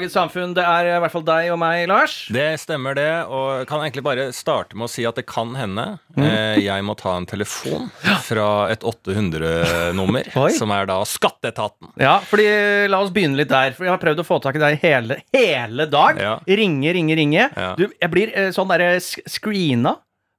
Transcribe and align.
Dagens 0.00 0.14
samfunn? 0.16 0.52
Det 0.56 0.62
er 0.64 0.86
i 0.88 0.98
hvert 1.02 1.12
fall 1.12 1.24
deg 1.26 1.50
og 1.52 1.58
meg, 1.60 1.82
Lars. 1.90 2.14
Det 2.32 2.46
stemmer 2.62 2.96
det, 2.96 3.08
og 3.28 3.60
jeg 3.60 3.66
kan 3.68 3.82
egentlig 3.84 4.04
bare 4.06 4.24
starte 4.32 4.76
med 4.78 4.86
å 4.88 4.90
si 4.90 5.04
at 5.08 5.18
det 5.20 5.26
kan 5.28 5.52
hende 5.58 5.98
Mm. 6.16 6.24
eh, 6.26 6.56
jeg 6.64 6.82
må 6.82 6.96
ta 6.98 7.12
en 7.16 7.26
telefon 7.26 7.90
fra 8.26 8.68
et 8.72 8.80
800-nummer, 8.82 10.26
som 10.58 10.72
er 10.74 10.88
da 10.90 10.96
Skatteetaten. 11.06 11.92
Ja, 12.00 12.16
fordi 12.26 12.48
La 12.90 12.98
oss 13.04 13.12
begynne 13.14 13.36
litt 13.38 13.48
der. 13.52 13.72
For 13.76 13.84
Jeg 13.86 13.92
har 13.94 14.00
prøvd 14.02 14.22
å 14.24 14.26
få 14.26 14.40
tak 14.42 14.56
i 14.58 14.62
deg 14.62 14.80
hele, 14.82 15.20
hele 15.36 15.86
dag. 15.86 16.18
Ja. 16.18 16.34
Ringe, 16.48 16.92
ringe, 16.96 17.14
ringe. 17.18 17.46
Ja. 17.54 17.74
Du, 17.78 17.86
jeg 17.92 18.10
blir 18.10 18.32
eh, 18.34 18.50
sånn 18.56 18.68
derre 18.72 18.96
screena. 19.00 19.98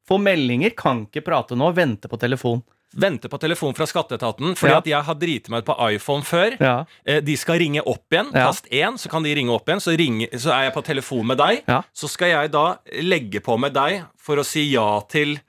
Få 0.10 0.18
meldinger, 0.20 0.74
kan 0.76 1.06
ikke 1.08 1.24
prate 1.24 1.56
nå, 1.56 1.70
vente 1.78 2.10
på 2.12 2.20
telefon. 2.20 2.64
Venter 2.94 3.30
på 3.32 3.38
telefon 3.40 3.74
fra 3.74 3.86
Skatteetaten, 3.88 4.56
fordi 4.60 4.72
Ja. 4.74 4.78
at 4.78 4.86
jeg 4.86 5.04
har 5.04 5.16
driti 5.16 5.50
meg 5.50 5.64
ut 5.64 5.66
på 5.66 5.92
iPhone 5.94 6.24
før. 6.24 6.58
Ja. 6.60 6.86
Eh, 7.06 7.22
De 7.22 7.36
skal 7.38 7.60
ringe 7.60 7.82
opp 7.88 8.04
igjen. 8.12 8.32
Ja. 8.34 8.48
Tast 8.52 8.68
én, 8.72 8.98
så 8.98 9.10
kan 9.10 9.24
de 9.24 9.34
ringe 9.36 9.50
opp 9.54 9.66
igjen. 9.70 9.80
Så, 9.80 9.96
ringe, 9.98 10.28
så 10.34 10.52
er 10.52 10.64
jeg 10.70 10.74
på 10.74 10.84
telefon 10.84 11.26
med 11.28 11.38
deg. 11.38 11.64
Så 11.94 12.10
skal 12.10 12.28
jeg 12.30 12.52
da 12.52 12.78
legge 13.02 13.40
på 13.42 13.58
med 13.60 13.74
deg 13.74 14.04
for 14.18 14.36
å 14.36 14.44
si 14.46 14.72
ja 14.74 15.00
til 15.08 15.40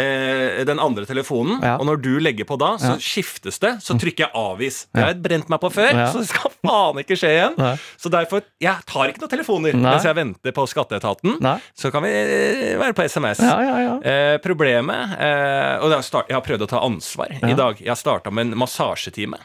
eh, 0.00 0.64
den 0.68 0.80
andre 0.82 1.04
telefonen. 1.08 1.60
Ja. 1.62 1.76
Og 1.80 1.86
når 1.88 2.00
du 2.02 2.10
legger 2.22 2.48
på 2.48 2.56
da, 2.60 2.72
så 2.80 2.94
Ja. 2.94 2.96
skiftes 3.00 3.58
det. 3.62 3.76
Så 3.84 3.94
trykker 4.00 4.26
jeg 4.26 4.32
avvis. 4.34 4.86
Det 4.92 5.02
har 5.02 5.12
jeg 5.12 5.22
brent 5.22 5.48
meg 5.52 5.60
på 5.62 5.70
før, 5.72 5.92
så 6.12 6.22
det 6.22 6.28
skal 6.30 6.54
faen 6.64 7.00
ikke 7.02 7.18
skje 7.20 7.30
igjen. 7.36 7.54
Nei. 7.60 7.74
Så 8.00 8.10
derfor 8.12 8.42
Jeg 8.60 8.84
tar 8.86 9.08
ikke 9.12 9.20
noen 9.24 9.32
telefoner 9.36 9.74
Nei. 9.76 9.90
mens 9.94 10.04
jeg 10.08 10.16
venter 10.18 10.52
på 10.56 10.66
Skatteetaten. 10.70 11.36
Nei. 11.40 11.56
Så 11.76 11.90
kan 11.92 12.02
vi 12.06 12.10
eh, 12.14 12.76
være 12.80 12.96
på 12.96 13.06
SMS. 13.08 13.40
Ja, 13.44 13.56
ja, 13.64 13.76
ja. 13.84 13.94
Eh, 14.00 14.36
problemet 14.44 15.16
eh, 15.18 15.78
Og 15.82 15.90
jeg, 15.90 15.96
har 15.98 16.02
start, 16.06 16.28
jeg 16.30 16.36
har 16.38 16.44
prøvd 16.46 16.66
å 16.66 16.70
ta 16.70 16.80
ansvar 16.86 17.32
i 17.40 17.54
dag. 17.54 17.80
Jeg 17.80 17.88
har 17.92 17.98
starta 18.00 18.30
med 18.32 18.48
en 18.50 18.58
massasjetime. 18.60 19.38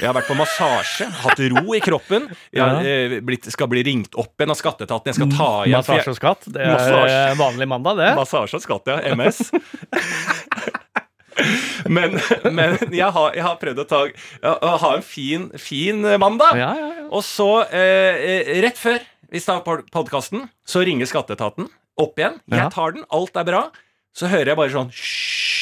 Jeg 0.00 0.08
har 0.08 0.16
vært 0.16 0.28
på 0.30 0.36
massasje, 0.38 1.08
hatt 1.22 1.42
ro 1.52 1.74
i 1.76 1.80
kroppen. 1.84 2.28
Jeg 2.54 2.92
eh, 2.92 3.16
blitt, 3.24 3.48
skal 3.52 3.70
bli 3.72 3.82
ringt 3.86 4.16
opp 4.18 4.34
igjen 4.40 4.54
av 4.54 4.58
skatteetaten. 4.58 5.12
Jeg 5.12 5.18
skal 5.18 5.32
ta 5.34 5.50
igjen 5.66 5.80
Massasje 5.82 6.14
og 6.14 6.18
skatt. 6.18 6.48
Det 6.48 6.62
er 6.62 6.72
Massasje. 6.74 7.18
eh, 7.18 7.34
vanlig 7.40 7.68
mandag, 7.70 8.00
det. 8.00 8.10
Massasje 8.18 8.60
og 8.60 8.64
skatt, 8.64 8.92
ja. 8.92 8.98
MS. 9.16 9.42
men 11.96 12.18
men 12.52 12.76
jeg, 12.92 13.08
har, 13.16 13.32
jeg 13.34 13.44
har 13.46 13.56
prøvd 13.60 13.82
å 13.82 13.86
ta 13.88 14.02
ha 14.82 14.90
en 14.96 15.06
fin, 15.06 15.48
fin 15.60 16.04
mandag. 16.20 16.58
Ja, 16.60 16.72
ja, 16.78 16.90
ja. 17.00 17.06
Og 17.12 17.24
så, 17.26 17.50
eh, 17.68 18.22
eh, 18.36 18.52
rett 18.64 18.80
før 18.80 19.00
vi 19.32 19.40
starter 19.40 19.84
podkasten, 19.92 20.46
så 20.68 20.84
ringer 20.84 21.08
skatteetaten 21.08 21.70
opp 22.00 22.20
igjen. 22.20 22.38
Jeg 22.52 22.72
tar 22.74 22.96
den, 22.96 23.06
alt 23.12 23.36
er 23.36 23.48
bra. 23.48 23.62
Så 24.12 24.28
hører 24.28 24.52
jeg 24.52 24.58
bare 24.60 24.74
sånn 24.74 24.92
«Hysj». 24.92 25.61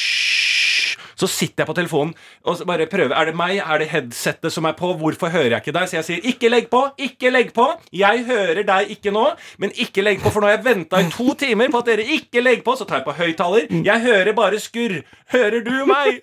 Så 1.21 1.29
sitter 1.29 1.61
jeg 1.63 1.69
på 1.69 1.75
telefonen 1.77 2.13
og 2.49 2.63
bare 2.65 2.87
prøver. 2.89 3.13
Er 3.13 3.29
det 3.29 3.35
meg? 3.37 3.59
Er 3.61 3.83
det 3.83 3.89
headsettet 3.91 4.53
som 4.53 4.65
er 4.65 4.73
på? 4.77 4.89
Hvorfor 4.97 5.29
hører 5.33 5.55
jeg 5.55 5.61
ikke 5.61 5.75
deg? 5.75 5.89
Så 5.91 5.99
jeg 5.99 6.07
sier 6.07 6.29
ikke 6.33 6.49
legg 6.49 6.69
på! 6.71 6.81
Ikke 7.01 7.29
legg 7.33 7.53
på! 7.55 7.67
Jeg 7.93 8.25
hører 8.25 8.63
deg 8.67 8.93
ikke 8.95 9.13
nå, 9.13 9.27
men 9.61 9.75
ikke 9.85 10.05
legg 10.05 10.23
på, 10.23 10.33
for 10.33 10.41
nå 10.41 10.49
har 10.49 10.57
jeg 10.57 10.65
venta 10.65 11.01
i 11.03 11.11
to 11.13 11.35
timer 11.37 11.69
på 11.73 11.83
at 11.83 11.91
dere 11.93 12.07
ikke 12.17 12.43
legger 12.43 12.65
på. 12.65 12.75
Så 12.79 12.89
tar 12.89 13.01
jeg 13.01 13.07
på 13.11 13.17
høyttaler. 13.21 13.69
Jeg 13.85 14.05
hører 14.07 14.33
bare 14.37 14.59
skurr. 14.63 14.97
Hører 15.35 15.61
du 15.67 15.73
meg? 15.89 16.19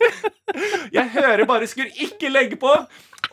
Jeg 0.92 1.08
hører 1.14 1.46
bare 1.48 1.70
skurr. 1.70 1.90
Ikke 2.08 2.32
legg 2.34 2.58
på! 2.60 2.74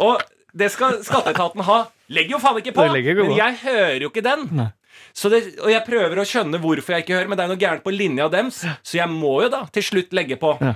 Og 0.06 0.24
det 0.56 0.70
skal 0.72 1.02
skatteetaten 1.04 1.66
ha. 1.68 1.82
Legger 2.14 2.38
jo 2.38 2.42
faen 2.44 2.62
ikke 2.62 2.76
på! 2.76 2.86
Ikke 3.02 3.16
Men 3.24 3.38
jeg 3.38 3.62
hører 3.66 4.04
jo 4.06 4.12
ikke 4.14 4.26
den. 4.26 4.50
Nei. 4.56 4.72
Så 5.16 5.30
det, 5.32 5.42
og 5.64 5.70
jeg 5.72 5.84
prøver 5.88 6.20
å 6.20 6.26
skjønne 6.28 6.60
hvorfor 6.64 6.96
jeg 6.96 7.06
ikke 7.06 7.16
hører, 7.16 7.30
men 7.32 7.40
det 7.40 7.46
er 7.46 7.52
noe 7.52 7.60
gærent 7.60 7.84
på 7.86 7.94
linja 7.94 8.28
dems, 8.32 8.62
så 8.64 8.98
jeg 8.98 9.12
må 9.12 9.38
jo 9.46 9.52
da 9.52 9.62
til 9.76 9.84
slutt 9.84 10.16
legge 10.16 10.38
på. 10.40 10.56
Ja. 10.64 10.74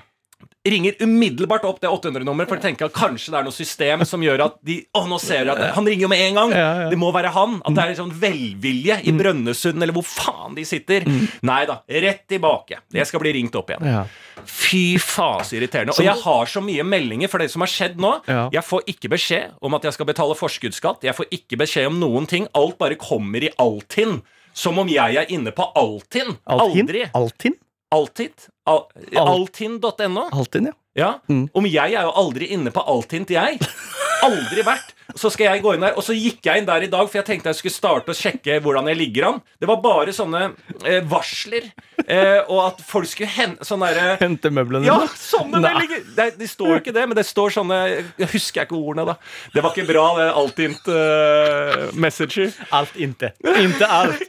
Ringer 0.70 0.98
umiddelbart 1.00 1.64
opp 1.66 1.78
det 1.82 1.88
800-nummeret 1.88 2.50
for 2.52 2.60
å 2.60 2.62
tenke 2.62 2.84
at 2.86 2.94
kanskje 2.94 3.32
det 3.32 3.38
er 3.40 3.46
noe 3.48 3.56
system 3.56 4.02
som 4.06 4.22
gjør 4.24 4.42
at 4.44 4.58
de 4.68 4.76
Å, 4.92 5.06
nå 5.08 5.16
ser 5.24 5.48
jeg 5.48 5.54
at 5.54 5.74
Han 5.78 5.88
ringer 5.88 6.04
jo 6.04 6.10
med 6.12 6.24
en 6.26 6.40
gang! 6.40 6.52
Ja, 6.54 6.68
ja. 6.84 6.90
Det 6.92 6.98
må 7.00 7.12
være 7.16 7.32
han! 7.34 7.58
At 7.64 7.78
det 7.78 7.86
er 7.86 7.94
sånn 7.98 8.12
velvilje 8.22 8.98
i 9.08 9.14
Brønnøysund, 9.16 9.80
eller 9.80 9.96
hvor 9.96 10.06
faen 10.06 10.58
de 10.58 10.66
sitter. 10.68 11.08
Nei 11.48 11.62
da. 11.70 11.80
Rett 12.06 12.26
tilbake. 12.30 12.82
Jeg 12.94 13.08
skal 13.08 13.24
bli 13.24 13.34
ringt 13.40 13.56
opp 13.60 13.72
igjen. 13.72 13.88
Ja. 13.88 14.04
Fy 14.44 14.84
faen, 15.02 15.46
så 15.48 15.56
irriterende. 15.58 15.96
Og 15.96 16.06
jeg 16.06 16.20
har 16.26 16.52
så 16.52 16.64
mye 16.64 16.86
meldinger 16.88 17.32
for 17.32 17.42
det 17.44 17.48
som 17.54 17.64
har 17.64 17.72
skjedd 17.72 17.96
nå. 18.04 18.12
Jeg 18.28 18.66
får 18.68 18.92
ikke 18.96 19.14
beskjed 19.16 19.56
om 19.64 19.80
at 19.80 19.88
jeg 19.88 19.96
skal 19.96 20.10
betale 20.12 20.38
forskuddsskatt. 20.40 21.08
Jeg 21.08 21.16
får 21.18 21.32
ikke 21.40 21.60
beskjed 21.64 21.88
om 21.92 22.04
noen 22.04 22.28
ting. 22.30 22.50
Alt 22.60 22.78
bare 22.82 23.00
kommer 23.00 23.48
i 23.48 23.52
Altinn. 23.64 24.20
Som 24.60 24.80
om 24.82 24.90
jeg 24.92 25.16
er 25.16 25.30
inne 25.32 25.54
på. 25.56 25.66
Altinn? 25.80 26.36
Aldri. 26.52 27.08
Altinn? 27.16 27.56
Altid. 27.92 28.48
Al 28.70 28.84
Al- 29.18 29.28
Altinn.no. 29.34 30.28
Altinn, 30.32 30.70
ja. 30.70 30.76
Ja. 31.00 31.10
Mm. 31.30 31.48
Om 31.56 31.66
jeg 31.70 31.94
er 31.96 32.04
jo 32.06 32.12
aldri 32.22 32.50
inne 32.54 32.72
på 32.76 32.84
Altint, 32.92 33.30
jeg. 33.34 33.60
Aldri 34.28 34.66
vært. 34.68 34.94
Så 35.18 35.32
skal 35.34 35.50
jeg 35.50 35.64
gå 35.64 35.74
inn 35.74 35.84
der, 35.84 35.96
og 35.98 36.06
så 36.06 36.14
gikk 36.14 36.46
jeg 36.46 36.62
inn 36.62 36.68
der 36.68 36.86
i 36.86 36.90
dag, 36.92 37.08
for 37.10 37.20
jeg 37.20 37.26
tenkte 37.28 37.50
jeg 37.50 37.60
skulle 37.60 37.76
starte 37.76 38.14
å 38.14 38.18
sjekke 38.18 38.60
hvordan 38.64 38.90
jeg 38.92 39.00
ligger 39.00 39.30
an. 39.30 39.40
Det 39.60 39.70
var 39.70 39.82
bare 39.84 40.14
sånne 40.16 40.42
eh, 40.86 41.00
varsler, 41.10 41.70
eh, 42.06 42.40
og 42.46 42.62
at 42.68 42.84
folk 42.86 43.10
skulle 43.10 43.32
hente 43.34 43.66
sånn 43.68 43.84
derre 43.84 44.18
Hente 44.22 44.52
møblene 44.54 44.88
ja, 44.88 45.00
sånne! 45.18 45.74
Det, 46.16 46.30
De 46.40 46.50
står 46.50 46.76
jo 46.76 46.80
ikke 46.84 46.96
det, 46.96 47.06
men 47.10 47.18
det 47.18 47.26
står 47.28 47.56
sånne 47.58 47.80
Jeg 47.90 48.30
husker 48.34 48.68
ikke 48.68 48.78
ordene, 48.78 49.08
da. 49.10 49.18
Det 49.56 49.66
var 49.66 49.74
ikke 49.74 49.90
bra, 49.90 50.06
det 50.20 50.30
Altint 50.40 50.90
uh, 50.92 51.90
messenger. 51.98 52.54
Alt 52.76 52.96
inte. 53.00 53.34
Inte 53.70 53.88
alt. 53.88 54.22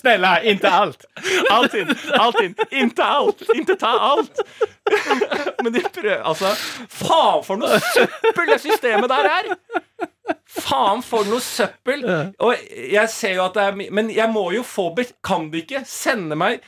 Snälla, 0.00 0.42
inte 0.42 0.70
alt. 0.70 1.04
Altinn, 1.50 1.94
Altinn, 2.12 2.54
inte 2.70 3.04
alt! 3.04 3.42
Inte 3.54 3.76
ta 3.76 3.86
alt! 3.86 4.40
Men 5.62 5.72
de 5.72 5.80
prøver 5.80 6.22
Altså, 6.26 6.50
faen 6.88 7.44
for 7.46 7.60
noe 7.60 7.78
søppel 7.92 8.50
det 8.50 8.58
systemet 8.62 9.09
der 9.10 9.28
er! 9.34 9.50
Faen 10.50 11.02
for 11.06 11.26
noe 11.28 11.42
søppel! 11.42 12.04
Og 12.42 12.54
jeg 12.90 13.10
ser 13.12 13.36
jo 13.38 13.44
at 13.48 13.56
det 13.58 13.64
er 13.66 13.92
Men 13.94 14.10
jeg 14.14 14.30
må 14.32 14.48
jo 14.54 14.62
få 14.66 14.88
Kan 15.26 15.48
de 15.52 15.62
ikke 15.64 15.82
sende 15.88 16.38
meg 16.38 16.60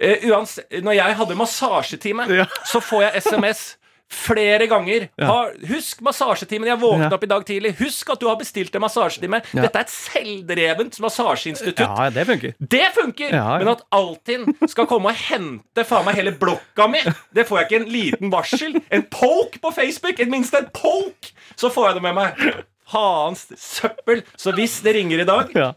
uh, 0.00 0.28
uansett, 0.30 0.68
Når 0.84 0.96
jeg 0.98 1.16
hadde 1.20 1.36
massasjetime, 1.38 2.26
Ja. 2.32 2.46
så 2.68 2.80
får 2.84 3.06
jeg 3.08 3.22
SMS 3.28 3.64
flere 4.10 4.66
ganger. 4.70 5.08
Ha, 5.20 5.36
husk 5.68 6.00
massasjetimen. 6.06 6.68
Jeg 6.68 6.78
våkna 6.80 7.08
Ja. 7.10 7.14
opp 7.16 7.24
i 7.24 7.26
dag 7.30 7.44
tidlig. 7.44 7.74
Husk 7.78 8.10
at 8.10 8.20
du 8.20 8.26
har 8.28 8.36
bestilt 8.36 8.74
en 8.74 8.80
massasjetime. 8.84 9.40
Ja. 9.54 9.62
Dette 9.62 9.76
er 9.80 9.86
et 9.86 9.90
selvdrevent 9.94 11.00
massasjeinstitutt. 11.00 11.80
Ja, 11.80 12.10
det 12.10 12.26
funker. 12.26 12.54
Det 12.60 12.84
funker! 12.94 13.30
Ja, 13.30 13.44
ja. 13.54 13.58
Men 13.58 13.68
at 13.74 13.82
Altinn 13.92 14.46
skal 14.68 14.86
komme 14.86 15.10
og 15.10 15.14
hente 15.16 15.84
faen 15.84 16.04
meg 16.06 16.14
hele 16.20 16.32
blokka 16.32 16.88
mi, 16.90 17.00
det 17.34 17.46
får 17.48 17.58
jeg 17.62 17.68
ikke 17.70 17.80
en 17.82 17.92
liten 17.92 18.30
varsel. 18.30 18.78
En 18.90 19.02
poke 19.10 19.58
på 19.60 19.72
Facebook! 19.74 20.20
Et 20.20 20.28
minst 20.30 20.54
en 20.54 20.66
poke! 20.72 21.32
Så 21.56 21.70
får 21.72 21.88
jeg 21.90 21.94
det 21.94 22.02
med 22.02 22.14
meg. 22.14 22.64
Faens 22.90 23.46
søppel. 23.56 24.22
Så 24.36 24.52
hvis 24.54 24.80
det 24.84 24.94
ringer 24.94 25.20
i 25.20 25.24
dag, 25.24 25.50
Ja. 25.56 25.72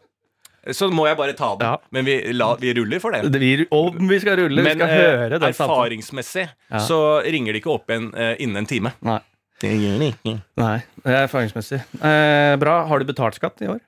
Så 0.75 0.89
må 0.91 1.05
jeg 1.07 1.17
bare 1.19 1.33
ta 1.37 1.51
det. 1.59 1.65
Ja. 1.67 1.77
Men 1.91 2.05
vi, 2.07 2.15
la, 2.33 2.49
vi 2.59 2.73
ruller 2.73 2.99
for 3.03 3.11
det. 3.15 3.23
Det- 3.31 3.39
Vi, 3.41 3.67
om 3.71 4.07
vi 4.09 4.19
skal 4.19 4.37
rulle, 4.41 4.63
vi 4.63 4.73
skal 4.75 4.89
eh, 4.89 4.97
høre 5.01 5.29
den 5.39 5.47
erfaringsmessig 5.51 6.47
Ja. 6.71 6.79
så 6.83 6.99
ringer 7.23 7.53
de 7.53 7.59
ikke 7.61 7.73
opp 7.75 7.87
igjen 7.89 8.09
eh, 8.15 8.35
innen 8.39 8.57
en 8.63 8.65
time. 8.69 8.93
Nei. 9.01 9.19
Det 9.59 9.71
gjør 9.73 9.99
de 9.99 10.07
ikke. 10.13 10.33
Nei, 10.61 10.75
det 11.03 11.13
er 11.13 11.23
erfaringsmessig. 11.27 11.79
Eh, 12.01 12.55
bra. 12.61 12.75
Har 12.85 12.99
du 12.99 13.05
betalt 13.09 13.35
skatt 13.39 13.61
i 13.65 13.69
år? 13.73 13.79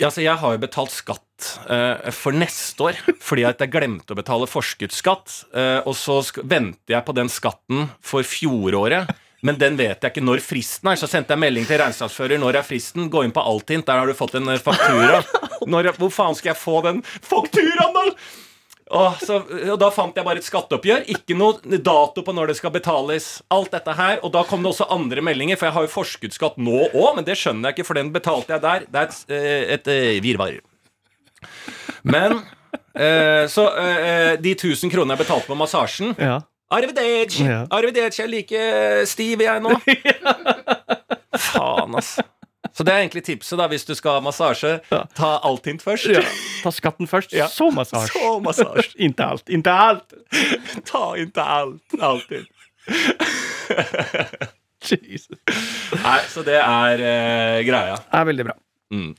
Altså, 0.00 0.22
jeg 0.24 0.32
har 0.40 0.52
jo 0.54 0.60
betalt 0.62 0.92
skatt 0.92 1.46
eh, 1.68 2.10
for 2.16 2.32
neste 2.32 2.84
år 2.88 2.98
fordi 3.20 3.44
at 3.48 3.60
jeg 3.60 3.72
glemte 3.72 4.14
å 4.14 4.16
betale 4.16 4.46
forskuddsskatt. 4.48 5.34
eh, 5.54 5.80
og 5.84 5.92
så 5.96 6.20
venter 6.44 6.94
jeg 6.96 7.04
på 7.04 7.14
den 7.16 7.28
skatten 7.32 7.88
for 8.00 8.24
fjoråret. 8.24 9.08
Men 9.46 9.56
den 9.60 9.78
vet 9.78 10.02
jeg 10.02 10.12
ikke 10.12 10.24
når 10.24 10.42
fristen 10.44 10.90
er. 10.92 10.98
Så 11.00 11.08
sendte 11.10 11.32
jeg 11.34 11.40
melding 11.40 11.66
til 11.68 11.80
regnskapsfører. 11.80 12.40
Når 12.42 12.60
er 12.60 12.66
fristen? 12.66 13.08
Gå 13.12 13.24
inn 13.24 13.32
på 13.34 13.44
Altint, 13.44 13.86
der 13.88 14.02
har 14.02 14.10
du 14.10 14.16
fått 14.16 14.36
en 14.40 14.48
eh, 14.52 14.60
faktura. 14.60 15.22
Når, 15.70 15.90
hvor 16.00 16.08
faen 16.12 16.36
skal 16.38 16.54
jeg 16.54 16.56
få 16.60 16.78
den 16.86 17.02
fakturaen, 17.04 17.92
da? 17.92 18.04
Og, 18.90 19.20
så, 19.22 19.36
og 19.70 19.76
da 19.78 19.90
fant 19.94 20.16
jeg 20.18 20.26
bare 20.26 20.40
et 20.40 20.46
skatteoppgjør. 20.46 21.04
Ikke 21.14 21.36
noe 21.38 21.78
dato 21.78 22.24
på 22.26 22.32
når 22.34 22.50
det 22.50 22.56
skal 22.58 22.72
betales. 22.74 23.26
Alt 23.54 23.70
dette 23.76 23.92
her, 23.94 24.18
Og 24.26 24.32
da 24.34 24.42
kom 24.48 24.64
det 24.64 24.72
også 24.72 24.88
andre 24.90 25.22
meldinger, 25.22 25.60
for 25.60 25.68
jeg 25.68 25.76
har 25.76 25.86
jo 25.86 25.92
forskuddsskatt 25.92 26.58
nå 26.58 26.88
òg, 26.88 27.12
men 27.20 27.26
det 27.28 27.36
skjønner 27.38 27.70
jeg 27.70 27.78
ikke, 27.78 27.86
for 27.86 28.00
den 28.00 28.10
betalte 28.16 28.56
jeg 28.56 28.64
der. 28.64 28.88
Det 28.88 29.02
er 29.04 29.12
et, 29.12 29.20
et, 29.30 29.70
et 29.76 29.92
eh, 29.94 30.22
virvar. 30.24 30.56
Men 32.02 32.40
eh, 32.96 33.44
Så 33.52 33.68
eh, 33.78 34.34
de 34.42 34.56
1000 34.56 34.90
kronene 34.92 35.14
jeg 35.14 35.22
betalte 35.26 35.48
på 35.52 35.58
massasjen 35.60 36.16
Ja. 36.18 36.40
Arrivederci! 36.70 37.44
Ja. 37.48 37.64
Arrivederci, 37.74 38.20
jeg 38.22 38.28
er 38.28 38.32
like 38.34 39.06
stiv 39.10 39.40
jeg 39.42 39.62
nå. 39.64 39.74
Faen, 41.50 41.96
ass. 41.98 42.16
Så 42.76 42.84
det 42.86 42.92
er 42.94 43.00
egentlig 43.02 43.24
tipset, 43.26 43.58
da, 43.58 43.66
hvis 43.72 43.84
du 43.88 43.94
skal 43.98 44.18
ha 44.18 44.22
massasje. 44.22 44.76
Ja. 44.92 45.00
Ta 45.18 45.32
Altint 45.48 45.82
først. 45.82 46.06
Ja. 46.14 46.22
Ta 46.62 46.70
skatten 46.74 47.08
først, 47.10 47.32
Ja. 47.34 47.48
så 47.50 47.70
massasje. 47.74 48.14
Så 48.14 48.36
massasje. 48.44 48.94
Inntil 49.04 49.24
alt. 49.26 49.48
Inntil 49.50 49.74
alt. 49.74 50.14
Ta 50.90 51.02
inntil 51.18 51.42
alt. 51.42 51.98
Altint. 51.98 52.48
Jesus. 54.80 55.36
Nei, 56.00 56.18
så 56.30 56.42
det 56.46 56.56
er 56.56 57.02
uh, 57.02 57.58
greia. 57.66 57.98
Det 58.00 58.20
er 58.22 58.28
veldig 58.30 58.46
bra. 58.48 58.56
Mm. 58.90 59.10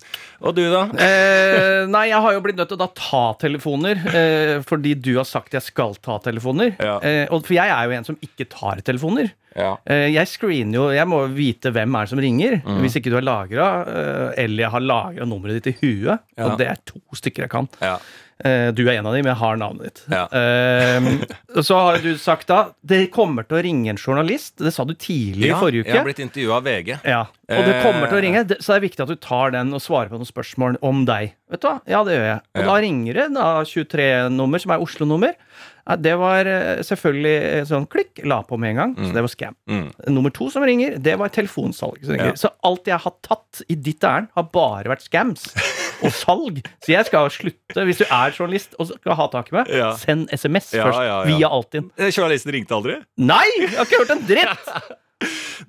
Og 0.43 0.55
du, 0.57 0.65
da? 0.67 0.81
Eh, 0.99 1.85
nei, 1.87 2.07
jeg 2.11 2.19
har 2.23 2.35
jo 2.35 2.41
blitt 2.43 2.57
nødt 2.59 2.73
til 2.73 2.79
å 2.79 2.81
da 2.81 2.89
ta 2.97 3.23
telefoner, 3.39 4.01
eh, 4.11 4.55
fordi 4.67 4.97
du 4.99 5.13
har 5.15 5.27
sagt 5.27 5.55
jeg 5.55 5.63
skal 5.63 5.95
ta 6.03 6.17
telefoner. 6.23 6.73
Ja. 6.75 6.97
Eh, 6.99 7.23
og 7.31 7.45
for 7.47 7.55
jeg 7.55 7.71
er 7.71 7.87
jo 7.87 7.95
en 7.95 8.09
som 8.11 8.19
ikke 8.25 8.49
tar 8.51 8.83
telefoner. 8.87 9.31
Ja. 9.57 9.75
Eh, 9.85 10.07
jeg 10.13 10.29
screener 10.31 10.77
jo 10.77 10.83
Jeg 10.95 11.07
må 11.11 11.17
vite 11.35 11.73
hvem 11.75 11.95
er 11.97 12.07
det 12.07 12.13
som 12.13 12.21
ringer. 12.23 12.57
Mm. 12.63 12.81
Hvis 12.85 12.97
ikke 12.99 13.11
du 13.11 13.17
har 13.19 13.27
lagra, 13.27 13.69
eh, 13.83 14.43
eller 14.45 14.65
jeg 14.65 14.73
har 14.77 14.85
lagra 14.85 15.27
nummeret 15.27 15.59
ditt 15.59 15.73
i 15.73 15.77
huet. 15.81 16.23
Ja. 16.37 16.47
Og 16.47 16.59
det 16.61 16.69
er 16.71 16.83
to 16.87 17.01
stykker 17.17 17.47
jeg 17.47 17.55
kan. 17.59 17.71
ja. 17.83 17.97
Eh, 18.41 18.71
du 18.73 18.81
er 18.87 18.95
en 18.97 19.05
av 19.05 19.13
dem, 19.13 19.21
men 19.21 19.35
jeg 19.35 19.37
har 19.37 19.57
navnet 19.61 19.91
ditt. 19.91 19.99
Eh, 20.09 21.61
så 21.67 21.77
har 21.77 21.99
du 22.01 22.15
sagt 22.17 22.49
da 22.49 22.71
Det 22.81 23.03
kommer 23.13 23.45
til 23.45 23.59
å 23.59 23.61
ringe 23.67 23.91
en 23.93 23.99
journalist. 24.01 24.55
Det 24.61 24.73
sa 24.73 24.85
du 24.87 24.95
tidlig 24.95 25.51
i 25.51 25.53
forrige 25.53 25.85
uke. 25.85 25.91
Jeg 25.91 25.99
har 25.99 26.07
blitt 26.07 26.23
intervjua 26.23 26.57
av 26.57 26.65
VG. 26.65 26.95
Ja, 27.05 27.21
og 27.51 27.67
det 27.67 27.77
kommer 27.83 28.09
til 28.09 28.17
å 28.17 28.23
ringe, 28.23 28.43
så 28.57 28.73
det 28.73 28.79
er 28.79 28.85
viktig 28.87 29.05
at 29.05 29.13
du 29.13 29.19
tar 29.21 29.53
den 29.53 29.75
og 29.77 29.83
svarer 29.83 30.09
på 30.09 30.17
noen 30.17 30.29
spørsmål 30.29 30.79
om 30.87 31.05
deg. 31.09 31.35
Vet 31.51 31.61
du 31.61 31.67
hva? 31.67 31.75
Ja, 31.91 31.99
det 32.07 32.13
gjør 32.15 32.27
jeg. 32.29 32.39
Og 32.55 32.61
Ja. 32.61 32.67
da 32.69 32.75
ringer 32.85 33.13
det 33.19 33.25
da 33.35 33.47
23-nummer, 33.67 34.61
som 34.63 34.71
er 34.71 34.79
Oslo-nummer. 34.85 35.33
Det 35.99 36.13
var 36.21 36.45
eh, 36.47 36.79
selvfølgelig 36.87 37.33
eh, 37.51 37.63
sånn 37.67 37.87
klikk, 37.91 38.21
la 38.29 38.37
på 38.47 38.55
med 38.61 38.69
en 38.71 38.77
gang, 38.79 38.91
så 39.01 39.11
det 39.17 39.23
var 39.25 39.31
scam. 39.33 39.55
Mm. 39.67 39.87
Nummer 40.13 40.31
to 40.31 40.47
som 40.53 40.63
ringer, 40.63 40.95
det 41.01 41.17
var 41.19 41.33
telefonsalg. 41.33 41.99
Så. 42.05 42.15
Ja. 42.15 42.31
Så 42.39 42.51
alt 42.63 42.87
jeg 42.87 43.01
har 43.03 43.15
tatt 43.25 43.63
i 43.67 43.75
ditt 43.75 43.99
ærend, 44.07 44.29
har 44.37 44.43
bare 44.53 44.93
vært 44.93 45.03
scams 45.03 45.49
og 46.05 46.13
salg. 46.15 46.61
Så 46.85 46.93
jeg 46.93 47.09
skal 47.09 47.27
slutte, 47.33 47.83
hvis 47.89 47.99
du 47.99 48.05
er 48.07 48.31
journalist 48.37 48.77
og 48.79 48.87
skal 48.93 49.17
ha 49.19 49.27
tak 49.33 49.51
i 49.51 49.57
meg, 49.57 49.73
Ja. 49.75 49.91
send 49.99 50.29
SMS 50.31 50.71
først, 50.71 51.01
via 51.33 51.49
Altinn. 51.51 51.91
Eh, 51.97 52.13
Journalisten 52.13 52.53
ringte 52.55 52.77
aldri? 52.77 52.99
Nei! 53.19 53.43
Jeg 53.59 53.75
har 53.75 53.89
ikke 53.89 54.05
hørt 54.05 54.15
en 54.15 54.27
dritt! 54.29 54.75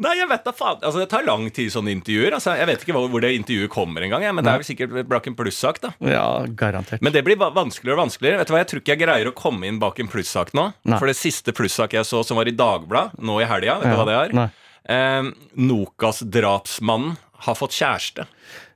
Nei, 0.03 0.15
jeg 0.19 0.29
vet 0.31 0.45
da 0.47 0.53
faen. 0.57 0.79
Altså, 0.81 1.03
Det 1.03 1.09
tar 1.13 1.25
lang 1.27 1.45
tid, 1.55 1.71
sånne 1.75 1.93
intervjuer. 1.93 2.33
Altså, 2.39 2.55
jeg 2.57 2.69
vet 2.71 2.85
ikke 2.85 2.97
hvor, 2.97 3.09
hvor 3.13 3.25
det 3.25 3.35
intervjuet 3.37 3.71
kommer 3.73 4.07
engang, 4.07 4.25
men 4.35 4.45
det 4.45 4.53
er 4.53 4.63
vel 4.63 4.69
sikkert 4.69 5.09
bak 5.11 5.29
en 5.29 5.37
plussak, 5.39 5.81
da. 5.85 5.93
Ja, 6.09 6.27
garantert. 6.49 7.03
Men 7.05 7.13
det 7.15 7.25
blir 7.27 7.37
vanskeligere 7.43 7.99
og 7.99 8.05
vanskeligere. 8.07 8.41
Vet 8.43 8.49
du 8.51 8.55
hva, 8.55 8.63
Jeg 8.65 8.71
tror 8.73 8.83
ikke 8.83 8.95
jeg 8.97 9.03
greier 9.05 9.31
å 9.31 9.35
komme 9.37 9.69
inn 9.69 9.81
bak 9.83 10.01
en 10.01 10.11
plussak 10.13 10.55
nå. 10.57 10.71
Nei. 10.89 10.99
For 10.99 11.11
det 11.11 11.19
siste 11.21 11.55
plussak 11.57 11.95
jeg 11.99 12.09
så, 12.09 12.23
som 12.27 12.41
var 12.41 12.49
i 12.49 12.57
Dagbladet 12.57 13.21
nå 13.23 13.41
i 13.43 13.49
helga, 13.51 13.79
vet 13.83 13.93
du 13.93 14.01
hva 14.01 14.09
det 14.09 14.19
er? 14.21 14.37
Nei. 14.41 14.49
Eh, 14.93 15.29
Nokas-drapsmannen 15.69 17.17
har 17.43 17.57
fått 17.59 17.75
kjæreste. 17.75 18.27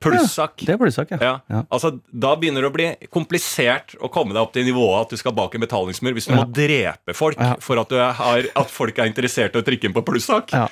Plussak. 0.03 0.57
Det 0.65 0.73
er 0.75 0.79
plussak, 0.81 1.11
ja. 1.15 1.17
Ja. 1.21 1.33
Ja. 1.49 1.61
Altså, 1.73 1.93
Da 2.11 2.35
begynner 2.39 2.61
det 2.65 2.69
å 2.71 2.75
bli 2.75 2.87
komplisert 3.13 3.95
å 4.03 4.09
komme 4.11 4.33
deg 4.35 4.41
opp 4.43 4.53
til 4.55 4.65
nivået 4.67 5.05
at 5.07 5.09
du 5.15 5.17
skal 5.21 5.35
bak 5.37 5.55
en 5.55 5.63
betalingsmur 5.63 6.13
hvis 6.17 6.27
du 6.29 6.35
må 6.35 6.45
drepe 6.51 7.15
folk 7.17 7.39
Ja. 7.39 7.55
for 7.63 7.79
at, 7.79 7.89
du 7.89 7.97
har, 7.99 8.43
at 8.55 8.69
folk 8.73 8.97
er 8.99 9.07
interessert 9.11 9.55
i 9.55 9.61
å 9.61 9.65
trykke 9.67 9.89
inn 9.89 9.95
på 9.95 10.03
plussak. 10.07 10.51
Ja. 10.53 10.67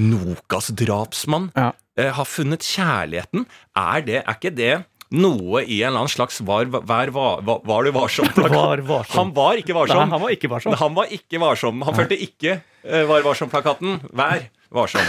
Nokas 0.00 0.70
drapsmann 0.76 1.50
Ja. 1.56 1.72
eh, 1.96 2.10
har 2.12 2.24
funnet 2.24 2.60
kjærligheten. 2.66 3.46
Er 3.76 4.00
det, 4.06 4.22
er 4.26 4.34
ikke 4.38 4.54
det 4.54 4.84
noe 5.10 5.64
i 5.66 5.80
en 5.82 5.88
eller 5.90 6.04
annen 6.04 6.12
slags 6.12 6.40
var, 6.46 6.66
var, 6.70 7.10
var, 7.10 7.40
var 7.42 7.84
du 7.84 7.90
varsom-plakat? 7.90 8.54
Var 8.60 8.82
varsom. 8.86 9.16
Han 9.18 9.32
var 9.34 9.58
ikke 9.58 9.74
Nei, 9.74 9.80
varsom. 9.80 10.10
han 10.10 10.20
var 10.22 10.30
ikke 10.30 10.48
varsom. 10.52 10.76
Han 10.78 10.94
var 10.94 11.06
ikke 11.10 11.40
varsom. 11.42 11.82
Han 11.82 11.94
følte 11.98 12.18
ikke 12.22 12.60
eh, 12.84 13.02
Var 13.10 13.22
varsom-plakaten. 13.26 13.98
Vær 14.14 14.46
varsom. 14.74 15.02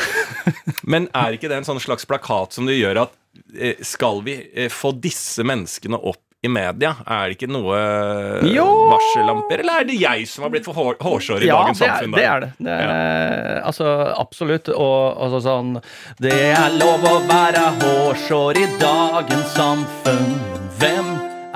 Men 0.90 1.08
er 1.14 1.38
ikke 1.38 1.50
det 1.52 1.62
en 1.62 1.68
sånn 1.68 1.82
slags 1.84 2.08
plakat 2.10 2.54
som 2.58 2.66
du 2.70 2.74
gjør 2.74 3.04
at 3.08 3.16
eh, 3.56 3.78
skal 3.86 4.22
vi 4.26 4.40
eh, 4.54 4.70
få 4.74 4.94
disse 5.04 5.46
menneskene 5.48 6.00
opp 6.02 6.22
i 6.42 6.50
media? 6.50 6.96
Er 7.06 7.30
det 7.30 7.36
ikke 7.38 7.52
noe 7.54 7.78
eh, 7.78 8.48
Jo! 8.56 8.66
varsellamper? 8.90 9.62
Eller 9.62 9.84
er 9.84 9.90
det 9.92 9.98
jeg 10.02 10.24
som 10.32 10.48
har 10.48 10.54
blitt 10.56 10.66
for 10.66 10.74
hår, 10.74 10.96
hårsår 11.06 11.46
i 11.46 11.50
Ja, 11.52 11.60
dagens 11.62 11.82
samfunn? 11.84 12.16
Ja, 12.18 12.18
det 12.18 12.26
er 12.32 12.40
det. 12.48 12.50
det 12.66 12.78
er, 12.88 13.60
Altså, 13.70 13.90
absolutt. 14.18 14.72
Og 14.74 15.22
altså 15.22 15.42
sånn 15.46 15.76
Det 16.18 16.34
er 16.50 16.74
lov 16.82 17.06
å 17.06 17.20
være 17.30 17.68
hårsår 17.84 18.58
i 18.58 18.66
dagens 18.82 19.54
samfunn. 19.54 20.34
Hvem 20.82 21.12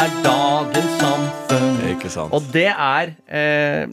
er 0.05 0.13
dagens 0.21 0.93
samfunn? 1.01 1.73
Ikke 1.95 2.13
sant? 2.13 2.35
Og 2.37 2.45
det 2.53 2.67
er 2.69 3.15
eh, 3.25 3.89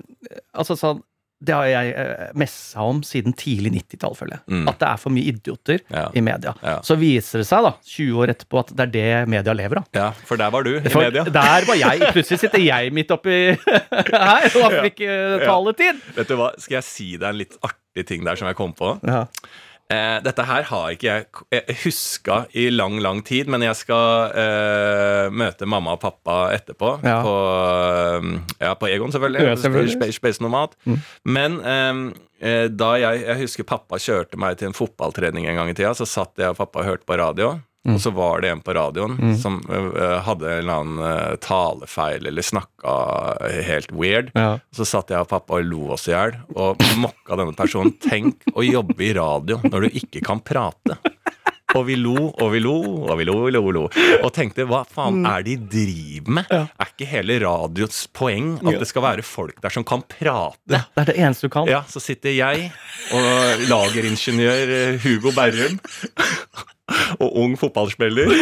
Altså 0.52 0.76
sånn 0.76 1.00
det 1.42 1.54
har 1.56 1.66
jeg 1.66 1.92
eh, 1.98 2.28
messa 2.38 2.84
om 2.86 3.00
siden 3.06 3.34
tidlig 3.38 3.72
90-tall, 3.74 4.14
føler 4.18 4.36
jeg. 4.38 4.44
Mm. 4.54 4.68
At 4.70 4.78
det 4.82 4.88
er 4.88 5.00
for 5.02 5.14
mye 5.14 5.32
idioter 5.32 5.80
Ja. 5.90 6.04
i 6.14 6.22
media. 6.22 6.52
Ja. 6.62 6.76
Så 6.86 6.94
viser 7.00 7.42
det 7.42 7.48
seg, 7.48 7.66
da, 7.66 7.72
20 7.94 8.20
år 8.22 8.32
etterpå, 8.34 8.62
at 8.62 8.70
det 8.78 8.86
er 8.86 8.92
det 8.94 9.30
media 9.34 9.54
lever 9.58 9.82
av. 9.82 9.88
Ja, 9.96 10.08
for 10.28 10.38
der 10.40 10.52
var 10.54 10.62
du 10.68 10.70
i 10.76 10.84
For 10.86 11.02
media. 11.02 11.24
Der 11.40 11.66
var 11.68 11.78
jeg. 11.80 12.06
Plutselig 12.14 12.40
sitter 12.44 12.62
jeg 12.62 12.92
midt 12.94 13.10
oppi 13.14 13.36
her 14.28 14.48
og 14.62 14.78
fikk 14.84 15.02
ja. 15.06 15.42
taletid. 15.42 16.00
Vet 16.16 16.30
du 16.30 16.36
hva, 16.38 16.52
Skal 16.62 16.78
jeg 16.80 16.86
si 16.88 17.10
deg 17.16 17.28
en 17.32 17.40
litt 17.42 17.58
artig 17.66 18.06
ting 18.08 18.24
der 18.26 18.38
som 18.38 18.48
jeg 18.50 18.58
kom 18.58 18.72
på? 18.78 18.94
Ja. 19.02 19.26
Eh, 19.92 20.18
dette 20.24 20.44
her 20.48 20.62
har 20.70 20.92
ikke 20.94 21.08
jeg 21.10 21.26
k- 21.36 21.74
huska 21.82 22.36
i 22.56 22.68
lang, 22.72 22.96
lang 23.04 23.20
tid, 23.28 23.50
men 23.52 23.60
jeg 23.66 23.76
skal 23.76 24.32
eh, 24.40 25.26
møte 25.34 25.66
mamma 25.68 25.96
og 25.98 26.00
pappa 26.00 26.36
etterpå. 26.56 26.94
Ja. 27.04 27.18
På, 27.26 27.34
eh, 28.22 28.28
ja, 28.62 28.72
på 28.80 28.88
Egon, 28.88 29.12
selvfølgelig. 29.12 29.42
Ja, 29.50 29.56
selvfølgelig. 29.60 29.96
Space, 29.98 30.16
Space 30.22 30.42
Nomad. 30.44 30.76
Men 31.28 31.58
eh, 31.60 32.00
eh, 32.40 32.68
da 32.72 32.94
jeg, 33.02 33.24
jeg 33.26 33.40
husker 33.44 33.68
pappa 33.68 34.00
kjørte 34.00 34.40
meg 34.40 34.56
til 34.60 34.70
en 34.70 34.78
fotballtrening 34.78 35.46
en 35.50 35.60
gang 35.60 35.74
i 35.74 35.76
tida, 35.76 35.92
så 35.98 36.08
satt 36.08 36.40
jeg 36.40 36.54
og 36.54 36.58
pappa 36.62 36.80
og 36.84 36.88
hørte 36.92 37.08
på 37.08 37.18
radio. 37.20 37.58
Og 37.88 37.98
så 37.98 38.12
var 38.14 38.44
det 38.44 38.52
en 38.52 38.60
på 38.62 38.74
radioen 38.76 39.16
som 39.42 39.56
uh, 39.66 40.20
hadde 40.22 40.46
en 40.46 40.58
eller 40.60 40.82
annen 40.82 41.40
talefeil 41.42 42.28
eller 42.30 42.46
snakka 42.46 42.92
helt 43.66 43.90
weird. 43.90 44.30
Ja. 44.38 44.60
Så 44.70 44.86
satt 44.86 45.10
jeg 45.10 45.24
og 45.24 45.30
pappa 45.32 45.58
og 45.58 45.66
lo 45.66 45.88
oss 45.96 46.06
i 46.06 46.14
hjel 46.14 46.36
og 46.54 46.82
mokka 47.02 47.40
denne 47.40 47.56
personen. 47.58 47.96
Tenk 48.02 48.46
å 48.54 48.62
jobbe 48.62 49.02
i 49.02 49.14
radio 49.18 49.58
når 49.66 49.88
du 49.88 49.98
ikke 50.02 50.22
kan 50.24 50.44
prate. 50.46 51.00
Og 51.72 51.86
vi 51.88 51.94
lo 51.96 52.28
og 52.28 52.50
vi 52.52 52.60
lo 52.60 52.74
og 53.08 53.14
vi 53.16 53.24
lo 53.24 53.34
og 53.46 53.52
lo, 53.54 53.62
og 53.64 53.74
lo. 53.74 53.84
Og 54.20 54.28
tenkte 54.36 54.66
hva 54.68 54.82
faen 54.88 55.22
er 55.26 55.44
det 55.46 55.56
de 55.62 55.70
driver 55.72 56.36
med? 56.38 56.50
Er 56.52 56.90
ikke 56.90 57.08
hele 57.08 57.38
radios 57.42 58.04
poeng 58.12 58.58
at 58.60 58.76
det 58.82 58.88
skal 58.90 59.06
være 59.06 59.24
folk 59.26 59.62
der 59.64 59.72
som 59.72 59.86
kan 59.88 60.04
prate? 60.04 60.60
Det 60.68 60.82
er 61.00 61.08
det 61.08 61.16
eneste 61.16 61.48
du 61.48 61.54
kan. 61.54 61.70
Ja, 61.70 61.80
så 61.88 62.02
sitter 62.04 62.34
jeg 62.36 62.68
og 63.16 63.66
lageringeniør 63.72 65.00
Hugo 65.02 65.32
Berrum 65.34 65.80
og 67.20 67.36
ung 67.44 67.56
fotballspiller. 67.60 68.32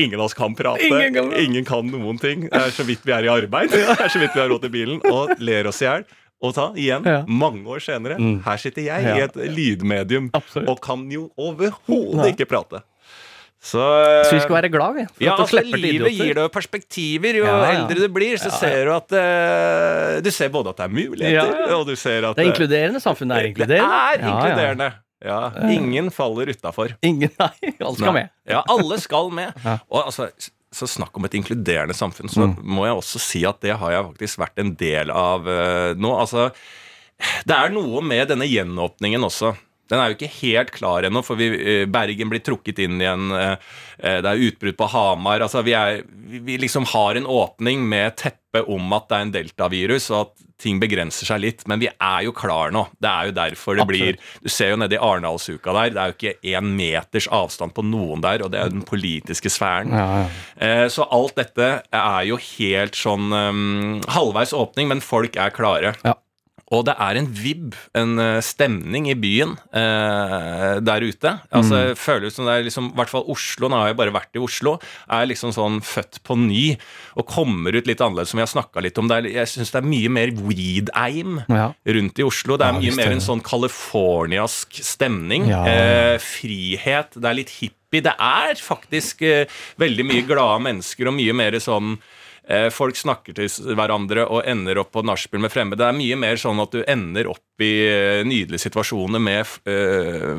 Ingen 0.00 0.18
av 0.20 0.26
oss 0.28 0.34
kan 0.34 0.54
prate. 0.56 0.86
Ingen 0.86 1.14
kan- 1.14 1.32
Ingen 1.36 1.64
kan 1.68 1.86
noen 1.90 2.18
ting. 2.20 2.48
Det 2.48 2.54
er 2.60 2.70
så 2.74 2.84
vidt 2.88 3.04
vi 3.04 3.12
er 3.12 3.24
i 3.28 3.32
arbeid. 3.32 3.70
Det 3.70 3.82
er 4.00 4.08
så 4.08 4.18
vidt 4.22 4.34
vi 4.34 4.40
har 4.40 4.48
råd 4.48 4.62
til 4.66 4.70
bilen. 4.74 5.00
Og 5.10 5.34
ler 5.40 5.66
oss 5.70 5.80
i 5.82 5.86
hjel. 5.88 6.04
Og 6.42 6.54
ta 6.56 6.70
igjen, 6.72 7.04
Ja. 7.04 7.18
mange 7.28 7.66
år 7.68 7.82
senere, 7.84 8.16
her 8.44 8.56
sitter 8.56 8.82
jeg 8.86 9.02
Ja. 9.04 9.14
i 9.16 9.20
et 9.26 9.34
lydmedium 9.36 10.30
Absolutt. 10.32 10.68
og 10.70 10.80
kan 10.80 11.02
jo 11.10 11.30
overhodet 11.36 12.30
ikke 12.32 12.46
prate. 12.48 12.80
Så, 13.60 13.76
Så 14.24 14.32
vi 14.32 14.40
skal 14.40 14.54
være 14.56 14.70
glad, 14.72 14.94
vi. 14.96 15.02
Ja, 15.26 15.34
at 15.34 15.40
altså, 15.44 15.60
Livet 15.76 16.14
gir 16.16 16.32
deg 16.32 16.50
perspektiver. 16.50 17.34
Jo 17.36 17.44
Ja, 17.44 17.56
ja. 17.60 17.72
eldre 17.82 17.94
du 18.00 18.08
blir, 18.08 18.38
så 18.40 18.48
Ja, 18.48 18.56
ser 18.56 18.84
du 18.86 18.92
at 18.96 19.12
uh, 19.12 20.20
Du 20.24 20.30
ser 20.30 20.48
både 20.48 20.70
at 20.70 20.76
det 20.78 20.84
er 20.86 20.88
muligheter, 20.88 21.74
og 21.76 21.86
du 21.86 21.94
ser 21.94 22.24
at 22.30 22.36
Det 22.36 22.46
eh, 22.46 22.48
inkluderende. 22.54 23.02
Samfunnet 23.04 23.36
er 23.36 23.44
inkluderende. 23.52 24.16
det 24.16 24.24
er 24.24 24.30
inkluderende. 24.32 24.92
Ja, 25.24 25.50
Ingen 25.68 26.08
faller 26.10 26.48
utafor. 26.48 26.94
Ingen, 27.04 27.30
nei, 27.38 27.74
alle 27.80 27.94
skal 27.98 28.14
med. 28.16 28.30
Ja, 28.48 28.62
alle 28.72 28.96
skal 29.02 29.30
med. 29.36 29.52
Ja. 29.64 29.74
Og 29.90 30.06
altså, 30.06 30.30
så 30.72 30.86
snakk 30.88 31.16
om 31.18 31.26
et 31.28 31.34
inkluderende 31.36 31.94
samfunn, 31.98 32.30
så 32.32 32.46
Mm. 32.48 32.54
må 32.64 32.86
jeg 32.86 32.94
også 32.96 33.18
si 33.20 33.44
at 33.44 33.60
det 33.60 33.74
har 33.76 33.90
jeg 33.92 34.04
faktisk 34.12 34.38
vært 34.38 34.58
en 34.62 34.74
del 34.80 35.10
av 35.10 35.44
uh, 35.46 35.92
nå. 35.98 36.12
Altså, 36.22 36.50
det 37.44 37.56
er 37.56 37.68
noe 37.74 38.00
med 38.00 38.28
denne 38.32 38.46
gjenåpningen 38.48 39.24
også. 39.26 39.52
Den 39.90 39.98
er 40.00 40.10
jo 40.12 40.16
ikke 40.18 40.32
helt 40.40 40.70
klar 40.74 41.06
ennå, 41.08 41.22
for 41.26 41.36
vi, 41.40 41.48
eh, 41.50 41.86
Bergen 41.90 42.30
blir 42.30 42.42
trukket 42.46 42.78
inn 42.84 43.00
igjen. 43.02 43.30
eh, 43.34 43.56
eh, 43.98 44.20
Det 44.22 44.30
er 44.30 44.44
utbrudd 44.50 44.76
på 44.78 44.88
Hamar. 44.92 45.40
altså 45.46 45.62
Vi, 45.66 45.72
er, 45.74 46.02
vi 46.46 46.58
liksom 46.62 46.86
har 46.94 47.16
en 47.18 47.26
åpning 47.26 47.82
med 47.88 48.16
teppe 48.16 48.62
om 48.66 48.92
at 48.96 49.08
det 49.08 49.16
er 49.16 49.26
en 49.26 49.32
deltavirus, 49.34 50.10
og 50.10 50.20
at 50.28 50.46
ting 50.60 50.76
begrenser 50.78 51.24
seg 51.24 51.40
litt. 51.40 51.62
Men 51.70 51.80
vi 51.80 51.88
er 51.88 52.22
jo 52.26 52.32
klar 52.36 52.70
nå. 52.74 52.82
Det 53.00 53.08
er 53.08 53.28
jo 53.30 53.32
derfor 53.38 53.76
det 53.80 53.86
blir 53.88 54.18
Du 54.42 54.48
ser 54.52 54.74
jo 54.74 54.76
nede 54.76 54.92
i 54.98 55.00
Arendalsuka 55.00 55.72
der, 55.72 55.90
det 55.94 56.00
er 56.02 56.10
jo 56.10 56.16
ikke 56.18 56.52
én 56.52 56.68
meters 56.76 57.28
avstand 57.32 57.72
på 57.72 57.82
noen 57.86 58.20
der, 58.20 58.42
og 58.44 58.50
det 58.52 58.60
er 58.60 58.68
jo 58.68 58.74
den 58.76 58.84
politiske 58.84 59.48
sfæren. 59.48 59.90
Ja, 59.96 60.26
ja. 60.60 60.88
Så 60.92 61.06
alt 61.10 61.34
dette 61.40 61.70
er 61.90 62.22
jo 62.28 62.36
helt 62.36 62.94
sånn 62.98 63.32
um, 63.32 64.00
halvveis 64.12 64.52
åpning, 64.52 64.88
men 64.92 65.00
folk 65.00 65.36
er 65.40 65.50
klare. 65.56 65.94
Ja. 66.04 66.14
Og 66.70 66.84
det 66.86 66.94
er 67.02 67.16
en 67.18 67.26
vib, 67.34 67.74
en 67.98 68.12
eh, 68.22 68.36
stemning 68.46 69.08
i 69.10 69.16
byen 69.18 69.56
eh, 69.74 70.78
der 70.86 71.02
ute. 71.02 71.32
Altså, 71.50 71.80
Mm. 71.90 71.96
føler 71.98 72.26
ut 72.28 72.32
som 72.36 72.46
det 72.46 72.52
er 72.54 72.62
liksom, 72.68 72.92
I 72.92 72.96
hvert 73.00 73.10
fall 73.10 73.24
Oslo, 73.26 73.68
nå 73.68 73.74
har 73.80 73.88
jeg 73.90 73.96
bare 73.98 74.12
vært 74.14 74.36
i 74.38 74.42
Oslo, 74.44 74.76
er 75.10 75.26
liksom 75.26 75.50
sånn 75.56 75.80
født 75.82 76.20
på 76.22 76.36
ny 76.38 76.76
og 77.18 77.26
kommer 77.26 77.74
ut 77.74 77.86
litt 77.90 77.98
annerledes, 78.00 78.30
som 78.30 78.38
vi 78.38 78.44
har 78.46 78.52
snakka 78.52 78.80
litt 78.84 78.98
om. 79.02 79.10
Er, 79.10 79.26
jeg 79.26 79.50
syns 79.50 79.72
det 79.74 79.80
er 79.82 79.88
mye 79.90 80.08
mer 80.14 80.30
weed-eim 80.30 81.40
Ja. 81.50 81.72
rundt 81.86 82.18
i 82.22 82.22
Oslo. 82.22 82.56
Det 82.56 82.66
er 82.68 82.72
Ja, 82.74 82.78
mye 82.80 82.96
mer 82.96 83.06
er 83.10 83.12
en 83.18 83.20
sånn 83.26 83.42
californiask 83.42 84.72
stemning. 84.84 85.48
Ja. 85.50 85.64
Eh, 85.66 86.18
frihet. 86.22 87.18
Det 87.18 87.24
er 87.30 87.34
litt 87.34 87.50
hippie. 87.60 88.00
Det 88.06 88.14
er 88.14 88.54
faktisk 88.54 89.22
eh, 89.26 89.46
veldig 89.78 90.04
mye 90.06 90.22
glade 90.28 90.62
mennesker 90.62 91.08
og 91.10 91.14
mye 91.18 91.34
mer 91.34 91.58
sånn 91.58 91.96
Folk 92.74 92.96
snakker 92.98 93.34
til 93.36 93.48
hverandre 93.78 94.24
og 94.26 94.42
ender 94.48 94.78
opp 94.82 94.90
på 94.96 95.04
nachspiel 95.06 95.40
med 95.44 95.52
fremmede. 95.52 95.78
Det 95.78 95.86
er 95.86 95.98
mye 95.98 96.16
mer 96.18 96.40
sånn 96.40 96.58
at 96.62 96.72
du 96.74 96.80
ender 96.88 97.28
opp 97.30 97.62
i 97.62 97.68
eh, 97.86 98.22
nydelige 98.26 98.62
situasjoner 98.64 99.20
med 99.22 99.46
eh, 99.70 100.38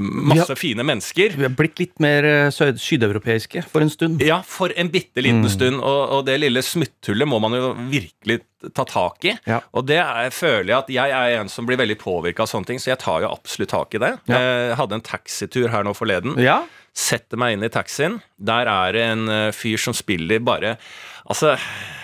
masse 0.00 0.48
Ja. 0.52 0.56
fine 0.58 0.82
mennesker. 0.86 1.36
Vi 1.36 1.44
har 1.46 1.52
blitt 1.54 1.78
litt 1.78 2.00
mer 2.02 2.24
eh, 2.24 2.50
sydeuropeiske 2.50 3.62
for 3.70 3.84
en 3.84 3.90
stund. 3.92 4.22
Ja, 4.24 4.40
for 4.42 4.72
en 4.76 4.88
bitte 4.90 5.22
Mm. 5.22 5.48
stund. 5.48 5.76
Og, 5.84 6.10
og 6.18 6.24
det 6.26 6.38
lille 6.40 6.62
smutthullet 6.64 7.28
må 7.28 7.38
man 7.40 7.52
jo 7.54 7.72
virkelig 7.92 8.40
ta 8.74 8.84
tak 8.88 9.24
i. 9.24 9.36
Ja. 9.46 9.60
Og 9.74 9.86
det 9.86 9.98
er, 10.00 10.30
føler 10.30 10.68
jeg 10.72 10.78
at 10.78 10.90
jeg 10.90 11.10
er 11.10 11.40
en 11.40 11.48
som 11.52 11.66
blir 11.66 11.76
veldig 11.78 11.98
påvirka 12.00 12.42
av 12.42 12.48
sånne 12.50 12.66
ting, 12.66 12.78
så 12.82 12.92
jeg 12.92 12.98
tar 13.02 13.22
jo 13.22 13.30
absolutt 13.30 13.70
tak 13.70 13.94
i 13.94 13.98
det. 14.02 14.12
Ja. 14.30 14.38
Jeg 14.40 14.76
hadde 14.80 14.94
en 14.98 15.04
taxitur 15.06 15.68
her 15.68 15.84
nå 15.84 15.94
forleden. 15.94 16.36
Ja. 16.42 16.62
Setter 16.94 17.40
meg 17.40 17.54
inn 17.56 17.64
i 17.64 17.70
taxien. 17.72 18.18
Der 18.36 18.68
er 18.68 18.92
det 18.92 19.02
en 19.14 19.28
eh, 19.32 19.48
fyr 19.56 19.80
som 19.80 19.94
spiller 19.96 20.42
bare 20.44 20.76
Altså, 21.22 21.52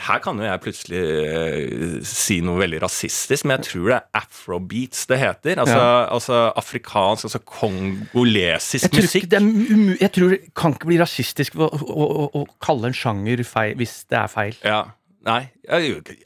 her 0.07 0.21
kan 0.23 0.39
jo 0.39 0.45
jeg 0.47 0.61
plutselig 0.63 1.01
eh, 1.03 1.97
si 2.07 2.37
noe 2.47 2.61
veldig 2.63 2.79
rasistisk, 2.85 3.45
men 3.51 3.57
jeg 3.59 3.67
tror 3.67 3.89
det 3.91 3.97
er 3.97 4.21
afrobeats 4.21 5.01
det 5.11 5.19
heter. 5.19 5.59
Altså, 5.59 5.75
Ja. 5.81 6.05
altså 6.15 6.37
afrikansk, 6.57 7.27
altså 7.27 7.41
kongolesisk 7.43 8.95
Jeg 8.95 9.03
musikk. 9.03 9.27
jeg 10.01 10.13
tror 10.15 10.31
det 10.31 10.41
kan 10.55 10.73
ikke 10.77 10.87
bli 10.93 11.01
rasistisk 11.03 11.59
å, 11.59 11.67
å, 11.67 12.07
å, 12.07 12.29
å 12.41 12.45
kalle 12.63 12.93
en 12.93 12.97
sjanger 12.97 13.43
feil 13.45 13.75
hvis 13.83 14.05
det 14.09 14.21
er 14.23 14.31
feil. 14.33 14.57
Ja. 14.65 14.85
Nei, 15.27 15.49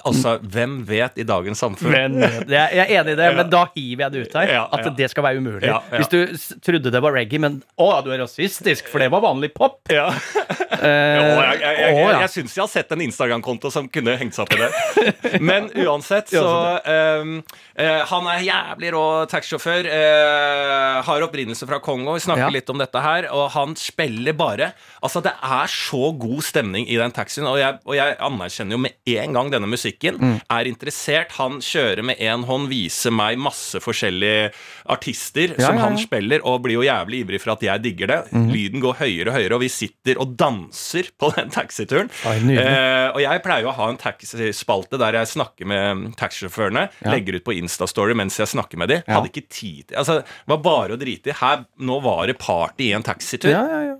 altså, 0.05 0.35
hvem 0.53 0.75
vet 0.87 1.17
i 1.19 1.25
dagens 1.27 1.63
samfunn? 1.65 1.95
Men, 1.95 2.19
jeg 2.53 2.85
er 2.85 2.91
enig 3.01 3.15
i 3.15 3.19
det, 3.19 3.29
men 3.39 3.49
da 3.51 3.63
hiver 3.73 4.05
jeg 4.05 4.13
det 4.13 4.25
ut 4.27 4.37
her. 4.37 4.53
At 4.69 4.91
det 4.99 5.09
skal 5.11 5.25
være 5.27 5.41
umulig. 5.41 5.73
Hvis 5.97 6.11
du 6.13 6.19
trodde 6.63 6.93
det 6.93 7.01
var 7.03 7.17
reggae, 7.17 7.41
men 7.43 7.57
å, 7.81 7.89
du 8.05 8.13
er 8.13 8.21
rasistisk, 8.23 8.91
for 8.93 9.03
det 9.03 9.09
var 9.13 9.25
vanlig 9.25 9.53
pop. 9.57 9.81
Ja. 9.93 10.11
Eh, 10.13 10.61
Jo, 10.83 11.25
jeg, 11.39 11.59
jeg, 11.63 11.77
jeg, 11.79 11.97
jeg, 11.97 12.15
jeg 12.23 12.31
syns 12.33 12.55
jeg 12.57 12.63
har 12.63 12.71
sett 12.73 12.93
en 12.95 13.03
Instagram-konto 13.05 13.71
som 13.73 13.89
kunne 13.93 14.15
hengt 14.19 14.35
seg 14.37 14.45
opp 14.45 14.55
i 14.57 14.61
det. 14.61 15.41
Men 15.45 15.69
uansett, 15.79 16.33
så 16.33 16.43
um, 17.23 17.37
uh, 17.79 18.01
Han 18.11 18.29
er 18.33 18.45
jævlig 18.47 18.93
rå 18.95 19.05
taxisjåfør. 19.31 19.89
Uh, 19.89 21.01
har 21.07 21.27
opprinnelse 21.27 21.69
fra 21.71 21.79
Kongo. 21.85 22.17
Vi 22.19 22.25
snakker 22.27 22.49
Ja. 22.49 22.53
litt 22.53 22.71
om 22.73 22.81
dette 22.83 23.03
her. 23.05 23.29
Og 23.33 23.49
han 23.57 23.77
spiller 23.79 24.37
bare 24.37 24.73
Altså, 25.03 25.23
det 25.25 25.33
er 25.43 25.71
så 25.71 26.11
god 26.19 26.43
stemning 26.47 26.89
i 26.91 26.99
den 26.99 27.15
taxien. 27.15 27.47
Og 27.49 27.59
jeg, 27.61 27.79
og 27.87 27.97
jeg 27.99 28.19
anerkjenner 28.23 28.77
jo 28.77 28.82
med 28.83 29.17
en 29.17 29.37
gang 29.37 29.51
denne 29.53 29.69
musikken. 29.71 30.19
Mm. 30.21 30.37
Er 30.53 30.71
interessert. 30.71 31.35
Han 31.39 31.61
kjører 31.65 32.05
med 32.07 32.21
én 32.23 32.47
hånd, 32.49 32.69
viser 32.73 33.15
meg 33.15 33.41
masse 33.41 33.81
forskjellige 33.83 34.53
artister 34.93 35.55
Ja, 35.57 35.69
som 35.69 35.79
ja, 35.79 35.87
han 35.87 35.99
spiller, 36.01 36.43
og 36.49 36.63
blir 36.65 36.81
jo 36.81 36.87
jævlig 36.87 37.23
ivrig 37.25 37.41
for 37.43 37.55
at 37.55 37.65
jeg 37.67 37.85
digger 37.85 38.13
det. 38.13 38.21
Lyden 38.53 38.83
går 38.85 38.99
høyere 39.01 39.33
og 39.33 39.39
høyere, 39.39 39.57
og 39.57 39.65
vi 39.65 39.71
sitter 39.73 40.21
og 40.23 40.37
danser 40.39 41.11
på 41.19 41.33
den 41.37 41.53
taxituren. 41.55 42.11
Eh, 42.27 43.09
og 43.13 43.21
jeg 43.23 43.43
pleier 43.45 43.67
jo 43.67 43.73
å 43.73 43.77
ha 43.79 43.89
en 43.93 44.01
taxispalte 44.01 45.01
der 45.01 45.21
jeg 45.21 45.33
snakker 45.35 45.69
med 45.69 46.13
taxisjåførene. 46.21 46.89
Legger 47.09 47.39
ut 47.39 47.47
på 47.47 47.57
Instastory 47.59 48.17
mens 48.19 48.39
jeg 48.41 48.51
snakker 48.55 48.81
med 48.81 48.93
dem. 48.93 49.05
Hadde 49.09 49.33
ikke 49.33 49.47
tid 49.49 49.91
til 49.91 49.99
altså, 50.01 50.21
Det 50.23 50.53
var 50.55 50.63
bare 50.65 50.97
å 50.97 51.01
drite 51.01 51.33
i. 51.33 51.37
Her, 51.43 51.67
nå 51.83 51.99
var 52.05 52.27
det 52.31 52.39
party 52.41 52.91
i 52.91 52.97
en 52.97 53.07
taxitur. 53.07 53.51
ja, 53.53 53.63
ja, 53.69 53.83
ja. 53.93 53.99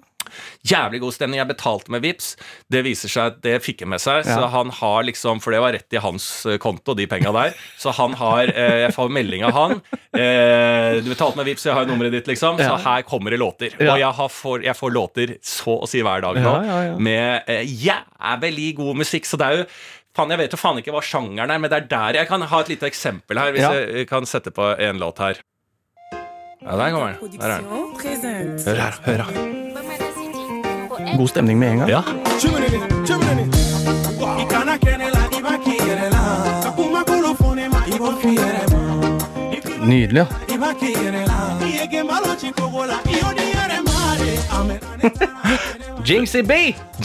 Jævlig 0.69 1.01
god 1.03 1.13
stemning. 1.17 1.39
Jeg 1.43 1.49
betalte 1.51 1.91
med 1.95 2.03
Vips 2.05 2.33
Det 2.71 2.83
viser 2.87 3.09
seg 3.13 3.33
at 3.33 3.41
det 3.45 3.57
fikk 3.65 3.83
han 3.85 3.93
med 3.95 4.03
seg. 4.03 4.25
Så 4.27 4.49
han 4.53 4.71
har 4.79 5.03
liksom 5.09 5.41
For 5.45 5.55
det 5.55 5.61
var 5.65 5.73
rett 5.77 5.97
i 5.97 6.01
hans 6.03 6.27
eh, 6.47 6.59
konto, 6.63 6.95
de 6.99 7.07
penga 7.11 7.33
der. 7.35 7.55
Så 7.79 7.93
han 7.97 8.15
har 8.21 8.49
eh, 8.53 8.79
Jeg 8.87 8.95
får 8.97 9.11
melding 9.13 9.45
av 9.49 9.53
han. 9.57 9.77
Eh, 10.17 11.01
du 11.03 11.09
betalte 11.13 11.37
med 11.41 11.49
Vips 11.51 11.67
jeg 11.67 11.75
har 11.77 11.87
nummeret 11.89 12.13
ditt, 12.19 12.27
liksom. 12.33 12.59
Så 12.61 12.77
her 12.85 13.03
kommer 13.09 13.31
det 13.35 13.41
låter. 13.43 13.73
Ja. 13.79 13.95
Og 13.95 14.03
jeg, 14.03 14.13
har 14.21 14.29
får, 14.29 14.63
jeg 14.69 14.77
får 14.79 14.95
låter 14.95 15.35
så 15.43 15.79
å 15.83 15.89
si 15.91 16.03
hver 16.05 16.23
dag 16.25 16.39
nå 16.39 16.53
Ja, 16.53 16.63
ja, 16.69 16.79
ja. 16.91 16.99
med 16.99 17.49
eh, 17.51 17.65
jævlig 17.87 18.73
god 18.79 19.03
musikk. 19.03 19.27
Så 19.29 19.41
det 19.41 19.49
er 19.51 19.63
jo 19.63 19.67
Faen, 20.13 20.29
Jeg 20.29 20.43
vet 20.43 20.53
jo 20.53 20.59
faen 20.61 20.77
ikke 20.83 20.93
hva 20.93 21.01
sjangeren 21.01 21.49
er, 21.55 21.57
men 21.63 21.71
det 21.73 21.79
er 21.79 21.87
der 21.89 22.19
jeg 22.21 22.29
kan 22.29 22.43
ha 22.45 22.59
et 22.61 22.69
lite 22.69 22.85
eksempel 22.91 23.39
her. 23.41 23.55
Hvis 23.57 23.65
Ja. 23.65 23.73
jeg 23.73 24.09
kan 24.11 24.27
sette 24.29 24.53
på 24.53 24.67
en 24.77 25.01
låt 25.01 25.19
her. 25.25 25.41
Ja, 26.61 26.77
der 26.77 26.91
kommer 26.93 27.17
den. 27.17 27.41
Der 27.41 27.49
er 27.49 27.65
den. 27.65 28.59
Hør 28.67 28.77
her. 28.77 29.01
Hør 29.09 29.25
her. 29.25 29.62
God 31.19 31.29
stemning 31.29 31.59
med 31.59 31.71
en 31.73 31.79
gang. 31.79 31.91
Ja. 31.91 32.03
Nydelig. 39.87 40.27
ja. 40.49 40.57
Jinxie 46.05 46.43
B! 46.43 46.53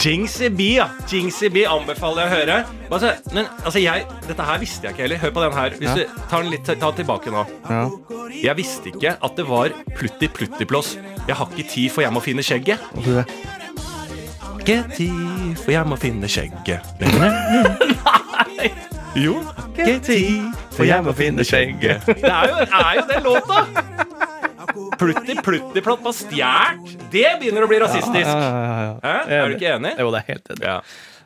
Jinxie 0.04 0.50
B, 0.50 0.60
ja. 0.60 0.88
Jinxie 1.12 1.50
B 1.50 1.62
anbefaler 1.70 2.24
jeg 2.24 2.30
å 2.30 2.34
høre. 2.34 2.56
Altså, 2.90 3.12
men, 3.34 3.46
altså 3.62 3.78
jeg, 3.82 4.06
dette 4.26 4.46
her 4.48 4.58
visste 4.62 4.88
jeg 4.88 4.94
ikke 4.96 5.04
heller. 5.04 5.20
Hør 5.22 5.34
på 5.36 5.44
den 5.44 5.54
her. 5.58 5.76
Hvis 5.78 5.88
Ja. 5.88 5.94
du 5.94 6.24
tar 6.30 6.42
den 6.42 6.50
litt 6.50 6.64
ta 6.80 6.90
tilbake 6.92 7.30
nå. 7.30 7.44
Ja. 7.68 7.84
Jeg 8.42 8.56
visste 8.58 8.90
ikke 8.90 9.14
at 9.22 9.36
det 9.38 9.46
var 9.48 9.70
plutti 9.94 10.28
plutti-plås. 10.28 10.96
Jeg 11.28 11.36
har 11.36 11.46
ikke 11.54 11.68
tid, 11.70 11.90
for 11.94 12.02
jeg 12.02 12.12
må 12.12 12.20
finne 12.24 12.42
skjegget. 12.42 12.78
Tid, 14.68 15.58
for 15.62 15.72
jeg 15.72 15.88
må 15.88 15.96
finne 16.00 16.28
skjegget. 16.30 16.84
Jo, 19.18 19.38
ikke 19.80 19.94
tid, 20.04 20.42
for 20.76 20.86
jeg 20.86 21.02
må 21.02 21.12
finne 21.16 21.42
skjegget. 21.46 22.04
Det 22.06 22.28
er 22.28 22.50
jo, 22.52 22.58
er 22.66 22.98
jo 23.00 23.04
den 23.08 23.24
låta! 23.24 23.62
Plutti 25.00 25.34
plutti-plott 25.42 26.02
på 26.04 26.12
stjert. 26.14 26.92
Det 27.10 27.24
begynner 27.40 27.64
å 27.64 27.70
bli 27.70 27.78
rasistisk. 27.82 28.28
Ja, 28.28 28.36
ja, 28.38 28.52
ja, 28.52 28.98
ja. 29.02 29.38
Er 29.40 29.50
du 29.50 29.56
ikke 29.56 29.72
enig? 29.78 29.94
Jo, 29.98 30.10
det 30.14 30.20
er 30.20 30.28
helt 30.34 30.52
enig. 30.54 30.66
Ja. 30.68 30.76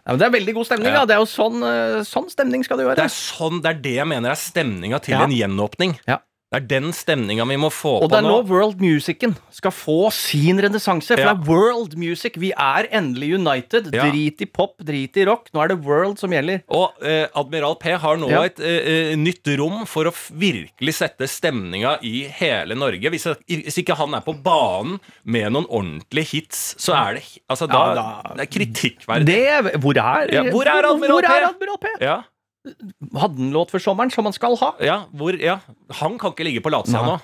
Ja, 0.03 0.09
men 0.15 0.19
det 0.23 0.27
er 0.27 0.33
veldig 0.35 0.55
god 0.57 0.67
stemning. 0.71 0.89
Ja. 0.91 1.03
da. 1.03 1.05
Det 1.11 1.15
er 1.17 1.21
jo 1.23 1.29
sånn, 1.31 1.59
eh, 1.67 2.01
sånn 2.07 2.31
stemning 2.33 2.65
skal 2.67 2.81
det 2.81 2.87
jo 2.87 2.95
Det 2.99 3.05
er 3.05 3.13
sånn, 3.15 3.61
det 3.63 3.71
er 3.75 3.83
det 3.85 3.95
jeg 4.01 4.09
mener 4.11 4.33
er 4.33 4.41
stemninga 4.41 4.99
til 5.05 5.15
Ja. 5.19 5.25
en 5.27 5.35
gjenåpning. 5.37 5.99
Ja. 6.09 6.19
Det 6.53 6.59
er 6.61 6.67
den 6.69 6.91
stemninga 6.93 7.47
vi 7.49 7.57
må 7.57 7.71
få 7.73 7.95
Og 8.03 8.03
på 8.05 8.09
det 8.13 8.19
er 8.19 8.27
nå 8.27 8.33
nå. 8.43 8.49
world 8.51 8.81
musicen 8.85 9.33
skal 9.57 9.73
få 9.73 10.11
sin 10.13 10.59
renessanse. 10.61 11.15
For 11.15 11.23
Ja. 11.23 11.33
det 11.33 11.41
er 11.41 11.49
world 11.49 11.95
music. 11.97 12.35
Vi 12.37 12.51
er 12.53 12.89
endelig 12.93 13.31
united. 13.39 13.89
Ja. 13.95 14.05
Drit 14.11 14.43
i 14.45 14.45
pop, 14.45 14.75
drit 14.85 15.17
i 15.17 15.25
rock. 15.25 15.49
Nå 15.55 15.63
er 15.65 15.69
det 15.73 15.79
world 15.87 16.19
som 16.21 16.31
gjelder. 16.31 16.61
Og 16.69 16.93
eh, 17.03 17.25
Admiral 17.35 17.77
P 17.81 17.95
har 17.97 18.17
nå 18.21 18.29
Ja. 18.29 18.43
et 18.45 18.61
eh, 18.61 19.13
eh, 19.13 19.17
nytt 19.17 19.49
rom 19.59 19.87
for 19.89 20.05
å 20.05 20.13
virkelig 20.13 20.95
sette 20.99 21.25
stemninga 21.27 21.97
i 22.05 22.27
hele 22.29 22.77
Norge. 22.77 23.09
Hvis, 23.09 23.25
hvis 23.49 23.79
ikke 23.81 23.97
han 23.97 24.13
er 24.15 24.21
på 24.21 24.35
banen 24.45 25.01
med 25.25 25.53
noen 25.57 25.65
ordentlige 25.73 26.29
hits, 26.35 26.75
så 26.77 26.93
er 26.99 27.15
det 27.15 27.25
altså, 27.49 27.67
da, 27.67 27.95
da- 27.97 28.35
Det 28.37 28.45
er 28.45 28.53
kritikkverdig. 28.59 29.25
Det, 29.25 29.81
hvor 29.81 29.97
er, 29.97 30.51
hvor 30.53 30.67
er 30.69 30.85
Admiral 30.85 31.17
hvor 31.17 31.23
P? 31.23 31.33
er 31.33 31.49
Admiral 31.49 31.79
P? 31.81 31.87
Ja, 32.05 32.19
Hadde 32.63 33.41
han 33.41 33.51
låt 33.55 33.73
for 33.75 33.83
sommeren, 33.83 34.11
som 34.15 34.29
han 34.29 34.35
skal 34.37 34.57
ha? 34.61 34.73
ja, 34.83 35.03
hvor, 35.19 35.37
ja, 35.41 35.59
han 36.03 36.19
kan 36.21 36.35
ikke 36.35 36.47
ligge 36.47 36.63
på 36.65 36.73
latsida 36.73 37.03
nå. 37.07 37.19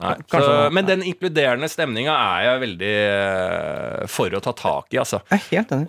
Nei. 0.00 0.14
Så, 0.32 0.52
men 0.72 0.86
den 0.88 1.02
inkluderende 1.04 1.68
stemninga 1.68 2.14
er 2.14 2.44
jeg 2.46 2.60
veldig 2.62 2.92
eh, 2.96 4.04
for 4.08 4.32
å 4.32 4.40
ta 4.40 4.54
tak 4.56 4.94
i, 4.94 5.00
altså. 5.02 5.20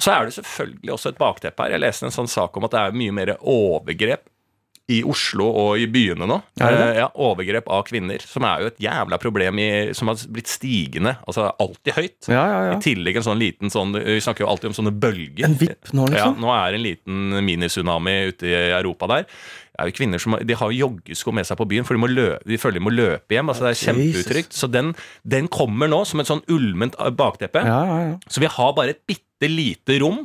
Så 0.03 0.11
er 0.11 0.27
det 0.27 0.35
selvfølgelig 0.35 0.91
også 0.97 1.13
et 1.13 1.21
bakteppe 1.21 1.63
her. 1.63 1.77
Jeg 1.77 1.83
leste 1.85 2.09
en 2.09 2.15
sånn 2.17 2.27
sak 2.31 2.57
om 2.59 2.67
at 2.67 2.75
det 2.75 2.81
er 2.81 2.97
mye 3.03 3.15
mer 3.15 3.31
overgrep 3.39 4.25
i 4.91 4.99
Oslo 5.07 5.47
og 5.47 5.79
i 5.81 5.87
byene 5.91 6.27
nå. 6.29 6.37
Er 6.59 6.73
det 6.75 6.79
det? 6.81 6.87
Eh, 6.91 6.99
Ja, 7.01 7.07
Overgrep 7.15 7.69
av 7.71 7.85
kvinner, 7.87 8.21
som 8.21 8.43
er 8.47 8.61
jo 8.65 8.69
et 8.71 8.81
jævla 8.83 9.17
problem 9.21 9.59
i, 9.63 9.69
som 9.97 10.11
har 10.11 10.19
blitt 10.29 10.51
stigende. 10.51 11.15
Altså 11.27 11.47
alltid 11.61 11.95
høyt. 11.97 12.29
Ja, 12.29 12.43
ja, 12.43 12.59
ja. 12.69 12.75
I 12.77 12.83
tillegg 12.83 13.17
en 13.21 13.27
sånn 13.29 13.39
liten 13.41 13.71
sånn 13.73 13.95
Vi 13.95 14.19
snakker 14.21 14.45
jo 14.45 14.51
alltid 14.51 14.71
om 14.71 14.77
sånne 14.81 14.93
bølger. 15.01 15.45
En 15.47 15.57
vipp 15.59 15.91
nå, 15.95 16.09
Ja, 16.11 16.27
liksom? 16.27 16.37
nå 16.43 16.51
er 16.53 16.77
en 16.77 16.83
liten 16.85 17.45
minitsunami 17.47 18.15
ute 18.33 18.47
i 18.51 18.55
Europa 18.75 19.07
der. 19.15 19.27
Det 19.71 19.85
er 19.85 19.89
jo 19.89 19.95
kvinner 19.97 20.19
som 20.21 20.35
De 20.45 20.53
har 20.59 20.71
jo 20.71 20.81
joggesko 20.89 21.31
med 21.33 21.47
seg 21.47 21.57
på 21.57 21.65
byen, 21.71 21.85
for 21.87 21.95
de, 21.97 22.09
løpe, 22.11 22.43
de 22.45 22.57
føler 22.61 22.77
de 22.81 22.83
må 22.85 22.91
løpe 22.93 23.33
hjem. 23.37 23.49
altså 23.49 23.65
Det 23.65 23.71
er 23.71 23.79
kjempeutrygt. 23.85 24.53
Så 24.53 24.67
den, 24.69 24.91
den 25.25 25.47
kommer 25.47 25.89
nå 25.89 26.03
som 26.05 26.19
et 26.21 26.29
sånn 26.29 26.43
ulment 26.51 26.97
bakteppe. 27.17 27.63
Ja, 27.65 27.79
ja, 27.87 27.99
ja. 28.11 28.17
Så 28.29 28.43
vi 28.43 28.51
har 28.51 28.75
bare 28.77 28.93
et 28.93 29.01
bitte 29.09 29.49
lite 29.49 29.97
rom 30.03 30.21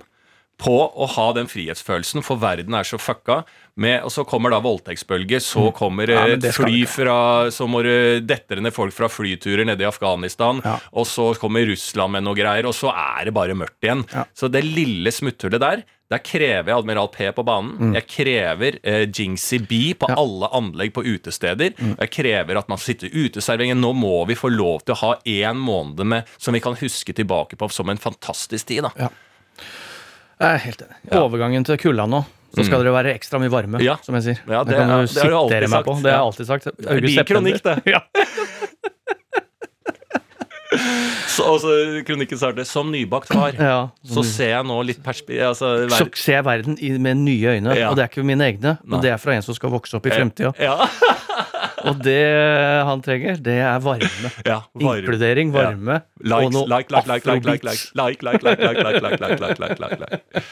på 0.57 0.73
å 0.97 1.07
ha 1.13 1.27
den 1.37 1.47
frihetsfølelsen, 1.53 2.23
for 2.25 2.37
verden 2.41 2.73
er 2.75 2.87
så 2.89 2.97
fucka. 2.97 3.43
Med, 3.77 4.01
og 4.07 4.11
så 4.11 4.23
kommer 4.25 4.49
da 4.55 4.57
voldtektsbølge, 4.65 5.37
så 5.45 5.67
kommer 5.77 6.09
Mm. 6.09 6.15
Ja, 6.17 6.25
et 6.33 6.41
det 6.41 6.55
fly 6.57 6.87
fra 6.89 7.51
Så 7.53 7.67
må 7.69 7.83
det 7.85 8.27
detter 8.27 8.63
ned 8.65 8.73
folk 8.73 8.95
fra 8.97 9.07
flyturer 9.07 9.67
nede 9.67 9.83
i 9.85 9.87
Afghanistan, 9.91 10.63
Ja. 10.65 10.79
og 10.95 11.05
så 11.05 11.35
kommer 11.39 11.67
Russland 11.69 12.13
med 12.13 12.25
noe 12.25 12.35
greier, 12.35 12.65
og 12.65 12.73
så 12.73 12.89
er 12.89 13.27
det 13.27 13.35
bare 13.35 13.53
mørkt 13.53 13.83
igjen. 13.85 14.07
Ja. 14.15 14.25
Så 14.35 14.49
det 14.51 14.65
lille 14.65 15.13
smutthullet 15.13 15.61
der, 15.61 15.83
der 16.09 16.19
krever 16.25 16.69
jeg 16.73 16.79
Admiral 16.79 17.09
P 17.13 17.31
på 17.33 17.45
banen. 17.45 17.93
Jeg 17.93 18.07
krever 18.09 18.79
eh, 18.83 19.05
Jinxie 19.13 19.59
B 19.61 19.93
på 19.93 20.07
Mm. 20.07 20.09
Ja. 20.09 20.15
Mm. 20.15 20.19
alle 20.25 20.49
anlegg 20.55 20.93
på 20.95 21.05
utesteder. 21.05 21.75
Jeg 22.01 22.11
krever 22.11 22.57
at 22.57 22.69
man 22.71 22.79
sitter 22.79 23.09
uteserveringen. 23.13 23.77
Nå 23.79 23.93
må 23.93 24.25
vi 24.27 24.35
få 24.35 24.49
lov 24.49 24.85
til 24.87 24.95
å 24.95 24.99
ha 25.03 25.17
én 25.27 25.57
måned 25.59 26.07
med, 26.07 26.25
som 26.39 26.55
vi 26.55 26.61
kan 26.61 26.75
huske 26.77 27.13
tilbake 27.13 27.57
på 27.59 27.71
som 27.71 27.91
en 27.91 27.99
fantastisk 27.99 28.65
tid. 28.67 28.85
da 28.85 29.11
Jeg 30.41 30.55
er 30.55 30.59
helt 30.67 30.83
enig. 30.85 30.97
Overgangen 31.17 31.65
til 31.65 31.79
kulda 31.81 32.07
nå. 32.07 32.25
Så 32.57 32.65
skal 32.65 32.81
dere 32.85 32.93
være 32.95 33.13
ekstra 33.19 33.37
mye 33.43 33.51
varme, 33.53 33.77
Mm. 33.77 33.85
Ja. 33.85 33.97
som 34.03 34.15
jeg 34.17 34.23
sier. 34.25 34.39
Ja, 34.49 34.63
det- 34.65 34.77
kan 34.77 34.89
ja, 34.89 34.97
du 35.03 35.07
det 35.07 35.23
har 35.23 35.29
du 35.29 35.37
alltid 35.37 35.69
sagt. 35.69 35.85
på. 35.87 35.95
Det 36.03 36.11
har 36.13 36.19
jeg 36.19 36.27
alltid 36.27 36.47
sagt. 36.47 36.67
er 36.67 37.01
din 37.01 37.25
kronikk, 37.25 37.63
det. 37.63 37.75
Ja. 37.95 38.01
Så, 41.27 41.45
altså, 41.53 41.73
kronikken 42.07 42.39
starter 42.41 42.65
Som 42.69 42.91
nybakt 42.93 43.31
far, 43.33 43.53
Ja, 43.59 43.79
så 44.07 44.23
ser 44.27 44.51
jeg 44.55 44.67
nå 44.69 44.77
litt 44.87 45.03
perspektiv 45.05 45.43
Altså, 45.51 45.71
Så 45.93 46.07
ser 46.19 46.39
jeg 46.41 46.45
verden 46.47 46.79
i, 46.81 46.93
med 46.99 47.17
nye 47.25 47.57
øyne, 47.57 47.77
Ja. 47.77 47.91
og 47.91 47.97
det 47.99 48.05
er 48.07 48.11
ikke 48.13 48.25
mine 48.27 48.45
egne. 48.47 48.77
Nei. 48.85 48.97
Og 48.97 49.03
det 49.05 49.11
er 49.13 49.21
fra 49.23 49.37
en 49.37 49.43
som 49.47 49.55
skal 49.57 49.71
vokse 49.75 49.97
opp 49.99 50.07
i 50.07 50.15
fremtida. 50.15 50.53
Ja, 50.63 50.77
Og 51.87 52.01
det 52.03 52.19
han 52.89 53.03
trenger, 53.05 53.37
det 53.43 53.59
er 53.63 53.79
varme. 53.85 54.31
ja 54.47 54.61
varme. 54.75 54.97
Inkludering, 55.03 55.53
varme 55.55 56.01
Likes, 56.23 56.47
og 56.49 56.53
noe 56.57 56.67
like, 56.73 56.91
like, 56.91 57.07
like, 57.07 57.27
like, 57.27 57.45
like, 57.47 57.63
like, 57.65 58.23
like, 58.23 58.43
like, 58.43 58.43
like, 58.43 58.63
like, 58.63 59.03
like, 59.03 59.21
like, 59.21 59.21
like, 59.21 59.61
like, 59.61 59.61
like, 59.61 59.81
like, 59.81 60.01
like. 60.01 60.43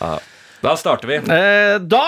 Ja. 0.00 0.18
Da 0.64 0.72
starter 0.80 1.10
vi. 1.10 1.16
Eh, 1.20 1.76
da 1.84 2.04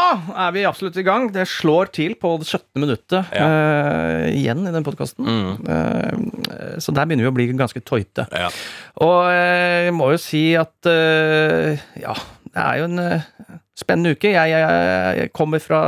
er 0.47 0.53
vi 0.57 0.63
absolutt 0.65 0.97
i 0.97 1.05
gang. 1.05 1.29
Det 1.33 1.45
slår 1.51 1.91
til 1.93 2.15
på 2.17 2.31
det 2.41 2.47
17. 2.49 2.81
minuttet 2.81 3.35
eh, 3.37 4.31
igjen 4.33 4.65
i 4.65 4.73
den 4.73 4.87
podkasten. 4.87 5.29
Mm. 5.29 5.67
Eh, 5.75 6.79
så 6.81 6.95
der 6.97 7.05
begynner 7.05 7.27
vi 7.27 7.33
å 7.33 7.37
bli 7.37 7.49
ganske 7.53 7.83
tøyte. 7.85 8.25
Ja. 8.33 8.49
Og 9.05 9.19
eh, 9.29 9.91
jeg 9.91 9.97
må 9.99 10.09
jo 10.15 10.23
si 10.23 10.47
at 10.57 10.89
eh, 10.89 11.85
ja, 12.01 12.17
det 12.49 12.65
er 12.65 12.81
jo 12.81 12.89
en 12.89 13.03
eh, 13.05 13.29
spennende 13.77 14.17
uke. 14.17 14.33
Jeg, 14.33 14.55
jeg, 14.55 15.21
jeg 15.21 15.35
kommer 15.37 15.61
fra 15.61 15.83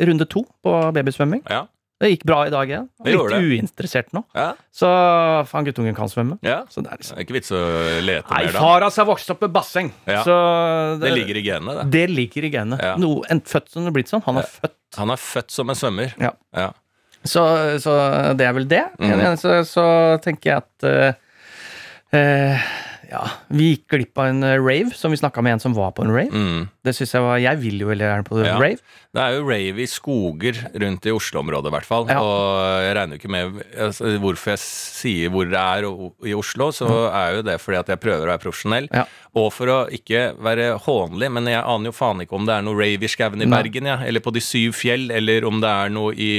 runde 0.00 0.28
to 0.30 0.46
på 0.64 0.78
babysvømming. 0.96 1.44
Ja. 1.52 1.66
Det 2.00 2.08
gikk 2.14 2.22
bra 2.30 2.38
i 2.48 2.50
dag 2.52 2.70
igjen. 2.70 2.86
Det 3.04 3.12
Litt 3.12 3.34
uinteressert 3.36 4.14
nå. 4.16 4.22
Ja. 4.32 4.54
Så 4.72 4.88
faen, 5.50 5.66
guttungen 5.68 5.96
kan 5.96 6.08
svømme. 6.08 6.38
ja. 6.46 6.62
Så 6.72 6.80
det 6.80 6.88
er 6.88 6.96
Det 6.96 7.04
liksom 7.04 7.20
ikke 7.20 7.36
vits 7.36 7.52
å 7.52 7.60
lete 8.00 8.32
Nei, 8.32 8.44
mer, 8.46 8.52
da. 8.56 8.62
far 8.64 8.86
hans 8.86 8.96
har 8.96 9.08
vokst 9.10 9.32
opp 9.34 9.44
med 9.44 9.52
basseng. 9.52 9.90
Ja. 10.08 10.22
Så 10.24 10.36
Det 11.02 11.12
ligger 11.12 11.36
i 11.36 11.42
genene, 11.44 11.74
det. 11.82 11.90
det 11.92 12.06
ligger 12.08 12.48
i 12.48 12.52
genet. 12.54 12.80
Ja. 12.80 12.94
No, 12.96 13.18
en 13.28 13.42
født 13.44 13.68
som 13.68 13.84
det 13.84 13.92
er 13.92 13.98
blitt 13.98 14.12
sånn. 14.12 14.24
Han 14.24 14.40
er 14.40 14.48
født. 14.48 14.78
Han 14.96 15.12
er 15.12 15.20
født 15.20 15.52
som 15.52 15.68
en 15.68 15.76
svømmer. 15.76 16.14
Ja. 16.18 16.32
Ja. 16.56 16.70
Så, 17.20 17.44
så 17.84 17.94
det 18.32 18.46
er 18.48 18.54
vel 18.56 18.68
det. 18.70 18.86
Mm. 18.96 19.36
Så, 19.36 19.60
så 19.68 19.84
tenker 20.24 20.54
jeg 20.54 20.64
at 20.64 20.88
uh, 20.88 21.12
eh, 22.16 22.70
ja, 23.10 23.24
vi 23.50 23.72
gikk 23.74 23.88
glipp 23.90 24.18
av 24.22 24.30
en 24.30 24.44
eh, 24.46 24.56
rave, 24.62 24.94
som 24.94 25.10
vi 25.10 25.18
snakka 25.18 25.42
med 25.42 25.56
en 25.56 25.62
som 25.64 25.74
var 25.74 25.90
på 25.96 26.04
en 26.06 26.12
rave. 26.14 26.30
Mm. 26.30 26.68
Det 26.86 26.94
synes 26.96 27.12
Jeg 27.16 27.22
var, 27.26 27.36
jeg 27.42 27.58
vil 27.60 27.80
jo 27.82 27.88
veldig 27.90 28.06
gjerne 28.06 28.24
på 28.28 28.38
Ja. 28.44 28.54
rave. 28.56 28.78
Det 29.10 29.18
er 29.24 29.32
jo 29.34 29.42
rave 29.48 29.82
i 29.82 29.86
skoger 29.90 30.60
rundt 30.78 31.06
i 31.10 31.10
Oslo-området, 31.10 31.66
i 31.66 31.74
hvert 31.74 31.88
fall. 31.88 32.06
Ja. 32.08 32.20
Og 32.22 32.84
jeg 32.86 32.94
regner 32.94 33.16
jo 33.16 33.18
ikke 33.18 33.32
med 33.34 33.56
altså, 33.74 34.12
Hvorfor 34.22 34.52
jeg 34.54 34.60
sier 34.62 35.32
hvor 35.34 35.48
det 35.50 35.58
er 35.58 35.88
i 36.30 36.34
Oslo, 36.38 36.68
så 36.70 36.86
er 37.10 37.34
jo 37.40 37.42
det 37.42 37.56
fordi 37.60 37.80
at 37.80 37.90
jeg 37.90 38.00
prøver 38.00 38.22
å 38.28 38.30
være 38.30 38.44
profesjonell. 38.44 38.86
Ja. 38.94 39.04
Og 39.34 39.50
for 39.52 39.66
å 39.66 39.78
ikke 39.90 40.22
være 40.38 40.76
hånlig, 40.86 41.28
men 41.34 41.50
jeg 41.50 41.58
aner 41.62 41.90
jo 41.90 41.96
faen 41.98 42.22
ikke 42.22 42.38
om 42.38 42.46
det 42.46 42.54
er 42.54 42.62
noe 42.66 42.78
rave 42.78 43.02
i 43.06 43.10
skauen 43.10 43.42
i. 43.42 43.50
Bergen, 43.50 43.86
ja, 43.90 43.98
eller 44.06 44.22
på 44.22 44.32
De 44.34 44.40
syv 44.42 44.72
fjell, 44.78 45.10
eller 45.10 45.44
om 45.46 45.58
det 45.62 45.68
er 45.70 45.90
noe 45.90 46.14
i 46.14 46.30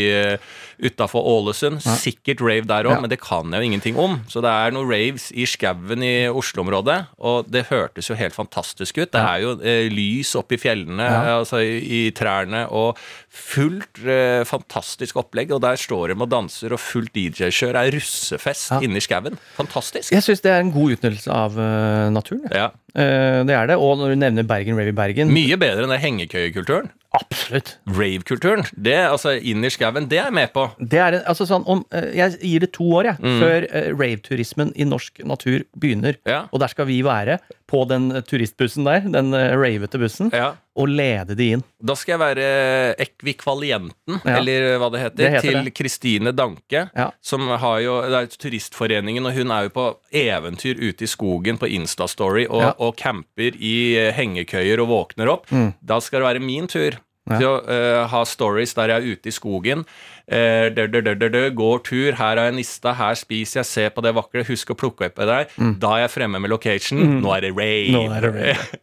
utafor 0.82 1.24
Ålesund. 1.28 1.82
Sikkert 1.84 2.42
rave 2.42 2.66
der 2.70 2.88
òg, 2.90 3.02
men 3.04 3.12
det 3.12 3.20
kan 3.22 3.52
jeg 3.52 3.62
jo 3.62 3.68
ingenting 3.70 4.00
om. 4.02 4.20
Så 4.32 4.42
det 4.44 4.50
er 4.52 4.74
noen 4.76 4.88
raves 4.90 5.28
i 5.36 5.46
skauen 5.50 6.04
i 6.04 6.16
Oslo-området, 6.62 6.98
og 7.20 7.48
det 7.52 7.66
hørtes 7.70 8.10
jo 8.10 8.16
helt 8.16 8.36
fantastisk 8.36 8.98
ut. 9.02 9.12
Det 9.14 9.22
er 9.22 9.42
jo 9.42 9.54
eh, 9.66 9.88
lys 9.92 10.36
i 10.54 10.58
fjellene, 10.62 11.04
Ja. 11.04 11.40
altså 11.40 11.58
i, 11.62 11.80
i 12.08 12.12
trærne, 12.12 12.68
og 12.70 12.98
fullt 13.32 14.02
eh, 14.06 14.44
fantastisk 14.48 15.16
opplegg. 15.22 15.52
Og 15.56 15.62
der 15.64 15.80
står 15.80 16.12
de 16.14 16.18
og 16.22 16.30
danser, 16.32 16.74
og 16.76 16.80
fullt 16.84 17.14
DJ-kjør. 17.16 17.76
er 17.80 17.92
russefest 17.96 18.72
Ja. 18.72 18.80
inni 18.84 19.00
skauen. 19.02 19.38
Fantastisk. 19.58 20.12
Jeg 20.12 20.24
syns 20.24 20.42
det 20.44 20.52
er 20.52 20.60
en 20.60 20.72
god 20.76 20.98
utnyttelse 20.98 21.32
av 21.32 21.58
uh, 21.58 22.10
naturen. 22.12 22.48
Ja. 22.52 22.70
Uh, 22.92 23.44
det 23.48 23.56
er 23.56 23.68
det. 23.72 23.78
Og 23.80 23.98
når 23.98 24.10
du 24.14 24.16
nevner 24.20 24.44
Bergen 24.44 24.76
Rave 24.76 24.92
i 24.92 24.98
Bergen 24.98 25.32
Mye 25.32 25.56
bedre 25.58 25.84
enn 25.88 25.94
det 25.96 26.02
hengekøyekulturen. 26.04 26.92
Absolutt. 27.12 27.74
Rave-kulturen. 27.92 28.64
Det, 28.72 28.96
altså 29.12 29.34
inn 29.36 29.66
i 29.68 29.72
skauen, 29.74 30.06
det 30.08 30.20
er 30.22 30.30
jeg 30.30 30.34
med 30.38 30.54
på. 30.56 30.70
Det 30.80 31.00
er 31.00 31.18
en- 31.18 31.26
altså 31.28 31.44
sånn 31.48 31.66
om, 31.68 31.86
eh, 31.92 32.12
Jeg 32.16 32.38
gir 32.40 32.60
det 32.62 32.72
to 32.74 32.84
år, 32.84 33.04
jeg, 33.04 33.18
Mm. 33.20 33.40
før 33.42 33.68
uh, 33.68 33.96
rave-turismen 34.00 34.72
i 34.76 34.84
norsk 34.86 35.20
natur 35.26 35.64
begynner. 35.78 36.16
Ja. 36.26 36.46
Og 36.54 36.60
der 36.62 36.68
skal 36.68 36.86
vi 36.86 37.02
være 37.02 37.40
på 37.68 37.86
den 37.88 38.12
turistbussen 38.24 38.86
der, 38.86 39.02
den 39.02 39.34
uh, 39.34 39.56
ravete 39.60 40.00
bussen, 40.00 40.32
Ja. 40.32 40.54
Og 40.80 40.88
lede 40.88 41.36
de 41.36 41.50
inn. 41.58 41.64
Da 41.84 41.96
skal 42.00 42.14
jeg 42.14 42.22
være 42.22 42.96
ekvikvalienten, 43.04 44.22
Ja. 44.24 44.38
eller 44.38 44.78
hva 44.80 44.90
det 44.92 45.02
heter, 45.02 45.18
Det 45.18 45.32
heter 45.32 45.64
til. 45.64 45.72
Kristine 45.72 46.32
Danke. 46.32 46.90
Ja. 46.96 47.12
Som 47.22 47.48
har 47.48 47.80
jo, 47.80 48.02
Det 48.02 48.14
er 48.14 48.38
Turistforeningen, 48.38 49.26
og 49.26 49.34
hun 49.34 49.52
er 49.52 49.64
jo 49.64 49.70
på 49.70 49.98
eventyr 50.14 50.80
ute 50.80 51.04
i 51.04 51.08
skogen 51.08 51.58
på 51.58 51.68
Instastory 51.68 52.46
og, 52.50 52.62
Ja. 52.62 52.74
og 52.80 52.96
camper 52.96 53.52
i 53.60 53.98
eh, 53.98 54.14
hengekøyer 54.14 54.80
og 54.80 54.88
våkner 54.88 55.28
opp. 55.30 55.48
Da 55.84 56.00
skal 56.00 56.22
det 56.22 56.28
være 56.36 56.40
min 56.46 56.68
tur. 56.68 56.92
Mm. 57.30 57.34
Ja. 57.34 57.38
Til 57.38 57.48
å 57.48 57.58
uh, 57.70 58.08
ha 58.10 58.24
stories 58.26 58.74
der 58.74 58.88
jeg 58.90 58.98
er 58.98 59.12
ute 59.16 59.28
i 59.30 59.32
skogen. 59.32 59.86
Eh, 60.32 61.52
går 61.56 61.84
tur, 61.84 62.12
her 62.16 62.38
har 62.40 62.46
jeg 62.48 62.56
nista, 62.56 62.94
her 62.96 63.18
spiser 63.20 63.62
jeg, 63.62 63.70
se 63.70 63.88
på 63.92 64.04
det 64.06 64.14
vakre, 64.16 64.46
husk 64.48 64.72
å 64.72 64.78
plukke 64.78 65.10
opp 65.10 65.20
det 65.20 65.28
der. 65.28 65.50
Da 65.82 65.96
er 65.98 66.06
jeg 66.06 66.14
fremme 66.16 66.40
med 66.42 66.52
location. 66.54 67.20
Nå 67.22 67.34
er 67.36 67.48
det 67.48 67.52
rave. 67.58 67.92
Mm. 67.92 67.98
Nå 67.98 68.06
er 68.16 68.28
det 68.28 68.34
rave. 68.38 68.70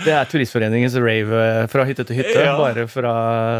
Det 0.00 0.10
er 0.16 0.24
Turistforeningens 0.26 0.94
rave 0.98 1.40
eh, 1.44 1.66
fra 1.70 1.84
hytte 1.86 2.02
til 2.08 2.16
hytte, 2.20 2.40
Ja. 2.40 2.54
bare 2.58 2.86
fra 2.90 3.12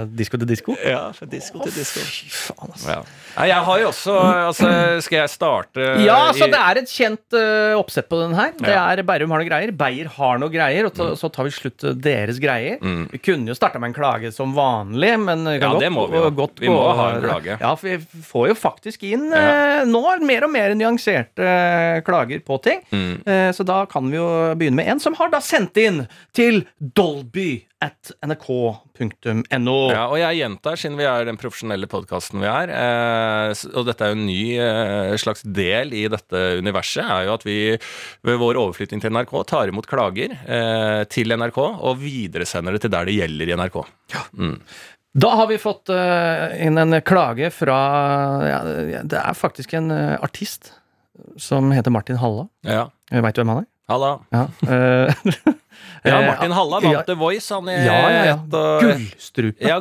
disko 0.08 0.38
til 0.40 0.48
disko. 0.48 0.74
Ja, 0.82 1.10
fra 1.14 1.28
disko 1.28 1.60
til 1.62 1.74
disko. 1.76 2.00
Fy 2.00 2.30
faen, 2.32 2.72
altså. 2.72 2.94
Ja. 2.96 3.46
Jeg 3.50 3.64
har 3.66 3.78
jo 3.78 3.88
også 3.92 4.14
altså, 4.48 4.68
Skal 5.04 5.20
jeg 5.20 5.30
starte 5.30 5.84
Ja, 6.02 6.16
så 6.34 6.48
det 6.50 6.58
er 6.58 6.80
et 6.80 6.90
kjent 6.90 7.36
uh, 7.36 7.76
oppsett 7.78 8.08
på 8.10 8.18
den 8.22 8.34
her. 8.34 8.50
Det 8.58 8.72
er 8.74 9.04
Bærum 9.06 9.30
har 9.32 9.42
noe 9.44 9.48
greier, 9.48 9.72
Beyer 9.76 10.10
har 10.16 10.40
noe 10.42 10.50
greier, 10.52 10.88
og 10.88 10.96
ta, 10.96 11.10
så 11.18 11.30
tar 11.32 11.46
vi 11.46 11.54
slutt 11.54 11.84
eh, 11.86 11.94
deres 11.94 12.40
greier. 12.42 12.80
Vi 13.12 13.20
kunne 13.22 13.52
jo 13.52 13.56
starta 13.56 13.80
med 13.80 13.92
en 13.92 13.96
klage 13.96 14.32
som 14.34 14.56
vanlig, 14.56 15.14
men 15.22 15.46
vi 15.46 15.58
kan 15.62 15.70
Mm. 15.80 15.84
Ja, 15.86 15.88
godt, 15.96 16.10
vi 16.12 16.36
godt 16.36 16.60
Vi 16.60 16.68
må 16.68 16.82
ha 16.96 17.06
en 17.14 17.22
klage. 17.30 17.56
Ja, 17.60 17.72
for 17.78 17.88
vi 17.88 18.22
får 18.26 18.48
jo 18.50 18.58
faktisk 18.58 19.06
inn 19.08 19.30
eh, 19.36 19.86
nå 19.88 20.02
mer 20.26 20.46
og 20.46 20.52
mer 20.52 20.76
nyanserte 20.78 21.46
eh, 21.46 22.02
klager 22.06 22.44
på 22.46 22.60
ting. 22.64 22.84
Mm. 22.92 23.14
Eh, 23.24 23.48
så 23.56 23.66
da 23.66 23.82
kan 23.90 24.10
vi 24.10 24.18
jo 24.18 24.28
begynne 24.58 24.82
med 24.82 24.92
en 24.92 25.02
som 25.02 25.16
har 25.18 25.32
da 25.32 25.42
sendt 25.44 25.78
inn 25.80 26.04
til 26.36 26.64
dolby 26.78 27.62
at 27.80 28.10
nrk.no. 28.26 29.76
Ja, 29.88 30.02
og 30.10 30.18
jeg 30.20 30.36
gjentar, 30.42 30.76
siden 30.76 30.98
vi 31.00 31.06
er 31.08 31.24
den 31.24 31.38
profesjonelle 31.40 31.88
podkasten 31.88 32.42
vi 32.42 32.48
er, 32.50 32.72
eh, 32.76 33.62
og 33.72 33.88
dette 33.88 34.04
er 34.04 34.12
jo 34.12 34.18
en 34.18 34.26
ny 34.28 34.42
eh, 34.60 35.16
slags 35.20 35.44
del 35.46 35.94
i 35.96 36.04
dette 36.12 36.42
universet, 36.60 37.00
er 37.06 37.28
jo 37.28 37.38
at 37.38 37.46
vi 37.48 37.58
ved 38.28 38.40
vår 38.42 38.60
overflytting 38.60 39.00
til 39.00 39.14
NRK 39.16 39.32
tar 39.48 39.72
imot 39.72 39.88
klager 39.88 40.36
eh, 40.36 41.02
til 41.08 41.32
NRK 41.32 41.60
og 41.64 42.00
videresender 42.02 42.76
det 42.76 42.84
til 42.84 42.92
der 42.92 43.08
det 43.08 43.16
gjelder 43.16 43.54
i 43.54 43.60
NRK. 43.62 43.80
Da 45.12 45.30
har 45.34 45.46
vi 45.50 45.58
fått 45.58 45.90
eh, 45.90 46.66
inn 46.66 46.78
en 46.78 46.94
klage 47.02 47.50
fra 47.50 47.78
ja, 48.46 48.60
Det 49.02 49.18
er 49.18 49.34
faktisk 49.34 49.74
en 49.74 49.90
eh, 49.90 50.14
artist 50.22 50.72
som 51.36 51.72
heter 51.74 51.90
Martin 51.90 52.16
Halla. 52.20 52.46
Ja. 52.64 52.86
Veit 53.10 53.34
du 53.34 53.42
hvem 53.42 53.50
han 53.52 53.64
er? 53.64 53.68
Halla. 53.90 54.12
Ja, 54.30 54.44
eh, 54.70 55.14
Ja, 56.04 56.16
eh, 56.20 56.26
Martin 56.26 56.52
Halla 56.52 56.80
vant 56.80 57.06
The 57.06 57.16
Voice, 57.18 57.50
han 57.54 57.68
er 57.68 57.82
Ja, 57.84 57.96
ja, 57.98 58.24
ja. 58.30 58.34
et 58.38 58.54
og- 58.56 58.84
Gullstrupe. 58.86 59.66
Ja, 59.66 59.76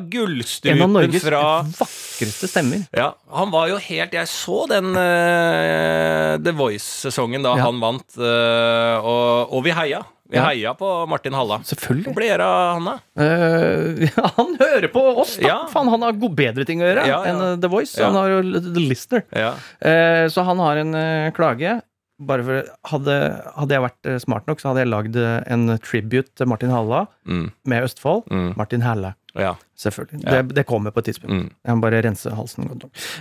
en 0.73 0.81
av 0.83 0.89
Norges 0.95 1.23
fra 1.23 1.43
vakreste 1.63 2.49
stemmer. 2.49 2.85
Ja, 2.95 3.13
han 3.31 3.51
var 3.53 3.69
jo 3.71 3.77
helt 3.79 4.13
Jeg 4.17 4.27
så 4.31 4.65
den 4.71 4.91
uh, 4.97 6.37
The 6.43 6.55
Voice-sesongen 6.57 7.45
da 7.45 7.55
han 7.61 7.79
vant, 7.83 8.07
uh, 8.17 8.97
og, 8.99 9.53
og 9.55 9.63
vi 9.67 9.75
heia. 9.77 10.01
Vi 10.29 10.37
heia 10.37 10.75
på 10.77 10.87
Martin 11.09 11.33
Halla. 11.33 11.57
Selvfølgelig. 11.65 12.05
Hva 12.05 12.13
blir 12.19 12.37
det 12.37 12.45
av 12.45 12.75
han, 12.75 12.85
da? 12.85 12.95
Uh, 13.17 14.03
ja, 14.13 14.29
han 14.37 14.51
hører 14.59 14.87
på 14.93 15.01
oss, 15.23 15.35
da! 15.41 15.47
Ja. 15.47 15.57
Faen, 15.73 15.89
han 15.89 16.05
har 16.05 16.17
god, 16.21 16.35
bedre 16.37 16.65
ting 16.69 16.83
å 16.83 16.89
gjøre 16.89 17.05
Ja, 17.09 17.19
ja. 17.25 17.31
enn 17.31 17.41
eh, 17.47 17.55
The 17.63 17.71
Voice. 17.71 17.95
Ja. 17.97 18.11
Han 18.11 18.19
har 18.19 18.29
jo 18.35 18.41
The 18.69 18.83
Listener. 18.85 19.23
Ja. 19.33 19.53
Eh, 19.81 20.25
så 20.29 20.45
han 20.45 20.61
har 20.61 20.81
en 20.83 20.93
uh, 20.93 21.29
klage. 21.33 21.79
Bare 22.19 22.43
for, 22.43 22.65
hadde, 22.91 23.13
hadde 23.55 23.73
jeg 23.77 23.83
vært 23.85 24.07
smart 24.25 24.49
nok, 24.49 24.59
så 24.59 24.69
hadde 24.73 24.81
jeg 24.83 24.89
lagd 24.91 25.15
en 25.23 25.61
tribute 25.85 26.27
til 26.35 26.49
Martin 26.51 26.73
Halla 26.75 27.05
Mm. 27.29 27.45
med 27.69 27.85
Østfold. 27.85 28.25
Mm. 28.33 28.49
Martin 28.59 28.81
Halle, 28.83 29.11
ja. 29.37 29.53
selvfølgelig. 29.79 30.23
Ja. 30.25 30.31
Det, 30.41 30.55
det 30.57 30.65
kommer 30.67 30.91
på 30.91 30.99
et 30.99 31.07
tidspunkt. 31.11 31.31
Mm. 31.31 31.45
Jeg 31.69 31.77
må 31.77 31.83
bare 31.85 32.01
rense 32.03 32.33
halsen. 32.35 32.67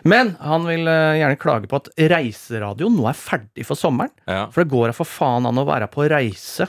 Men 0.08 0.32
han 0.42 0.66
vil 0.66 0.88
gjerne 0.88 1.38
klage 1.38 1.70
på 1.70 1.78
at 1.78 1.90
reiseradioen 2.10 2.96
nå 2.98 3.06
er 3.10 3.18
ferdig 3.20 3.66
for 3.68 3.78
sommeren. 3.78 4.10
Ja. 4.26 4.46
For 4.50 4.64
det 4.64 4.72
går 4.72 4.90
da 4.90 4.96
for 4.98 5.06
faen 5.08 5.46
an 5.46 5.60
å 5.62 5.66
være 5.68 5.86
på 5.92 6.08
reise 6.10 6.66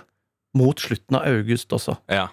mot 0.58 0.80
slutten 0.80 1.20
av 1.20 1.28
august 1.30 1.70
også. 1.78 1.98
ja. 2.10 2.28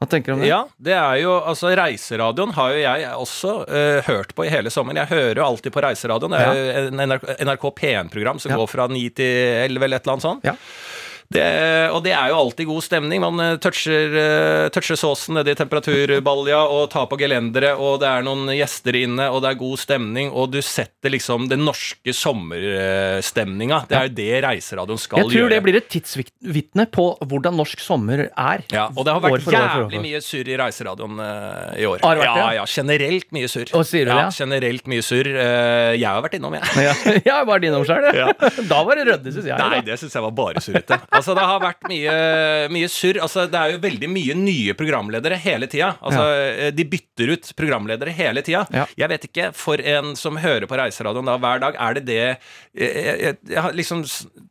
Hva 0.00 0.06
tenker 0.08 0.32
du 0.32 0.38
om 0.38 0.40
det? 0.40 0.46
Ja, 0.48 0.62
det 0.80 0.94
er 0.96 1.16
jo, 1.20 1.34
altså 1.44 1.74
Reiseradioen 1.76 2.54
har 2.56 2.70
jo 2.72 2.78
jeg 2.80 3.08
også 3.20 3.50
uh, 3.68 3.98
hørt 4.06 4.30
på 4.32 4.46
i 4.46 4.48
hele 4.48 4.70
sommeren. 4.72 4.96
Jeg 5.02 5.10
hører 5.10 5.36
jo 5.36 5.44
alltid 5.44 5.74
på 5.74 5.82
Reiseradioen. 5.84 6.32
Det 6.32 6.40
er 6.40 6.56
jo 6.56 6.62
ja. 6.70 7.04
NRK, 7.04 7.26
NRK 7.44 7.66
P1-program 7.82 8.40
som 8.40 8.54
Ja. 8.54 8.56
går 8.62 8.70
fra 8.72 8.86
9 8.88 9.02
til 9.20 9.34
11 9.66 9.84
eller 9.84 9.98
et 10.00 10.06
eller 10.08 10.14
annet 10.16 10.24
sånt. 10.24 10.48
Ja. 10.48 10.54
Det, 11.30 11.46
og 11.94 12.00
det 12.02 12.10
er 12.10 12.32
jo 12.32 12.38
alltid 12.40 12.66
god 12.66 12.82
stemning. 12.82 13.20
Man 13.22 13.38
eh, 13.38 13.52
toucher, 13.62 14.14
eh, 14.18 14.64
toucher 14.74 14.98
såsen 14.98 15.36
nedi 15.38 15.52
temperaturbalja 15.54 16.58
og 16.66 16.88
tar 16.90 17.04
på 17.06 17.20
gelenderet, 17.20 17.78
og 17.78 18.00
det 18.02 18.08
er 18.10 18.24
noen 18.26 18.50
gjester 18.50 18.96
inne, 18.98 19.28
og 19.30 19.44
det 19.44 19.52
er 19.52 19.60
god 19.60 19.78
stemning, 19.78 20.32
og 20.34 20.50
du 20.50 20.58
setter 20.58 21.14
liksom 21.14 21.46
den 21.52 21.62
norske 21.62 22.10
sommerstemninga. 22.18 23.78
Det 23.86 23.98
er 24.00 24.08
jo 24.08 24.14
det 24.18 24.40
Reiseradioen 24.42 24.98
skal 24.98 25.20
gjøre. 25.20 25.28
Jeg 25.28 25.36
tror 25.36 25.44
gjøre. 25.44 25.52
det 25.54 25.60
blir 25.68 25.78
et 25.78 25.88
tidsvitne 25.94 26.88
på 26.90 27.06
hvordan 27.22 27.58
norsk 27.60 27.84
sommer 27.84 28.24
er. 28.26 28.66
Ja, 28.74 28.88
og 28.90 29.06
det 29.06 29.14
har 29.14 29.22
vært 29.22 29.46
jævlig 29.54 30.02
mye 30.02 30.22
surr 30.26 30.50
i 30.50 30.58
Reiseradioen 30.58 31.22
eh, 31.28 31.78
i 31.84 31.86
år. 31.92 32.02
Har 32.02 32.18
det 32.18 32.24
vært 32.24 32.42
ja, 32.42 32.48
det? 32.48 32.58
ja, 32.58 32.66
generelt 32.74 33.30
mye 33.38 33.52
surr. 33.54 33.70
Og 33.78 33.86
sier 33.86 34.10
du 34.10 34.10
det, 34.10 34.18
ja, 34.18 34.26
ja? 34.26 34.34
generelt 34.34 34.90
mye 34.90 35.06
surr. 35.06 35.30
Jeg 35.30 36.08
har 36.10 36.26
vært 36.26 36.36
innom, 36.40 36.58
jeg. 36.58 36.90
Ja, 36.90 36.98
jeg 37.30 37.34
har 37.36 37.46
vært 37.46 37.70
innom 37.70 37.86
sjøl, 37.86 38.10
Ja. 38.18 38.32
Da 38.70 38.82
var 38.82 38.98
det 38.98 39.06
rødde, 39.06 39.30
syns 39.30 39.46
jeg. 39.46 39.54
Nei, 39.54 39.78
da. 39.78 39.86
det 39.92 40.02
syns 40.02 40.18
jeg 40.18 40.26
var 40.26 40.34
bare 40.34 40.66
surrete. 40.66 40.98
Altså, 41.20 41.36
det 41.38 41.46
har 41.52 41.62
vært 41.62 41.86
mye, 41.90 42.16
mye 42.74 42.90
surr. 42.90 43.20
Altså, 43.22 43.46
det 43.52 43.60
er 43.60 43.74
jo 43.76 43.82
veldig 43.84 44.10
mye 44.10 44.36
nye 44.40 44.74
programledere 44.78 45.38
hele 45.40 45.68
tida. 45.70 45.92
Altså, 46.00 46.26
ja. 46.26 46.70
De 46.74 46.88
bytter 46.96 47.34
ut 47.36 47.52
programledere 47.58 48.12
hele 48.16 48.42
tida. 48.46 48.64
Ja. 48.74 48.86
Jeg 49.04 49.12
vet 49.14 49.28
ikke, 49.30 49.50
for 49.56 49.80
en 49.84 50.14
som 50.18 50.40
hører 50.40 50.66
på 50.70 50.78
Reiseradioen 50.80 51.28
da 51.30 51.36
hver 51.40 51.60
dag, 51.68 51.76
er 51.80 51.98
det 52.00 52.06
det 52.08 52.20
Jeg, 52.20 53.18
jeg, 53.20 53.36
jeg 53.50 53.62
har 53.66 53.74
liksom 53.76 54.02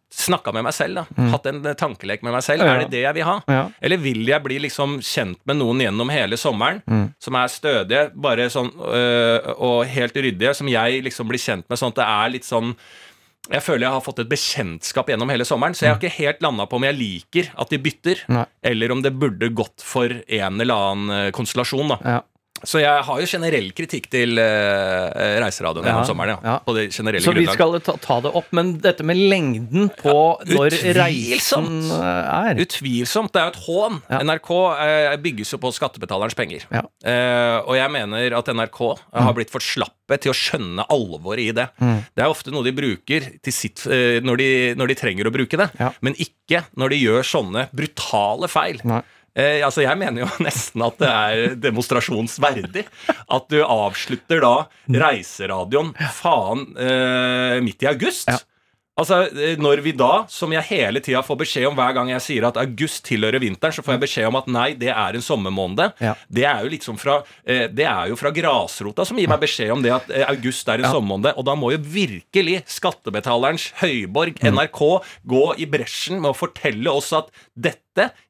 snakka 0.10 0.52
med 0.56 0.66
meg 0.66 0.74
selv, 0.74 0.98
da. 1.04 1.26
Hatt 1.32 1.46
en 1.52 1.60
eh, 1.70 1.76
tankelek 1.78 2.24
med 2.26 2.34
meg 2.34 2.42
selv. 2.44 2.64
Mm. 2.64 2.68
Ja. 2.68 2.74
Er 2.74 2.80
det 2.82 2.92
det 2.96 3.04
jeg 3.04 3.16
vil 3.20 3.28
ha? 3.28 3.36
Ja. 3.48 3.60
Eller 3.86 4.02
vil 4.02 4.24
jeg 4.28 4.44
bli 4.46 4.58
liksom 4.66 4.98
kjent 5.06 5.38
med 5.48 5.60
noen 5.62 5.84
gjennom 5.86 6.10
hele 6.14 6.40
sommeren, 6.42 6.82
Mm. 6.90 7.06
som 7.22 7.36
er 7.38 7.52
stødige, 7.54 8.02
bare 8.18 8.48
sånn 8.50 8.72
øh, 8.74 9.54
og 9.62 9.84
helt 9.88 10.16
ryddige, 10.18 10.56
som 10.58 10.68
jeg 10.72 11.04
liksom 11.06 11.30
blir 11.30 11.40
kjent 11.42 11.68
med, 11.70 11.78
sånn 11.78 11.94
at 11.94 12.00
det 12.02 12.08
er 12.10 12.34
litt 12.34 12.48
sånn 12.48 12.74
jeg 13.50 13.64
føler 13.66 13.86
jeg 13.88 13.96
har 13.96 14.02
fått 14.06 14.20
et 14.20 14.30
bekjentskap 14.30 15.08
gjennom 15.10 15.30
hele 15.32 15.46
sommeren, 15.48 15.74
så 15.74 15.86
jeg 15.86 15.94
har 15.94 16.00
ikke 16.02 16.18
helt 16.20 16.42
landa 16.46 16.66
på 16.70 16.76
om 16.78 16.84
jeg 16.86 16.98
liker 17.00 17.52
at 17.58 17.70
de 17.70 17.80
bytter, 17.82 18.26
Mm. 18.28 18.36
Nei. 18.36 18.46
eller 18.64 18.92
om 18.92 19.02
det 19.02 19.14
burde 19.18 19.50
gått 19.56 19.82
for 19.82 20.06
en 20.28 20.62
eller 20.62 20.74
annen 20.76 21.10
øh, 21.28 21.32
konstellasjon. 21.32 21.88
da. 21.96 21.98
Ja. 22.04 22.22
Så 22.68 22.82
jeg 22.82 23.04
har 23.08 23.22
jo 23.22 23.28
generell 23.30 23.70
kritikk 23.76 24.10
til 24.12 24.40
uh, 24.40 25.40
Reiseradioen 25.44 25.88
gjennom 25.88 26.08
sommeren. 26.08 26.40
Ja. 26.44 26.58
På 26.66 26.76
det 26.76 26.90
generelle 26.94 27.24
Så 27.24 27.34
vi 27.36 27.46
grunnlag. 27.46 27.58
skal 27.58 27.78
ta, 27.86 27.96
ta 28.04 28.20
det 28.26 28.32
opp, 28.40 28.50
men 28.56 28.74
dette 28.84 29.06
med 29.08 29.20
lengden 29.20 29.90
på 30.00 30.16
når 30.50 30.78
reisen 30.98 31.70
er 31.94 32.60
Utvilsomt. 32.64 33.34
Det 33.34 33.42
er 33.42 33.50
jo 33.50 33.54
et 33.54 33.62
hån. 33.68 34.00
NRK 34.30 34.52
uh, 34.56 35.16
bygges 35.22 35.54
jo 35.56 35.62
på 35.62 35.72
skattebetalerens 35.76 36.38
penger. 36.38 36.66
Ja. 36.74 36.84
Eh, 37.04 37.58
og 37.64 37.76
jeg 37.78 37.92
mener 37.94 38.36
at 38.38 38.50
NRK 38.52 38.80
har 39.14 39.36
blitt 39.38 39.52
for 39.54 39.64
slappe 39.64 40.18
til 40.22 40.34
å 40.34 40.36
skjønne 40.38 40.86
alvoret 40.92 41.44
i 41.44 41.54
det. 41.56 41.68
Mm. 41.80 42.02
Det 42.16 42.26
er 42.26 42.32
ofte 42.32 42.54
noe 42.54 42.66
de 42.66 42.74
bruker 42.76 43.30
til 43.46 43.56
sitt, 43.56 43.86
når, 43.86 44.42
de, 44.42 44.50
når 44.80 44.92
de 44.92 44.98
trenger 45.00 45.30
å 45.30 45.34
bruke 45.34 45.60
det, 45.60 45.70
men 46.06 46.18
ikke 46.20 46.64
når 46.80 46.94
de 46.94 47.02
gjør 47.04 47.30
sånne 47.30 47.68
brutale 47.76 48.50
feil. 48.52 48.82
Nei. 48.88 49.02
Eh, 49.36 49.62
altså 49.66 49.84
Jeg 49.86 49.98
mener 50.02 50.24
jo 50.26 50.30
nesten 50.48 50.82
at 50.86 50.98
det 51.02 51.10
er 51.10 51.56
demonstrasjonsverdig 51.62 52.86
at 53.30 53.50
du 53.52 53.60
avslutter 53.64 54.42
da 54.42 54.54
reiseradioen 54.90 55.94
faen 56.18 56.68
eh, 56.80 57.60
midt 57.66 57.84
i 57.86 57.92
august. 57.92 58.30
Ja. 58.32 58.40
Altså, 59.00 59.22
eh, 59.32 59.54
Når 59.56 59.80
vi 59.86 59.94
da, 59.96 60.26
som 60.28 60.52
jeg 60.52 60.66
hele 60.74 61.00
tida 61.00 61.22
får 61.24 61.38
beskjed 61.40 61.70
om 61.70 61.76
hver 61.78 61.94
gang 61.96 62.10
jeg 62.12 62.20
sier 62.26 62.48
at 62.50 62.58
august 62.60 63.06
tilhører 63.08 63.40
vinteren, 63.40 63.72
så 63.72 63.80
får 63.86 63.96
jeg 63.96 64.02
beskjed 64.04 64.28
om 64.28 64.36
at 64.42 64.50
nei, 64.52 64.74
det 64.76 64.90
er 64.92 65.16
en 65.16 65.24
sommermåned. 65.24 65.94
Ja. 66.04 66.18
Det 66.28 66.44
er 66.44 66.66
jo 66.66 66.74
liksom 66.74 66.98
fra 67.00 67.22
eh, 67.48 67.70
Det 67.72 67.86
er 67.88 68.10
jo 68.12 68.18
fra 68.20 68.34
grasrota 68.36 69.06
som 69.08 69.22
gir 69.22 69.32
meg 69.32 69.40
beskjed 69.46 69.72
om 69.72 69.86
det 69.86 69.94
at 69.96 70.12
eh, 70.12 70.26
august 70.28 70.68
er 70.68 70.82
en 70.84 70.90
Ja. 70.90 70.92
sommermåned. 70.98 71.32
Og 71.40 71.48
da 71.48 71.56
må 71.56 71.72
jo 71.72 71.80
virkelig 71.80 72.60
skattebetalerens 72.68 73.70
høyborg, 73.80 74.36
Mm. 74.44 74.52
NRK, 74.60 74.82
gå 75.32 75.46
i 75.64 75.66
bresjen 75.72 76.20
med 76.20 76.34
å 76.34 76.36
fortelle 76.36 76.92
oss 76.92 77.14
at 77.16 77.32
dette 77.56 77.89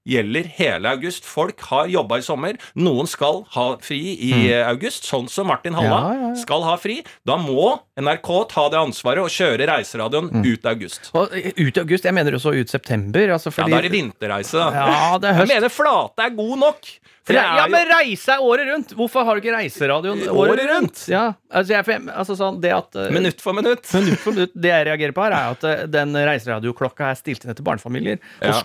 gjelder 0.09 0.47
hele 0.57 0.89
august. 0.89 1.25
Folk 1.27 1.61
har 1.69 1.89
jobba 1.91 2.19
i 2.19 2.25
sommer. 2.25 2.57
Noen 2.79 3.09
skal 3.09 3.43
ha 3.55 3.67
fri 3.83 3.99
i 4.15 4.31
mm. 4.33 4.69
august, 4.69 5.05
sånn 5.09 5.29
som 5.31 5.49
Martin 5.51 5.77
Halla. 5.77 5.99
Ja, 5.99 6.13
ja, 6.15 6.29
ja. 6.31 6.39
skal 6.39 6.65
ha 6.65 6.77
fri. 6.81 6.99
Da 7.27 7.37
må 7.41 7.75
NRK 7.99 8.31
ta 8.53 8.67
det 8.73 8.79
ansvaret 8.81 9.25
og 9.25 9.33
kjøre 9.33 9.69
reiseradioen 9.69 10.29
Mm. 10.29 10.43
ut 10.45 10.65
august. 10.69 11.09
Og 11.17 11.33
eh, 11.35 11.51
ut 11.57 11.77
august, 11.81 12.05
jeg 12.05 12.13
mener 12.13 12.35
også 12.37 12.53
ut 12.55 12.69
september. 12.69 13.31
Altså 13.35 13.51
Ja, 13.57 13.65
da 13.67 13.77
er 13.79 13.87
det 13.87 13.91
vinterreise, 13.93 14.57
da. 14.57 14.69
Ja, 14.73 15.17
det 15.17 15.29
er 15.29 15.39
Jeg 15.43 15.51
mener 15.55 15.73
flate 15.73 16.25
er 16.25 16.35
god 16.35 16.57
nok. 16.59 16.91
Det 17.29 17.37
ja, 17.37 17.65
er 17.65 17.69
men 17.69 17.85
reise 17.91 18.33
er 18.33 18.41
året 18.41 18.67
rundt! 18.71 18.93
Hvorfor 18.97 19.25
har 19.27 19.37
du 19.37 19.43
ikke 19.43 19.53
reiseradioen 19.53 20.23
Året 20.33 20.65
rundt? 20.71 21.03
Ja, 21.11 21.33
altså, 21.51 21.75
jeg, 21.75 21.99
altså 22.09 22.35
sånn, 22.39 22.57
det 22.63 22.71
at 22.73 22.97
eh, 22.97 23.11
minutt 23.13 23.43
for 23.43 23.57
minutt. 23.57 23.85
Minutt 23.93 24.21
for 24.23 24.33
minutt. 24.33 24.55
Det 24.57 24.71
jeg 24.71 24.87
reagerer 24.87 25.13
på 25.15 25.25
her, 25.27 25.35
er 25.37 25.53
at 25.53 25.67
eh, 25.69 25.83
den 25.93 26.15
reiseradioklokka 26.17 27.11
er 27.11 27.19
stilt 27.19 27.45
inn 27.45 27.53
etter 27.53 27.65
barnefamilier 27.65 28.17
og 28.17 28.49
Ja. 28.49 28.55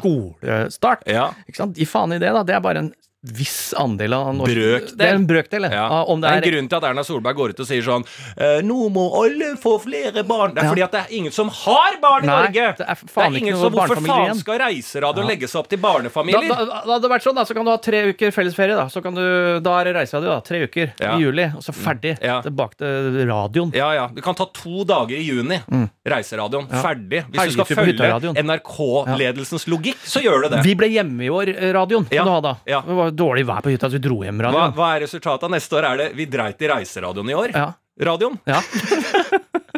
Skolestart. 0.84 1.02
Ja. 1.06 1.34
Ikke 1.48 1.56
sant? 1.56 1.78
Gi 1.78 1.86
faen 1.88 2.12
i 2.12 2.20
det, 2.20 2.32
da. 2.32 2.42
Det 2.44 2.54
er 2.54 2.60
bare 2.64 2.84
en 2.84 2.92
viss 3.24 3.72
andel 3.80 4.12
av 4.12 4.34
norsk 4.37 4.52
Brøkdel. 4.52 4.96
Det 5.00 5.06
er 5.08 5.14
en 5.16 5.26
brøkdel, 5.26 5.64
ja. 5.64 5.70
Ja. 5.72 5.84
Ah, 5.88 6.04
Om 6.12 6.20
det 6.20 6.28
det 6.28 6.32
er 6.34 6.37
en 6.37 6.44
er 6.44 6.50
grunn 6.52 6.68
til 6.68 6.76
at 6.76 6.84
Erna 6.90 7.04
Solberg 7.06 7.37
går 7.38 7.54
ut 7.54 7.60
og 7.64 7.66
sier 7.68 7.82
sånn 7.87 8.04
eh, 8.37 8.58
Nå 8.66 8.88
må 8.92 9.04
alle 9.22 9.54
få 9.60 9.78
flere 9.80 10.24
barn. 10.28 10.52
Det 10.54 10.60
er 10.60 10.64
Ja. 10.64 10.70
fordi 10.74 10.84
at 10.84 10.92
det 10.92 11.00
er 11.00 11.14
ingen 11.16 11.32
som 11.32 11.48
har 11.48 11.96
barn 12.02 12.24
i 12.24 12.26
Nei, 12.28 12.34
Norge! 12.44 12.66
det 12.78 12.87
er 12.88 12.94
faen 13.00 13.32
ikke 13.32 13.40
ingen 13.46 13.56
som, 13.56 13.72
Hvorfor 13.72 13.96
faen 14.04 14.34
skal 14.37 14.60
skal 14.60 15.16
ja. 15.16 15.24
legge 15.24 15.48
seg 15.48 15.60
opp 15.62 15.68
til 15.72 15.78
barnefamilier? 15.80 16.48
da, 16.52 16.64
da 16.68 16.92
hadde 16.92 17.02
det 17.06 17.10
vært 17.14 17.24
sånn, 17.24 17.34
da, 17.38 17.44
så 17.48 17.54
kan 17.56 17.64
du 17.64 17.70
ha 17.72 17.78
tre 17.78 18.02
uker 18.12 18.30
fellesferie. 18.34 18.76
Da 18.76 18.87
Så 18.92 19.02
kan 19.02 19.14
du, 19.16 19.24
da 19.64 19.78
er 19.80 19.84
det 19.88 19.94
reiseradio. 19.96 20.28
da 20.28 20.40
Tre 20.44 20.60
uker 20.68 20.92
i 21.00 21.22
juli, 21.24 21.48
og 21.56 21.62
så 21.64 21.72
ferdig. 21.72 22.18
Ja. 22.20 22.40
Tilbake 22.44 22.76
til 22.76 23.24
radioen. 23.28 23.72
Ja, 23.74 23.92
ja. 23.96 24.06
Du 24.12 24.20
kan 24.20 24.34
ta 24.34 24.44
to 24.52 24.84
dager 24.84 25.16
i 25.16 25.24
juni. 25.24 25.60
Reiseradioen. 26.04 26.68
Mm. 26.68 26.74
Ja. 26.76 26.82
Ferdig. 26.84 27.24
Hvis 27.32 27.54
du 27.54 27.64
skal 27.64 27.68
følge. 27.72 28.34
NRK-ledelsens 28.44 29.66
logikk, 29.70 29.98
så 30.04 30.20
gjør 30.20 30.44
du 30.44 30.48
det. 30.56 30.62
Vi 30.66 30.74
ble 30.78 30.88
hjemme 30.92 31.24
i 31.24 31.30
år, 31.32 31.54
eh. 31.56 31.72
Ja. 32.14 32.24
Da. 32.44 32.56
Ja. 32.66 32.82
Dårlig 33.14 33.44
vær 33.46 33.62
på 33.64 33.70
hytta, 33.72 33.88
så 33.90 33.98
vi 33.98 34.03
dro 34.09 34.20
hjem 34.27 34.40
Hva, 34.42 34.50
radioen. 34.50 34.74
hva 34.79 34.88
er 34.96 35.05
resultatet 35.07 35.46
av 35.46 35.53
neste 35.55 35.77
år? 35.79 35.87
Er 35.92 36.03
det 36.03 36.09
vi 36.18 36.27
dreit 36.31 36.62
i 36.64 36.70
reiseradioen 36.72 37.31
i 37.31 37.37
år? 37.38 37.55
Ja. 37.55 37.68
Radioen? 38.11 38.38
ja. 38.50 38.61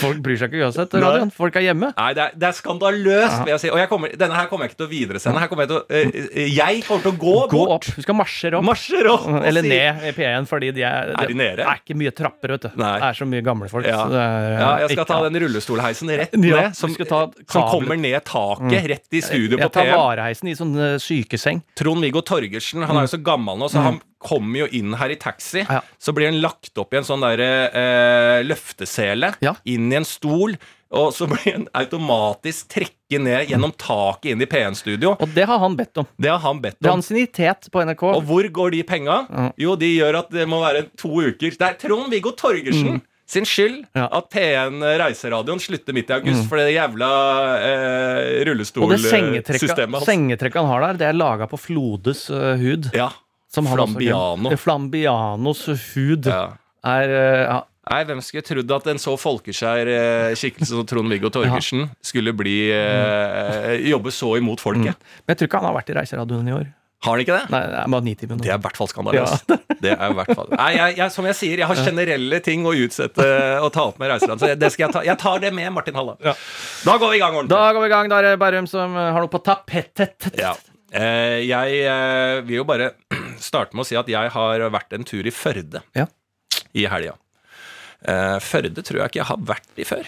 Folk 0.00 0.20
bryr 0.24 0.36
seg 0.38 0.52
ikke 0.52 0.64
uansett. 0.68 0.94
Radioen. 1.02 1.30
Folk 1.34 1.56
er 1.58 1.64
hjemme. 1.66 1.88
Nei, 1.96 2.10
det 2.16 2.22
er, 2.24 2.34
det 2.38 2.46
er 2.48 2.56
skandaløst, 2.58 3.40
vil 3.44 3.52
jeg 3.54 3.60
si. 3.64 3.70
Og 3.74 3.78
jeg 3.80 3.88
kommer, 3.90 4.12
denne 4.20 4.36
her 4.38 4.46
kommer 4.50 4.66
jeg 4.68 4.72
ikke 4.74 4.80
til 4.82 4.86
å 4.86 4.92
videresende. 4.92 5.40
Her 5.42 5.50
kommer 5.50 5.66
jeg, 5.66 5.70
til 5.72 5.78
å, 5.80 5.84
øh, 5.88 6.48
jeg 6.54 6.84
kommer 6.86 7.02
til 7.06 7.12
å 7.12 7.18
gå, 7.24 7.34
Gå 7.50 7.60
bort. 7.64 7.72
opp. 7.88 7.98
Du 7.98 8.02
skal 8.06 8.18
marsjere 8.18 8.58
opp. 8.60 8.66
Marsjer 8.68 9.08
opp. 9.10 9.26
og 9.30 9.46
Eller 9.48 9.66
si- 9.66 9.72
ned 9.74 10.06
i 10.08 10.12
P1, 10.16 10.48
fordi 10.50 10.70
de 10.76 10.82
er, 10.86 11.12
Er 11.18 11.26
de 11.32 11.34
nede? 11.40 11.56
Det 11.62 11.66
er 11.66 11.80
ikke 11.82 11.96
mye 12.00 12.14
trapper, 12.14 12.54
vet 12.56 12.66
du. 12.68 12.70
Nei. 12.80 12.92
Det 13.00 13.08
er 13.10 13.18
så 13.20 13.28
mye 13.34 13.42
gamle 13.50 13.68
folk. 13.72 13.86
Ja. 13.90 13.98
så 14.04 14.10
det 14.14 14.22
er, 14.24 14.48
Ja, 14.60 14.70
jeg 14.84 14.90
skal 14.96 15.04
ta 15.10 15.20
den 15.28 15.40
rullestolheisen 15.42 16.08
rett 16.22 16.32
Ja, 16.34 16.40
ned, 16.40 16.70
vi 16.70 16.74
som, 16.80 16.94
skal 16.94 17.06
ta 17.10 17.20
som 17.34 17.62
kabel- 17.62 17.70
kommer 17.74 17.96
ned 18.00 18.24
taket, 18.24 18.88
rett 18.94 19.08
i 19.12 19.20
studio 19.20 19.58
Jeg 19.58 19.66
på 19.68 19.72
tar 19.72 19.84
PM. 19.90 19.98
vareheisen 19.98 20.48
i 20.48 20.54
sånn 20.58 20.74
eh, 20.78 20.96
sykeseng. 21.02 21.62
Trond-Viggo 21.76 22.22
Torgersen 22.24 22.84
han 22.86 22.96
er 22.96 23.06
jo 23.08 23.16
så 23.16 23.22
gammel 23.22 23.58
nå, 23.58 23.68
så 23.70 23.82
han 23.82 24.00
kommer 24.24 24.64
jo 24.64 24.68
inn 24.72 24.94
her 24.98 25.12
i 25.14 25.18
taxi. 25.20 25.62
Mm. 25.66 25.74
Ja. 25.78 25.82
Så 26.00 26.14
blir 26.16 26.30
han 26.30 26.40
lagt 26.42 26.76
opp 26.80 26.94
i 26.94 26.98
en 27.00 27.06
sånn 27.06 27.22
der, 27.24 27.40
eh, 27.68 28.42
løftesele, 28.48 29.34
Ja. 29.44 29.54
inn 29.64 29.92
i 29.92 29.96
en 30.00 30.04
stol. 30.08 30.56
Og 30.94 31.10
så 31.12 31.26
blir 31.30 31.52
han 31.56 31.64
automatisk 31.74 32.68
trekket 32.70 33.20
ned 33.24 33.48
gjennom 33.50 33.72
taket 33.76 34.30
inn 34.32 34.42
i 34.42 34.46
P1-studio. 34.46 35.16
Og 35.20 35.32
det 35.34 35.46
har 35.50 35.58
han 35.58 35.74
bedt 35.76 35.98
om. 35.98 36.06
Det 36.18 36.30
har 36.30 36.38
han 36.44 36.60
bedt 36.62 36.76
Det 36.80 36.86
er 36.88 36.92
om. 36.92 37.00
ansiennitet 37.00 37.70
på 37.72 37.82
NRK. 37.84 38.04
Og 38.14 38.22
hvor 38.28 38.46
går 38.60 38.70
de 38.76 38.82
penga? 38.86 39.26
Ja. 39.30 39.48
Jo, 39.58 39.74
de 39.76 39.90
gjør 39.96 40.20
at 40.22 40.30
det 40.30 40.46
må 40.48 40.60
være 40.62 40.86
to 40.96 41.10
uker. 41.24 41.50
Det 41.58 41.66
er 41.66 41.74
Trond-Viggo 41.82 42.34
Torgersen 42.38 43.02
sin 43.26 43.46
skyld 43.48 43.86
Mm. 43.88 43.96
Ja. 43.96 44.04
Mm. 44.04 44.16
at 44.18 44.30
P1 44.30 44.98
Reiseradioen 45.00 45.58
slutter 45.58 45.94
midt 45.96 46.10
i 46.10 46.12
august 46.12 46.44
for 46.46 46.60
det 46.60 46.74
jævla 46.76 47.08
eh, 47.64 48.44
Og 48.44 48.90
det 48.92 49.00
sengetrekket, 49.00 50.04
sengetrekket 50.04 50.60
han 50.60 50.66
har 50.68 50.80
der, 50.84 50.98
det 51.00 51.06
er 51.08 51.16
laga 51.16 51.48
på 51.48 51.58
Flodes 51.58 52.28
uh, 52.30 52.54
hud. 52.60 52.90
Ja. 52.94 53.08
Som 53.54 53.70
han 53.70 53.78
også- 53.78 53.94
Flambiano. 53.94 54.56
Flambianos 54.58 55.62
hud 55.94 56.26
ja. 56.26 56.42
er 56.82 57.14
eh, 57.14 57.44
ja, 57.46 57.62
Nei, 57.84 57.98
hvem 58.08 58.22
skulle 58.24 58.44
trodd 58.46 58.70
at 58.72 58.86
en 58.94 59.00
så 59.00 59.12
folkeskjær 59.20 59.88
eh, 59.92 60.30
skikkelse 60.40 60.72
som 60.72 60.86
Trond-Viggo 60.88 61.28
Torgersen 61.32 61.90
skulle 62.00 62.32
bli 62.32 62.70
eh, 62.72 63.74
jobbe 63.90 64.12
så 64.14 64.38
imot 64.40 64.62
folket? 64.64 64.96
Men 64.96 65.34
jeg 65.34 65.42
tror 65.42 65.50
ikke 65.50 65.60
han 65.60 65.68
har 65.68 65.76
vært 65.76 65.92
i 65.92 65.98
Reiseradioen 65.98 66.48
i 66.48 66.56
år. 66.56 66.64
Har 67.04 67.12
han 67.12 67.20
ikke 67.20 67.36
det? 67.36 67.52
Nei, 67.52 67.60
det 67.68 67.76
er 67.82 67.90
bare 67.92 68.06
Nitimen. 68.06 68.38
Det 68.40 68.48
er 68.48 68.56
i 68.56 68.64
hvert 68.64 68.78
fall 68.80 68.88
skandaløst. 68.88 69.50
Det 69.84 69.90
er 69.92 70.14
hvert 70.16 70.30
fall 70.32 70.46
Nei, 70.54 70.70
jeg, 70.72 70.94
jeg, 70.96 71.12
Som 71.12 71.26
jeg 71.28 71.36
sier, 71.36 71.60
jeg 71.60 71.68
har 71.68 71.80
generelle 71.84 72.38
ting 72.40 72.64
å 72.64 72.72
utsette 72.72 73.26
og 73.60 73.68
ta 73.74 73.82
opp 73.90 73.98
med 74.00 74.14
Reiseland. 74.14 74.40
Så 74.40 74.54
det 74.56 74.70
skal 74.72 74.86
jeg 74.86 74.94
ta. 74.94 75.02
Jeg 75.04 75.20
tar 75.20 75.42
det 75.44 75.50
med 75.52 75.68
Martin 75.76 75.98
Halla. 76.00 76.14
Da 76.16 76.94
går 76.96 77.12
vi 77.12 77.18
i 77.18 77.20
gang 77.20 77.36
ordentlig. 77.36 77.52
Da 77.52 77.74
går 77.76 77.84
vi 77.84 77.90
i 77.90 77.92
gang. 77.92 78.08
Da 78.08 78.22
er 78.22 78.30
det 78.30 78.38
Bærum 78.40 78.70
som 78.70 78.96
har 78.96 79.20
noe 79.20 79.28
på 79.28 79.42
tapetet. 79.44 80.30
Ja. 80.40 80.54
Eh, 80.94 81.42
jeg 81.42 81.84
eh, 81.90 82.40
vil 82.46 82.60
jo 82.60 82.64
bare 82.68 82.92
starte 83.42 83.74
med 83.74 83.84
å 83.84 83.86
si 83.88 83.96
at 83.96 84.06
jeg 84.08 84.30
har 84.30 84.64
vært 84.70 84.92
en 84.96 85.04
tur 85.04 85.26
i 85.26 85.30
Førde 85.34 85.82
Ja. 85.94 86.06
i 86.74 86.86
helga. 86.86 87.14
Eh, 88.06 88.38
Førde 88.44 88.82
tror 88.84 89.00
jeg 89.00 89.10
ikke 89.10 89.20
jeg 89.22 89.30
har 89.30 89.36
vært 89.38 89.78
i 89.80 89.84
før. 89.88 90.04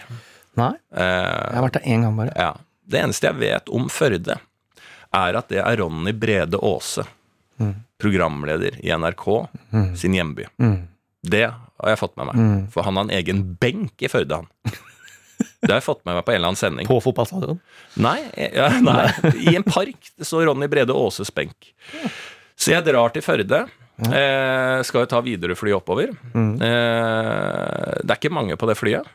Nei, 0.57 0.73
Eh, 0.93 1.51
jeg 1.53 1.55
har 1.59 1.63
vært 1.69 1.73
der 1.81 1.89
én 1.91 2.03
gang 2.03 2.17
bare. 2.17 2.33
ja. 2.37 2.55
Det 2.89 3.01
eneste 3.03 3.27
jeg 3.27 3.35
vet 3.41 3.69
om 3.75 3.89
Førde, 3.91 4.39
er 5.13 5.37
at 5.37 5.49
det 5.49 5.59
er 5.59 5.77
Ronny 5.81 6.13
Brede 6.13 6.55
Aase, 6.63 7.03
programleder 7.99 8.77
i 8.85 8.91
NRK, 8.93 9.49
sin 9.97 10.15
hjemby. 10.15 10.47
Mm. 10.61 10.87
Det 11.27 11.47
har 11.51 11.89
jeg 11.91 11.99
fått 11.99 12.17
med 12.17 12.27
meg. 12.31 12.71
For 12.71 12.83
han 12.87 12.97
har 12.97 13.05
en 13.09 13.11
egen 13.17 13.41
benk 13.59 14.03
i 14.07 14.09
Førde, 14.13 14.37
han. 14.43 14.47
Det 15.61 15.69
har 15.73 15.81
jeg 15.81 15.85
fått 15.89 16.05
med 16.07 16.15
meg 16.15 16.25
på 16.25 16.33
en 16.33 16.37
eller 16.39 16.49
annen 16.53 16.61
sending. 16.61 16.87
På 16.87 17.01
fotballstadion. 17.03 17.59
Nei, 18.01 18.21
ja, 18.55 18.69
nei, 18.81 19.09
i 19.51 19.57
en 19.57 19.65
park. 19.67 20.13
så 20.23 20.45
Ronny 20.47 20.69
Brede 20.71 20.95
Aases 20.95 21.33
benk. 21.35 21.73
Så 22.57 22.73
jeg 22.73 22.85
drar 22.87 23.13
til 23.15 23.23
Førde. 23.25 23.65
Eh, 23.97 24.83
skal 24.85 25.05
jo 25.05 25.09
ta 25.09 25.23
Widerøe-fly 25.25 25.73
oppover. 25.77 26.11
Eh, 26.37 27.93
det 28.03 28.11
er 28.13 28.19
ikke 28.19 28.33
mange 28.33 28.57
på 28.61 28.69
det 28.69 28.77
flyet, 28.77 29.07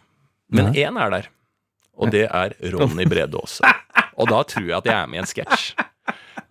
men 0.50 0.72
én 0.74 0.98
er 0.98 1.14
der. 1.14 1.30
Og 2.02 2.10
det 2.14 2.24
er 2.30 2.56
Ronny 2.74 3.06
Brede 3.10 3.38
Aase. 3.38 3.62
Og 4.22 4.30
da 4.30 4.42
tror 4.48 4.66
jeg 4.68 4.78
at 4.78 4.86
jeg 4.90 4.96
er 4.98 5.08
med 5.10 5.20
i 5.20 5.22
en 5.24 5.30
sketsj. 5.30 5.72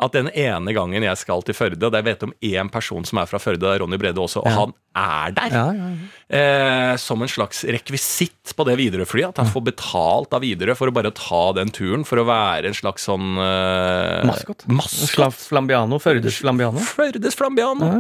At 0.01 0.15
den 0.17 0.31
ene 0.33 0.73
gangen 0.73 1.05
jeg 1.05 1.19
skal 1.21 1.43
til 1.45 1.55
Førde, 1.55 1.83
og 1.87 1.93
jeg 1.99 2.07
vet 2.07 2.23
om 2.25 2.33
én 2.41 2.71
person 2.73 3.05
som 3.05 3.19
er 3.21 3.29
fra 3.29 3.39
Førde, 3.43 3.61
det 3.61 3.75
er 3.75 3.83
Ronny 3.85 3.99
Brede 4.01 4.23
også, 4.23 4.41
og 4.41 4.51
han 4.57 4.73
er 4.97 5.35
der 5.37 5.53
Ja, 5.55 5.65
ja, 5.77 5.89
ja. 5.93 6.41
eh, 6.41 6.95
som 6.99 7.21
en 7.23 7.29
slags 7.31 7.61
rekvisitt 7.69 8.55
på 8.57 8.65
det 8.67 8.79
Widerøe-flyet. 8.81 9.29
At 9.35 9.43
han 9.45 9.51
får 9.53 9.67
betalt 9.69 10.33
av 10.35 10.43
Widerøe 10.43 10.75
for 10.79 10.91
å 10.91 10.95
bare 10.97 11.13
ta 11.15 11.43
den 11.61 11.71
turen, 11.71 12.03
for 12.09 12.23
å 12.23 12.27
være 12.27 12.73
en 12.73 12.79
slags 12.81 13.05
sånn 13.07 13.37
eh, 13.39 14.25
Maskot. 14.31 14.65
maskot. 14.67 15.37
Flambiano. 15.51 16.01
Førdes 16.03 16.41
Flambiano. 16.43 16.81
Førdes 16.81 17.37
Flambiano. 17.39 17.93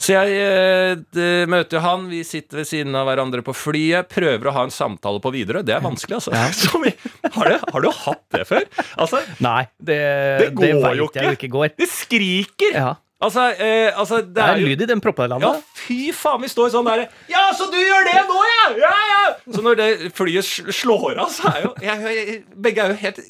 Så 0.00 0.14
jeg 0.14 0.36
eh, 0.40 1.44
møter 1.50 1.82
han, 1.84 2.06
vi 2.08 2.22
sitter 2.24 2.62
ved 2.62 2.68
siden 2.70 2.96
av 2.96 3.04
hverandre 3.10 3.44
på 3.44 3.52
flyet, 3.52 4.08
prøver 4.08 4.48
å 4.48 4.54
ha 4.56 4.64
en 4.64 4.72
samtale 4.72 5.20
på 5.20 5.32
Widerøe. 5.34 5.64
Det 5.66 5.76
er 5.76 5.84
vanskelig, 5.84 6.22
altså. 6.22 6.32
Ja. 6.32 6.48
vi, 6.86 6.94
har, 7.36 7.52
du, 7.52 7.68
har 7.74 7.84
du 7.84 7.90
hatt 8.06 8.24
det 8.32 8.46
før? 8.48 8.64
Altså, 8.96 9.20
Nei, 9.44 9.66
det, 9.76 10.00
Det 10.40 10.50
går 10.56 10.80
det 10.80 10.96
jo 11.02 11.10
ikke. 11.10 11.28
ikke 11.36 11.52
går. 11.52 11.70
det 11.76 11.92
skriker! 11.92 12.76
Ja. 12.76 12.96
Altså, 13.20 13.50
eh, 13.60 13.92
altså 14.00 14.22
det 14.24 14.34
Det 14.34 14.42
er 14.42 14.54
er 14.54 14.62
lyd 14.64 14.82
i 14.82 14.86
den 14.88 15.00
proppa 15.04 15.26
Ja, 15.28 15.50
fy 15.76 16.08
faen, 16.16 16.40
vi 16.40 16.48
står 16.48 16.70
sånn 16.72 16.86
der 16.88 17.02
Ja, 17.28 17.50
så 17.52 17.66
du 17.68 17.76
gjør 17.76 18.06
det 18.08 18.22
nå, 18.30 18.38
ja? 18.48 18.62
Ja, 18.80 18.92
ja! 19.10 19.18
Så 19.52 19.60
når 19.60 19.76
det 19.76 19.88
flyet 20.16 20.48
slår 20.72 21.20
av, 21.20 21.28
så 21.28 21.52
er 21.52 21.66
jo 21.66 21.74
jeg, 21.84 22.14
jeg, 22.16 22.38
Begge 22.56 22.86
er 22.86 22.94
jo 22.94 23.00
helt 23.02 23.20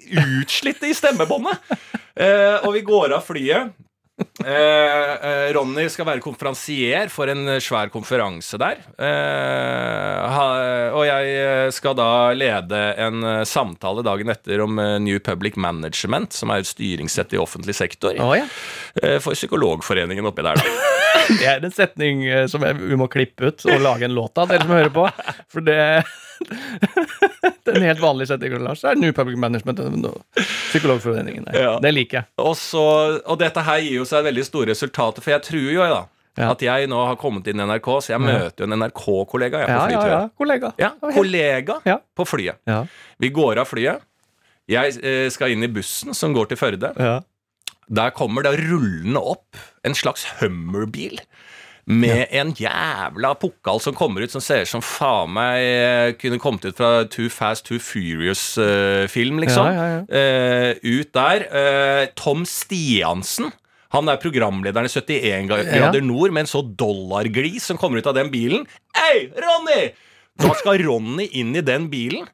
utslitte 0.45 0.87
i 0.87 0.95
stemmebåndet. 0.95 1.75
Eh, 2.15 2.63
og 2.63 2.77
vi 2.77 2.85
går 2.87 3.17
av 3.19 3.27
flyet. 3.27 3.75
Eh, 4.47 5.29
eh, 5.29 5.53
Ronny 5.53 5.85
skal 5.93 6.07
være 6.09 6.23
konferansier 6.25 7.11
for 7.13 7.29
en 7.29 7.59
svær 7.61 7.91
konferanse 7.93 8.57
der. 8.61 8.81
Eh, 8.97 10.31
ha, 10.35 10.47
og 10.97 11.05
jeg 11.05 11.35
eh, 11.41 11.67
skal 11.75 11.97
da 11.99 12.11
lede 12.37 12.81
en 13.05 13.27
eh, 13.27 13.43
samtale 13.49 14.05
dagen 14.07 14.33
etter 14.33 14.65
om 14.65 14.81
New 15.05 15.21
Public 15.25 15.59
Management, 15.61 16.33
som 16.37 16.55
er 16.55 16.65
et 16.65 16.71
styringssett 16.71 17.37
i 17.37 17.43
offentlig 17.43 17.77
sektor, 17.77 18.17
oh, 18.23 18.33
ja. 18.39 18.49
eh, 19.03 19.19
for 19.21 19.37
Psykologforeningen 19.37 20.31
oppi 20.31 20.47
der, 20.47 20.61
da. 20.61 20.97
Det 21.31 21.47
er 21.47 21.63
en 21.63 21.75
setning 21.75 22.23
som 22.51 22.63
vi 22.65 22.97
må 22.99 23.07
klippe 23.11 23.51
ut 23.51 23.63
og 23.69 23.83
lage 23.85 24.07
en 24.07 24.15
låt 24.17 24.39
av, 24.41 24.51
dere 24.51 24.65
som 24.65 24.73
hører 24.75 24.91
på. 24.95 25.05
For 25.53 25.63
det 25.63 25.79
Det 27.65 27.73
er 27.73 27.77
en 27.77 27.87
helt 27.87 28.03
vanlig 28.03 28.27
setning, 28.31 28.55
Lars. 28.65 28.83
Det 28.83 28.91
er 28.91 29.01
New 29.01 29.13
Public 29.13 29.39
Management 29.39 29.81
Psykologforeningen. 30.71 31.49
Ja. 31.55 31.77
Det 31.83 31.93
liker 31.93 32.21
jeg. 32.21 32.29
Og, 32.43 32.57
så, 32.59 32.85
og 33.21 33.39
dette 33.41 33.65
her 33.67 33.83
gir 33.85 34.01
jo 34.01 34.07
seg 34.09 34.25
veldig 34.31 34.47
store 34.49 34.73
resultater, 34.73 35.25
for 35.25 35.37
jeg 35.37 35.47
tror 35.51 35.69
jo 35.75 35.87
da 35.95 36.01
Ja. 36.39 36.53
at 36.53 36.63
jeg 36.63 36.87
nå 36.89 36.99
har 37.07 37.17
kommet 37.21 37.47
inn 37.51 37.61
i 37.61 37.65
NRK, 37.67 37.89
så 38.01 38.15
jeg 38.15 38.23
møter 38.23 38.65
jo 38.65 38.69
en 38.71 38.79
NRK-kollega 38.79 39.65
på 39.67 39.69
Ja, 39.69 40.07
ja. 40.07 40.21
Kollega. 40.39 40.73
Ja, 40.79 40.93
kollega 41.01 41.81
på 42.17 42.25
flyet. 42.25 42.63
Vi 43.19 43.31
går 43.31 43.59
av 43.59 43.69
flyet. 43.69 44.01
Jeg 44.71 45.01
eh, 45.03 45.27
skal 45.33 45.51
inn 45.55 45.67
i 45.67 45.71
bussen 45.73 46.15
som 46.15 46.35
går 46.37 46.53
til 46.53 46.61
Førde. 46.61 46.93
Ja. 46.95 47.21
Der 47.91 48.13
kommer 48.15 48.47
det 48.47 48.55
rullende 48.61 49.19
opp 49.19 49.59
en 49.83 49.97
slags 49.99 50.27
Hummer-bil. 50.39 51.19
Med 51.91 52.29
en 52.31 52.53
jævla 52.55 53.33
pokal 53.41 53.81
som 53.83 53.97
kommer 53.99 54.23
ut 54.23 54.31
som 54.31 54.43
ser 54.45 54.63
ut 54.63 54.71
som 54.71 54.83
faen 54.85 55.33
meg 55.35 55.65
eh, 55.65 56.13
kunne 56.21 56.39
kommet 56.39 56.69
ut 56.69 56.79
fra 56.79 57.03
Too 57.11 57.27
Fast, 57.33 57.67
Too 57.67 57.81
Furious-film, 57.83 59.41
liksom. 59.43 59.67
Ja, 59.67 59.75
ja, 59.75 60.05
ja. 60.07 60.77
Uh, 60.77 61.01
ut 61.01 61.11
der. 61.17 61.47
Uh, 61.51 62.05
Tom 62.15 62.45
Stiansen. 62.47 63.51
Han 63.95 64.11
er 64.11 64.21
programlederen 64.23 64.87
i 64.87 64.93
71 64.93 65.49
grader 65.51 65.99
Ja. 65.99 66.05
nord 66.05 66.31
med 66.31 66.47
en 66.47 66.47
så 66.47 66.63
dollarglis 66.63 67.65
som 67.67 67.79
kommer 67.79 67.99
ut 67.99 68.07
av 68.07 68.15
den 68.15 68.31
bilen. 68.31 68.67
Hei, 68.95 69.31
Ronny! 69.35 69.91
Da 70.41 70.55
skal 70.57 70.79
Ronny 70.81 71.27
inn 71.37 71.53
i 71.59 71.61
den 71.61 71.89
bilen, 71.93 72.29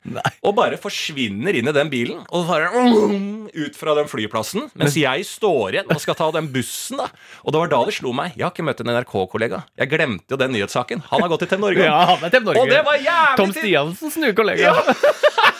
og 0.45 0.55
bare 0.55 0.77
forsvinner 0.79 1.57
inn 1.59 1.67
i 1.67 1.75
den 1.75 1.89
bilen. 1.91 2.21
Og 2.31 2.47
bare 2.47 2.69
mm, 2.71 3.49
ut 3.51 3.79
fra 3.79 3.97
den 3.99 4.07
flyplassen. 4.07 4.69
Mens 4.79 4.95
jeg 5.01 5.27
står 5.27 5.75
igjen 5.79 5.91
og 5.91 6.03
skal 6.05 6.15
ta 6.19 6.29
den 6.37 6.47
bussen. 6.55 7.01
da 7.01 7.09
Og 7.43 7.53
det 7.53 7.63
var 7.65 7.73
da 7.73 7.81
det 7.89 7.97
slo 7.99 8.13
meg. 8.15 8.37
Jeg 8.37 8.47
har 8.47 8.55
ikke 8.55 8.67
møtt 8.69 8.85
en 8.85 8.93
NRK-kollega. 8.95 9.65
Jeg 9.81 9.91
glemte 9.91 10.37
jo 10.37 10.39
den 10.39 10.55
nyhetssaken. 10.55 11.03
Han 11.11 11.25
har 11.25 11.33
gått 11.33 11.47
til 11.47 11.55
TV 11.57 11.65
Norge. 11.65 11.89
Ja, 11.89 12.05
Norge. 12.15 12.61
Og 12.63 12.71
det 12.71 12.85
var 12.87 13.01
jævlig 13.01 13.37
Tom 13.43 13.57
Stiansens 13.57 14.21
nye 14.23 14.37
kollega. 14.37 14.71
Ja. 14.71 14.77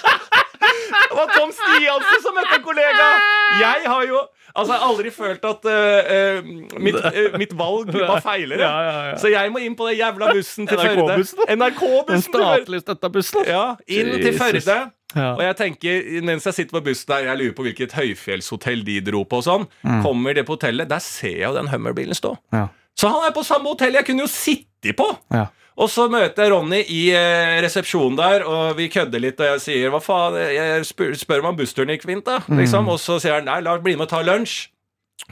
Det 1.07 1.17
var 1.17 1.31
Tom 1.33 1.53
Stiansen 1.55 2.21
som 2.21 2.35
møtte 2.37 2.59
en 2.59 2.65
kollega! 2.65 3.05
Jeg 3.65 3.89
har 3.89 4.03
jo 4.05 4.19
Altså, 4.57 4.73
jeg 4.73 4.81
har 4.81 4.89
aldri 4.89 5.11
følt 5.13 5.45
at 5.45 5.67
uh, 5.69 6.11
uh, 6.17 6.81
mitt, 6.81 6.97
uh, 6.97 7.39
mitt 7.41 7.55
valg 7.59 7.91
var 8.11 8.23
feilere. 8.25 8.63
Ja, 8.65 8.77
ja, 8.87 8.95
ja. 9.11 9.17
Så 9.21 9.31
jeg 9.33 9.53
må 9.53 9.61
inn 9.63 9.77
på 9.79 9.89
den 9.91 9.99
jævla 10.01 10.31
bussen 10.33 10.69
til 10.71 10.81
Førde. 10.81 11.19
NRK-bussen? 11.57 12.09
Den 12.11 12.25
statlig 12.25 12.81
støtta 12.85 13.11
bussen. 13.13 13.45
Ja, 13.49 13.67
inn 13.87 14.15
til 14.17 14.39
Førde. 14.39 14.79
Og 15.17 15.43
jeg 15.45 15.57
tenker, 15.61 16.09
mens 16.27 16.49
jeg 16.49 16.59
sitter 16.61 16.79
på 16.79 16.83
bussen 16.89 17.13
der, 17.13 17.29
jeg 17.31 17.41
lurer 17.43 17.55
på 17.57 17.69
hvilket 17.69 17.95
høyfjellshotell 17.97 18.83
de 18.87 18.99
dro 19.05 19.23
på 19.29 19.41
og 19.41 19.47
sånn, 19.47 19.69
kommer 20.05 20.37
det 20.37 20.45
på 20.49 20.57
hotellet, 20.59 20.91
der 20.91 21.05
ser 21.05 21.39
jeg 21.39 21.47
jo 21.47 21.55
den 21.57 21.71
Hummer-bilen 21.73 22.17
stå. 22.17 22.35
Ja. 22.57 22.67
Så 22.97 23.13
han 23.13 23.29
er 23.29 23.33
på 23.37 23.45
samme 23.45 23.69
hotell 23.69 23.97
jeg 23.99 24.09
kunne 24.09 24.25
jo 24.25 24.31
sitte 24.31 24.97
på! 24.97 25.09
Ja. 25.35 25.47
Og 25.77 25.91
så 25.93 26.07
møter 26.09 26.47
jeg 26.47 26.53
Ronny 26.55 26.79
i 26.89 27.03
eh, 27.13 27.59
resepsjonen 27.61 28.17
der, 28.17 28.45
og 28.49 28.79
vi 28.79 28.87
kødder 28.89 29.21
litt, 29.21 29.41
og 29.45 29.51
jeg 29.51 29.61
sier 29.61 29.91
hva 29.93 30.01
faen, 30.01 30.39
jeg 30.41 30.87
spør, 30.89 31.13
spør 31.21 31.45
om 31.51 31.59
bussturen 31.59 31.93
gikk 31.93 32.07
fint, 32.09 32.25
da. 32.25 32.39
Mm. 32.49 32.63
Liksom. 32.63 32.89
Og 32.89 32.97
så 33.03 33.19
sier 33.21 33.37
han 33.37 33.45
nei, 33.51 33.59
la 33.61 33.75
oss 33.77 33.85
bli 33.85 33.93
med 33.99 34.07
og 34.09 34.15
ta 34.15 34.23
lunsj. 34.25 34.71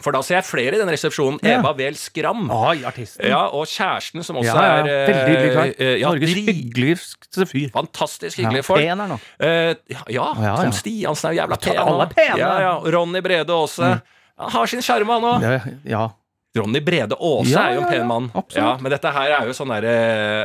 For 0.00 0.16
da 0.16 0.20
ser 0.24 0.38
jeg 0.40 0.46
flere 0.48 0.74
i 0.76 0.80
den 0.80 0.88
resepsjonen. 0.90 1.36
Ja. 1.44 1.58
Eva 1.60 1.70
Wehl 1.76 1.94
Skram. 2.00 2.46
Ai. 2.50 2.80
Ja, 2.80 3.42
og 3.54 3.66
kjæresten, 3.68 4.24
som 4.26 4.38
også 4.40 4.48
ja, 4.56 4.62
ja. 4.64 4.78
er 4.80 4.88
eh, 4.88 5.08
Veldig 5.10 5.28
hyggelig 5.28 5.50
kar. 5.54 5.72
eh, 5.76 5.92
ja, 6.00 6.08
Norges 6.08 6.32
hyggeligste 6.38 7.46
fyr. 7.50 7.68
Fantastisk 7.76 8.38
Ja, 8.38 8.42
hyggelige 8.46 8.64
folk. 8.66 8.80
pen 8.80 9.02
er 9.04 9.12
nå. 9.12 9.18
Uh, 9.38 9.46
ja, 9.46 9.76
ja, 9.92 10.02
Ja, 10.16 10.26
ja. 10.48 10.54
Tom 10.62 10.72
Stiansen 10.76 11.28
er 11.30 11.36
jo 11.36 11.40
jævla 11.42 11.58
pen. 11.60 11.78
alle 11.84 12.08
er 12.08 12.14
pene. 12.16 12.34
Mm. 12.34 12.42
Ja, 12.42 12.52
ja. 12.64 12.74
Ronny 12.96 13.22
Brede 13.28 13.54
også 13.54 13.92
Han 14.40 14.50
har 14.56 14.66
sin 14.72 14.82
sjarm, 14.82 15.12
han 15.14 15.28
òg. 15.30 15.46
Ja. 15.86 16.08
Ronny 16.56 16.80
Brede 16.86 17.16
Aase 17.18 17.50
Ja, 17.50 17.62
er 17.68 17.74
jo 17.78 17.82
en 17.82 17.88
pen 17.90 18.06
mann. 18.06 18.28
Ja, 18.54 18.76
men 18.80 18.92
dette 18.94 19.10
her 19.10 19.32
er 19.40 19.46
jo 19.48 19.54
sånn 19.56 19.72
derre 19.74 19.94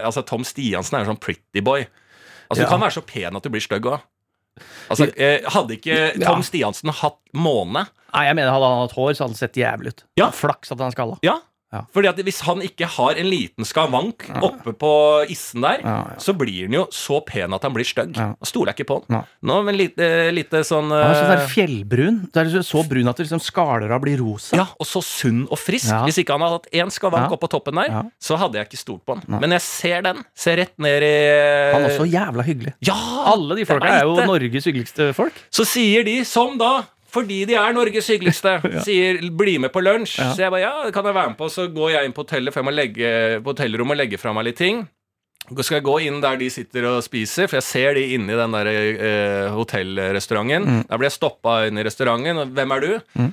Altså, 0.04 0.24
Tom 0.26 0.44
Stiansen 0.48 0.98
er 0.98 1.06
jo 1.06 1.12
sånn 1.14 1.20
pretty 1.22 1.62
boy. 1.62 1.86
Altså, 2.50 2.64
Ja. 2.64 2.66
Du 2.66 2.72
kan 2.74 2.82
være 2.82 2.96
så 2.98 3.06
pen 3.06 3.36
at 3.38 3.44
du 3.46 3.50
blir 3.54 3.62
stygg 3.62 3.86
òg. 3.86 4.02
Altså, 4.90 5.06
eh, 5.16 5.46
hadde 5.46 5.78
ikke 5.78 6.00
Tom 6.24 6.42
Ja. 6.42 6.48
Stiansen 6.48 6.90
hatt 6.92 7.20
måne 7.34 7.86
Nei, 8.14 8.24
jeg 8.26 8.36
mener 8.36 8.52
Hadde 8.52 8.66
han 8.74 8.82
hatt 8.88 8.96
hår, 8.98 9.12
så 9.14 9.24
hadde 9.24 9.36
han 9.36 9.38
sett 9.38 9.54
jævlig 9.54 9.94
ut. 9.94 10.04
Ja. 10.18 10.32
Flaks 10.34 10.72
at 10.74 10.80
han 10.82 10.92
skalla. 10.92 11.20
Ja. 11.22 11.38
Ja. 11.72 11.84
Fordi 11.94 12.08
at 12.10 12.18
Hvis 12.26 12.40
han 12.48 12.62
ikke 12.66 12.88
har 12.90 13.14
en 13.22 13.28
liten 13.30 13.66
skavank 13.68 14.26
oppe 14.42 14.74
på 14.74 14.90
issen 15.30 15.62
der, 15.62 15.80
Ja, 15.84 15.98
ja. 16.10 16.16
så 16.18 16.34
blir 16.34 16.64
han 16.66 16.74
jo 16.74 16.88
så 16.92 17.20
pen 17.26 17.54
at 17.54 17.62
han 17.64 17.74
blir 17.76 17.86
stygg. 17.86 18.16
Ja. 18.18 18.34
Stoler 18.44 18.72
jeg 18.74 18.80
ikke 18.82 18.88
på 18.90 18.98
han. 19.08 19.26
Nå, 19.46 19.60
men 19.68 19.78
lite, 19.78 20.32
lite 20.34 20.64
sånn 20.66 20.90
Han 20.90 21.12
er 21.12 21.20
sånn 21.20 21.34
eh, 21.38 21.48
fjellbrun. 21.54 22.18
Det 22.34 22.42
er 22.42 22.62
så 22.66 22.82
brun 22.90 23.08
at 23.12 23.18
det 23.22 23.28
liksom 23.28 23.44
skaler 23.44 23.92
av 23.94 24.02
blir 24.02 24.18
rosa. 24.18 24.56
Ja, 24.58 24.66
og 24.80 24.86
så 24.90 25.04
sunn 25.06 25.46
og 25.50 25.60
frisk. 25.62 25.92
Ja. 25.94 26.02
Hvis 26.10 26.18
ikke 26.24 26.34
han 26.38 26.42
hadde 26.42 26.58
hatt 26.60 26.72
én 26.74 26.90
skavank 26.92 27.30
Ja. 27.30 27.38
oppå 27.38 27.50
toppen 27.50 27.76
der, 27.76 27.88
Ja. 27.94 28.04
så 28.20 28.38
hadde 28.38 28.58
jeg 28.58 28.70
ikke 28.70 28.82
stolt 28.82 29.06
på 29.06 29.16
han. 29.20 29.40
Men 29.40 29.52
jeg 29.52 29.62
ser 29.62 30.02
den. 30.02 30.24
Ser 30.36 30.58
rett 30.58 30.74
ned 30.80 31.04
i 31.04 31.74
Han 31.74 31.84
er 31.86 31.90
også 31.94 32.10
jævla 32.10 32.44
hyggelig. 32.50 32.74
Ja! 32.82 32.98
Alle 33.30 33.56
de 33.56 33.66
folka 33.66 33.86
er 34.00 34.04
jo. 34.10 34.16
Norges 34.26 34.66
hyggeligste 34.66 35.14
folk. 35.14 35.34
Så 35.52 35.66
sier 35.66 36.04
de, 36.04 36.24
som 36.26 36.58
da 36.58 36.84
fordi 37.10 37.44
de 37.50 37.58
er 37.60 37.74
Norges 37.76 38.08
hyggeligste, 38.12 38.60
sier 38.86 39.20
'bli 39.32 39.58
med 39.66 39.74
på 39.74 39.84
lunsj'. 39.84 40.20
Ja. 40.22 40.30
Så 40.36 40.46
jeg 40.46 40.54
bare 40.54 40.64
ja, 40.64 40.76
det 40.86 40.94
kan 40.94 41.06
jeg 41.06 41.18
være 41.18 41.34
med 41.34 41.40
på. 41.42 41.50
Så 41.50 41.68
går 41.74 41.96
jeg 41.96 42.06
inn 42.06 42.16
på 42.16 42.26
hotellet, 42.26 42.54
for 42.54 42.62
jeg 42.62 42.70
må 42.70 42.76
legge, 42.76 43.12
på 43.44 43.54
hotellrommet 43.54 43.98
og 43.98 44.02
legge 44.04 44.22
fra 44.22 44.34
meg 44.34 44.50
litt 44.50 44.62
ting. 44.62 44.88
Så 45.50 45.64
Skal 45.66 45.80
jeg 45.80 45.88
gå 45.88 45.96
inn 46.06 46.20
der 46.22 46.38
de 46.38 46.48
sitter 46.54 46.86
og 46.86 47.02
spiser, 47.02 47.48
for 47.50 47.58
jeg 47.58 47.66
ser 47.66 47.98
de 47.98 48.04
inne 48.14 48.36
i 48.36 48.38
den 48.38 48.54
der 48.54 48.68
eh, 48.70 49.50
hotellrestauranten. 49.56 50.68
Mm. 50.68 50.82
Da 50.90 51.00
blir 51.00 51.10
jeg 51.10 51.18
stoppa 51.18 51.56
inn 51.66 51.80
i 51.80 51.86
restauranten. 51.88 52.38
Og 52.44 52.52
hvem 52.54 52.76
er 52.76 52.86
du? 52.86 52.92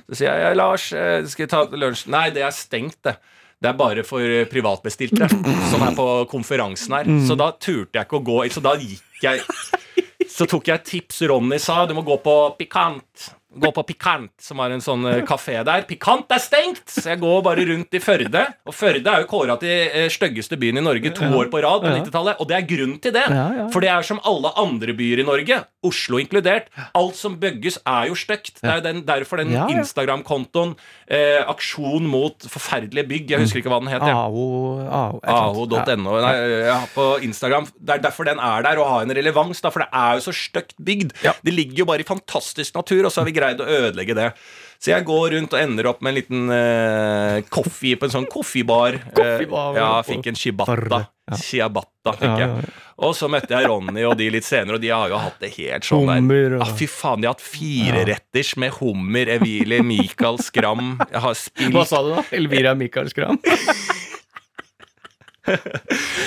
Så 0.09 0.21
sier 0.21 0.31
jeg 0.31 0.47
jeg 0.47 0.57
Lars, 0.57 0.87
eh, 0.97 1.25
skal 1.29 1.45
vi 1.45 1.51
ta 1.51 1.63
lunsj? 1.69 2.07
Nei, 2.09 2.29
det 2.33 2.45
er 2.47 2.55
stengt, 2.55 3.03
det. 3.05 3.17
Det 3.57 3.69
er 3.71 3.77
bare 3.77 4.03
for 4.05 4.21
eh, 4.21 4.45
privatbestilte 4.49 5.29
som 5.71 5.85
er 5.85 5.93
på 5.97 6.07
konferansen 6.29 6.97
her. 6.97 7.09
Mm. 7.09 7.23
Så 7.29 7.37
da 7.37 7.51
turte 7.53 7.99
jeg 7.99 8.09
ikke 8.09 8.21
å 8.21 8.25
gå 8.25 8.39
inn. 8.45 8.53
Så 8.53 8.65
da 8.65 8.73
gikk 8.81 9.25
jeg 9.25 9.45
Så 10.37 10.45
tok 10.49 10.67
jeg 10.69 10.83
tips 10.85 11.23
Ronny 11.29 11.57
sa. 11.61 11.83
Du 11.89 11.95
må 11.97 12.03
gå 12.05 12.17
på 12.21 12.33
Pikant. 12.59 13.29
Gå 13.57 13.71
på 13.73 13.83
Pikant, 13.89 14.31
som 14.43 14.59
er 14.63 14.75
en 14.75 14.83
sånn 14.83 15.05
eh, 15.09 15.21
kafé 15.27 15.57
der. 15.65 15.85
Pikant 15.89 16.29
er 16.35 16.41
stengt! 16.43 16.83
Så 16.93 17.07
jeg 17.11 17.19
går 17.21 17.41
bare 17.45 17.65
rundt 17.69 17.93
i 17.97 18.01
Førde. 18.03 18.43
Og 18.69 18.75
Førde 18.77 19.09
er 19.13 19.23
jo 19.23 19.29
kåra 19.31 19.55
til 19.61 19.73
eh, 19.91 20.07
styggeste 20.13 20.57
byen 20.61 20.77
i 20.81 20.83
Norge 20.85 21.11
to 21.17 21.25
år 21.37 21.49
på 21.53 21.61
rad 21.65 21.81
på 21.85 21.91
90-tallet. 21.95 22.37
Og 22.43 22.49
det 22.49 22.57
er 22.59 22.67
grunnen 22.69 22.99
til 23.03 23.15
det. 23.15 23.25
For 23.73 23.83
det 23.83 23.89
er 23.93 24.05
som 24.05 24.21
alle 24.27 24.51
andre 24.61 24.93
byer 24.97 25.23
i 25.23 25.27
Norge, 25.27 25.59
Oslo 25.87 26.19
inkludert. 26.21 26.69
Alt 26.97 27.15
som 27.17 27.37
bygges, 27.41 27.79
er 27.87 28.09
jo 28.11 28.15
stygt. 28.19 28.59
Det 28.61 28.69
er 28.77 28.81
den, 28.85 29.01
derfor 29.07 29.39
den. 29.41 29.53
Instagram-kontoen, 29.77 30.75
eh, 31.09 31.39
aksjon 31.47 32.05
mot 32.09 32.45
forferdelige 32.51 33.07
bygg, 33.07 33.31
jeg 33.31 33.39
husker 33.41 33.61
ikke 33.61 33.71
hva 33.71 33.79
den 33.81 33.89
het. 33.91 34.03
jeg. 34.03 34.13
AO, 34.13 34.43
AO, 34.83 35.19
et 35.23 35.29
eller 35.31 35.41
annet. 35.47 35.97
aho.no 35.97 36.17
Nei, 36.21 36.35
ja, 36.67 36.77
på 36.93 37.05
Instagram. 37.23 37.65
Det 37.79 37.95
er 37.97 38.03
derfor 38.03 38.27
den 38.27 38.39
er 38.43 38.61
der 38.67 38.81
og 38.83 38.89
har 38.91 39.01
en 39.07 39.13
relevans. 39.17 39.61
Da, 39.63 39.71
for 39.73 39.79
det 39.85 39.89
er 39.95 40.19
jo 40.19 40.25
så 40.27 40.33
stygt 40.35 40.75
bygd. 40.77 41.15
Det 41.47 41.53
ligger 41.53 41.83
jo 41.83 41.85
bare 41.89 42.03
i 42.03 42.07
fantastisk 42.07 42.75
natur, 42.75 43.05
og 43.07 43.11
så 43.13 43.21
har 43.23 43.25
vi 43.29 43.31
greid 43.37 43.46
å 43.55 43.65
ødelegge 43.65 44.15
det. 44.15 44.33
Så 44.79 44.91
jeg 44.91 45.05
går 45.05 45.31
rundt 45.33 45.53
og 45.53 45.59
ender 45.59 45.87
opp 45.89 46.01
med 46.01 46.09
en 46.11 46.15
liten 46.19 46.49
eh, 46.53 47.41
coffee 47.49 47.95
på 47.97 48.05
en 48.05 48.11
sånn 48.13 48.27
koffibar. 48.29 48.99
Koffebar, 49.15 49.71
Eh, 49.73 49.79
ja, 49.81 50.01
fikk 50.05 50.27
en 50.27 50.35
shibata. 50.35 50.99
Ja. 51.27 51.35
Ciabatta 51.35 52.13
fikk 52.13 52.21
Ja, 52.29 52.37
jeg. 52.37 52.49
ja. 52.49 52.61
Og 53.07 53.13
så 53.17 53.27
møtte 53.29 53.49
jeg 53.57 53.67
Ronny 53.67 54.03
og 54.05 54.15
de 54.17 54.29
litt 54.29 54.45
senere, 54.45 54.75
og 54.77 54.81
de 54.81 54.87
har 54.93 55.09
jo 55.09 55.17
hatt 55.17 55.39
det 55.41 55.49
helt 55.57 55.83
sånn 55.83 56.05
der. 56.07 56.15
Hummer 56.21 56.55
og- 56.57 56.61
Ah, 56.67 56.71
fy 56.77 56.85
faen, 56.87 57.21
de 57.21 57.27
har 57.27 57.33
hatt 57.33 57.41
fireretters 57.41 58.55
med 58.57 58.71
hummer, 58.79 59.25
Evili, 59.27 59.81
Michael 59.81 60.37
Skram. 60.39 60.99
Jeg 61.11 61.21
har 61.21 61.33
spilt 61.33 61.73
Hva 61.73 61.85
sa 61.85 62.01
du 62.03 62.13
da? 62.15 62.23
Elvira 62.31 62.75
Michael 62.75 63.09
Skram? 63.09 63.39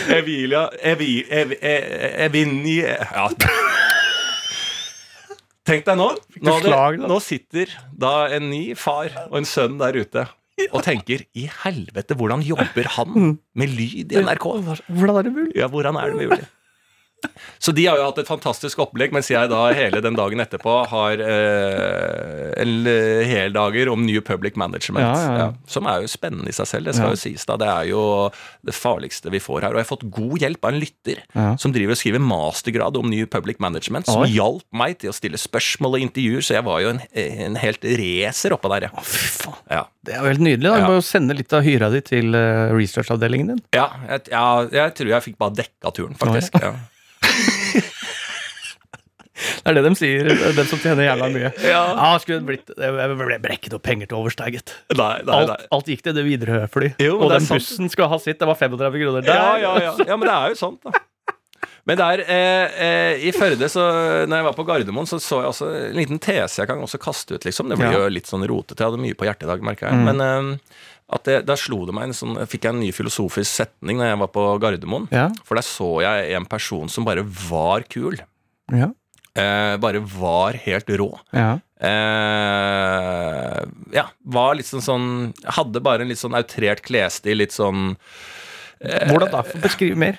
Evilia 0.09 0.70
Evi, 0.80 1.24
Evi, 1.30 1.56
E- 1.61 2.24
Evini 2.24 2.78
ja. 2.80 3.28
Tenk 5.70 5.87
deg 5.87 5.98
nå. 6.00 6.11
Nå, 6.42 6.59
slag, 6.64 6.98
nå 6.98 7.16
sitter 7.22 7.70
da 7.94 8.14
en 8.35 8.48
ny 8.50 8.62
far 8.78 9.12
og 9.28 9.40
en 9.40 9.48
sønn 9.48 9.78
der 9.80 10.00
ute 10.02 10.26
og 10.68 10.83
tenker 10.85 11.22
I 11.38 11.46
helvete, 11.62 12.16
hvordan 12.18 12.42
jobber 12.44 12.88
han 12.98 13.37
med 13.59 13.70
lyd 13.72 14.12
i 14.12 14.20
NRK? 14.20 14.46
Hvordan 14.90 15.20
er 15.20 15.28
det 15.28 15.33
mulig? 15.33 15.52
Ja, 15.56 15.70
hvordan 15.72 15.96
er 15.96 16.12
det 16.12 16.26
mulig? 16.26 16.42
Så 17.61 17.74
de 17.76 17.85
har 17.87 17.98
jo 18.00 18.06
hatt 18.09 18.20
et 18.22 18.28
fantastisk 18.30 18.80
opplegg, 18.83 19.12
mens 19.14 19.28
jeg 19.30 19.50
da 19.52 19.61
hele 19.76 20.00
den 20.04 20.16
dagen 20.16 20.40
etterpå 20.42 20.76
har 20.90 21.20
eh, 21.24 22.46
en 22.61 22.88
eh, 22.88 23.22
heldager 23.28 23.90
om 23.92 24.04
New 24.06 24.22
Public 24.24 24.56
Management. 24.61 25.04
Ja, 25.04 25.20
ja, 25.20 25.37
ja. 25.42 25.48
som 25.68 25.88
er 25.90 26.04
jo 26.04 26.11
spennende 26.11 26.50
i 26.50 26.56
seg 26.56 26.70
selv, 26.70 26.88
det 26.88 26.96
skal 26.96 27.14
jo 27.14 27.20
sies. 27.20 27.44
da 27.48 27.59
Det 27.61 27.68
er 27.68 27.90
jo 27.92 28.02
det 28.66 28.76
farligste 28.76 29.33
vi 29.33 29.42
får 29.42 29.66
her. 29.66 29.74
Og 29.74 29.83
jeg 29.83 29.87
har 29.87 29.92
fått 29.92 30.09
god 30.16 30.40
hjelp 30.40 30.64
av 30.64 30.74
en 30.74 30.80
lytter 30.80 31.22
som 31.61 31.74
driver 31.74 31.96
og 31.96 32.00
skriver 32.00 32.24
mastergrad 32.24 32.96
om 33.00 33.11
New 33.12 33.28
Public 33.30 33.61
Management, 33.62 34.09
som 34.09 34.24
Oi. 34.24 34.33
hjalp 34.35 34.66
meg 34.76 34.98
til 35.02 35.12
å 35.12 35.16
stille 35.16 35.40
spørsmål 35.40 35.98
og 35.98 36.09
intervjuer, 36.09 36.44
så 36.44 36.56
jeg 36.59 36.66
var 36.66 36.83
jo 36.85 36.94
en, 36.94 37.02
en 37.12 37.61
helt 37.61 37.85
racer 38.00 38.56
oppå 38.56 38.72
der, 38.72 38.88
ja. 38.88 39.04
Fy 39.04 39.26
faen. 39.40 39.88
Det 40.00 40.14
er 40.14 40.22
jo 40.22 40.30
helt 40.30 40.44
nydelig. 40.44 40.64
da 40.70 40.78
Du 40.80 40.87
må 40.88 40.96
jo 40.96 41.04
sende 41.04 41.37
litt 41.37 41.52
av 41.52 41.66
hyra 41.66 41.90
di 41.92 42.00
til 42.04 42.37
eh, 42.37 42.72
researchavdelingen 42.72 43.52
din. 43.52 43.61
Ja, 43.76 43.90
jeg, 44.09 44.30
ja, 44.33 44.44
jeg 44.72 44.96
tror 44.96 45.12
jeg 45.12 45.26
fikk 45.28 45.37
bare 45.40 45.59
dekka 45.61 45.92
turen, 45.96 46.16
faktisk. 46.20 46.56
Ja. 46.62 46.72
Det 49.40 49.70
er 49.72 49.76
det 49.76 49.83
de 49.85 49.92
sier, 49.96 50.29
den 50.57 50.68
som 50.68 50.81
tjener 50.83 51.07
jævla 51.07 51.29
mye. 51.33 51.50
Ja. 51.64 51.83
Ah, 51.94 52.16
skulle 52.20 52.44
blitt 52.44 52.72
jeg 52.76 53.16
ble 53.16 53.38
brekket 53.42 53.76
opp 53.76 53.85
penger 53.87 54.11
til 54.11 54.20
overs. 54.20 54.37
Nei, 54.40 54.50
nei, 54.96 55.12
nei. 55.24 55.37
Alt, 55.37 55.68
alt 55.76 55.92
gikk 55.92 56.03
til 56.07 56.16
det 56.16 56.24
Widerøe-fly. 56.26 56.90
Og 57.12 57.29
den 57.33 57.46
sant. 57.46 57.61
bussen 57.61 57.92
skal 57.92 58.11
ha 58.12 58.18
sitt. 58.20 58.40
Det 58.40 58.48
var 58.48 58.59
35 58.59 59.00
kroner 59.05 59.24
der. 59.24 59.37
Ja, 59.37 59.55
ja, 59.61 59.72
ja. 59.85 59.94
ja, 60.12 60.18
men 60.18 60.29
det 60.29 60.35
er 60.37 60.55
jo 60.55 60.61
sant, 60.61 60.85
da. 60.85 61.05
Men 61.88 61.96
der, 61.96 62.20
eh, 62.29 62.81
eh, 62.85 63.22
i 63.24 63.31
Førde, 63.33 63.66
så 63.72 63.83
når 64.29 64.37
jeg 64.37 64.46
var 64.46 64.57
på 64.59 64.66
Gardermoen, 64.68 65.09
så 65.09 65.16
så 65.22 65.40
jeg 65.40 65.48
også 65.48 65.68
en 65.88 65.96
liten 65.96 66.20
tese 66.22 66.61
jeg 66.61 66.68
kan 66.68 66.83
også 66.85 67.00
kaste 67.00 67.35
ut, 67.38 67.46
liksom. 67.48 67.72
Det 67.72 67.79
blir 67.81 67.96
jo 67.96 68.05
litt 68.12 68.29
sånn 68.29 68.44
rotete. 68.46 68.79
Jeg 68.79 68.92
hadde 68.92 69.00
mye 69.00 69.16
på 69.16 69.26
hjertet 69.26 69.48
i 69.48 69.50
dag, 69.50 69.64
merka 69.64 69.88
jeg. 69.88 70.05
Men 70.11 70.20
eh, 70.24 70.85
at 71.11 71.27
det, 71.27 71.37
da 71.49 71.57
slo 71.59 71.83
det 71.88 71.94
meg 71.96 72.09
en 72.09 72.14
sånn 72.16 72.38
Fikk 72.46 72.66
jeg 72.66 72.75
en 72.75 72.83
ny 72.85 72.90
filosofisk 72.94 73.51
setning 73.51 73.99
når 73.99 74.12
jeg 74.12 74.20
var 74.23 74.31
på 74.35 74.44
Gardermoen. 74.62 75.09
Ja. 75.14 75.29
For 75.46 75.59
der 75.59 75.66
så 75.66 75.90
jeg 76.05 76.33
en 76.38 76.46
person 76.51 76.90
som 76.92 77.07
bare 77.09 77.25
var 77.25 77.87
kul. 77.90 78.20
Ja. 78.70 78.92
Eh, 79.35 79.75
bare 79.83 80.03
var 80.03 80.59
helt 80.66 80.90
rå. 81.01 81.11
ja. 81.35 81.59
Eh, 81.81 83.61
ja, 83.96 84.03
var 84.29 84.57
litt 84.59 84.68
sånn 84.68 84.83
sånn 84.85 85.07
Hadde 85.57 85.81
bare 85.81 86.05
en 86.05 86.11
litt 86.11 86.20
sånn 86.20 86.37
outrert 86.37 86.83
klesstil, 86.85 87.38
litt 87.40 87.55
sånn 87.57 87.94
Hvordan 88.81 89.29
da? 89.35 89.43
Beskriv 89.61 89.93
mer. 90.01 90.16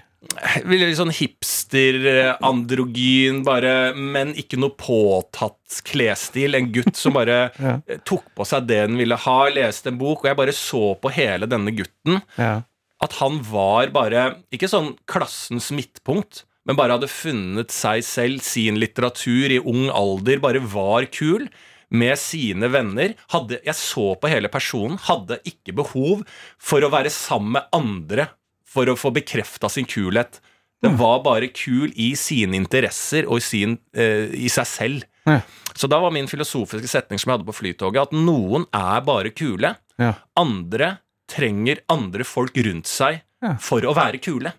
Litt 0.70 0.94
sånn 1.00 1.10
hipster-androgyn, 1.18 3.40
bare, 3.46 3.72
men 3.98 4.36
ikke 4.38 4.58
noe 4.62 4.70
påtatt 4.78 5.80
klesstil. 5.88 6.54
En 6.60 6.70
gutt 6.74 6.96
som 7.00 7.14
bare 7.18 7.40
Ja. 7.62 7.74
eh, 7.90 7.98
tok 8.08 8.24
på 8.38 8.46
seg 8.48 8.68
det 8.70 8.84
den 8.88 8.98
ville 9.02 9.18
ha, 9.18 9.40
leste 9.54 9.90
en 9.92 9.98
bok, 10.02 10.20
og 10.24 10.28
jeg 10.32 10.38
bare 10.40 10.54
så 10.56 10.84
på 11.02 11.08
hele 11.16 11.46
denne 11.50 11.72
gutten 11.76 12.22
Ja. 12.38 12.62
at 13.02 13.14
han 13.22 13.42
var 13.50 13.88
bare 13.96 14.22
Ikke 14.54 14.70
sånn 14.70 14.94
klassens 15.10 15.72
midtpunkt, 15.74 16.44
men 16.70 16.76
bare 16.78 16.94
hadde 17.00 17.10
funnet 17.10 17.72
seg 17.74 18.04
selv, 18.06 18.42
sin 18.46 18.78
litteratur, 18.78 19.50
i 19.50 19.58
ung 19.60 19.90
alder, 19.90 20.38
bare 20.44 20.62
var 20.62 21.06
kul. 21.10 21.50
Med 21.92 22.16
sine 22.16 22.70
venner. 22.72 23.18
Hadde, 23.34 23.58
jeg 23.66 23.76
så 23.76 24.14
på 24.16 24.30
hele 24.32 24.48
personen. 24.48 24.96
Hadde 25.10 25.42
ikke 25.44 25.74
behov 25.76 26.22
for 26.56 26.80
å 26.80 26.88
være 26.94 27.12
sammen 27.12 27.52
med 27.58 27.68
andre 27.76 28.30
for 28.72 28.88
å 28.92 28.96
få 29.00 29.12
bekrefta 29.16 29.70
sin 29.72 29.86
kulhet. 29.90 30.40
Den 30.82 30.96
var 30.98 31.20
bare 31.26 31.52
kul 31.54 31.92
i 31.94 32.14
sine 32.18 32.56
interesser 32.58 33.28
og 33.30 33.38
i, 33.38 33.44
sin, 33.46 33.76
eh, 33.94 34.32
i 34.34 34.48
seg 34.50 34.66
selv. 34.66 35.04
Ja. 35.30 35.42
Så 35.78 35.88
da 35.92 36.00
var 36.02 36.14
min 36.16 36.26
filosofiske 36.32 36.90
setning 36.90 37.20
som 37.22 37.30
jeg 37.30 37.38
hadde 37.38 37.50
på 37.52 37.54
Flytoget, 37.60 38.08
at 38.10 38.16
noen 38.18 38.66
er 38.74 39.04
bare 39.06 39.30
kule. 39.36 39.76
Ja. 40.02 40.16
Andre 40.40 40.96
trenger 41.30 41.84
andre 41.92 42.26
folk 42.28 42.58
rundt 42.66 42.90
seg 42.90 43.22
Ja. 43.44 43.56
for 43.62 43.82
å 43.86 43.94
være 43.96 44.20
kule. 44.22 44.54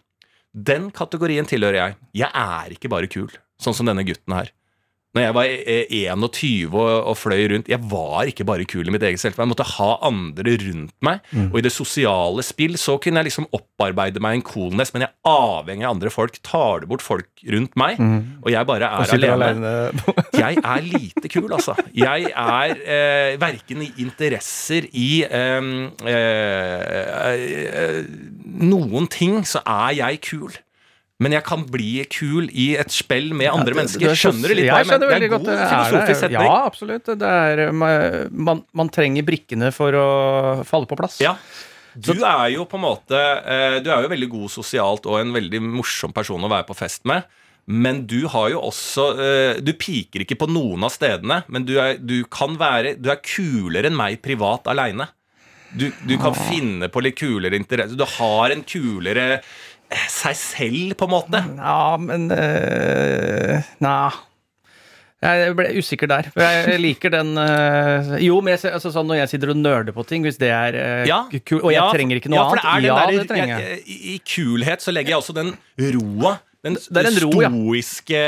Den 0.55 0.91
kategorien 0.95 1.47
tilhører 1.49 1.79
jeg. 1.81 1.97
Jeg 2.23 2.31
er 2.35 2.71
ikke 2.77 2.89
bare 2.93 3.09
kul, 3.11 3.31
sånn 3.61 3.75
som 3.75 3.87
denne 3.87 4.05
gutten 4.07 4.35
her. 4.37 4.51
Når 5.13 5.27
jeg 5.27 5.35
var 5.37 5.49
eh, 5.51 5.91
21 6.09 6.73
og, 6.73 6.91
og 7.11 7.17
fløy 7.21 7.43
rundt 7.53 7.69
Jeg 7.69 7.85
var 7.91 8.31
ikke 8.31 8.47
bare 8.49 8.65
kul 8.65 8.89
i 8.89 8.95
mitt 8.95 9.05
eget 9.05 9.21
selskap. 9.21 9.43
Jeg 9.45 9.51
måtte 9.51 9.67
ha 9.75 9.91
andre 10.09 10.55
rundt 10.63 10.95
meg. 11.05 11.21
Mm. 11.33 11.51
Og 11.51 11.59
i 11.61 11.65
det 11.67 11.73
sosiale 11.75 12.45
spill 12.47 12.79
så 12.81 12.97
kunne 13.03 13.21
jeg 13.21 13.29
liksom 13.29 13.49
opparbeide 13.53 14.23
meg 14.25 14.39
en 14.39 14.47
coolness, 14.47 14.95
men 14.95 15.05
jeg 15.05 15.13
er 15.13 15.29
avhengig 15.33 15.85
av 15.85 15.97
andre 15.97 16.13
folk. 16.15 16.39
Tar 16.47 16.83
det 16.83 16.89
bort 16.91 17.05
folk 17.05 17.29
rundt 17.53 17.77
meg, 17.79 18.01
og 18.43 18.51
jeg 18.53 18.69
bare 18.69 18.83
Mm. 18.83 19.03
Er 19.03 19.13
alene 19.15 19.33
alene. 19.33 20.13
jeg 20.43 20.59
er 20.59 20.83
lite 20.87 21.29
kul, 21.33 21.53
altså. 21.53 21.75
Jeg 21.97 22.31
er 22.33 22.75
eh, 22.83 23.41
verken 23.41 23.83
i 23.85 23.91
interesser 24.03 24.89
i 24.93 25.23
eh, 25.29 25.71
eh, 26.09 27.23
eh, 27.23 28.03
noen 28.63 29.09
ting, 29.13 29.43
så 29.49 29.63
er 29.67 29.97
jeg 30.01 30.21
kul. 30.29 30.57
Men 31.21 31.33
jeg 31.37 31.45
kan 31.45 31.63
bli 31.71 32.05
kul 32.11 32.49
i 32.51 32.73
et 32.81 32.91
spill 32.91 33.33
med 33.35 33.51
andre 33.53 33.69
Ja, 33.71 33.75
det- 33.75 33.77
mennesker. 33.83 34.01
det 34.01 34.11
er 34.11 34.21
Skjønner 34.23 34.49
du 34.49 34.55
litt 34.55 34.65
Jeg 34.65 34.75
jeg 34.75 34.87
skjønner? 34.87 34.99
Det 34.99 35.11
veldig 35.13 35.29
er 35.29 35.35
godt 35.35 35.45
det 35.45 35.59
er 35.59 36.15
setning. 36.15 36.47
Ja, 36.49 36.67
absolutt. 36.67 37.05
Det 37.05 37.29
er, 37.29 37.73
man, 38.33 38.65
man 38.73 38.89
trenger 38.89 39.23
brikkene 39.23 39.73
for 39.73 39.93
å 39.93 40.65
falle 40.67 40.87
på 40.87 40.97
plass. 40.97 41.21
Ja. 41.21 41.37
Du 41.95 42.13
er 42.25 42.49
jo 42.55 42.65
på 42.65 42.79
en 42.81 42.87
måte 42.87 43.13
eh, 43.45 43.79
Du 43.85 43.91
er 43.93 44.03
jo 44.03 44.09
veldig 44.09 44.31
god 44.33 44.49
sosialt 44.51 45.05
og 45.07 45.21
en 45.21 45.33
veldig 45.35 45.61
morsom 45.61 46.13
person 46.17 46.41
å 46.43 46.49
være 46.49 46.67
på 46.67 46.75
fest 46.75 47.05
med. 47.05 47.23
Men 47.69 48.07
du 48.11 48.27
har 48.27 48.49
jo 48.51 48.61
også 48.65 49.05
eh, 49.21 49.61
Du 49.63 49.73
piker 49.75 50.25
ikke 50.25 50.39
på 50.41 50.49
noen 50.51 50.83
av 50.83 50.91
stedene, 50.91 51.45
men 51.53 51.65
du 51.69 51.77
er, 51.79 51.99
du 52.01 52.25
kan 52.25 52.57
være 52.59 52.97
Du 52.99 53.11
er 53.13 53.21
kulere 53.23 53.87
enn 53.93 53.95
meg 53.97 54.23
privat 54.25 54.67
aleine. 54.73 55.07
Du, 55.77 55.87
du 56.09 56.19
kan 56.21 56.35
finne 56.37 56.89
på 56.93 57.01
litt 57.01 57.17
kulere 57.17 57.57
interesser. 57.57 57.97
Du 57.97 58.05
har 58.19 58.51
en 58.53 58.65
kulere 58.69 59.29
eh, 59.39 59.53
seg 60.13 60.37
selv, 60.39 60.95
på 60.99 61.05
en 61.09 61.11
måte. 61.15 61.41
Ja, 61.57 61.97
men 62.01 62.29
øh, 62.33 63.63
Nei. 63.85 64.11
Jeg 65.23 65.53
ble 65.55 65.69
usikker 65.79 66.09
der. 66.11 66.27
Jeg 66.35 66.81
liker 66.83 67.13
den 67.15 67.29
øh, 67.39 68.09
Jo, 68.25 68.41
men 68.43 68.57
jeg, 68.57 68.73
altså, 68.75 68.91
sånn 68.91 69.07
når 69.07 69.21
jeg 69.21 69.31
sitter 69.31 69.53
og 69.53 69.59
nerder 69.61 69.95
på 69.95 70.03
ting, 70.09 70.25
hvis 70.27 70.39
det 70.41 70.49
er 70.51 70.75
øh, 70.75 71.03
Ja. 71.07 71.21
kul, 71.47 71.61
Og 71.63 71.71
jeg 71.71 71.79
Ja, 71.79 71.85
trenger 71.95 72.19
ikke 72.19 72.33
noe 72.33 72.41
ja, 72.41 72.49
for 72.49 72.59
det 72.59 72.65
den 72.73 72.89
Ja, 72.89 72.97
der- 73.07 73.19
det 73.21 73.29
trenger 73.31 73.53
jeg. 73.55 73.69
jeg- 73.87 74.01
I, 74.15 74.17
kulhet 74.27 74.83
så 74.83 74.91
legger 74.91 75.15
jeg 75.15 75.19
også 75.23 75.37
den 75.39 75.53
roa. 75.95 76.39
Den 76.65 76.75
Det 76.75 77.05
er 77.05 77.11
en 77.11 77.21
ro, 77.23 77.31
stoiske 77.39 78.19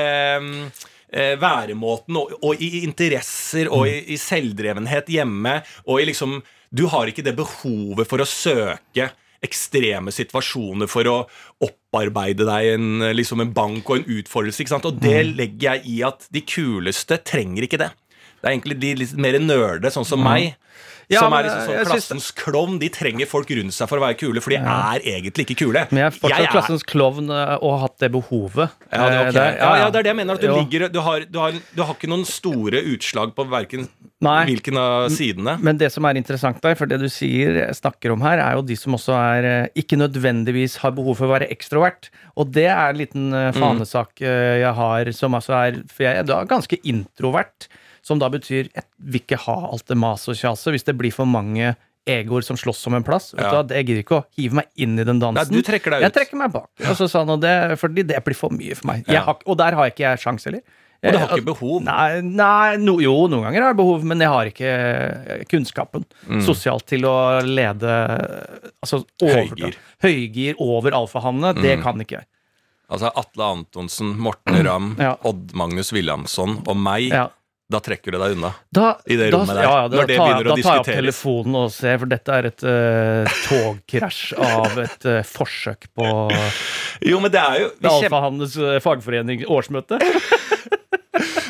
eh, 1.14 1.34
væremåten, 1.38 2.16
og, 2.16 2.32
og 2.42 2.62
i 2.62 2.84
interesser, 2.84 3.68
og 3.70 3.86
i, 3.90 3.98
i 4.14 4.16
selvdrevenhet 4.18 5.06
hjemme, 5.10 5.62
og 5.86 6.00
i 6.00 6.04
liksom 6.10 6.42
Du 6.74 6.86
har 6.90 7.06
ikke 7.06 7.22
det 7.22 7.36
behovet 7.38 8.06
for 8.10 8.18
å 8.18 8.26
søke 8.26 9.10
ekstreme 9.44 10.12
situasjoner 10.14 10.88
for 10.90 11.04
å 11.10 11.16
opparbeide 11.64 12.46
deg 12.48 12.72
en, 12.74 12.88
liksom 13.14 13.40
en 13.44 13.52
bank 13.54 13.88
og 13.90 14.00
en 14.00 14.08
utfordrelse. 14.18 14.64
ikke 14.64 14.74
sant? 14.74 14.88
Og 14.88 14.98
det 15.00 15.26
Mm. 15.26 15.36
legger 15.36 15.74
jeg 15.74 15.86
i 15.86 16.02
at 16.02 16.26
de 16.32 16.40
kuleste 16.40 17.18
trenger 17.24 17.62
ikke 17.68 17.78
det. 17.84 17.90
Det 18.40 18.50
er 18.50 18.56
egentlig 18.58 18.80
de 18.80 18.94
litt 18.94 19.16
mer 19.16 19.38
nerde, 19.40 19.90
sånn 19.92 20.04
som 20.04 20.20
meg. 20.22 20.56
Ja, 21.12 21.20
som 21.20 21.32
er 21.36 21.44
liksom 21.44 21.60
sånn 21.66 21.74
jeg 21.76 21.86
syns- 21.86 21.92
klassens 21.92 22.28
klovn. 22.34 22.78
De 22.80 22.88
trenger 22.88 23.26
folk 23.28 23.50
rundt 23.50 23.74
seg 23.76 23.88
for 23.90 23.98
å 24.00 24.04
være 24.06 24.16
kule, 24.18 24.40
for 24.40 24.50
de 24.50 24.56
er 24.56 25.00
egentlig 25.04 25.44
ikke 25.48 25.56
kule. 25.66 25.82
Men 25.90 26.00
jeg 26.04 26.06
er 26.06 26.16
fortsatt 26.18 26.38
Jeg 26.38 26.46
er- 26.48 26.52
klassens 26.54 26.84
klovn 26.88 27.30
eh, 27.30 27.54
og 27.60 27.70
har 27.74 27.80
hatt 27.88 27.98
det 27.98 28.10
behovet. 28.12 28.70
ja, 28.92 29.08
det, 29.10 29.18
eh, 29.18 29.28
ok. 29.28 29.32
der. 29.34 29.56
ja, 29.58 29.74
ja, 29.76 29.90
det 29.90 29.98
er 29.98 30.02
det 30.02 30.12
jeg 30.14 30.16
mener. 30.16 30.34
At 30.34 30.40
du, 30.40 30.48
ligger, 30.48 30.88
du, 30.92 31.00
har, 31.00 31.20
du, 31.28 31.38
har, 31.38 31.52
du 31.74 31.82
har 31.82 31.94
ikke 31.94 32.08
noen 32.08 32.24
store 32.24 32.80
utslag 32.94 33.34
på 33.34 33.48
verken 33.50 33.88
hvilken 34.24 34.78
av 34.80 35.10
sidene. 35.12 35.58
Men 35.60 35.76
det 35.76 35.90
som 35.92 36.04
er 36.08 36.14
interessant 36.16 36.56
der, 36.64 36.74
for 36.78 36.86
det 36.88 36.96
du 37.02 37.08
sier, 37.12 37.58
snakker 37.76 38.10
om 38.14 38.22
her, 38.24 38.38
er 38.40 38.54
jo 38.56 38.62
de 38.62 38.74
som 38.80 38.94
også 38.96 39.12
er 39.12 39.44
eh, 39.44 39.68
ikke 39.76 39.98
nødvendigvis 40.00 40.78
har 40.80 40.92
behov 40.96 41.18
for 41.18 41.28
å 41.28 41.34
være 41.38 41.50
ekstrovert. 41.52 42.08
Og 42.40 42.50
det 42.50 42.64
er 42.70 42.88
en 42.88 42.96
liten 42.96 43.26
eh, 43.34 43.50
Mm. 43.52 43.60
fanesak 43.60 44.22
eh, 44.24 44.60
jeg 44.64 44.74
har, 44.74 45.12
som 45.12 45.34
altså 45.36 45.52
er 45.52 45.82
For 45.92 46.04
jeg 46.04 46.16
er 46.16 46.22
da 46.24 46.44
ganske 46.48 46.78
introvert. 46.82 47.68
Som 48.04 48.20
da 48.20 48.28
betyr 48.28 48.68
jeg 48.68 48.84
vil 49.00 49.22
ikke 49.22 49.38
ha 49.46 49.54
alt 49.72 49.86
det 49.88 49.96
maset 49.96 50.34
og 50.34 50.36
kjaset. 50.42 50.74
Hvis 50.76 50.84
det 50.84 50.94
blir 51.00 51.12
for 51.16 51.24
mange 51.30 51.72
egoer 52.04 52.44
som 52.44 52.56
slåss 52.60 52.82
om 52.90 52.98
en 52.98 53.04
plass. 53.06 53.30
Vet 53.32 53.46
Ja. 53.48 53.62
du 53.64 53.72
Jeg 53.74 53.86
gidder 53.88 54.02
ikke 54.04 54.18
å 54.20 54.24
hive 54.36 54.58
meg 54.60 54.66
inn 54.76 54.98
i 55.00 55.04
den 55.08 55.18
dansen. 55.22 55.40
Nei, 55.40 55.56
du 55.56 55.62
trekker 55.64 55.90
deg 55.94 56.02
ut. 56.02 56.04
Jeg 56.04 56.12
trekker 56.18 56.36
meg 56.36 56.52
bak. 56.52 56.68
Altså, 56.84 57.08
sånn, 57.08 57.30
og 57.32 57.40
det, 57.40 57.78
fordi 57.80 58.04
det 58.04 58.20
blir 58.26 58.36
for 58.36 58.50
mye 58.52 58.76
for 58.76 58.86
meg. 58.92 59.04
Ja. 59.08 59.22
har, 59.24 59.38
og 59.46 59.56
der 59.56 59.72
har 59.72 59.88
ikke 59.88 60.04
jeg 60.04 60.18
sjans 60.20 60.44
heller. 60.44 60.60
Og 61.04 61.12
du 61.12 61.18
har 61.18 61.28
Eh, 61.28 61.36
ikke 61.38 61.46
behov. 61.54 61.82
Nei, 61.84 62.20
nei 62.20 62.76
no, 62.80 62.98
jo, 63.00 63.26
noen 63.28 63.42
ganger 63.44 63.60
har 63.64 63.72
jeg 63.72 63.76
behov, 63.80 64.04
men 64.04 64.18
jeg 64.20 64.28
har 64.28 64.46
ikke 64.52 64.68
eh, 64.68 65.44
kunnskapen 65.48 66.04
Mm. 66.28 66.40
sosialt 66.44 66.84
til 66.86 67.02
å 67.08 67.40
lede 67.44 67.88
altså, 68.82 69.04
over, 69.22 69.48
Høygir. 69.48 69.74
høygir 70.02 70.54
over 70.60 70.90
alfahannene. 70.96 71.54
Mm. 71.56 71.62
Det 71.62 71.82
kan 71.82 72.00
ikke 72.04 72.18
jeg. 72.20 72.26
Altså 72.90 73.10
Atle 73.16 73.44
Antonsen, 73.48 74.14
Morten 74.20 74.60
Ramm, 74.64 74.96
Ja. 75.00 75.16
Odd 75.24 75.54
Magnus 75.54 75.90
Williamson 75.92 76.62
og 76.66 76.76
meg. 76.76 77.08
Ja. 77.10 77.28
Da 77.72 77.78
trekker 77.80 78.12
du 78.12 78.18
deg 78.20 78.34
unna. 78.36 78.50
Da, 78.76 78.90
I 79.08 79.16
det 79.16 79.30
da, 79.32 79.38
rommet 79.38 79.56
der, 79.56 79.64
Ja, 79.64 79.70
ja, 79.80 79.88
da, 79.88 79.96
når 79.96 80.06
det 80.10 80.16
tar, 80.18 80.26
jeg- 80.26 80.34
begynner 80.36 80.50
å 80.52 80.56
da 80.56 80.62
tar 80.62 80.74
jeg 80.74 80.82
opp 80.82 80.88
telefonen 80.90 81.54
og 81.62 81.70
ser, 81.72 81.98
for 82.02 82.10
dette 82.12 82.34
er 82.36 82.48
et 82.50 82.64
uh, 82.68 83.38
togkrasj 83.46 84.34
av 84.36 84.78
et 84.84 85.06
uh, 85.08 85.20
forsøk 85.24 85.88
på 85.96 86.08
Jo, 87.08 87.20
men 87.24 87.32
det 87.32 87.40
er 87.40 87.60
jo 87.62 87.70
vi 87.72 87.88
kjemper, 87.88 88.04
Alfahannes 88.04 88.58
uh, 88.60 88.76
fagforening 88.84 89.46
årsmøte. 89.48 90.00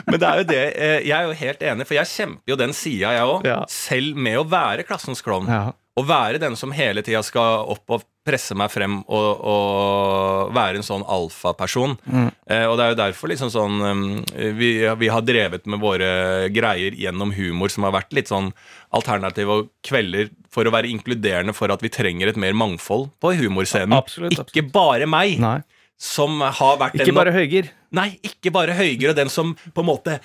Men 0.04 0.20
det 0.20 0.28
er 0.28 0.36
jo 0.38 0.44
det 0.46 0.58
eh, 0.76 0.98
Jeg 1.08 1.14
er 1.16 1.24
jo 1.24 1.36
helt 1.38 1.62
enig, 1.64 1.86
for 1.88 1.96
jeg 1.96 2.10
kjemper 2.10 2.52
jo 2.52 2.56
den 2.60 2.74
sida, 2.76 3.14
jeg 3.16 3.24
òg. 3.24 3.46
Ja. 3.48 3.56
Selv 3.72 4.18
med 4.20 4.36
å 4.38 4.44
være 4.46 4.84
klassens 4.86 5.24
klovn. 5.24 5.48
Ja. 5.48 5.72
Å 5.94 6.02
være 6.02 6.40
den 6.42 6.56
som 6.58 6.72
hele 6.74 7.04
tida 7.06 7.20
skal 7.22 7.68
opp 7.70 7.92
og 7.94 8.02
presse 8.26 8.56
meg 8.56 8.72
frem 8.72 8.96
og, 9.04 9.42
og 9.46 10.54
være 10.56 10.80
en 10.80 10.86
sånn 10.86 11.04
alfaperson. 11.06 11.94
Mm. 12.08 12.30
Eh, 12.50 12.64
og 12.66 12.78
det 12.78 12.86
er 12.86 12.94
jo 12.94 12.98
derfor 12.98 13.30
liksom 13.30 13.52
sånn 13.52 13.84
um, 13.84 14.02
vi, 14.58 14.72
vi 14.98 15.10
har 15.12 15.22
drevet 15.22 15.68
med 15.70 15.82
våre 15.82 16.08
greier 16.54 16.96
gjennom 16.98 17.34
humor 17.36 17.70
som 17.70 17.86
har 17.86 17.94
vært 17.94 18.16
litt 18.16 18.32
sånn 18.32 18.50
alternative 18.96 19.60
og 19.60 19.70
kvelder 19.86 20.32
for 20.54 20.66
å 20.66 20.72
være 20.74 20.90
inkluderende 20.90 21.54
for 21.54 21.70
at 21.70 21.84
vi 21.84 21.92
trenger 21.94 22.32
et 22.32 22.40
mer 22.40 22.56
mangfold 22.56 23.12
på 23.22 23.34
humorscenen. 23.44 23.94
Absolutt, 23.94 24.40
Ikke 24.48 24.66
bare 24.74 25.06
meg, 25.10 25.38
Nei. 25.42 25.60
Som 26.04 26.42
har 26.42 26.76
vært 26.80 26.98
Ikke 26.98 27.08
den 27.08 27.16
bare 27.16 27.32
Høyger. 27.32 27.70
Nei, 27.94 28.08
ikke 28.26 28.50
bare 28.52 28.74
Høyger 28.76 29.12
og 29.12 29.16
den 29.16 29.30
som 29.32 29.52
på 29.56 29.82
en 29.84 29.86
måte 29.86 30.16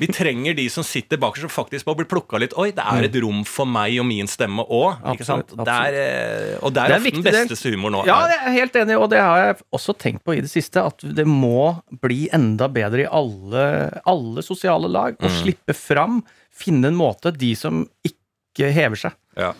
Vi 0.00 0.08
trenger 0.12 0.56
de 0.58 0.66
som 0.72 0.84
sitter 0.86 1.20
bakerst 1.20 1.46
og 1.48 1.54
faktisk 1.54 1.88
må 1.88 1.94
bli 1.98 2.06
plukka 2.10 2.40
litt. 2.42 2.56
Oi, 2.58 2.68
det 2.76 2.84
er 2.84 3.06
et 3.06 3.16
rom 3.22 3.44
for 3.48 3.68
meg 3.70 3.96
og 4.02 4.08
min 4.10 4.28
stemme 4.30 4.66
òg. 4.66 5.00
Og 5.08 5.22
er, 5.64 5.96
eh, 6.02 6.52
og 6.60 6.74
det 6.74 6.84
er, 6.84 6.92
Det 6.92 6.98
ofte 6.98 7.14
den 7.14 7.24
besteste 7.24 7.56
beste 7.56 7.72
humor 7.72 7.94
nå. 7.94 8.04
Ja, 8.08 8.18
jeg 8.34 8.42
er 8.42 8.56
helt 8.58 8.78
enig, 8.82 8.98
og 8.98 9.08
det 9.14 9.22
har 9.24 9.44
jeg 9.44 9.58
også 9.78 9.96
tenkt 10.04 10.24
på 10.26 10.36
i 10.36 10.42
det 10.44 10.52
siste. 10.52 10.84
At 10.84 11.00
det 11.00 11.26
må 11.28 11.78
bli 12.04 12.26
enda 12.34 12.68
bedre 12.72 13.06
i 13.06 13.08
alle, 13.08 13.64
alle 14.04 14.44
sosiale 14.44 14.90
lag. 14.92 15.16
Mm. 15.22 15.32
Slippe 15.40 15.76
fram. 15.78 16.20
Finne 16.52 16.92
en 16.92 16.98
måte. 16.98 17.32
De 17.32 17.54
som 17.56 17.86
ikke 18.04 18.72
hever 18.74 19.06
seg. 19.06 19.16
Ja. 19.38 19.54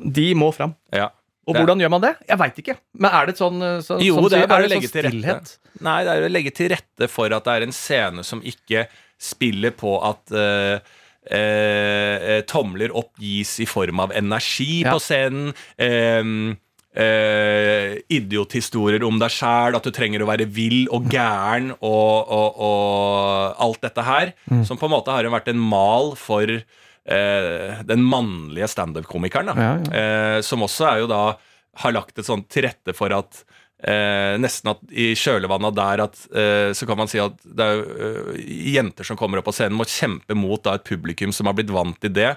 De 0.00 0.30
må 0.38 0.54
fram. 0.56 0.78
Ja. 0.94 1.10
Og 1.50 1.58
hvordan 1.58 1.82
gjør 1.82 1.92
man 1.92 2.04
det? 2.06 2.14
Jeg 2.28 2.40
veit 2.40 2.62
ikke. 2.62 2.76
Men 2.98 3.10
er 3.18 3.26
det 3.28 3.34
et 3.36 3.42
sånn, 3.42 3.66
så, 3.84 3.98
Jo, 4.02 4.16
som 4.16 4.30
det 4.30 4.40
er 4.40 4.46
å 4.46 4.62
det 4.62 4.78
sånn 4.78 4.88
stillhet? 4.92 5.52
Nei, 5.86 5.98
det 6.06 6.14
er 6.14 6.26
å 6.26 6.32
legge 6.32 6.54
til 6.56 6.72
rette 6.72 7.10
for 7.10 7.36
at 7.36 7.46
det 7.46 7.58
er 7.58 7.66
en 7.68 7.76
scene 7.76 8.24
som 8.26 8.42
ikke 8.46 8.86
spiller 9.20 9.74
på 9.76 9.92
at 10.06 10.32
uh, 10.32 10.80
uh, 11.28 12.40
tomler 12.48 12.94
oppgis 12.96 13.58
i 13.60 13.68
form 13.68 14.00
av 14.06 14.14
energi 14.16 14.82
Ja. 14.84 14.94
på 14.94 15.02
scenen. 15.04 15.52
eh, 15.76 16.56
eh, 16.96 17.98
idiothistorier 18.10 19.04
om 19.06 19.18
deg 19.20 19.32
sjæl, 19.32 19.76
at 19.78 19.86
du 19.86 19.92
trenger 19.94 20.24
å 20.24 20.28
være 20.30 20.48
vill 20.50 20.88
og 20.94 21.08
gæren 21.12 21.70
og, 21.76 22.30
og, 22.34 22.60
og 22.66 23.62
alt 23.66 23.82
dette 23.86 24.06
her. 24.06 24.32
Mm. 24.50 24.64
Som 24.68 24.80
på 24.80 24.88
en 24.88 24.94
måte 24.96 25.14
har 25.14 25.28
vært 25.30 25.52
en 25.52 25.60
mal 25.62 26.14
for 26.18 26.50
eh, 27.12 27.80
den 27.86 28.04
mannlige 28.06 28.68
standup-komikeren. 28.70 29.52
Ja, 29.54 29.70
ja. 29.78 30.02
Eh, 30.02 30.40
som 30.46 30.66
også 30.66 30.88
er 30.90 31.02
jo 31.02 31.10
da 31.10 31.22
har 31.80 31.94
lagt 31.94 32.18
et 32.18 32.26
sånt 32.26 32.48
til 32.50 32.66
rette 32.66 32.94
for 32.96 33.12
at 33.14 33.42
eh, 33.86 34.36
nesten 34.40 34.72
at 34.72 34.82
i 34.90 35.12
kjølvannet 35.18 35.76
der 35.76 36.04
at 36.06 36.22
eh, 36.34 36.70
så 36.76 36.88
kan 36.88 36.98
man 37.00 37.10
si 37.10 37.20
at 37.22 37.36
det 37.44 37.66
er 37.66 37.82
eh, 38.08 38.46
jenter 38.74 39.06
som 39.06 39.18
kommer 39.18 39.40
opp 39.40 39.50
på 39.50 39.56
scenen, 39.56 39.78
må 39.78 39.88
kjempe 39.88 40.36
mot 40.38 40.62
da 40.66 40.76
et 40.78 40.86
publikum 40.88 41.34
som 41.34 41.50
har 41.50 41.58
blitt 41.58 41.72
vant 41.74 41.98
til 42.02 42.14
det, 42.16 42.34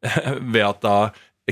ved 0.54 0.62
at 0.66 0.84
da 0.84 0.98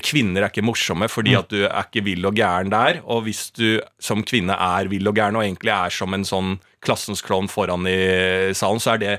Kvinner 0.03 0.43
er 0.43 0.51
ikke 0.51 0.65
morsomme 0.67 1.07
fordi 1.07 1.37
at 1.39 1.53
du 1.53 1.61
er 1.69 1.85
ikke 1.85 2.03
vill 2.03 2.27
og 2.27 2.35
gæren 2.35 2.73
der. 2.73 2.97
Og 3.07 3.29
hvis 3.29 3.45
du 3.55 3.79
som 4.03 4.25
kvinne 4.27 4.57
er 4.59 4.89
vill 4.91 5.07
og 5.07 5.15
gæren 5.15 5.39
og 5.39 5.45
egentlig 5.45 5.71
er 5.71 5.95
som 5.95 6.17
en 6.17 6.27
sånn 6.27 6.57
klassens 6.83 7.23
klovn 7.23 7.47
foran 7.47 7.87
i 7.87 8.51
salen, 8.59 8.83
så 8.83 8.97
er 8.97 9.03
det 9.05 9.13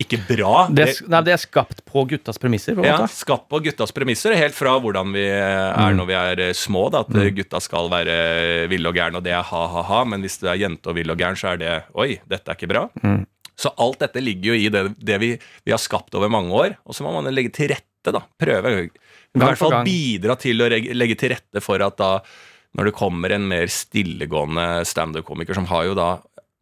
ikke 0.00 0.18
bra. 0.24 0.64
Det, 0.72 0.86
nei, 1.12 1.20
det 1.26 1.34
er 1.34 1.40
skapt 1.42 1.82
på 1.88 2.04
guttas 2.08 2.40
premisser. 2.40 2.76
På 2.78 2.84
Ja, 2.86 2.96
skapt 3.10 3.48
på 3.52 3.60
guttas 3.66 3.92
premisser, 3.94 4.34
helt 4.38 4.56
fra 4.56 4.76
hvordan 4.80 5.12
vi 5.14 5.26
er 5.28 5.96
når 5.96 6.08
vi 6.08 6.16
er 6.16 6.42
eh, 6.48 6.54
små. 6.56 6.86
Da, 6.92 7.04
at 7.04 7.18
eh, 7.20 7.32
gutta 7.36 7.60
skal 7.62 7.90
være 7.92 8.16
ville 8.72 8.88
og 8.90 8.96
gærne, 8.96 9.20
og 9.20 9.26
det 9.26 9.34
er 9.36 9.44
ha-ha-ha. 9.46 10.02
Men 10.08 10.24
hvis 10.24 10.40
du 10.40 10.48
er 10.48 10.60
jente 10.62 10.90
og 10.90 10.96
vill 10.98 11.12
og 11.12 11.20
gæren, 11.20 11.38
så 11.38 11.52
er 11.52 11.60
det 11.60 11.76
oi, 11.92 12.14
dette 12.30 12.48
er 12.48 12.58
ikke 12.58 12.72
bra. 12.72 12.86
Så 13.60 13.74
alt 13.76 14.00
dette 14.00 14.22
ligger 14.24 14.54
jo 14.54 14.58
i 14.58 14.70
det, 14.72 14.84
det 15.04 15.20
vi, 15.20 15.34
vi 15.36 15.74
har 15.74 15.82
skapt 15.82 16.16
over 16.16 16.32
mange 16.32 16.54
år. 16.56 16.78
Og 16.88 16.96
så 16.96 17.04
må 17.04 17.12
man 17.12 17.28
legge 17.34 17.52
til 17.52 17.68
rette, 17.74 18.14
da. 18.16 18.24
Prøve. 18.40 18.72
I 18.88 19.42
hvert 19.44 19.60
fall 19.60 19.82
bidra 19.86 20.38
til 20.40 20.64
å 20.64 20.70
legge 20.70 21.18
til 21.20 21.34
rette 21.36 21.60
for 21.62 21.84
at 21.84 22.00
da 22.00 22.14
når 22.78 22.86
det 22.86 22.94
kommer 22.94 23.32
en 23.34 23.48
mer 23.50 23.66
stillegående 23.70 24.84
standup-komiker, 24.86 25.56
som 25.58 25.66
har 25.72 25.88
jo 25.88 25.96
da 25.98 26.10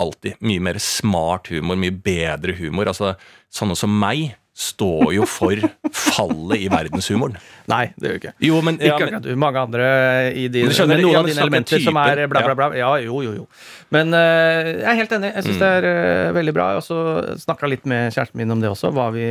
alltid 0.03 0.39
mye 0.45 0.63
mer 0.63 0.79
smart 0.83 1.51
humor, 1.53 1.79
mye 1.81 1.95
bedre 1.95 2.55
humor. 2.59 2.91
Altså, 2.91 3.15
sånne 3.55 3.77
som 3.79 3.93
meg 3.99 4.37
står 4.59 5.13
jo 5.15 5.27
for 5.29 5.61
fallet 5.95 6.65
i 6.65 6.69
verdenshumoren. 6.73 7.37
Nei, 7.71 7.85
det 7.95 8.09
gjør 8.09 8.17
det 8.17 8.21
ikke. 8.23 8.33
Jo, 8.43 8.57
men, 8.67 8.79
ja, 8.83 8.97
ikke 8.97 9.07
akkurat 9.07 9.27
du. 9.29 9.31
Mange 9.39 9.63
andre 9.63 9.91
i 10.35 10.49
de, 10.51 10.65
skjønner, 10.75 10.99
noen 11.05 11.21
av 11.21 11.29
dine 11.31 11.45
elementer 11.45 11.85
som 11.85 12.01
er 12.03 12.25
bla, 12.31 12.43
bla, 12.43 12.57
bla. 12.59 12.69
Ja, 12.79 12.89
jo, 13.05 13.21
jo, 13.23 13.37
jo. 13.39 13.47
Men 13.95 14.11
uh, 14.17 14.73
jeg 14.73 14.89
er 14.91 14.99
helt 14.99 15.15
enig. 15.15 15.31
Jeg 15.37 15.47
syns 15.47 15.63
det 15.63 15.71
er 15.77 15.87
uh, 15.87 16.33
veldig 16.35 16.57
bra. 16.57 16.73
Jeg 16.75 16.83
også 16.83 16.99
snakka 17.45 17.71
litt 17.71 17.87
med 17.87 18.11
kjæresten 18.11 18.43
min 18.43 18.57
om 18.57 18.65
det 18.65 18.73
også. 18.73 18.91
Hva, 18.97 19.13
vi, 19.15 19.29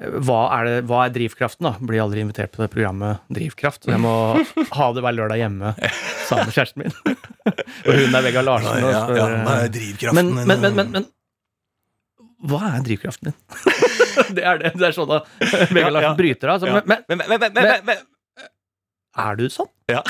hva, 0.00 0.38
er 0.56 0.64
det, 0.64 0.74
hva 0.88 1.02
er 1.04 1.10
drivkraften, 1.12 1.66
da? 1.66 1.74
Blir 1.84 2.00
aldri 2.00 2.22
invitert 2.24 2.54
på 2.54 2.62
det 2.62 2.70
programmet 2.72 3.20
Drivkraft. 3.36 3.84
Så 3.84 3.92
jeg 3.92 4.00
må 4.00 4.12
ha 4.78 4.86
det 4.96 5.02
hver 5.04 5.12
lørdag 5.16 5.40
hjemme 5.42 5.74
sammen 6.28 6.48
med 6.48 6.54
kjæresten 6.56 6.80
min. 6.84 6.94
Og 7.84 7.90
hun 7.98 8.16
er 8.16 8.24
Vegard 8.24 8.46
Larsen. 8.48 8.70
Nei, 8.80 8.92
ja, 8.94 9.02
ja, 9.18 9.26
nei, 9.44 9.56
er 9.66 9.74
drivkraften 9.74 10.16
men, 10.30 10.48
men, 10.48 10.64
men, 10.78 10.94
men, 10.96 11.04
hva 12.48 12.62
er 12.70 12.80
drivkraften 12.86 13.28
din? 13.28 13.36
det 14.38 14.46
er 14.48 14.62
det. 14.62 14.72
Det 14.80 14.88
er 14.88 14.96
sånn 14.96 15.12
at 15.18 15.28
Vegard 15.74 15.92
Larsen 15.98 16.16
bryter 16.22 16.48
av. 16.48 16.56
Altså, 16.56 16.66
men, 16.88 17.04
men 17.10 17.18
Men- 17.60 18.06
er 19.20 19.36
du 19.36 19.44
sånn? 19.52 19.68
ja. 19.90 20.00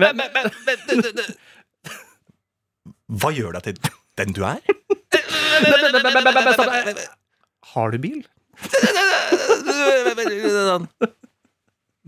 Men- 0.00 0.16
men- 0.16 0.32
men- 0.32 1.34
Hva 3.20 3.32
gjør 3.36 3.58
deg 3.58 3.62
til 3.68 3.74
den 4.20 4.32
du 4.36 4.44
er? 4.48 4.60
Har 7.74 7.90
du 7.92 7.98
bil? 8.00 8.22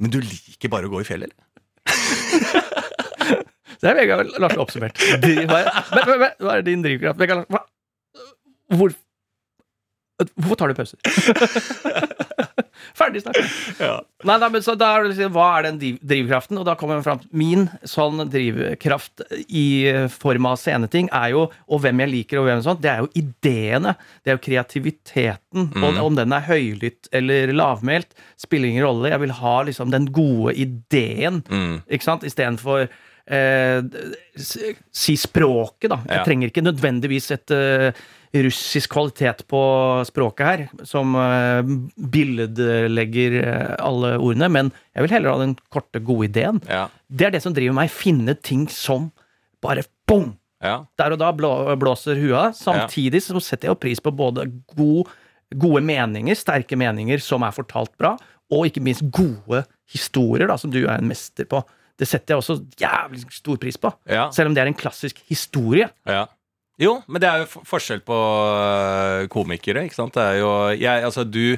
Men 0.02 0.10
du 0.10 0.18
liker 0.24 0.68
bare 0.72 0.88
å 0.88 0.92
gå 0.92 1.00
i 1.02 1.06
fjellet, 1.06 1.30
eller? 1.30 1.38
Det 3.82 3.88
er 3.90 3.96
Vegard 3.98 4.28
Larsen 4.38 4.60
oppsummert. 4.62 4.98
Driv- 5.22 5.48
Hva 5.50 5.58
er, 5.58 5.66
men, 5.90 6.02
men, 6.06 6.18
men, 6.22 6.34
hva 6.46 6.52
er 6.54 6.62
din 6.66 6.82
drivkraft? 6.84 7.18
Vegard 7.18 7.38
Larsen, 7.42 7.54
hva? 7.56 7.62
Hvor, 8.78 8.88
hvorfor 10.38 10.56
tar 10.60 10.68
du 10.70 10.76
pauser? 10.78 10.98
Ferdig 13.02 13.22
snakka. 13.24 13.42
Ja. 13.82 13.96
Nei, 14.24 14.36
nei, 14.38 14.48
men 14.54 14.62
så 14.62 14.76
da 14.78 14.88
er 14.96 15.02
det 15.02 15.10
liksom, 15.16 15.32
Hva 15.34 15.46
er 15.58 15.66
den 15.66 15.78
drivkraften? 15.98 16.58
Og 16.60 16.64
da 16.68 16.76
kommer 16.78 17.00
jeg 17.00 17.04
fram 17.08 17.20
Min 17.34 17.64
sånn 17.90 18.22
drivkraft 18.30 19.24
i 19.48 19.64
form 20.14 20.46
av 20.52 20.56
sceneting 20.62 21.08
er 21.12 21.32
jo, 21.34 21.44
og 21.68 21.82
hvem 21.82 22.00
jeg 22.04 22.12
liker, 22.12 22.38
og 22.42 22.46
hvem 22.46 22.62
sånt, 22.62 22.82
det 22.84 22.92
er 22.92 23.02
jo 23.02 23.10
ideene. 23.18 23.96
Det 24.22 24.30
er 24.32 24.38
jo 24.38 24.44
kreativiteten. 24.46 25.70
Og 25.82 25.98
om 26.06 26.14
den 26.18 26.32
er 26.36 26.46
høylytt 26.46 27.10
eller 27.12 27.52
lavmælt, 27.56 28.14
spiller 28.40 28.70
ingen 28.70 28.86
rolle. 28.86 29.10
Jeg 29.12 29.20
vil 29.24 29.34
ha 29.42 29.56
liksom 29.66 29.90
den 29.90 30.06
gode 30.14 30.54
ideen, 30.54 31.42
Mm. 31.50 31.82
ikke 31.90 32.04
sant? 32.06 32.22
Istedenfor 32.24 32.88
eh, 33.26 33.82
si 34.90 35.14
språket, 35.16 35.88
da. 35.92 35.98
Jeg 36.08 36.18
Ja. 36.18 36.24
trenger 36.24 36.50
ikke 36.50 36.64
nødvendigvis 36.64 37.30
et 37.32 37.50
eh, 37.50 37.92
russisk 38.32 38.94
kvalitet 38.94 39.42
på 39.50 39.60
språket 40.08 40.46
her, 40.46 40.62
som 40.88 41.16
eh, 41.20 41.60
billedlegger 42.12 43.36
eh, 43.42 43.72
alle 43.84 44.14
ordene, 44.16 44.48
men 44.52 44.70
jeg 44.96 45.04
vil 45.04 45.14
heller 45.18 45.34
ha 45.34 45.42
den 45.42 45.56
korte, 45.72 46.00
gode 46.00 46.30
ideen. 46.30 46.62
Ja. 46.70 46.86
Det 47.12 47.28
er 47.28 47.34
det 47.34 47.42
som 47.44 47.56
driver 47.56 47.76
meg. 47.76 47.92
Finne 47.92 48.36
ting 48.40 48.64
som 48.72 49.10
bare 49.64 49.84
bong! 50.08 50.32
Ja. 50.62 50.84
Der 50.98 51.16
og 51.16 51.18
da 51.18 51.32
blåser 51.34 52.20
hua. 52.22 52.48
Samtidig 52.54 53.24
så 53.24 53.40
setter 53.42 53.68
jeg 53.68 53.74
jo 53.74 53.82
pris 53.82 54.00
på 54.02 54.12
både 54.14 54.46
god, 54.76 55.10
gode 55.58 55.82
meninger, 55.84 56.38
sterke 56.38 56.78
meninger 56.78 57.20
som 57.22 57.42
er 57.44 57.54
fortalt 57.54 57.92
bra, 58.00 58.14
og 58.52 58.68
ikke 58.68 58.82
minst 58.84 59.04
gode 59.12 59.64
historier, 59.90 60.46
da, 60.48 60.56
som 60.60 60.72
du 60.72 60.84
er 60.84 60.94
en 60.96 61.10
mester 61.10 61.48
på. 61.48 61.60
Det 61.98 62.08
setter 62.08 62.32
jeg 62.32 62.42
også 62.42 62.56
jævlig 62.80 63.26
stor 63.34 63.58
pris 63.60 63.76
på. 63.80 63.90
Ja. 64.08 64.28
Selv 64.34 64.50
om 64.50 64.56
det 64.56 64.62
er 64.62 64.70
en 64.70 64.78
klassisk 64.78 65.20
historie. 65.28 65.90
Ja. 66.08 66.24
Jo, 66.80 67.02
men 67.06 67.20
det 67.20 67.28
er 67.28 67.42
jo 67.42 67.62
forskjell 67.68 68.00
på 68.06 68.16
øh, 68.16 69.26
komikere, 69.30 69.84
ikke 69.86 69.94
sant? 69.98 70.14
Det 70.16 70.22
er 70.24 70.38
jo 70.40 70.50
jeg, 70.72 71.04
Altså, 71.04 71.24
du 71.28 71.56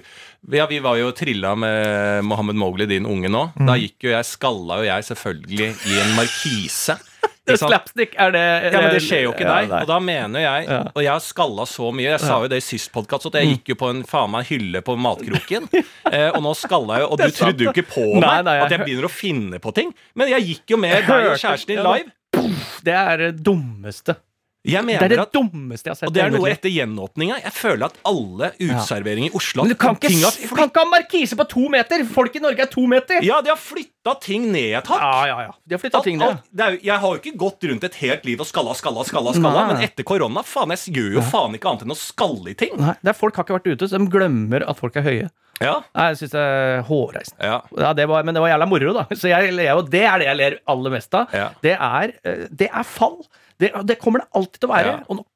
Ja, 0.52 0.66
vi 0.68 0.80
var 0.84 0.98
jo 0.98 1.12
trilla 1.16 1.54
med 1.56 2.24
Mohammed 2.26 2.58
Mowgli, 2.60 2.86
din 2.90 3.06
unge 3.06 3.30
nå. 3.30 3.46
Mm. 3.54 3.66
Da 3.70 3.76
gikk 3.80 4.04
jo 4.08 4.10
jeg 4.12 4.26
Skalla 4.28 4.80
jo 4.82 4.88
jeg 4.90 5.06
selvfølgelig 5.08 5.68
i 5.70 6.00
en 6.02 6.14
markise. 6.18 6.98
Det 7.44 7.58
slapstick 7.60 8.14
er 8.16 8.30
det 8.32 8.42
Ja, 8.72 8.78
men 8.80 8.94
det 8.94 9.02
skjer 9.04 9.22
jo 9.26 9.32
ikke 9.34 9.44
Ja, 9.44 9.56
deg. 9.60 9.72
Og 9.82 9.88
da 9.90 9.98
mener 10.00 10.40
jeg 10.40 10.68
Og 10.96 11.00
jeg 11.04 11.10
har 11.12 11.20
skalla 11.20 11.66
så 11.68 11.90
mye. 11.92 12.06
Jeg 12.14 12.22
sa 12.22 12.38
jo 12.40 12.48
det 12.48 12.56
i 12.56 12.64
sist 12.64 12.88
podkast, 12.92 13.26
at 13.28 13.36
jeg 13.36 13.50
gikk 13.50 13.74
jo 13.74 13.76
på 13.82 13.90
en 13.92 14.00
faen 14.08 14.32
meg 14.32 14.48
hylle 14.48 14.80
på 14.84 14.94
matkroken. 14.96 15.66
eh, 16.14 16.30
og 16.32 16.40
nå 16.44 16.54
skalla 16.56 16.96
jeg 16.98 17.04
jo, 17.04 17.10
og 17.12 17.20
du 17.20 17.26
trodde 17.36 17.66
jo 17.66 17.74
ikke 17.74 17.84
på 17.90 18.04
meg 18.16 18.24
Nei, 18.24 18.38
nei, 18.48 18.54
jeg- 18.56 18.64
at 18.64 18.72
jeg 18.78 18.80
begynner 18.86 19.08
å 19.10 19.12
finne 19.12 19.60
på 19.60 19.74
ting. 19.76 19.92
Men 20.16 20.32
jeg 20.32 20.46
gikk 20.48 20.72
jo 20.72 20.80
med 20.80 20.96
deg 21.04 21.28
og 21.34 21.36
kjæresten 21.44 21.74
din 21.74 21.84
live. 21.84 22.48
Det 22.88 22.96
er 22.96 23.20
det 23.26 23.30
dummeste. 23.44 24.16
Det 24.64 24.74
er 24.80 25.08
det 25.12 25.18
at 25.20 25.32
dummeste 25.34 25.90
jeg 25.90 25.92
har 25.92 25.98
sett. 25.98 26.08
Og 26.08 26.14
det 26.16 26.22
er 26.24 26.30
noe 26.32 26.48
etter 26.48 26.72
gjenåpninga. 26.72 27.36
Jeg 27.44 27.52
føler 27.52 27.84
at 27.90 27.98
alle 28.08 28.48
uteserveringer 28.56 29.28
i 29.28 29.36
Oslo 29.36 29.64
Men 29.66 29.74
du 29.74 29.76
kan 29.76 29.98
ikke, 29.98 30.30
kan 30.56 30.70
ikke 30.70 30.84
ha 30.84 30.88
markise 30.88 31.36
på 31.36 31.46
to 31.50 31.66
meter! 31.72 32.04
Folk 32.08 32.38
i 32.38 32.42
Norge 32.44 32.64
er 32.64 32.70
to 32.72 32.86
meter! 32.88 33.20
Ja, 33.26 33.42
de 33.44 33.52
har 33.52 33.60
flytta 33.60 34.14
ting 34.24 34.48
ned 34.54 34.78
et 34.80 34.88
hakk. 34.88 35.04
ja, 35.04 35.26
ja. 35.28 35.38
ja. 35.50 35.52
De 35.68 35.76
har 35.76 35.84
Alt- 35.84 36.04
ting 36.08 36.18
ned. 36.18 36.28
alt- 36.28 36.48
det 36.50 36.70
jo, 36.72 36.80
jeg 36.88 36.98
har 37.04 37.14
jo 37.14 37.20
ikke 37.20 37.36
gått 37.44 37.68
rundt 37.68 37.84
et 37.84 37.94
helt 38.00 38.24
liv 38.24 38.40
og 38.40 38.48
skalla, 38.48 38.72
skalla, 38.78 39.04
skalla, 39.04 39.36
skalla 39.36 39.66
men 39.68 39.84
etter 39.84 40.06
korona, 40.08 40.42
faen, 40.48 40.72
jeg 40.72 40.96
gjør 40.96 41.18
jo 41.20 41.24
faen 41.28 41.54
ikke 41.60 41.68
annet 41.70 41.84
enn 41.84 41.92
å 41.92 42.00
skalle 42.00 42.54
i 42.54 42.58
ting. 42.64 42.72
Nei, 42.80 42.96
det 43.04 43.12
er 43.12 43.20
Folk 43.20 43.36
har 43.36 43.44
ikke 43.46 43.58
vært 43.60 43.68
ute, 43.74 43.88
så 43.88 44.00
de 44.00 44.08
glemmer 44.12 44.64
at 44.68 44.80
folk 44.80 44.96
er 44.96 45.04
høye. 45.04 45.28
Ja, 45.62 45.76
Nei, 45.94 46.08
Jeg 46.10 46.18
syns 46.24 46.32
det 46.34 46.40
er 46.42 46.82
hårreisende. 46.88 47.46
ja, 47.46 47.60
Ja, 47.78 47.92
det 47.94 48.08
var, 48.10 48.24
men 48.26 48.34
det 48.34 48.40
var 48.42 48.50
jævla 48.50 48.66
moro, 48.68 48.92
da. 48.96 49.04
Så 49.14 49.28
jeg 49.30 49.52
det 49.54 49.68
er 49.70 49.82
det 49.86 50.02
jeg 50.26 50.36
ler 50.40 50.56
aller 50.66 50.90
mest 50.96 51.14
av. 51.14 51.28
Det, 51.62 51.76
er, 51.78 52.14
eh, 52.24 52.46
det 52.50 52.68
er 52.72 52.82
fall. 52.82 53.20
Det, 53.62 53.70
det 53.88 53.98
kommer 54.00 54.24
det 54.24 54.30
alltid 54.34 54.60
til 54.60 54.70
å 54.70 54.74
være. 54.74 54.94
Ja. 54.96 55.04
Og 55.08 55.20
nå, 55.20 55.26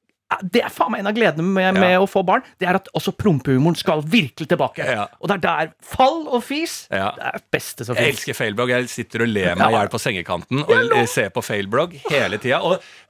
det 0.45 0.61
er 0.61 0.68
faen 0.68 0.93
meg 0.93 1.01
en 1.01 1.09
av 1.09 1.14
gledene 1.16 1.45
med, 1.47 1.74
med 1.79 1.93
Ja. 1.95 2.01
å 2.05 2.07
få 2.11 2.20
barn. 2.26 2.43
Det 2.61 2.66
er 2.68 2.76
at 2.76 2.89
også 2.93 3.14
prompehumoren 3.16 3.76
skal 3.81 4.03
virkelig 4.05 4.49
tilbake. 4.51 4.85
Ja. 4.85 5.07
Og 5.22 5.31
det 5.31 5.39
er 5.39 5.45
der 5.47 5.70
fall 5.81 6.26
og 6.29 6.43
fis 6.45 6.87
Ja. 6.93 7.12
Det 7.16 7.24
er 7.31 7.41
beste 7.51 7.87
som 7.89 7.97
Jeg 7.97 8.12
elsker 8.12 8.37
failblogg. 8.37 8.68
Jeg 8.74 8.91
sitter 8.93 9.24
og 9.24 9.29
ler 9.33 9.55
meg 9.57 9.72
i 9.72 9.79
hjel 9.79 9.89
på 9.89 10.01
sengekanten 10.03 10.61
og 10.68 11.09
ser 11.09 11.31
på 11.33 11.41
failblogg 11.43 11.97
hele 12.11 12.37
tida. 12.39 12.61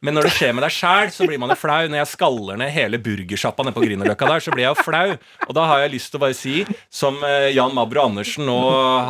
Men 0.00 0.14
når 0.14 0.28
det 0.28 0.32
skjer 0.36 0.54
med 0.54 0.62
deg 0.62 0.70
sjæl, 0.76 1.10
så 1.10 1.26
blir 1.26 1.38
man 1.42 1.50
jo 1.50 1.58
flau. 1.58 1.88
Når 1.90 1.98
jeg 2.04 2.10
skaller 2.14 2.56
ned 2.62 2.70
hele 2.70 2.98
burgersjappa 3.02 3.66
nede 3.66 3.74
på 3.74 3.82
Grünerløkka 3.82 4.30
der, 4.30 4.44
så 4.46 4.54
blir 4.54 4.68
jeg 4.68 4.76
jo 4.76 4.82
flau. 4.86 5.16
Og 5.48 5.52
da 5.58 5.66
har 5.72 5.82
jeg 5.82 5.94
lyst 5.96 6.12
til 6.12 6.20
å 6.20 6.22
bare 6.22 6.38
si, 6.38 6.54
som 6.88 7.18
eh, 7.26 7.50
Jan 7.56 7.74
Mabro 7.74 8.04
Andersen 8.06 8.46
nå 8.46 8.58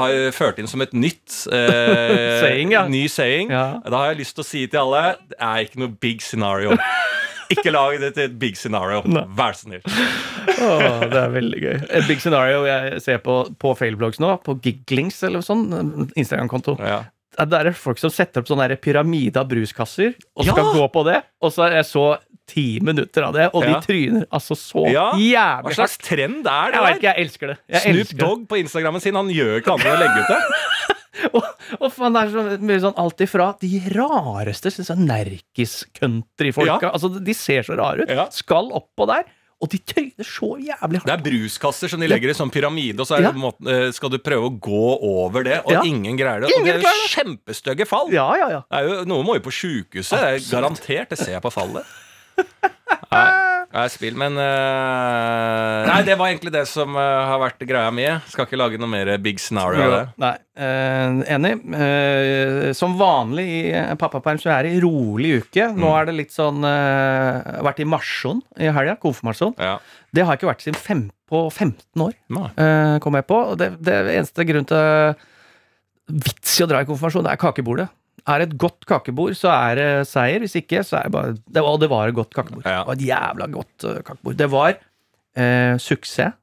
har 0.00 0.16
ført 0.32 0.58
inn 0.58 0.66
som 0.70 0.80
et 0.80 0.96
nytt 0.96 1.44
eh, 1.52 2.40
Saying, 2.42 2.72
ny 2.88 3.04
saying, 3.12 3.52
da 3.52 3.92
har 4.00 4.14
jeg 4.14 4.22
lyst 4.24 4.34
til 4.38 4.44
å 4.46 4.48
si 4.48 4.64
til 4.66 4.80
alle 4.80 5.04
det 5.28 5.36
er 5.38 5.64
ikke 5.68 5.80
noe 5.84 5.92
big 6.00 6.24
scenario. 6.24 6.72
Ikke 7.54 7.72
lag 7.72 7.98
det 8.00 8.12
til 8.16 8.24
et 8.28 8.38
big 8.38 8.56
scenario. 8.60 9.02
Vær 9.36 9.54
så 9.56 9.66
snill. 9.68 9.82
Åh, 10.58 11.04
det 11.08 11.20
er 11.20 11.30
veldig 11.32 11.60
gøy. 11.62 11.76
Et 12.00 12.08
big 12.08 12.20
scenario 12.20 12.64
jeg 12.68 13.00
ser 13.04 13.20
på 13.24 13.38
på 13.60 13.74
failblogs 13.78 14.20
nå, 14.20 14.34
på 14.44 14.56
Giglings 14.64 15.22
eller 15.28 15.40
sånn, 15.44 15.66
Instagram-konto. 16.16 16.76
Ja. 16.82 17.04
Det 17.38 17.54
er 17.60 17.70
folk 17.78 18.00
som 18.02 18.10
setter 18.10 18.42
opp 18.42 18.48
sånn 18.50 18.58
der 18.64 18.74
pyramide 18.82 19.38
av 19.38 19.46
bruskasser 19.50 20.14
og 20.34 20.44
skal 20.48 20.64
Ja! 20.64 20.72
gå 20.74 20.88
på 20.92 21.04
det. 21.06 21.20
Og 21.40 21.52
så 21.54 21.68
jeg 21.70 21.86
så 21.86 22.06
ti 22.48 22.80
minutter 22.82 23.22
av 23.28 23.34
det, 23.36 23.50
og 23.54 23.62
Ja. 23.64 23.78
de 23.78 23.86
tryner 23.86 24.26
altså 24.32 24.56
så 24.58 24.86
Ja. 24.90 25.60
Hva 25.62 25.72
slags 25.76 25.98
trend 25.98 26.46
er 26.46 26.72
det 26.72 26.74
Jeg 26.74 26.82
vet 26.82 26.96
ikke, 26.96 27.14
jeg 27.14 27.24
elsker 27.26 27.46
det. 27.52 27.58
Jeg 27.68 28.06
Snoop. 28.06 28.18
Dogg 28.18 28.48
på 28.48 28.58
Instagrammen 28.64 29.00
sin, 29.00 29.14
han 29.14 29.28
gjør 29.28 29.60
ikke 29.60 29.72
annet 29.76 29.86
enn 29.86 29.96
å 29.96 30.00
legge 30.02 30.20
ut 30.24 30.28
det. 30.28 30.94
Og, 31.34 31.42
og 31.80 31.88
faen, 31.92 32.14
det 32.14 32.20
er 32.22 32.30
så 32.34 32.42
mye 32.62 32.80
sånn 32.82 32.98
alt 33.00 33.20
ifra 33.24 33.48
de 33.60 33.70
rareste 33.94 34.70
sånn 34.76 35.06
nerkis-countryfolka. 35.08 36.78
Ja. 36.88 36.92
Altså, 36.94 37.10
de 37.18 37.34
ser 37.36 37.62
så 37.66 37.76
rare 37.78 38.04
ut. 38.06 38.12
Ja. 38.12 38.28
Skal 38.34 38.70
oppå 38.76 39.06
der, 39.10 39.24
og 39.58 39.70
de 39.72 39.80
tøyner 39.82 40.22
så 40.26 40.52
jævlig 40.62 41.00
hardt. 41.00 41.08
Det 41.08 41.14
er 41.16 41.24
bruskasser 41.24 41.90
som 41.90 41.98
de 42.02 42.06
legger 42.10 42.30
i 42.30 42.36
sånn 42.38 42.52
pyramide, 42.54 43.00
og 43.02 43.08
så 43.10 43.16
er 43.18 43.22
Ja. 43.24 43.32
det, 43.32 43.34
på 43.34 43.42
en 43.42 43.46
måte, 43.48 43.74
eh, 43.88 43.90
skal 43.96 44.10
du 44.14 44.18
prøve 44.22 44.46
å 44.46 44.54
gå 44.62 44.84
over 45.02 45.42
det, 45.42 45.58
og 45.64 45.72
Ja. 45.72 45.82
ingen 45.82 46.16
greier 46.16 46.40
det. 46.46 46.52
Ingen 46.54 46.76
og 46.76 46.82
det 46.82 46.86
er 46.86 47.00
jo 47.02 47.08
kjempestygge 47.16 47.86
fall. 47.90 48.12
Ja, 48.14 48.28
ja, 48.38 48.48
ja. 48.48 48.62
Jo, 48.86 49.02
noen 49.04 49.26
må 49.26 49.34
jo 49.34 49.40
på 49.40 49.50
sjukehuset. 49.50 50.14
Det 50.14 50.22
er 50.22 50.38
garantert. 50.60 51.08
Det 51.10 51.18
ser 51.18 51.32
jeg 51.32 51.42
på 51.42 51.50
fallet. 51.52 51.84
Nei, 53.10 53.57
er 53.74 53.88
spill, 53.92 54.14
men 54.16 54.32
uh, 54.40 55.84
Nei, 55.88 55.98
det 56.06 56.14
var 56.16 56.30
egentlig 56.30 56.52
det 56.54 56.62
som 56.70 56.94
uh, 56.96 57.02
har 57.28 57.40
vært 57.42 57.60
greia 57.68 57.90
mi. 57.92 58.06
Skal 58.32 58.46
ikke 58.48 58.56
lage 58.60 58.78
noe 58.80 58.88
mer 58.88 59.10
big 59.20 59.40
scenario 59.42 59.82
av 59.84 59.92
det. 59.92 60.00
Nei, 60.24 60.30
uh, 60.62 61.20
enig. 61.36 61.52
Eh, 61.76 62.72
som 62.78 62.96
vanlig 63.00 63.44
i 63.44 63.60
eh, 63.76 63.92
pappaperm 64.00 64.40
så 64.40 64.50
er 64.56 64.68
det 64.70 64.78
rolig 64.84 65.34
uke. 65.44 65.68
Nå 65.76 65.88
Mm. 65.88 65.96
er 66.00 66.08
det 66.08 66.16
litt 66.16 66.32
sånn 66.34 66.64
eh, 66.64 67.60
Vært 67.68 67.80
i 67.84 67.88
marsjon 67.88 68.40
i 68.58 68.70
helga. 68.72 68.96
Konfirmasjon. 69.02 69.54
Ja. 69.60 69.76
Det 70.16 70.24
har 70.24 70.36
ikke 70.40 70.48
vært 70.48 70.64
siden 70.64 70.78
fem, 70.80 71.04
på 71.28 71.44
15 71.52 72.00
år, 72.06 72.14
eh, 72.56 72.96
kom 73.04 73.14
jeg 73.20 73.26
på. 73.28 73.42
Det, 73.60 73.74
det 73.84 73.98
eneste 74.16 74.46
grunnen 74.48 74.68
til 74.68 75.14
vits 76.08 76.54
i 76.56 76.64
å 76.64 76.68
dra 76.70 76.80
i 76.80 76.88
konfirmasjon, 76.88 77.26
det 77.26 77.34
er 77.34 77.40
kakebordet. 77.42 77.88
Er 78.28 78.44
et 78.44 78.56
godt 78.60 78.84
kakebord, 78.88 79.32
så 79.38 79.48
er 79.54 79.78
det 79.80 79.88
seier. 80.10 80.42
Hvis 80.44 80.54
ikke, 80.60 80.82
så 80.84 80.98
er 81.00 81.08
det 81.08 81.12
bare 81.14 81.30
det 81.38 81.62
var, 81.64 81.78
det 81.80 81.88
var 81.90 82.08
et 82.10 82.16
godt 82.18 82.34
kakebord. 82.36 82.66
Ja. 82.66 82.82
Det 82.82 82.86
var 82.90 82.98
et 82.98 83.06
jævla 83.08 83.46
godt 83.54 83.86
eh, 83.88 84.02
kakebord. 84.04 84.36
Det 84.36 84.48
var 84.52 84.74
eh, 85.38 85.76
suksess. 85.80 86.34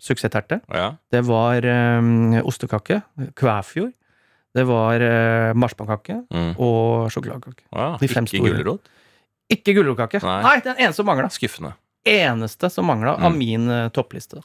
Suksessterte. 0.00 0.60
Ja. 0.70 0.92
Det 1.10 1.24
var 1.26 1.64
eh, 1.66 2.42
ostekake, 2.46 3.00
Kvæfjord. 3.34 3.94
Det 4.54 4.64
var 4.66 5.00
eh, 5.04 5.54
marsipankake 5.58 6.20
Mm. 6.30 6.52
og 6.58 7.10
sjokoladekake. 7.12 7.64
Ja, 7.72 7.88
ikke 8.00 8.40
gulrot. 8.44 8.88
Ikke 9.50 9.74
gulrotkake. 9.76 10.20
Nei. 10.24 10.38
Nei, 10.44 10.56
den 10.64 10.76
eneste 10.78 11.00
som 11.00 11.06
mangla. 11.08 11.28
Skuffende. 11.32 11.72
Eneste 12.06 12.70
som 12.70 12.86
mangla 12.86 13.16
av 13.18 13.32
Mm. 13.32 13.38
min 13.38 13.70
eh, 13.70 13.88
toppliste. 13.90 14.40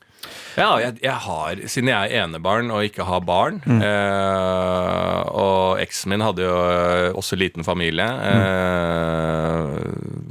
Ja, 0.57 0.77
jeg, 0.79 0.97
jeg 1.03 1.13
har, 1.13 1.55
siden 1.67 1.89
jeg 1.91 2.11
er 2.11 2.23
enebarn 2.25 2.71
og 2.71 2.83
ikke 2.83 3.05
har 3.05 3.21
barn 3.21 3.61
Mm. 3.65 3.81
eh, 3.81 5.23
Og 5.33 5.79
eksen 5.79 6.09
min 6.09 6.21
hadde 6.21 6.43
jo 6.43 6.55
eh, 6.69 7.11
også 7.13 7.37
liten 7.39 7.63
familie. 7.63 8.03
Eh, 8.03 9.79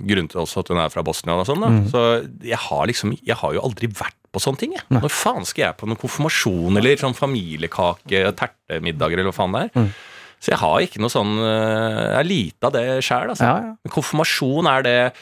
grunnen 0.07 0.29
til 0.31 0.41
også 0.43 0.63
at 0.63 0.69
hun 0.73 0.81
er 0.83 0.93
fra 0.93 1.03
Bosnia 1.07 1.35
og 1.39 1.47
sånn. 1.49 1.61
da 1.63 1.69
Mm. 1.73 1.91
Så 1.91 2.03
jeg 2.43 2.59
har 2.59 2.87
liksom 2.87 3.17
Jeg 3.25 3.37
har 3.37 3.53
jo 3.55 3.61
aldri 3.63 3.87
vært 3.89 4.15
på 4.33 4.41
sånne 4.41 4.59
ting. 4.59 4.73
Jeg. 4.73 4.83
Når 4.91 5.11
faen 5.11 5.45
skal 5.47 5.65
jeg 5.67 5.77
på 5.77 5.87
noen 5.87 5.99
konfirmasjon 6.01 6.77
eller 6.77 6.97
sånn 6.97 7.15
familiekake, 7.15 8.33
tertemiddager 8.35 9.19
eller 9.21 9.31
hva 9.31 9.35
faen 9.35 9.53
det 9.53 9.63
er? 9.63 9.81
Mm. 9.81 9.93
Så 10.43 10.51
jeg 10.51 10.59
har 10.59 10.81
ikke 10.81 10.99
noe 10.99 11.13
sånn 11.13 11.39
eh, 11.39 12.17
Jeg 12.17 12.21
er 12.21 12.25
lite 12.25 12.65
av 12.67 12.73
det 12.73 12.87
sjæl, 13.05 13.29
altså. 13.31 13.45
Ja, 13.45 13.57
ja. 13.63 13.91
Konfirmasjon, 13.91 14.67
er 14.67 14.83
det 14.83 15.13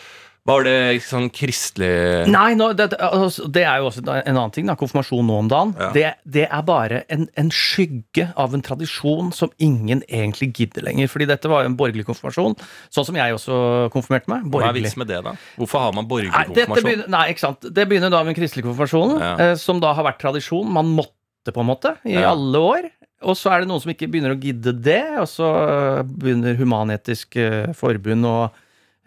Var 0.48 0.64
det 0.64 1.02
sånn 1.04 1.26
kristelig 1.30 2.26
Nei, 2.32 2.54
no, 2.56 2.70
det, 2.72 2.86
det- 2.94 2.98
altså, 3.00 3.44
er 3.60 3.76
jo 3.82 3.90
også 3.90 4.00
en 4.08 4.36
annen 4.36 4.50
ting. 4.54 4.66
da 4.66 4.74
Konfirmasjon 4.74 5.26
nå 5.28 5.36
om 5.38 5.48
dagen. 5.52 5.74
Ja. 5.78 5.90
Det, 5.92 6.04
det 6.24 6.46
er 6.48 6.62
bare 6.66 7.02
en, 7.12 7.26
en 7.36 7.50
skygge 7.52 8.30
av 8.40 8.54
en 8.56 8.62
tradisjon 8.64 9.32
som 9.36 9.50
ingen 9.58 10.00
egentlig 10.08 10.48
gidder 10.56 10.82
lenger. 10.88 11.08
Fordi 11.12 11.26
dette 11.28 11.50
var 11.52 11.62
jo 11.66 11.70
en 11.70 11.76
borgerlig 11.76 12.06
konfirmasjon, 12.08 12.56
sånn 12.90 13.04
som 13.10 13.18
jeg 13.20 13.36
også 13.36 13.90
konfirmerte 13.92 14.32
meg. 14.32 14.46
Hva 14.48 14.48
er 14.48 14.54
Borgerlig. 14.72 14.82
vitsen 14.88 15.02
med 15.04 15.08
det, 15.12 15.20
da? 15.28 15.34
Hvorfor 15.60 15.84
har 15.84 15.92
man 15.98 16.08
borgerlig 16.08 16.32
Nei, 16.32 16.44
konfirmasjon? 16.48 16.88
begynner, 16.88 17.08
nei, 17.18 17.26
ikke 17.34 17.44
sant. 17.44 17.68
Det 17.76 17.86
begynner 17.92 18.10
da 18.16 18.22
med 18.24 18.32
den 18.34 18.40
kristelige 18.40 18.70
konfirmasjonen, 18.70 19.20
Ja. 19.20 19.34
eh, 19.50 19.54
som 19.60 19.78
da 19.84 19.92
har 19.92 20.04
vært 20.08 20.18
tradisjon. 20.24 20.72
Man 20.72 20.86
måtte, 20.96 21.52
på 21.52 21.60
en 21.60 21.68
måte, 21.68 21.96
i 22.08 22.16
Ja. 22.16 22.30
alle 22.32 22.58
år. 22.58 22.90
Og 23.22 23.36
så 23.36 23.52
er 23.52 23.60
det 23.60 23.68
noen 23.68 23.80
som 23.84 23.92
ikke 23.92 24.08
begynner 24.08 24.32
å 24.32 24.40
gidde 24.40 24.72
det, 24.80 25.02
og 25.20 25.28
så 25.28 25.52
begynner 26.08 26.56
Human-Etisk 26.56 27.36
eh, 27.36 27.72
Forbund 27.76 28.24
eh, 28.24 28.48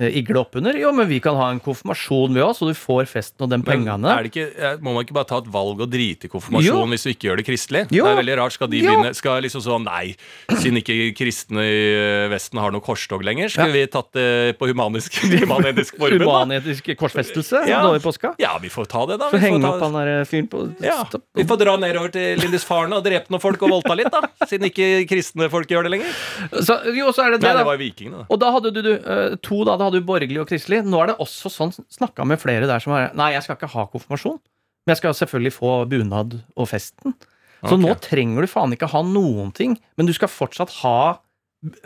igle 0.02 0.40
oppunder. 0.42 0.74
Jo, 0.80 0.90
men 0.92 1.06
vi 1.08 1.20
kan 1.22 1.36
ha 1.38 1.52
en 1.54 1.60
konfirmasjon 1.62 2.34
vi 2.34 2.42
oss, 2.42 2.64
og 2.66 2.72
du 2.72 2.74
får 2.74 3.06
festen 3.06 3.44
og 3.46 3.50
de 3.52 3.60
pengene. 3.62 4.10
er 4.10 4.24
det 4.26 4.32
ikke, 4.32 4.48
eh, 4.58 4.78
må 4.82 4.94
man 4.96 5.06
ikke 5.06 5.14
bare 5.14 5.30
ta 5.30 5.38
et 5.38 5.50
valg 5.54 5.84
og 5.86 5.90
drite 5.94 6.26
i 6.26 6.32
konfirmasjon 6.34 6.66
Jo. 6.66 6.86
hvis 6.90 7.04
du 7.06 7.10
ikke 7.14 7.28
gjør 7.30 7.38
det 7.38 7.46
kristelig? 7.46 7.84
Jo. 7.94 8.04
Det 8.08 8.12
er 8.16 8.20
veldig 8.24 8.38
rart. 8.42 8.52
Skal 8.58 8.68
de 8.72 8.80
Jo. 8.82 8.90
begynne 8.90 9.14
Skal 9.16 9.42
liksom 9.46 9.62
sånn 9.62 9.84
Nei, 9.86 10.16
siden 10.50 10.80
ikke 10.82 11.14
kristne 11.14 11.62
i 11.62 12.26
eh, 12.26 12.30
Vesten 12.34 12.58
har 12.60 12.72
noe 12.74 12.82
korstog 12.82 13.22
lenger, 13.24 13.50
skulle 13.54 13.72
vi 13.72 13.86
tatt 13.86 14.10
det 14.18 14.58
på 14.58 14.66
humanisk, 14.72 15.14
humanetisk 15.44 15.98
forbund? 16.00 16.24
Humanetisk 16.26 16.90
korsfestelse 16.98 17.68
Ja. 17.70 17.84
nå 17.86 17.94
i 17.96 18.00
påska. 18.02 18.34
Ja, 18.40 18.58
vi 18.58 18.70
får 18.74 18.88
ta 18.90 19.06
det, 19.06 19.20
da. 19.20 19.30
Så 19.30 19.38
Vi 19.38 19.46
henge 19.46 19.62
ta 19.62 19.76
opp 19.78 19.82
han 19.86 19.94
der 19.94 20.26
fyren 20.26 20.48
på 20.50 20.64
ja. 20.82 21.04
Vi 21.38 21.44
får 21.46 21.58
dra 21.62 21.78
nedover 21.78 22.10
til 22.12 22.40
Lindisfarne 22.42 22.98
og 22.98 23.04
drepe 23.06 23.30
noen 23.30 23.42
folk 23.44 23.62
og 23.62 23.70
voldta 23.78 23.96
litt, 23.96 24.10
da. 24.12 24.22
Siden 24.48 24.66
ikke 24.72 25.06
kristne 25.08 25.50
folk 25.54 25.68
gjør 25.70 25.84
det 25.86 25.92
lenger. 26.00 26.18
Så, 26.64 26.80
jo, 26.98 27.12
så 27.14 27.28
er 27.28 27.32
det 27.38 27.42
det, 27.44 27.50
Nei, 27.54 27.58
det 27.62 27.66
var 27.70 27.78
vikingene, 27.78 28.18
da. 28.24 28.26
Og 28.34 28.40
da 28.42 28.52
hadde 28.58 28.74
du, 28.74 28.82
du 28.82 28.92
eh, 28.98 29.36
to, 29.44 29.64
da, 29.68 29.78
da 29.84 29.90
hadde 29.90 30.02
du 30.02 30.08
borgerlig 30.08 30.40
og 30.42 30.48
kristelig. 30.50 30.82
Nå 30.88 31.02
er 31.04 31.12
det 31.12 31.20
også 31.24 31.52
sånn 31.52 31.76
snakka 31.92 32.26
med 32.28 32.40
flere 32.42 32.70
der 32.70 32.84
som 32.84 32.96
er 32.96 33.12
Nei, 33.20 33.34
jeg 33.36 33.46
skal 33.46 33.60
ikke 33.60 33.74
ha 33.76 33.86
konfirmasjon. 33.92 34.40
Men 34.84 34.96
jeg 34.96 35.04
skal 35.04 35.16
selvfølgelig 35.20 35.56
få 35.56 35.76
bunad 35.92 36.40
og 36.56 36.70
festen. 36.72 37.16
Så 37.64 37.76
okay. 37.78 37.84
nå 37.86 37.94
trenger 38.04 38.44
du 38.44 38.52
faen 38.52 38.76
ikke 38.76 38.90
ha 38.92 39.04
noen 39.08 39.54
ting, 39.56 39.78
men 39.96 40.10
du 40.10 40.12
skal 40.16 40.32
fortsatt 40.32 40.74
ha 40.82 40.98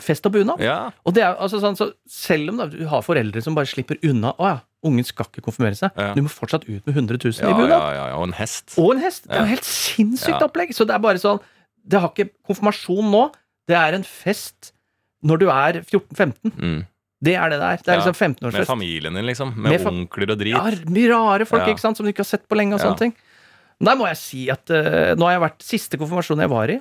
fest 0.02 0.26
og 0.26 0.34
bunad. 0.34 0.62
Ja, 0.62 0.90
Og 1.06 1.14
det 1.14 1.22
er 1.22 1.36
altså 1.38 1.60
sånn, 1.62 1.76
så 1.78 1.92
Selv 2.10 2.50
om 2.50 2.58
da, 2.58 2.66
du 2.66 2.80
har 2.90 3.04
foreldre 3.06 3.42
som 3.44 3.54
bare 3.54 3.70
slipper 3.70 4.00
unna 4.02 4.32
Å 4.34 4.48
ja, 4.48 4.56
ungen 4.88 5.06
skal 5.06 5.28
ikke 5.30 5.44
konfirmere 5.46 5.78
seg. 5.78 5.94
Ja. 5.94 6.16
Du 6.16 6.24
må 6.26 6.32
fortsatt 6.32 6.66
ut 6.66 6.82
med 6.82 6.96
100 6.96 7.20
000 7.22 7.38
ja, 7.38 7.52
i 7.52 7.54
bunad. 7.54 7.76
ja, 7.76 7.92
ja, 7.94 8.08
ja, 8.10 8.16
og 8.18 8.26
en 8.26 8.34
hest. 8.38 8.74
Og 8.80 8.96
en 8.96 9.04
hest. 9.04 9.28
Det 9.28 9.38
er 9.38 9.46
jo 9.46 9.52
helt 9.52 9.68
sinnssykt 9.68 10.42
opplegg. 10.48 10.74
Så 10.74 10.86
det 10.88 10.96
er 10.96 11.04
bare 11.04 11.22
sånn 11.22 11.38
Det 11.86 12.02
har 12.02 12.10
ikke 12.10 12.32
konfirmasjon 12.50 13.14
nå. 13.14 13.22
Det 13.70 13.78
er 13.78 13.98
en 13.98 14.06
fest 14.06 14.72
når 15.26 15.42
du 15.42 15.48
er 15.50 15.80
14-15. 15.82 16.54
Mm. 16.58 16.78
Det 17.24 17.34
er 17.34 17.50
det 17.50 17.58
der. 17.58 17.76
Det 17.82 17.88
er 17.88 17.98
Ja, 17.98 18.04
liksom 18.04 18.14
Med 18.14 18.38
15-årsfest. 18.38 18.66
familien 18.70 19.14
din, 19.14 19.26
liksom. 19.26 19.54
Med, 19.56 19.72
Med 19.72 19.86
onkler 19.90 20.30
og 20.30 20.38
drit. 20.38 20.54
Ja, 20.54 20.70
mye 20.86 21.08
rare 21.10 21.44
folk 21.46 21.64
Ja. 21.66 21.72
ikke 21.74 21.80
sant, 21.82 21.96
som 21.96 22.06
du 22.06 22.12
ikke 22.12 22.22
har 22.22 22.30
sett 22.30 22.48
på 22.48 22.56
lenge. 22.56 22.74
og 22.74 22.80
sånne 22.80 22.98
ting 22.98 23.14
Der 23.80 23.94
må 23.96 24.06
jeg 24.06 24.16
si 24.16 24.48
at 24.50 24.70
uh, 24.70 25.14
nå 25.18 25.22
har 25.26 25.34
jeg 25.38 25.42
vært 25.50 25.62
Siste 25.62 25.98
konfirmasjonen 25.98 26.40
jeg 26.46 26.50
var 26.50 26.70
i, 26.70 26.80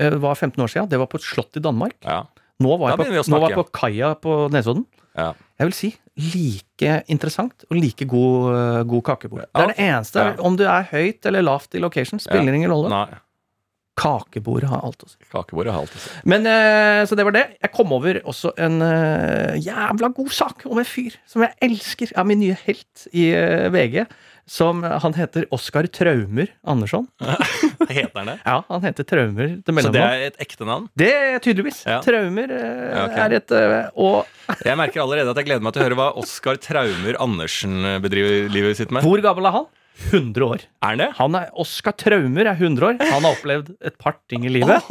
uh, 0.00 0.18
var 0.18 0.34
15 0.34 0.62
år 0.62 0.68
siden. 0.70 0.88
Det 0.88 0.98
var 0.98 1.06
på 1.06 1.18
et 1.18 1.26
slott 1.26 1.56
i 1.56 1.60
Danmark. 1.60 1.94
Ja. 2.04 2.24
Nå 2.60 2.76
var 2.78 2.96
på, 2.96 3.06
nå 3.06 3.40
var 3.40 3.48
jeg 3.50 3.58
på 3.58 3.70
kaia 3.72 4.14
på 4.20 4.50
Nesodden. 4.52 4.84
Ja. 5.16 5.32
Jeg 5.58 5.66
vil 5.66 5.72
si 5.74 5.90
like 6.20 7.02
interessant 7.08 7.64
og 7.70 7.76
like 7.76 8.04
god, 8.06 8.52
uh, 8.54 8.82
god 8.84 9.02
kakebord. 9.04 9.46
Det 9.54 9.62
er 9.62 9.72
det 9.72 9.78
eneste. 9.78 10.26
Om 10.40 10.56
du 10.56 10.64
er 10.64 10.86
høyt 10.90 11.26
eller 11.26 11.42
lavt 11.42 11.74
i 11.74 11.78
location, 11.82 12.20
spiller 12.20 12.52
ingen 12.52 12.70
rolle. 12.70 12.90
Nei, 12.92 13.18
Kakebordet 13.98 14.70
har 14.70 14.80
alt 14.86 15.02
å 15.04 15.08
si. 15.10 15.18
kakebordet 15.32 15.72
har 15.74 15.82
alt 15.84 15.92
å 15.96 16.00
si. 16.00 16.10
Men 16.30 16.46
eh, 16.48 17.02
Så 17.08 17.16
det 17.18 17.26
var 17.26 17.34
det. 17.36 17.44
Jeg 17.60 17.72
kom 17.74 17.92
over 17.96 18.20
også 18.24 18.52
en 18.60 18.80
eh, 18.86 19.58
jævla 19.60 20.12
god 20.16 20.32
sak 20.32 20.64
om 20.70 20.78
en 20.80 20.88
fyr 20.88 21.16
som 21.28 21.42
jeg 21.44 21.56
elsker. 21.68 22.12
Er 22.16 22.28
min 22.28 22.40
nye 22.40 22.56
helt 22.64 23.06
i 23.12 23.30
eh, 23.36 23.68
VG. 23.74 24.04
Som 24.50 24.80
Han 24.82 25.14
heter 25.14 25.44
Oskar 25.54 25.86
Traumer 25.94 26.48
Andersson. 26.66 27.04
Heter 27.90 28.16
han 28.16 28.30
det? 28.32 28.38
Ja, 28.42 28.56
han 28.66 28.82
heter 28.82 29.06
Traumer 29.06 29.52
til 29.62 29.78
Så 29.84 29.92
det 29.94 30.02
er 30.02 30.24
et 30.26 30.40
ekte 30.42 30.66
navn? 30.66 30.88
Det 30.98 31.10
er 31.14 31.38
tydeligvis. 31.44 31.84
Ja. 31.86 32.00
Traumer 32.02 32.50
Ja, 32.50 33.04
ok. 33.04 33.18
er 33.26 33.36
et 33.38 33.54
Og 33.94 34.26
Jeg 34.66 34.78
merker 34.80 35.04
allerede 35.04 35.30
at 35.30 35.38
jeg 35.38 35.46
gleder 35.52 35.62
meg 35.62 35.76
til 35.76 35.84
å 35.84 35.86
høre 35.86 36.00
hva 36.00 36.08
Oskar 36.18 36.58
Traumer 36.62 37.20
Andersen 37.22 37.78
bedriver 38.02 38.50
livet 38.50 38.80
sitt 38.80 38.90
med. 38.90 39.06
hvor 39.06 39.22
gammel 39.22 39.46
er 39.46 39.56
han? 39.60 39.68
100 40.08 40.46
år. 40.46 40.64
Er 40.86 40.98
det? 41.00 41.08
Han 41.20 41.36
er, 41.38 41.50
Oskar 41.60 41.94
Traumer 41.98 42.48
er 42.48 42.56
100 42.56 42.86
år. 42.86 43.00
Han 43.12 43.26
har 43.26 43.36
opplevd 43.36 43.72
et 43.84 43.96
par 44.00 44.16
ting 44.30 44.46
i 44.48 44.52
livet. 44.52 44.90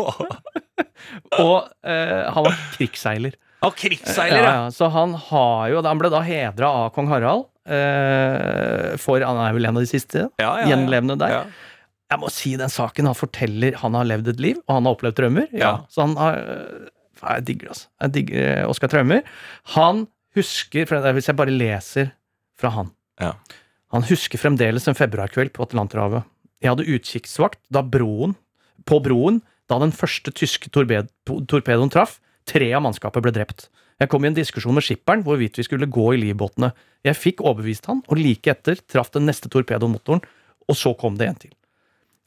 Og 1.39 1.69
eh, 1.83 2.27
han 2.29 2.45
var 2.45 2.59
krigsseiler. 2.75 3.37
Å, 3.65 3.71
krigsseiler, 3.75 4.39
ja, 4.39 4.51
ja. 4.55 4.67
Så 4.71 4.87
han 4.93 5.11
har 5.19 5.65
jo 5.73 5.81
Han 5.83 5.99
ble 5.99 6.07
da 6.13 6.21
hedra 6.23 6.69
av 6.83 6.93
kong 6.95 7.09
Harald. 7.11 7.49
Eh, 7.69 8.95
for 9.01 9.21
han 9.21 9.39
er 9.43 9.57
vel 9.57 9.67
en 9.69 9.77
av 9.77 9.83
de 9.83 9.89
siste 9.89 10.23
Ja, 10.41 10.53
ja, 10.61 10.69
gjenlevende 10.71 11.17
der. 11.19 11.49
Jeg 12.09 12.21
må 12.21 12.31
si 12.33 12.55
den 12.57 12.71
saken. 12.73 13.09
Han 13.11 13.17
forteller 13.17 13.77
Han 13.83 13.97
har 13.97 14.07
levd 14.09 14.31
et 14.33 14.41
liv, 14.41 14.61
og 14.65 14.77
han 14.77 14.87
har 14.87 14.95
opplevd 14.97 15.19
traumer. 15.19 15.49
Så 15.91 16.05
han 16.05 16.15
har 16.19 16.39
øh, 16.39 16.87
Jeg 17.21 17.47
digger 17.51 17.73
altså. 17.75 17.89
Jeg 18.05 18.15
digger 18.17 18.45
eh, 18.45 18.63
Oskar 18.69 18.93
Traumer. 18.93 19.25
Han 19.75 20.07
husker 20.37 20.87
er 20.95 21.17
Hvis 21.17 21.29
jeg 21.29 21.39
bare 21.39 21.53
leser 21.53 22.13
fra 22.59 22.71
han 22.77 22.93
Ja. 23.19 23.33
Han 23.93 24.05
husker 24.05 24.41
fremdeles 24.41 24.85
en 24.87 24.97
februarkveld 24.97 25.53
på 25.55 25.65
Atlanterhavet. 25.65 26.27
Jeg 26.61 26.73
hadde 26.73 26.87
utkikksvakt 26.93 27.61
da 27.73 27.81
broen, 27.81 28.35
på 28.85 28.99
broen 29.03 29.41
da 29.69 29.79
den 29.81 29.93
første 29.95 30.33
tyske 30.35 30.71
torped, 30.73 31.09
torpedoen 31.25 31.91
traff. 31.93 32.19
Tre 32.49 32.71
av 32.73 32.83
mannskapet 32.85 33.23
ble 33.23 33.33
drept. 33.33 33.67
Jeg 33.99 34.09
kom 34.11 34.23
i 34.23 34.29
en 34.29 34.37
diskusjon 34.37 34.73
med 34.75 34.85
skipperen 34.85 35.23
hvorvidt 35.25 35.59
vi 35.59 35.65
skulle 35.67 35.89
gå 35.91 36.05
i 36.15 36.21
livbåtene. 36.21 36.71
Jeg 37.05 37.19
fikk 37.19 37.43
overbevist 37.43 37.89
han, 37.89 38.03
og 38.07 38.19
like 38.19 38.51
etter 38.51 38.79
traff 38.87 39.11
den 39.15 39.27
neste 39.27 39.51
torpedomotoren, 39.51 40.23
og 40.69 40.77
så 40.77 40.93
kom 40.97 41.17
det 41.19 41.27
en 41.27 41.41
til. 41.43 41.53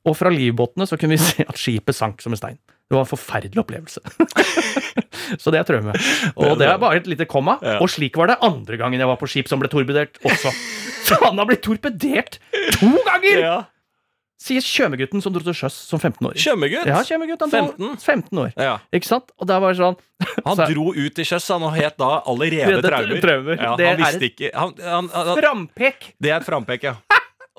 Og 0.09 0.19
fra 0.19 0.31
livbåtene 0.35 0.87
så 0.89 0.99
kunne 0.99 1.17
vi 1.17 1.25
se 1.31 1.47
at 1.47 1.59
skipet 1.59 1.97
sank 1.97 2.23
som 2.23 2.35
en 2.35 2.43
stein. 2.43 2.61
Det 2.91 2.97
var 2.99 3.05
en 3.07 3.09
forferdelig 3.09 3.61
opplevelse. 3.63 4.01
så 5.43 5.53
det 5.55 5.63
er 5.63 5.67
traume. 5.69 5.95
Og 6.37 6.59
det 6.61 6.67
er 6.69 6.79
bare 6.83 6.99
et 7.01 7.07
lite 7.09 7.25
komma. 7.31 7.55
Ja. 7.65 7.79
Og 7.81 7.89
slik 7.93 8.17
var 8.21 8.29
det 8.33 8.37
andre 8.45 8.77
gangen 8.81 9.01
jeg 9.01 9.09
var 9.09 9.17
på 9.21 9.29
skip 9.31 9.49
som 9.49 9.63
ble 9.63 9.71
torpedert 9.73 10.19
også. 10.29 10.53
Så 11.07 11.17
han 11.25 11.41
har 11.41 11.49
blitt 11.49 11.63
torpedert 11.65 12.37
to 12.79 12.91
ganger! 13.09 13.39
Ja. 13.41 13.55
Sier 14.43 14.59
Tjømegutten 14.67 15.23
som 15.23 15.31
dro 15.31 15.39
til 15.47 15.55
sjøs 15.55 15.75
som 15.87 16.01
15-åring. 16.03 16.35
Kjømegutt? 16.43 16.89
Ja, 16.91 16.99
Tjømegutt. 17.07 17.45
Han 17.45 17.53
dro 17.53 17.61
15? 17.79 17.93
15 18.03 18.41
år. 18.43 18.49
Ja. 18.59 18.73
Ikke 18.99 19.07
sant? 19.07 19.31
Og 19.39 19.47
det 19.47 19.59
var 19.63 19.77
sånn 19.79 19.97
Han 20.49 20.59
Så- 20.59 20.67
dro 20.73 20.89
ut 20.97 21.15
til 21.15 21.29
sjøs, 21.29 21.47
han 21.55 21.63
og 21.69 21.77
het 21.79 21.95
da 22.03 22.09
allerede 22.27 22.81
traumer. 22.83 23.21
traumer. 23.23 23.57
Ja, 23.63 23.77
Det 23.79 23.87
han 23.93 24.03
visste 24.03 24.27
ikke 24.33 24.51
han, 24.57 24.75
han, 24.83 25.11
han, 25.15 25.33
Frampek! 25.39 26.09
Det 26.19 26.35
er 26.35 26.41
et 26.43 26.49
frampek, 26.49 26.89
ja. 26.91 26.97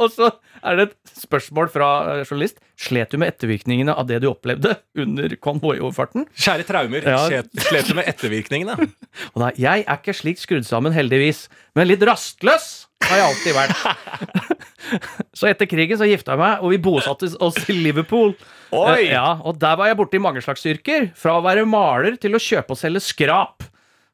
Og 0.03 0.11
så 0.13 0.29
er 0.63 0.77
det 0.79 0.85
et 0.89 1.13
spørsmål 1.23 1.69
fra 1.73 1.89
eh, 2.13 2.21
journalist. 2.27 2.59
Slet 2.83 3.11
du 3.13 3.19
med 3.21 3.31
ettervirkningene 3.33 3.93
av 3.95 4.07
det 4.09 4.19
du 4.23 4.29
opplevde 4.31 4.75
under 4.99 5.35
konvoioverfarten? 5.43 6.25
Kjære 6.35 6.65
traumer, 6.67 7.05
Ja. 7.07 7.19
slet, 7.29 7.87
du 7.89 7.93
med 7.97 8.09
ettervirkningene? 8.11 8.75
Og 9.33 9.43
da, 9.45 9.51
jeg 9.59 9.85
er 9.87 9.99
ikke 10.01 10.15
slik 10.17 10.41
skrudd 10.41 10.67
sammen, 10.67 10.95
heldigvis, 10.95 11.45
men 11.77 11.87
litt 11.91 12.03
rastløs 12.07 12.71
har 13.03 13.19
jeg 13.19 13.29
alltid 13.33 13.57
vært. 13.57 14.53
så 15.37 15.49
etter 15.51 15.67
krigen 15.69 15.99
så 15.99 16.07
gifta 16.07 16.33
jeg 16.35 16.41
meg, 16.43 16.63
og 16.63 16.71
vi 16.73 16.79
bosatte 16.83 17.29
oss 17.43 17.57
i 17.69 17.75
Liverpool. 17.75 18.33
Oi! 18.73 19.03
Eh, 19.03 19.11
Ja, 19.13 19.37
og 19.45 19.59
der 19.61 19.75
var 19.79 19.91
jeg 19.91 19.99
borte 19.99 20.17
i 20.17 20.23
mange 20.23 20.41
slags 20.43 20.63
yrker. 20.69 21.09
Fra 21.19 21.37
å 21.39 21.43
være 21.45 21.65
maler 21.69 22.15
til 22.21 22.33
å 22.37 22.41
kjøpe 22.41 22.73
og 22.75 22.79
selge 22.79 23.03
skrap. 23.05 23.65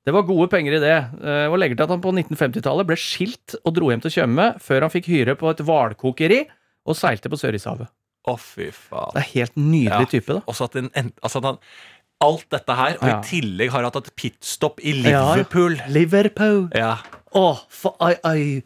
Det 0.08 0.14
var 0.16 0.24
gode 0.26 0.47
penger 0.50 0.78
i 0.78 0.82
det. 0.82 0.95
Eh, 1.22 1.45
Og 1.52 1.58
legger 1.60 1.76
til 1.78 1.84
at 1.84 1.89
han 1.93 2.02
på 2.02 2.14
1950-tallet 2.16 2.88
ble 2.88 2.95
skilt 2.97 3.56
og 3.66 3.74
dro 3.76 3.89
hjem 3.91 4.02
til 4.06 4.12
Tjøme 4.16 4.50
før 4.64 4.86
han 4.88 4.93
fikk 4.93 5.10
hyre 5.12 5.36
på 5.38 5.50
et 5.52 5.60
hvalkokeri 5.68 6.41
og 6.88 6.95
seilte 6.97 7.30
på 7.30 7.38
Sørishavet. 7.38 7.89
Å, 8.30 8.34
fy 8.39 8.70
faen. 8.76 9.12
Det 9.16 9.22
er 9.24 9.30
helt 9.36 9.56
nydelig 9.60 10.08
Ja. 10.08 10.12
type, 10.12 10.34
da. 10.34 10.41
Også 10.47 10.66
at, 10.70 10.76
en, 10.76 11.12
altså 11.24 11.38
at 11.43 11.43
han 11.52 11.58
Alt 12.22 12.50
dette 12.52 12.76
her, 12.76 12.97
og 13.00 13.08
Ja. 13.08 13.20
i 13.20 13.24
tillegg 13.24 13.70
har 13.72 13.84
hatt 13.88 13.95
et 13.95 14.10
pitstop 14.20 14.82
i 14.84 14.91
Liverpool. 14.91 15.78
ja. 15.78 15.86
Liverpool. 15.88 16.70
Ja. 16.76 16.97
Oh, 17.32 17.62
for 17.70 17.95
I, 18.02 18.16
I, 18.28 18.64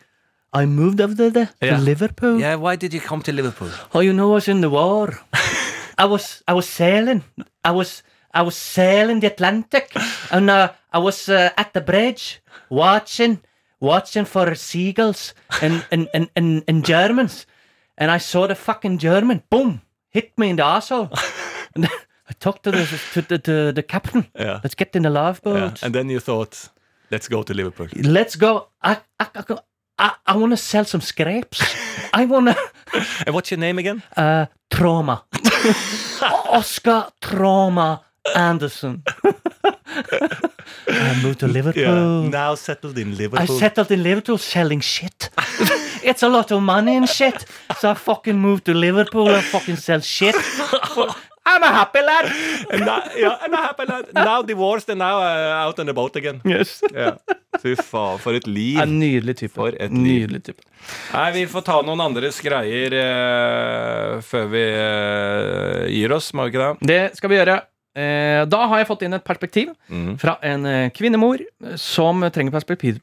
I 0.57 0.65
moved 0.65 0.99
over 1.01 1.13
there 1.29 1.45
to 1.61 1.65
Ja. 1.67 1.77
Liverpool. 1.77 2.39
Yeah, 2.41 2.55
why 2.55 2.75
did 2.75 2.93
you 2.95 2.99
come 2.99 3.21
to 3.21 3.31
Liverpool? 3.31 3.69
Oh, 3.93 3.99
you 4.01 4.11
know, 4.11 4.31
I 4.31 4.33
was 4.35 4.47
in 4.47 4.61
the 4.61 4.69
war. 4.71 5.19
I 5.99 6.05
was, 6.05 6.41
I 6.47 6.53
was 6.53 6.65
sailing. 6.65 7.21
I 7.63 7.69
was, 7.71 8.01
I 8.33 8.41
was 8.41 8.55
sailing 8.55 9.19
the 9.19 9.27
Atlantic, 9.27 9.93
and 10.31 10.49
uh, 10.49 10.71
I 10.91 10.97
was 10.99 11.29
uh, 11.29 11.49
at 11.57 11.73
the 11.73 11.81
bridge 11.81 12.41
watching, 12.69 13.41
watching 13.79 14.25
for 14.25 14.55
seagulls 14.55 15.33
and 15.61 15.85
and, 15.91 16.09
and, 16.13 16.29
and 16.35 16.63
and 16.67 16.85
Germans, 16.85 17.45
and 17.97 18.11
I 18.11 18.19
saw 18.19 18.47
the 18.47 18.55
fucking 18.55 18.97
German, 18.99 19.43
boom, 19.49 19.81
hit 20.09 20.37
me 20.37 20.49
in 20.49 20.55
the 20.55 20.65
asshole. 20.65 21.09
and 21.75 21.85
I 22.29 22.33
talked 22.39 22.63
to 22.63 22.71
the 22.71 22.85
to 23.13 23.21
the, 23.21 23.37
to 23.39 23.71
the 23.71 23.83
captain. 23.83 24.25
Yeah. 24.35 24.59
Let's 24.63 24.75
get 24.75 24.95
in 24.95 25.03
the 25.03 25.09
lifeboat. 25.09 25.57
Yeah. 25.57 25.85
And 25.85 25.93
then 25.93 26.09
you 26.09 26.19
thought, 26.19 26.69
let's 27.11 27.27
go 27.27 27.43
to 27.43 27.53
Liverpool. 27.53 27.87
Let's 27.95 28.35
go. 28.35 28.69
I 28.81 28.97
I 29.19 29.27
I, 29.35 29.57
I, 29.99 30.11
I 30.25 30.37
want 30.37 30.51
to 30.53 30.57
sell 30.57 30.85
some 30.85 31.01
scrapes. 31.01 31.61
I 32.13 32.25
want 32.25 32.47
to. 32.47 32.57
And 33.25 33.33
what's 33.33 33.49
your 33.49 33.59
name 33.59 33.79
again? 33.79 34.03
Uh, 34.15 34.45
trauma. 34.69 35.23
Oscar 36.51 37.09
Trauma 37.19 38.01
Anderson. 38.35 39.03
I 40.87 41.19
moved 41.21 41.39
to 41.39 41.47
Liverpool. 41.47 42.23
Now 42.29 42.55
settled 42.55 42.97
in 42.97 43.15
Liverpool. 43.17 43.55
I 43.55 43.59
settled 43.59 43.91
in 43.91 44.03
Liverpool 44.03 44.37
selling 44.37 44.79
shit. 44.79 45.29
it's 46.03 46.23
a 46.23 46.29
lot 46.29 46.51
of 46.51 46.61
money 46.61 46.95
and 46.95 47.07
shit. 47.07 47.45
So 47.79 47.91
I 47.91 47.93
fucking 47.93 48.37
moved 48.37 48.65
to 48.65 48.73
Liverpool 48.73 49.29
and 49.29 49.43
fucking 49.43 49.77
sell 49.77 49.99
shit. 49.99 50.35
I'm 51.45 51.61
a 51.61 51.67
happy 51.67 51.99
lad. 52.01 52.31
And 52.71 52.85
now, 52.85 53.03
yeah, 53.15 53.37
I'm 53.41 53.53
a 53.53 53.57
happy 53.57 53.85
lad. 53.85 54.13
now 54.13 54.41
divorced 54.41 54.89
and 54.89 54.99
now 54.99 55.19
uh, 55.19 55.65
out 55.67 55.79
on 55.79 55.85
the 55.85 55.93
boat 55.93 56.15
again. 56.15 56.41
Yes. 56.45 56.81
yeah. 56.93 57.17
Fy 57.59 57.75
faen, 57.75 58.17
for 58.19 58.33
et 58.33 58.47
liv. 58.47 58.79
En 58.81 58.95
nydelig 58.99 59.35
type. 59.37 59.53
For 59.53 59.75
et 59.75 59.91
liv. 59.91 59.99
nydelig 59.99 60.43
type. 60.47 60.63
Nei, 61.13 61.27
vi 61.35 61.43
får 61.51 61.67
ta 61.67 61.81
noen 61.85 62.01
andres 62.03 62.39
greier 62.43 62.95
uh, 62.95 64.23
før 64.23 64.49
vi 64.55 64.63
uh, 64.71 65.83
gir 65.91 66.15
oss, 66.15 66.31
må 66.33 66.47
vi 66.47 66.55
ikke 66.55 66.63
det? 66.63 66.89
Det 66.93 67.03
skal 67.19 67.33
vi 67.33 67.39
gjøre. 67.41 67.59
Eh, 67.95 68.41
da 68.49 68.59
har 68.67 68.79
jeg 68.81 68.87
fått 68.89 69.03
inn 69.05 69.13
et 69.13 69.23
perspektiv 69.25 69.73
Mm. 69.89 70.17
fra 70.19 70.37
en 70.41 70.65
eh, 70.65 70.89
kvinnemor 70.89 71.39
eh, 71.41 71.75
som 71.77 72.21
trenger 72.33 72.51
perspektiv 72.51 72.99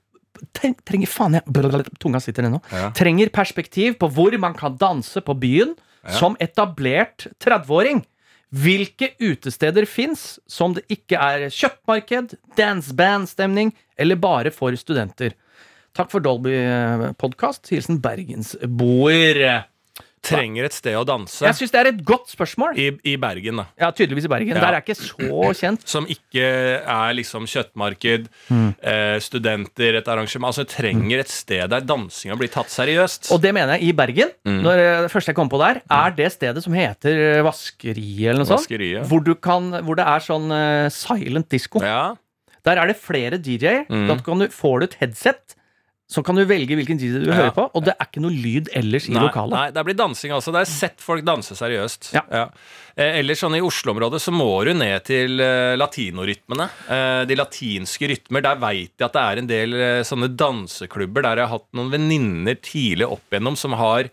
trenger 0.55 1.07
faen 1.11 1.34
jeg 1.36 1.45
blablabla, 1.53 1.84
Tunga 2.01 2.20
sitter 2.22 2.47
ennå. 2.49 2.62
Ja. 2.72 2.91
Trenger 2.97 3.28
perspektiv 3.28 3.99
på 4.01 4.09
hvor 4.11 4.32
man 4.41 4.55
kan 4.57 4.76
danse 4.80 5.20
på 5.20 5.34
byen 5.38 5.74
som 6.09 6.36
etablert 6.41 7.26
30-åring. 7.45 8.01
Hvilke 8.51 9.11
utesteder 9.20 9.84
fins 9.86 10.38
som 10.49 10.72
det 10.74 10.86
ikke 10.91 11.18
er 11.20 11.45
kjøttmarked, 11.53 12.32
dance-band-stemning 12.57 13.74
eller 14.01 14.16
bare 14.16 14.51
for 14.51 14.72
studenter? 14.80 15.34
Takk 15.95 16.11
for 16.11 16.20
Dolby-podkast. 16.24 17.68
Hilsen 17.70 18.01
bergensboer. 18.01 19.64
Trenger 20.20 20.66
et 20.68 20.74
sted 20.76 20.92
å 20.98 21.02
danse 21.08 21.40
Jeg 21.46 21.56
syns 21.56 21.70
det 21.72 21.78
er 21.80 21.88
et 21.94 22.00
godt 22.04 22.28
spørsmål. 22.28 22.76
i, 22.76 22.90
i 23.08 23.14
Bergen, 23.16 23.56
da. 23.62 23.64
Ja, 23.80 23.88
tydeligvis 23.96 24.26
i 24.28 24.30
Bergen. 24.30 24.52
Ja. 24.52 24.60
Der 24.66 24.76
er 24.76 24.82
ikke 24.84 24.96
så 24.98 25.52
kjent. 25.56 25.86
Som 25.88 26.04
ikke 26.12 26.44
er 26.84 27.14
liksom 27.16 27.46
kjøttmarked, 27.48 28.28
Mm. 28.50 28.74
eh, 28.82 29.16
studenter, 29.24 29.96
et 29.96 30.08
arrangement. 30.12 30.50
Altså 30.52 30.66
trenger 30.68 31.20
et 31.22 31.28
sted 31.32 31.70
der 31.72 31.80
dansinga 31.88 32.36
blir 32.36 32.50
tatt 32.52 32.68
seriøst. 32.68 33.30
Og 33.32 33.40
det 33.40 33.54
mener 33.56 33.78
jeg 33.78 33.88
i 33.88 33.92
Bergen. 33.96 34.32
Mm. 34.44 34.60
Når 34.66 34.82
eh, 34.84 35.02
det 35.06 35.10
første 35.12 35.32
jeg 35.32 35.38
kom 35.40 35.48
på 35.48 35.60
der, 35.62 35.80
er 35.88 36.10
det 36.18 36.28
stedet 36.36 36.62
som 36.64 36.76
heter 36.76 37.16
eh, 37.38 37.42
Vaskeriet 37.46 38.30
eller 38.34 38.42
noe 38.44 38.50
sånt. 38.50 38.60
Vaskeriet. 38.66 39.06
Hvor, 39.08 39.24
du 39.24 39.34
kan, 39.40 39.70
hvor 39.86 39.96
det 39.96 40.04
er 40.04 40.20
sånn 40.26 40.52
silent 40.92 41.48
disco. 41.48 41.80
Ja. 41.80 42.10
Der 42.66 42.76
er 42.76 42.90
det 42.92 42.98
flere 43.00 43.38
DJ-er. 43.40 43.86
Mm. 43.88 44.06
Da 44.10 44.16
du, 44.20 44.48
får 44.52 44.80
du 44.82 44.84
et 44.90 44.96
headset, 45.00 45.56
så 46.11 46.24
kan 46.26 46.34
du 46.34 46.42
velge 46.44 46.74
hvilken 46.74 46.98
DJ 46.98 47.20
du 47.22 47.28
Ja. 47.30 47.36
høre 47.38 47.52
på, 47.54 47.64
og 47.70 47.84
det 47.86 47.94
er 47.94 48.08
ikke 48.08 48.22
noe 48.24 48.34
lyd 48.34 48.68
ellers 48.74 49.06
i 49.08 49.14
lokalet. 49.14 49.54
nei, 49.54 49.70
det 49.76 49.84
blir 49.86 49.94
dansing 50.00 50.32
altså. 50.34 50.50
Det 50.52 50.62
er 50.64 50.70
sett 50.72 51.00
folk 51.04 51.22
danse 51.24 51.54
seriøst. 51.54 52.11
Ja. 52.18 52.48
Eh, 52.98 53.20
ellers 53.20 53.38
sånn 53.44 53.54
i 53.54 53.61
Oslo-området 53.62 54.18
så 54.20 54.32
må 54.34 54.48
du 54.66 54.72
ned 54.74 55.04
til 55.06 55.38
eh, 55.40 55.76
latinorytmene. 55.78 56.66
Eh, 56.90 57.24
de 57.30 57.36
latinske 57.38 58.11
rytmer. 58.11 58.42
Der 58.42 58.58
veit 58.61 58.90
jeg 58.98 59.06
at 59.06 59.14
det 59.14 59.22
er 59.22 59.38
en 59.38 59.46
del 59.46 59.70
sånne 60.04 60.32
danseklubber 60.36 61.22
der 61.22 61.36
jeg 61.44 61.46
har 61.48 61.54
hatt 61.58 61.68
noen 61.78 61.92
venninner 61.94 62.58
tidlig 62.61 63.06
opp 63.06 63.30
igjennom 63.30 63.56
som 63.56 63.72
har 63.78 64.11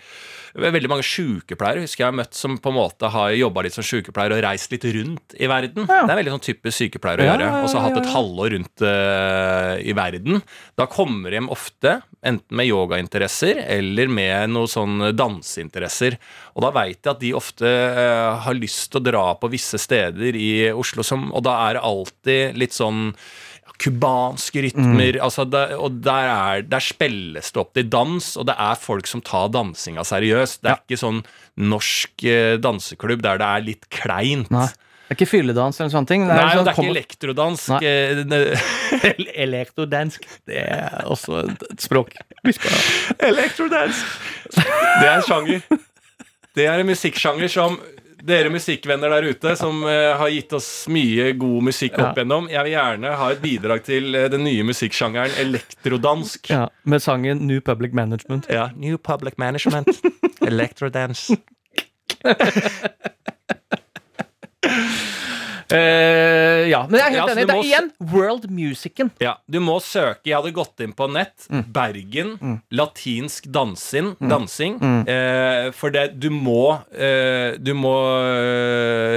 Veldig 0.57 0.89
mange 0.89 1.05
sykepleiere 1.05 1.83
husker 1.83 2.01
jeg 2.01 2.09
har 2.09 2.17
møtt 2.17 2.37
som 2.37 2.55
på 2.57 2.71
en 2.71 2.77
måte 2.79 3.09
har 3.13 3.33
jobba 3.37 3.61
litt 3.65 3.75
som 3.75 3.85
sykepleier 3.85 4.33
og 4.33 4.41
reist 4.41 4.71
litt 4.73 4.87
rundt 4.95 5.35
i 5.37 5.49
verden. 5.49 5.85
Ja. 5.85 6.01
Det 6.07 6.13
er 6.13 6.19
veldig 6.21 6.33
sånn 6.33 6.45
typisk 6.47 6.81
sykepleier 6.81 7.21
å 7.21 7.27
gjøre. 7.27 7.49
Og 7.61 7.69
så 7.69 7.83
hatt 7.83 7.93
ja, 7.93 8.01
et 8.01 8.13
halvår 8.15 8.53
rundt 8.55 8.85
uh, 8.85 9.73
i 9.77 9.93
verden. 9.97 10.41
Da 10.79 10.87
kommer 10.89 11.29
de 11.29 11.37
hjem 11.37 11.51
ofte 11.53 11.99
enten 12.25 12.57
med 12.57 12.71
yogainteresser 12.71 13.61
eller 13.77 14.09
med 14.09 14.55
noe 14.55 14.71
sånn 14.71 15.11
danseinteresser. 15.13 16.17
Og 16.57 16.65
da 16.65 16.73
veit 16.73 16.97
jeg 16.97 17.13
at 17.13 17.21
de 17.21 17.35
ofte 17.37 17.69
uh, 17.69 18.41
har 18.47 18.57
lyst 18.57 18.89
til 18.89 19.03
å 19.03 19.07
dra 19.11 19.27
på 19.37 19.51
visse 19.53 19.77
steder 19.81 20.37
i 20.37 20.71
Oslo, 20.73 21.05
som, 21.05 21.29
og 21.37 21.45
da 21.45 21.59
er 21.67 21.77
det 21.77 21.85
alltid 21.85 22.57
litt 22.65 22.73
sånn 22.73 23.11
ja, 23.77 23.83
Kubanske 23.83 24.63
rytmer. 24.65 25.19
Altså 25.21 25.45
det, 25.49 25.61
og 25.77 26.01
der, 26.03 26.29
er, 26.33 26.61
der 26.65 26.79
spilles 26.81 27.51
det 27.53 27.61
opp 27.61 27.73
til 27.77 27.87
dans, 27.93 28.31
og 28.37 28.47
det 28.49 28.55
er 28.57 28.75
folk 28.81 29.07
som 29.07 29.21
tar 29.21 29.49
dansinga 29.53 30.03
seriøst. 30.03 30.61
Det 30.63 30.71
er 30.73 30.81
ikke 30.83 30.97
sånn 30.99 31.23
norsk 31.57 32.23
eh, 32.25 32.57
danseklubb 32.61 33.21
der 33.25 33.37
det 33.41 33.47
er 33.47 33.65
litt 33.65 33.87
kleint. 33.93 34.49
Nei. 34.51 34.67
Det 35.07 35.13
er 35.13 35.19
ikke 35.21 35.29
fylledans 35.31 35.77
eller 35.79 35.91
sånne 35.93 36.07
ting. 36.09 36.25
Det 36.27 36.33
er, 36.35 36.41
Nei, 36.43 36.55
sånn, 36.57 36.65
det 36.67 36.71
er 36.73 36.75
kom- 36.75 36.87
ikke 36.89 36.95
elektrodansk. 36.97 37.69
Nei. 37.69 37.79
eh, 37.87 38.23
det- 38.27 39.29
Elektrodansk. 39.47 40.25
Det 40.49 40.57
er 40.65 41.05
også 41.07 41.45
et 41.47 41.79
språk. 41.85 42.11
Elektrodance. 43.23 44.03
Det 44.55 45.05
er 45.07 45.13
en 45.19 45.23
sjanger. 45.27 45.61
Det 46.57 46.65
er 46.67 46.81
en 46.81 46.89
musikksjanger 46.89 47.51
som 47.53 47.77
dere 48.23 48.49
musikkvenner 48.49 49.09
der 49.13 49.23
ute, 49.29 49.51
som 49.59 49.83
eh, 49.85 50.15
har 50.17 50.29
gitt 50.33 50.53
oss 50.57 50.87
mye 50.89 51.33
god 51.37 51.63
musikk 51.69 51.97
Ja. 51.97 52.07
opp 52.09 52.17
igjennom. 52.17 52.47
Jeg 52.49 52.63
vil 52.65 52.71
gjerne 52.73 53.11
ha 53.19 53.27
et 53.31 53.41
bidrag 53.43 53.83
til 53.85 54.15
eh, 54.15 54.27
den 54.33 54.43
nye 54.47 54.63
musikksjangeren 54.67 55.31
elektrodansk. 55.43 56.49
Ja, 56.49 56.67
med 56.83 57.01
sangen 57.03 57.45
New 57.47 57.61
Public 57.61 57.93
Management. 57.93 58.47
Ja. 58.49 58.69
New 58.75 58.97
Public 58.97 59.37
Management. 59.37 59.87
Electrodance. 60.41 61.37
Eh, 65.73 66.67
ja, 66.71 66.83
men 66.87 67.01
jeg 67.01 67.07
er 67.07 67.15
helt 67.15 67.17
Ja, 67.17 67.33
enig. 67.33 67.45
Det 67.47 67.55
er 67.55 67.65
igjen 67.65 67.89
world 68.13 68.47
musicen. 68.51 69.11
Ja, 69.23 69.35
du 69.47 69.59
må 69.63 69.79
søke. 69.83 70.29
Jeg 70.29 70.37
hadde 70.37 70.53
gått 70.55 70.83
inn 70.83 70.93
på 70.95 71.09
nett. 71.11 71.47
Mm. 71.51 71.65
Bergen. 71.75 72.35
Latinsk 72.71 73.49
dansing. 73.51 74.15
dansing 74.19 74.77
Uh, 74.77 75.71
for 75.75 75.91
det, 75.93 76.19
du 76.19 76.29
må 76.33 76.77
uh, 76.77 77.51
Du 77.59 77.73
må 77.77 77.93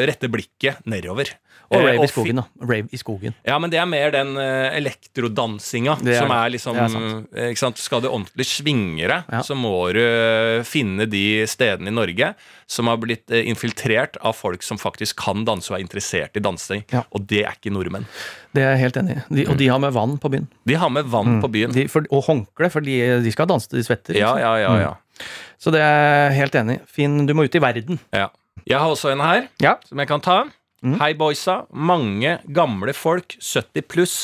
rette 0.06 0.30
blikket 0.30 0.80
nedover. 0.88 1.30
Og 1.70 1.78
Eh, 1.80 1.84
rave 1.86 2.02
i 2.02 2.08
skogen, 2.10 2.34
da. 2.40 2.44
Rave 2.66 2.88
i 2.90 2.98
skogen. 2.98 3.34
Ja, 3.46 3.56
men 3.62 3.70
det 3.70 3.78
er 3.78 3.86
mer 3.86 4.10
den 4.10 4.32
eh, 4.42 4.72
elektrodansinga 4.80 5.92
er 6.02 6.16
som 6.18 6.32
er 6.34 6.50
liksom 6.50 6.78
er 6.80 7.50
eh? 7.50 7.54
Skal 7.78 8.02
du 8.02 8.08
ordentlig 8.10 8.46
svinge 8.48 9.06
deg, 9.06 9.28
Ja. 9.30 9.42
så 9.46 9.54
må 9.54 9.92
du 9.94 10.00
finne 10.66 11.06
de 11.08 11.46
stedene 11.46 11.88
i 11.92 11.94
Norge 11.94 12.32
som 12.66 12.86
har 12.90 12.96
blitt 12.98 13.30
infiltrert 13.30 14.16
av 14.20 14.34
folk 14.34 14.62
som 14.66 14.78
faktisk 14.78 15.16
kan 15.22 15.44
danse 15.46 15.70
og 15.70 15.78
er 15.78 15.84
interessert 15.84 16.36
i 16.36 16.40
dansing. 16.42 16.82
Ja. 16.90 17.04
Og 17.14 17.26
det 17.30 17.44
er 17.44 17.54
ikke 17.54 17.72
nordmenn. 17.74 18.06
Det 18.54 18.62
er 18.64 18.74
jeg 18.74 18.82
helt 18.90 18.96
enig 19.04 19.16
i. 19.16 19.22
De, 19.36 19.46
og 19.50 19.56
de 19.60 19.68
har 19.70 19.78
med 19.78 19.92
vann 19.94 20.18
på 20.18 20.30
byen. 20.32 20.48
De 20.66 20.74
har 20.74 20.90
med 20.90 21.04
vann 21.06 21.40
på 21.42 21.50
byen. 21.54 21.70
Mm. 21.70 21.74
De, 21.78 21.86
for, 21.88 22.02
og 22.10 22.24
håndkle, 22.26 22.70
for 22.70 22.80
de, 22.82 22.98
de 23.22 23.30
skal 23.34 23.46
danse 23.50 23.70
til 23.70 23.78
de 23.78 23.86
svetter. 23.86 24.18
Ja, 24.18 24.34
ja, 24.42 24.56
ja, 24.58 24.74
ja, 24.88 24.96
Mm. 25.20 25.26
Så 25.60 25.68
det 25.74 25.82
er 25.84 26.30
jeg 26.30 26.36
helt 26.38 26.54
enig 26.56 26.74
i. 26.78 26.80
Finn, 26.88 27.26
du 27.28 27.34
må 27.36 27.44
ut 27.44 27.54
i 27.54 27.60
verden. 27.60 27.98
ja. 28.16 28.28
Jeg 28.68 28.76
har 28.78 28.88
også 28.92 29.10
en 29.12 29.20
her 29.20 29.46
Ja. 29.60 29.74
som 29.88 29.98
jeg 29.98 30.08
kan 30.08 30.20
ta. 30.20 30.44
Mm. 30.80 30.96
Hei, 30.96 31.12
boysa. 31.12 31.66
Mange 31.76 32.38
gamle 32.56 32.94
folk, 32.96 33.34
70 33.36 33.84
pluss, 33.84 34.14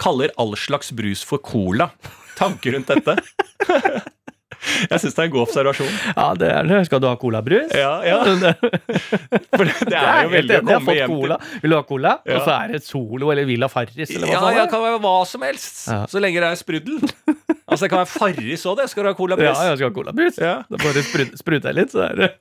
kaller 0.00 0.32
all 0.40 0.54
slags 0.56 0.88
brus 0.96 1.24
for 1.26 1.42
cola. 1.44 1.90
Tanker 2.38 2.72
rundt 2.72 2.88
dette? 2.88 3.16
jeg 4.90 5.00
syns 5.02 5.12
det 5.12 5.20
er 5.20 5.26
en 5.26 5.34
god 5.34 5.42
observasjon. 5.44 5.90
Ja, 6.14 6.30
det 6.40 6.48
er 6.54 6.70
det. 6.70 6.78
Skal 6.88 7.02
du 7.04 7.08
ha 7.10 7.18
colabrus? 7.20 7.74
Ja, 7.76 7.98
ja. 8.08 8.22
For 9.56 9.68
det, 9.68 9.74
det 9.92 9.98
er 10.00 10.22
jo 10.24 10.32
veldig 10.32 10.56
å 10.56 10.64
komme 10.70 10.96
hjem 10.96 11.12
cola. 11.12 11.38
Vil 11.60 11.74
du 11.74 11.76
ha 11.76 11.82
cola? 11.88 12.14
Ja. 12.24 12.38
Og 12.38 12.48
så 12.48 12.54
er 12.56 12.72
det 12.72 12.80
Solo 12.86 13.32
eller 13.34 13.48
Villa 13.48 13.68
Farris 13.72 14.14
eller 14.16 14.32
hva 14.32 14.54
Ja, 14.56 14.64
det 14.64 14.70
kan 14.72 14.84
være 14.86 15.02
hva 15.04 15.14
som 15.28 15.44
helst. 15.44 15.84
Ja. 15.92 16.00
Så 16.08 16.22
lenge 16.24 16.40
det 16.40 16.48
er 16.48 16.60
sprudel. 16.60 17.04
Altså, 17.66 17.82
det 17.84 17.92
kan 17.92 18.00
være 18.00 18.12
Farris 18.14 18.64
òg, 18.64 18.80
det. 18.80 18.88
Skal 18.92 19.04
du 19.04 19.12
ha 19.12 19.16
cola 19.20 19.36
er. 19.36 19.50
Ja, 19.50 19.54
jeg 19.68 19.82
skal 19.82 19.92
ha 19.92 19.96
colabrus. 20.00 20.40
Ja. 20.40 20.56
Da 20.70 20.80
bare 20.80 21.04
sprut, 21.04 21.36
spruter 21.44 21.72
jeg 21.72 21.82
litt, 21.82 21.92
så 21.92 22.06
er 22.08 22.20
det 22.22 22.32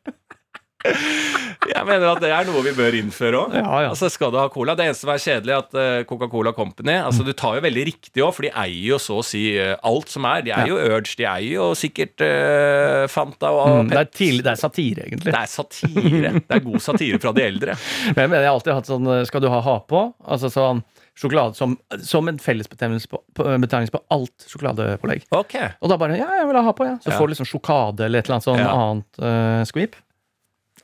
Jeg 1.65 1.85
mener 1.87 2.05
at 2.11 2.21
det 2.21 2.29
er 2.29 2.45
noe 2.47 2.61
vi 2.65 2.73
bør 2.77 2.95
innføre 2.99 3.39
òg. 3.39 3.53
Ja, 3.57 3.65
ja. 3.85 3.89
Altså, 3.91 4.09
skal 4.13 4.31
du 4.33 4.37
ha 4.37 4.45
cola 4.53 4.75
Det 4.77 4.85
eneste 4.85 5.05
som 5.05 5.11
er 5.15 5.21
kjedelig, 5.23 5.53
er 5.55 5.63
at 5.63 5.77
eh, 5.81 6.03
Coca-Cola 6.07 6.53
Company 6.55 6.93
Altså, 6.99 7.25
Du 7.25 7.31
tar 7.33 7.57
jo 7.57 7.63
veldig 7.65 7.85
riktig 7.89 8.21
òg, 8.23 8.33
for 8.37 8.45
de 8.45 8.51
eier 8.53 8.91
jo 8.91 8.99
så 9.01 9.19
å 9.21 9.25
si 9.25 9.43
eh, 9.57 9.73
alt 9.85 10.11
som 10.13 10.27
er. 10.29 10.43
De 10.45 10.53
eier 10.53 10.69
jo 10.71 10.77
Urge, 10.77 11.15
de 11.17 11.25
eier 11.25 11.55
jo 11.57 11.71
sikkert 11.77 12.21
uh, 12.21 13.05
Fanta 13.11 13.49
og 13.53 13.63
Mm, 13.65 13.89
det, 13.89 13.97
er 13.97 14.09
tidlig, 14.13 14.43
det 14.45 14.51
er 14.51 14.59
satire, 14.61 15.05
egentlig. 15.07 15.31
Det 15.33 15.39
er 15.39 15.49
satire. 15.49 16.29
Det 16.37 16.53
er 16.53 16.61
god 16.63 16.83
satire 16.83 17.17
fra 17.21 17.31
de 17.35 17.43
eldre. 17.43 17.73
Men 18.13 18.21
jeg 18.21 18.29
mener 18.29 18.45
jeg 18.45 18.51
har 18.51 18.59
alltid 18.59 18.75
hatt 18.77 18.89
sånn 18.91 19.09
Skal 19.27 19.43
du 19.43 19.49
ha 19.51 19.59
ha 19.65 19.75
på? 19.89 20.03
Altså 20.21 20.51
sånn 20.53 20.83
sjokolade 21.15 21.55
som, 21.55 21.77
som 22.03 22.27
en 22.27 22.39
fellesbetegnelse 22.43 23.07
på, 23.07 23.21
på, 23.35 24.01
alt 24.11 24.47
sjokoladepålegg. 24.51 25.25
Ok. 25.35 25.55
Og 25.79 25.91
da 25.91 25.97
bare 25.99 26.19
Ja, 26.19 26.27
jeg 26.41 26.49
vil 26.49 26.59
ha 26.59 26.63
ha 26.67 26.73
på, 26.75 26.87
ja. 26.87 26.97
Så 27.03 27.11
Ja. 27.13 27.17
får 27.19 27.27
du 27.27 27.33
liksom 27.35 27.47
sjokade 27.49 28.05
eller 28.05 28.19
et 28.19 28.27
eller 28.27 28.37
annet 28.37 28.49
sånn 28.49 28.59
Ja. 28.59 28.73
annet 28.75 29.21
uh, 29.23 29.63
skvip. 29.67 29.95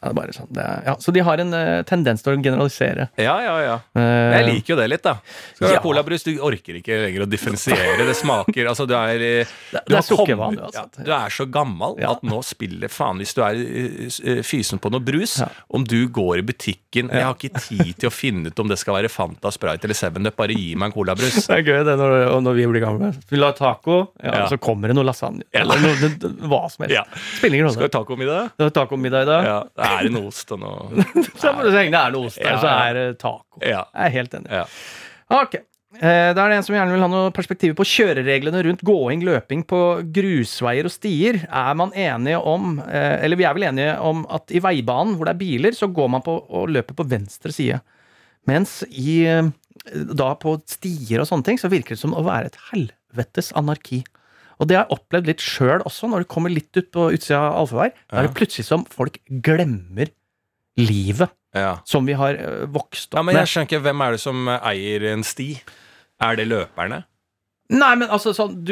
Ja, 0.02 0.10
det 0.18 0.22
er 0.24 0.32
sånn, 0.34 0.48
det 0.58 0.64
er, 0.66 0.80
ja. 0.88 0.96
Så 0.98 1.12
de 1.14 1.22
har 1.22 1.38
en 1.44 1.54
uh, 1.54 1.84
tendens 1.86 2.24
til 2.26 2.34
å 2.34 2.40
generalisere. 2.42 3.10
Ja, 3.22 3.36
ja, 3.46 3.56
ja. 3.62 3.76
Eh, 3.94 4.32
Jeg 4.40 4.46
liker 4.48 4.74
jo 4.74 4.78
det 4.80 4.88
litt, 4.90 5.04
da. 5.06 5.14
Skal 5.54 5.68
du 5.68 5.74
Ja. 5.76 5.82
colabrus, 5.84 6.24
du 6.26 6.32
orker 6.42 6.80
ikke 6.80 6.98
lenger 7.04 7.26
å 7.26 7.30
differensiere. 7.30 8.00
Det 8.08 8.16
smaker 8.18 8.66
Altså, 8.72 8.88
du 8.90 8.96
er 8.98 9.22
eh, 9.22 9.46
Det- 9.72 9.84
du 9.86 9.94
det 9.94 9.98
er 10.00 10.08
sukkervann, 10.08 10.58
ja, 10.58 10.66
uansett. 10.72 11.06
Du 11.06 11.12
er 11.14 11.30
så 11.30 11.46
gammel 11.52 12.00
at 12.04 12.24
nå 12.24 12.40
spiller 12.44 12.90
faen 12.90 13.20
Hvis 13.22 13.34
du 13.38 13.42
er 13.46 14.42
fysen 14.42 14.80
på 14.82 14.90
noe 14.92 15.00
brus, 15.06 15.42
om 15.70 15.84
du 15.86 16.08
går 16.10 16.40
i 16.40 16.46
butikken 16.50 17.12
Jeg 17.12 17.24
har 17.24 17.36
ikke 17.36 17.62
tid 17.62 17.94
til 18.02 18.10
å 18.10 18.14
finne 18.14 18.48
ut 18.50 18.60
om 18.60 18.68
det 18.68 18.80
skal 18.82 18.96
være 18.98 19.10
Fanta, 19.14 19.52
Sprite 19.54 19.86
eller 19.86 19.94
Seven 19.96 20.26
Up. 20.26 20.36
Bare 20.36 20.56
gi 20.58 20.74
meg 20.76 20.90
en 20.90 20.96
colabrus. 20.98 21.46
Det 21.52 21.60
er 21.60 21.64
gøy 21.68 21.84
det 21.86 21.98
når, 22.00 22.42
når 22.42 22.54
vi 22.58 22.66
blir 22.74 22.82
gamle. 22.82 23.12
Vil 23.30 23.40
du 23.40 23.46
ha 23.46 23.52
taco? 23.54 24.00
Ja. 24.24 24.48
Så 24.50 24.58
kommer 24.58 24.88
det 24.90 24.96
noe 24.98 25.06
lasagne. 25.06 25.44
Eller 25.54 25.78
noe, 25.84 26.10
hva 26.50 26.66
som 26.72 26.86
helst. 26.88 27.16
Spiller 27.38 27.60
ingen 27.62 27.70
Skal 27.72 27.86
vi 27.86 27.90
du 27.92 27.98
ha 27.98 28.02
tacomiddag? 28.02 28.74
Tacomiddag 28.74 29.22
i 29.22 29.30
dag. 29.30 29.46
Ja. 29.46 29.60
Er 29.98 30.08
det 30.08 30.14
noe 30.16 30.30
ost 30.32 30.52
og 30.56 30.60
noe 30.64 31.04
Så 31.36 31.50
så 31.52 31.52
lenge 31.72 31.92
det 31.96 32.00
er 32.06 32.16
noe 32.16 32.30
ost 32.32 32.40
der, 32.42 32.58
så 32.62 32.72
er 32.76 32.94
det 32.98 33.06
taco. 33.22 33.60
Ja. 33.64 33.84
Jeg 33.96 34.08
er 34.08 34.16
helt 34.20 34.40
enig. 34.40 34.50
ja. 34.62 34.66
Ok. 35.42 35.56
Eh, 36.00 36.32
Da 36.36 36.46
er 36.46 36.50
det 36.54 36.58
en 36.62 36.64
som 36.64 36.76
gjerne 36.76 36.94
vil 36.96 37.04
ha 37.04 37.08
noe 37.12 37.32
perspektiv 37.36 37.74
på 37.76 37.84
kjørereglene 37.88 38.62
rundt 38.64 38.84
gåing, 38.88 39.24
løping 39.28 39.66
på 39.68 39.80
grusveier 40.16 40.88
og 40.88 40.94
stier. 40.94 41.42
Er 41.48 41.74
man 41.76 41.92
enige 41.92 42.40
om, 42.40 42.78
eh, 42.80 43.18
eller 43.26 43.36
vi 43.40 43.44
er 43.48 43.54
vel 43.58 43.68
enige 43.68 43.98
om 44.00 44.26
at 44.32 44.52
i 44.56 44.62
veibanen 44.64 45.18
hvor 45.18 45.28
det 45.28 45.34
er 45.36 45.42
biler, 45.44 45.76
så 45.76 45.90
går 45.92 46.10
man 46.16 46.24
på 46.24 46.38
og 46.48 46.70
løper 46.72 46.96
på 46.96 47.08
venstre 47.12 47.52
side. 47.52 47.82
Mens 48.48 48.82
i 48.88 49.26
eh, 49.28 49.52
da 50.16 50.32
på 50.40 50.56
stier 50.70 51.22
og 51.24 51.28
sånne 51.30 51.48
ting, 51.48 51.60
så 51.60 51.70
virker 51.72 51.96
det 51.96 52.02
som 52.04 52.16
å 52.16 52.24
være 52.24 52.52
et 52.52 52.58
helvetes 52.72 53.52
anarki. 53.60 54.02
Og 54.62 54.68
det 54.70 54.78
har 54.78 54.84
jeg 54.86 54.94
opplevd 55.00 55.30
litt 55.32 55.42
sjøl 55.42 55.82
også, 55.90 56.08
når 56.12 56.24
du 56.24 56.30
kommer 56.30 56.54
litt 56.54 56.70
ut 56.78 56.92
på 56.94 57.08
utsida 57.16 57.40
av 57.50 57.56
allfarvei. 57.64 57.88
Da 58.12 58.20
er 58.22 58.28
det 58.30 58.36
plutselig 58.38 58.66
som 58.68 58.84
folk 58.86 59.18
glemmer 59.28 60.12
livet. 60.78 61.34
Ja. 61.54 61.82
som 61.84 62.06
vi 62.08 62.14
har 62.16 62.38
vokst 62.72 63.12
opp 63.12 63.26
med. 63.26 63.34
ja, 63.34 63.36
men 63.36 63.36
jeg 63.42 63.50
skjønner 63.52 63.68
ikke, 63.68 63.80
hvem 63.84 64.02
er 64.06 64.12
det 64.16 64.20
som 64.24 64.46
eh, 64.48 64.68
eier 64.70 65.04
en 65.12 65.24
sti? 65.28 65.48
Er 66.24 66.38
det 66.40 66.46
løperne? 66.48 67.02
Nei, 67.76 67.90
men 68.00 68.08
altså 68.08 68.32
sånn 68.36 68.54
du, 68.64 68.72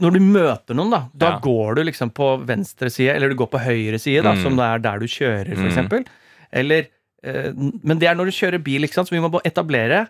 Når 0.00 0.14
du 0.16 0.20
møter 0.24 0.78
noen, 0.78 0.94
da, 0.94 1.00
da 1.12 1.28
Ja. 1.34 1.38
går 1.44 1.74
du 1.76 1.82
liksom 1.84 2.10
på 2.16 2.30
venstre 2.48 2.88
side, 2.88 3.12
eller 3.18 3.28
du 3.28 3.36
går 3.36 3.50
på 3.52 3.60
høyre 3.60 4.00
side, 4.00 4.22
da, 4.24 4.32
Mm. 4.32 4.42
som 4.42 4.56
det 4.56 4.64
er 4.64 4.78
der 4.78 4.98
du 4.98 5.06
kjører, 5.06 5.52
for 5.56 5.68
Mm. 5.82 6.06
Eller 6.52 6.88
eh, 7.22 7.52
Men 7.84 7.98
det 7.98 8.08
er 8.08 8.14
når 8.14 8.24
du 8.26 8.32
kjører 8.32 8.64
bil, 8.64 8.80
ikke 8.84 8.94
sant, 8.94 9.08
så 9.08 9.16
vi 9.16 9.20
må 9.20 9.40
etablere 9.44 10.08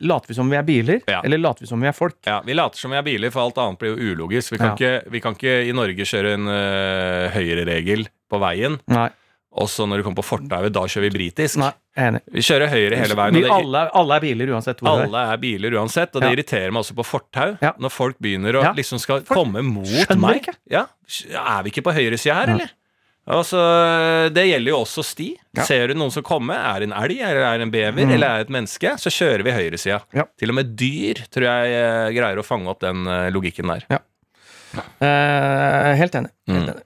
Later 0.00 0.28
vi 0.28 0.34
som 0.34 0.48
vi 0.50 0.56
er 0.56 0.62
biler, 0.64 1.00
Ja. 1.06 1.20
eller 1.24 1.38
later 1.38 1.60
vi 1.60 1.66
som 1.68 1.80
vi 1.80 1.86
er 1.86 1.92
folk? 1.92 2.16
Ja, 2.26 2.40
Vi 2.44 2.54
later 2.54 2.78
som 2.78 2.90
vi 2.90 2.96
er 2.96 3.02
biler, 3.02 3.30
for 3.30 3.42
alt 3.42 3.58
annet 3.58 3.78
blir 3.78 3.96
jo 3.96 4.14
ulogisk. 4.14 4.52
Vi 4.52 4.58
kan, 4.58 4.72
Ja. 4.72 4.74
ikke, 4.76 5.10
vi 5.10 5.20
kan 5.20 5.34
ikke 5.34 5.68
i 5.68 5.72
Norge 5.76 6.04
kjøre 6.08 6.34
en 6.34 6.46
uh, 6.48 7.28
høyreregel 7.34 8.06
på 8.30 8.38
veien, 8.40 8.78
Nei. 8.88 9.10
og 9.52 9.68
så 9.68 9.84
når 9.86 9.98
du 9.98 10.02
kommer 10.06 10.22
på 10.22 10.28
fortauet, 10.38 10.72
da 10.72 10.80
kjører 10.86 11.10
vi 11.10 11.18
britisk. 11.18 11.58
Nei, 11.58 11.72
enig. 11.98 12.20
Vi 12.32 12.40
kjører 12.40 12.68
høyre 12.72 12.96
hele 12.96 13.14
veien. 13.18 13.34
Vi, 13.34 13.42
det, 13.42 13.50
alle, 13.50 13.90
alle 13.92 14.16
er 14.16 14.20
biler 14.20 14.46
uansett 14.54 14.80
hvor 14.80 15.00
er. 15.00 15.06
alle 15.10 15.24
er 15.34 15.36
biler 15.42 15.70
uansett, 15.76 16.14
og 16.14 16.22
det 16.22 16.30
Ja. 16.30 16.34
irriterer 16.36 16.72
meg 16.72 16.80
også 16.84 16.94
på 16.96 17.04
fortau. 17.04 17.58
Når 17.60 17.90
folk 17.90 18.16
begynner 18.18 18.54
å 18.56 18.74
liksom 18.76 18.98
skal 18.98 19.20
Folk 19.20 19.36
komme 19.36 19.62
mot 19.62 20.16
meg. 20.16 20.40
ikke. 20.46 20.54
Ja, 20.70 20.86
Er 21.34 21.62
vi 21.64 21.70
ikke 21.72 21.82
på 21.82 21.92
høyresida 21.92 22.34
her, 22.34 22.54
eller? 22.54 22.70
Altså, 23.30 23.60
Det 24.34 24.44
gjelder 24.48 24.72
jo 24.72 24.78
også 24.82 25.04
sti. 25.06 25.28
Ja. 25.56 25.64
Ser 25.68 25.88
du 25.88 25.94
noen 25.94 26.10
som 26.14 26.24
kommer, 26.26 26.58
er 26.58 26.80
det 26.82 26.88
en 26.90 26.96
elg, 26.98 27.20
eller 27.20 27.44
er 27.46 27.58
det 27.58 27.66
en 27.68 27.72
bever, 27.74 27.92
Mm. 28.04 28.12
eller 28.16 28.26
er 28.26 28.36
det 28.42 28.48
et 28.48 28.54
menneske, 28.58 28.92
så 28.98 29.10
kjører 29.14 29.44
vi 29.46 29.54
høyresida. 29.54 30.00
Ja. 30.14 30.24
Til 30.38 30.50
og 30.50 30.54
med 30.58 30.74
dyr 30.76 31.22
tror 31.30 31.46
jeg 31.46 31.72
eh, 31.78 32.10
greier 32.18 32.38
å 32.42 32.46
fange 32.46 32.68
opp 32.72 32.80
den 32.82 33.06
eh, 33.06 33.30
logikken 33.30 33.70
der. 33.70 33.86
Eh, 35.00 35.94
helt 35.98 36.14
enig. 36.14 36.30
Helt 36.48 36.68
Mm. 36.76 36.82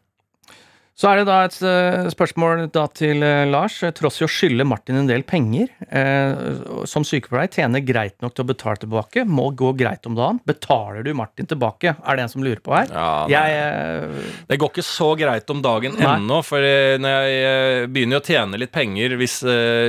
Så 0.95 1.09
er 1.11 1.19
det 1.19 1.25
da 1.27 1.41
et 1.43 1.57
eh, 1.67 2.05
spørsmål 2.13 2.69
da 2.75 2.85
til 2.95 3.25
eh, 3.27 3.43
Lars. 3.51 3.81
Tross 3.99 4.21
i 4.21 4.27
å 4.27 4.31
skylde 4.31 4.63
Martin 4.69 5.01
en 5.01 5.09
del 5.11 5.25
penger, 5.27 5.73
eh, 5.91 6.85
som 6.87 7.03
sykepleier 7.07 7.51
tjener 7.51 7.83
greit 7.83 8.15
nok 8.23 8.37
til 8.37 8.45
å 8.45 8.51
betale 8.53 8.79
tilbake, 8.85 9.25
må 9.27 9.49
gå 9.59 9.73
greit 9.75 10.07
om 10.07 10.15
dagen. 10.15 10.39
Betaler 10.47 11.03
du 11.03 11.11
Martin 11.19 11.51
tilbake? 11.51 11.97
Er 11.99 12.15
det 12.21 12.29
en 12.29 12.31
som 12.37 12.47
lurer 12.47 12.63
på 12.63 12.77
her? 12.77 12.95
Ja, 12.95 13.27
Jeg 13.33 13.59
eh, 13.59 14.31
Det 14.53 14.61
går 14.63 14.71
ikke 14.71 14.87
så 14.87 15.11
greit 15.19 15.51
om 15.51 15.65
dagen 15.67 15.99
Nei. 15.99 16.13
ennå, 16.15 16.39
for 16.47 16.63
eh, 16.63 16.95
når 17.03 17.27
jeg 17.27 17.91
begynner 17.91 18.23
å 18.23 18.27
tjene 18.31 18.63
litt 18.63 18.75
penger 18.75 19.19
hvis 19.19 19.41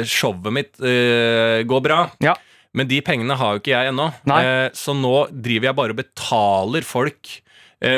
showet 0.10 0.52
mitt 0.54 0.74
går 0.82 1.82
bra 1.86 2.02
Ja. 2.24 2.34
Men 2.76 2.90
de 2.90 2.98
pengene 3.06 3.38
har 3.40 3.56
jo 3.56 3.62
ikke 3.62 3.72
jeg 3.72 3.94
ennå, 3.94 4.10
eh, 4.36 4.68
så 4.76 4.92
nå 4.98 5.14
driver 5.32 5.70
jeg 5.70 5.78
bare 5.78 5.96
og 5.96 6.00
betaler 6.02 6.84
folk 6.88 7.38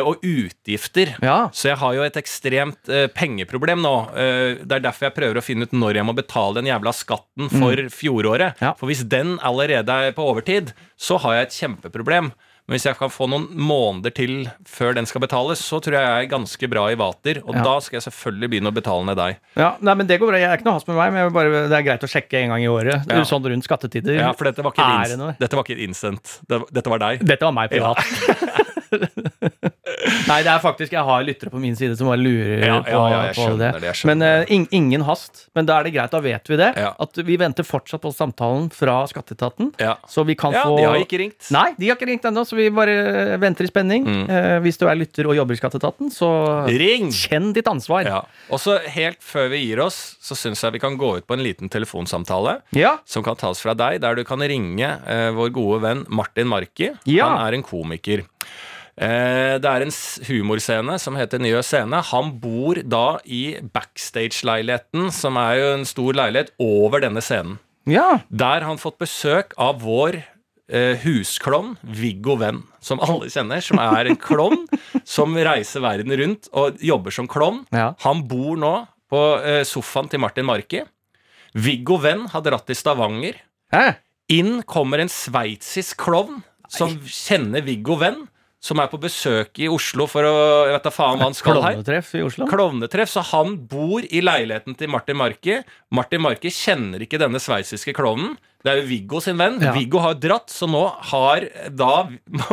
og 0.03 0.23
utgifter. 0.25 1.13
Ja. 1.23 1.37
Så 1.53 1.69
jeg 1.71 1.77
har 1.81 1.93
jo 1.97 2.03
et 2.07 2.17
ekstremt 2.19 2.91
uh, 2.91 3.05
pengeproblem 3.13 3.83
nå. 3.85 3.93
Uh, 4.11 4.63
det 4.63 4.79
er 4.79 4.85
derfor 4.89 5.07
jeg 5.09 5.17
prøver 5.17 5.39
å 5.39 5.45
finne 5.45 5.67
ut 5.67 5.75
når 5.77 5.99
jeg 6.01 6.07
må 6.09 6.15
betale 6.17 6.59
den 6.59 6.71
jævla 6.71 6.93
skatten 6.95 7.51
for 7.53 7.85
fjoråret. 7.93 8.57
Mm. 8.57 8.65
Ja. 8.69 8.73
For 8.79 8.89
hvis 8.91 9.05
den 9.07 9.37
allerede 9.45 10.01
er 10.09 10.17
på 10.17 10.25
overtid, 10.27 10.73
så 10.99 11.19
har 11.23 11.37
jeg 11.39 11.49
et 11.49 11.57
kjempeproblem. 11.61 12.33
Men 12.67 12.75
hvis 12.75 12.83
jeg 12.89 12.97
kan 12.99 13.07
få 13.07 13.29
noen 13.31 13.45
måneder 13.63 14.11
til 14.11 14.31
før 14.67 14.97
den 14.97 15.05
skal 15.07 15.23
betales, 15.23 15.61
så 15.63 15.77
tror 15.79 15.95
jeg 15.95 16.03
jeg 16.03 16.25
er 16.25 16.31
ganske 16.33 16.67
bra 16.67 16.83
i 16.91 16.97
vater. 16.99 17.39
Og 17.45 17.55
Ja. 17.55 17.63
da 17.63 17.75
skal 17.79 17.95
jeg 18.01 18.03
selvfølgelig 18.09 18.49
begynne 18.51 18.73
å 18.73 18.75
betale 18.75 19.05
ned 19.07 19.15
deg. 19.15 19.37
ja. 19.55 19.69
Nei, 19.79 19.93
men 19.95 20.05
det 20.09 20.19
går 20.19 20.33
bra. 20.33 20.37
Jeg 20.41 20.49
er 20.51 20.57
ikke 20.59 20.67
noe 20.67 20.75
hast 20.75 20.87
med 20.89 20.97
meg, 20.99 21.13
men 21.15 21.31
bare, 21.31 21.63
det 21.71 21.77
er 21.77 21.85
greit 21.87 22.03
å 22.03 22.11
sjekke 22.11 22.41
en 22.43 22.49
gang 22.51 22.65
i 22.65 22.67
året. 22.67 23.07
Ja. 23.07 23.23
Sånn 23.23 23.47
rundt 23.47 23.63
skattetider. 23.63 24.19
Ja, 24.19 24.33
for 24.33 24.51
dette 24.51 24.61
var 24.61 24.75
ikke, 24.75 24.83
inst, 24.83 25.39
dette 25.39 25.55
var 25.55 25.63
ikke 25.63 25.79
instant. 25.79 26.39
Dette 26.49 26.89
var 26.91 26.99
deg. 26.99 27.23
Dette 27.23 27.47
var 27.47 27.55
meg 27.55 27.71
privat. 27.71 28.03
Nei, 30.27 30.39
det 30.43 30.51
er 30.51 30.59
faktisk 30.61 30.93
Jeg 30.93 31.03
har 31.07 31.23
lyttere 31.25 31.51
på 31.51 31.59
min 31.61 31.75
side 31.77 31.95
som 31.97 32.09
bare 32.09 32.19
lurer 32.21 32.63
Ja, 32.65 32.77
på, 32.85 32.91
ja, 32.91 33.19
ja, 33.27 33.33
på 33.35 33.47
det. 33.59 33.69
det, 33.83 33.93
Men 34.07 34.23
uh, 34.23 34.51
in, 34.53 34.67
ingen 34.75 35.03
hast. 35.07 35.47
Men 35.57 35.67
da 35.69 35.79
er 35.79 35.87
det 35.87 35.93
greit, 35.95 36.11
da 36.13 36.21
vet 36.23 36.51
vi 36.51 36.59
det. 36.59 36.69
At 36.77 37.19
vi 37.27 37.37
venter 37.39 37.65
fortsatt 37.67 38.03
på 38.03 38.11
samtalen 38.15 38.69
fra 38.73 38.99
skatteetaten. 39.09 39.71
Ja, 39.81 39.97
Så 40.07 40.25
vi 40.27 40.35
kan 40.39 40.55
ja 40.55 40.65
få 40.67 40.77
de 40.77 40.85
har 40.87 40.99
ikke 41.01 41.19
ringt. 41.21 41.49
Nei, 41.53 41.69
de 41.77 41.89
har 41.89 41.97
ikke 41.99 42.09
ringt 42.09 42.27
ennå, 42.27 42.43
så 42.47 42.57
vi 42.57 42.67
bare 42.73 43.37
venter 43.41 43.67
i 43.67 43.71
spenning. 43.71 44.05
Mm. 44.07 44.23
Uh, 44.29 44.57
hvis 44.65 44.79
du 44.79 44.87
er 44.89 44.99
lytter 44.99 45.29
og 45.29 45.37
jobber 45.37 45.57
i 45.57 45.61
skatteetaten, 45.61 46.11
så 46.13 46.29
Ring! 46.69 47.09
kjenn 47.13 47.51
ditt 47.55 47.67
ansvar. 47.71 48.07
Ja. 48.07 48.21
Og 48.53 48.61
så 48.63 48.77
helt 48.93 49.19
før 49.23 49.49
vi 49.53 49.63
gir 49.65 49.81
oss, 49.83 49.99
så 50.23 50.37
syns 50.37 50.63
jeg 50.63 50.77
vi 50.77 50.83
kan 50.83 50.97
gå 50.99 51.15
ut 51.19 51.27
på 51.27 51.37
en 51.37 51.43
liten 51.45 51.71
telefonsamtale. 51.73 52.59
Ja. 52.77 52.97
som 53.05 53.23
kan 53.25 53.37
tas 53.39 53.59
fra 53.63 53.73
deg, 53.77 54.01
der 54.03 54.17
du 54.17 54.23
kan 54.27 54.41
ringe 54.43 54.89
uh, 55.07 55.29
vår 55.37 55.51
gode 55.55 55.81
venn 55.85 56.05
Martin 56.13 56.49
Marki. 56.49 56.91
Ja. 57.09 57.29
Han 57.31 57.45
er 57.47 57.57
en 57.57 57.65
komiker. 57.65 58.25
Eh, 58.97 59.57
det 59.61 59.69
er 59.69 59.83
en 59.85 59.93
humorscene 60.25 60.95
som 60.99 61.17
heter 61.19 61.41
Njø 61.43 61.59
scene. 61.65 61.99
Han 62.11 62.31
bor 62.41 62.79
da 62.81 63.19
i 63.25 63.59
backstage-leiligheten, 63.61 65.11
som 65.13 65.37
er 65.37 65.59
jo 65.59 65.67
en 65.75 65.85
stor 65.85 66.17
leilighet 66.17 66.49
over 66.59 67.03
denne 67.05 67.21
scenen. 67.21 67.59
ja. 67.85 68.19
Der 68.29 68.61
har 68.61 68.67
han 68.67 68.81
fått 68.81 68.97
besøk 68.99 69.53
av 69.57 69.81
vår 69.85 70.17
eh, 70.69 70.97
husklovn 71.03 71.77
Viggo 71.83 72.35
Venn, 72.41 72.63
som 72.81 72.99
alle 72.99 73.29
kjenner. 73.29 73.61
Som 73.63 73.79
er 73.79 74.09
en 74.09 74.17
klovn 74.19 74.65
som 75.05 75.35
reiser 75.35 75.83
verden 75.85 76.11
rundt 76.17 76.49
og 76.53 76.81
jobber 76.83 77.13
som 77.13 77.29
klovn. 77.29 77.63
Ja. 77.71 77.93
Han 78.03 78.25
bor 78.27 78.57
nå 78.59 78.73
på 79.11 79.21
eh, 79.45 79.61
sofaen 79.63 80.09
til 80.11 80.19
Martin 80.19 80.47
Marki. 80.49 80.81
Viggo 81.53 81.97
Venn 82.01 82.25
har 82.33 82.43
dratt 82.43 82.65
til 82.67 82.75
Stavanger. 82.77 83.37
Hæ? 83.73 83.85
Inn 84.33 84.61
kommer 84.67 84.99
en 84.99 85.11
sveitsisk 85.11 86.01
klovn 86.03 86.41
som 86.67 86.91
kjenner 87.07 87.63
Viggo 87.63 87.95
Venn, 88.01 88.25
som 88.63 88.79
er 88.81 88.89
på 88.89 88.97
besøk 89.01 89.59
i 89.61 89.67
Oslo 89.69 90.07
for 90.09 90.25
å 90.25 90.35
Jeg 90.67 90.73
vet 90.73 90.87
da 90.87 90.93
faen 90.93 91.19
hva 91.19 91.29
han 91.29 91.37
skal 91.37 91.59
her. 91.61 91.77
Klovnetreff 91.77 92.11
i 92.17 92.23
Oslo? 92.25 92.47
Klovnetreff, 92.49 93.11
så 93.13 93.23
han 93.29 93.55
bor 93.69 94.03
i 94.03 94.21
leiligheten 94.23 94.77
til 94.77 94.89
Martin 94.91 95.19
Marki. 95.19 95.59
Martin 95.93 96.23
Marki 96.25 96.51
kjenner 96.53 97.03
ikke 97.05 97.19
denne 97.21 97.41
sveitsiske 97.41 97.93
klovnen. 97.97 98.35
Det 98.65 98.71
er 98.73 98.79
jo 98.81 98.87
Viggo 98.89 99.19
sin 99.23 99.37
venn. 99.39 99.59
Ja. 99.63 99.71
Viggo 99.75 100.01
har 100.03 100.17
dratt, 100.19 100.49
så 100.51 100.67
nå 100.67 100.81
har 101.11 101.45
da 101.69 102.07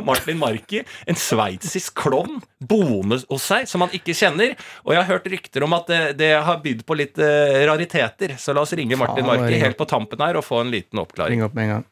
Martin 0.06 0.38
Marki 0.38 0.82
en 0.84 1.18
sveitsisk 1.18 1.96
klovn 2.04 2.42
boende 2.60 3.18
hos 3.30 3.48
seg 3.48 3.66
som 3.70 3.82
han 3.82 3.94
ikke 3.96 4.14
kjenner. 4.14 4.52
Og 4.84 4.94
jeg 4.94 5.00
har 5.00 5.08
hørt 5.08 5.30
rykter 5.32 5.64
om 5.66 5.74
at 5.74 5.88
det, 5.90 6.02
det 6.20 6.30
har 6.44 6.60
bydd 6.62 6.84
på 6.86 6.98
litt 7.00 7.18
uh, 7.18 7.64
rariteter. 7.70 8.36
Så 8.38 8.54
la 8.54 8.62
oss 8.62 8.76
ringe 8.76 9.00
Martin 9.00 9.24
Faen, 9.24 9.46
Marki 9.46 9.62
helt 9.64 9.80
på 9.80 9.88
tampen 9.90 10.22
her 10.22 10.38
og 10.38 10.46
få 10.46 10.60
en 10.62 10.74
liten 10.74 11.00
oppklaring. 11.02 11.40
Ring 11.40 11.48
opp 11.48 11.56
med 11.56 11.66
en 11.66 11.74
gang. 11.78 11.88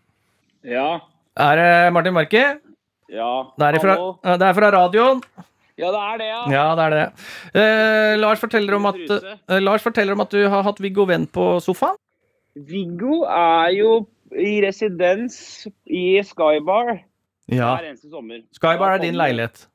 Ja. 0.68 0.90
Er 1.40 1.58
det 1.58 1.72
Martin 1.96 2.14
Marki? 2.14 2.44
Ja. 3.12 3.30
Det 3.60 3.66
er, 3.68 3.78
fra, 3.82 3.96
det 4.40 4.46
er 4.48 4.54
fra 4.56 4.70
radioen. 4.72 5.20
Ja, 5.80 5.88
det 5.92 6.00
er 6.00 6.18
det, 6.20 6.26
ja. 6.28 6.40
Ja, 6.52 6.64
det 6.78 6.84
er 6.84 6.94
det. 6.96 7.04
Eh, 7.60 8.14
Lars, 8.20 8.40
forteller 8.40 8.76
om 8.76 8.86
at, 8.90 8.98
eh, 9.10 9.58
Lars 9.60 9.84
forteller 9.84 10.16
om 10.16 10.20
at 10.24 10.30
du 10.32 10.40
har 10.48 10.62
hatt 10.66 10.80
Viggo 10.84 11.04
Venn 11.08 11.26
på 11.32 11.46
sofaen. 11.64 11.96
Viggo 12.56 13.22
er 13.24 13.70
jo 13.76 13.92
i 14.36 14.60
residens 14.64 15.66
i 15.88 16.20
Skybar 16.24 16.98
Ja. 17.48 17.74
hver 17.76 17.88
eneste 17.90 18.10
sommer. 18.12 18.42
Skybar 18.56 18.94
er 18.94 19.02
din 19.02 19.16
leilighet. 19.18 19.66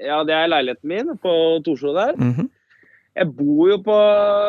Ja, 0.00 0.22
det 0.24 0.34
er 0.34 0.48
leiligheten 0.48 0.88
min 0.88 1.10
på 1.20 1.34
Torshov 1.66 1.94
der. 1.98 2.14
Mhm. 2.16 2.48
Jeg 3.18 3.26
bor 3.36 3.68
jo 3.72 3.76
på 3.82 3.94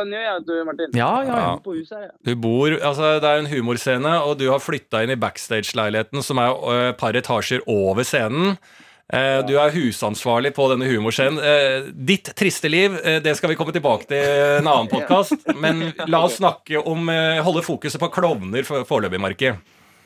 Njø, 0.07 0.19
jeg 0.21 0.35
vet 0.37 0.45
du, 0.47 0.53
Martin. 0.67 0.91
Ja, 0.95 1.09
ja, 1.25 1.37
ja. 1.41 1.55
På 1.65 1.73
huset 1.73 1.97
her, 1.97 2.03
ja. 2.11 2.13
Du 2.29 2.35
bor, 2.43 2.75
altså 2.77 3.15
Det 3.23 3.31
er 3.31 3.41
en 3.41 3.49
humorscene, 3.49 4.13
og 4.27 4.37
du 4.39 4.45
har 4.51 4.61
flytta 4.61 5.01
inn 5.03 5.15
i 5.15 5.19
backstage-leiligheten, 5.19 6.21
som 6.23 6.37
er 6.43 6.53
et 6.53 6.91
et 6.91 6.97
par 7.01 7.17
etasjer 7.17 7.63
over 7.67 8.03
scenen. 8.05 8.57
Eh, 9.11 9.41
Du 9.43 9.57
er 9.59 9.73
husansvarlig 9.75 10.53
på 10.55 10.69
denne 10.71 10.87
humorscenen. 10.87 11.39
Eh, 11.43 11.89
Ditt 11.91 12.29
triste 12.37 12.69
liv 12.71 12.95
eh, 13.03 13.19
det 13.19 13.33
skal 13.35 13.49
vi 13.51 13.55
komme 13.59 13.73
tilbake 13.75 14.07
til 14.07 14.21
i 14.21 14.61
en 14.61 14.67
annen 14.71 14.87
podkast. 14.93 15.33
Men 15.59 15.91
la 16.07 16.21
oss 16.23 16.37
snakke 16.39 16.79
om 16.85 17.09
eh, 17.11 17.41
holde 17.43 17.65
fokuset 17.65 17.99
på 17.99 18.11
klovner 18.13 18.63
for- 18.63 18.85
foreløpig, 18.87 19.19
Marki. 19.19 19.51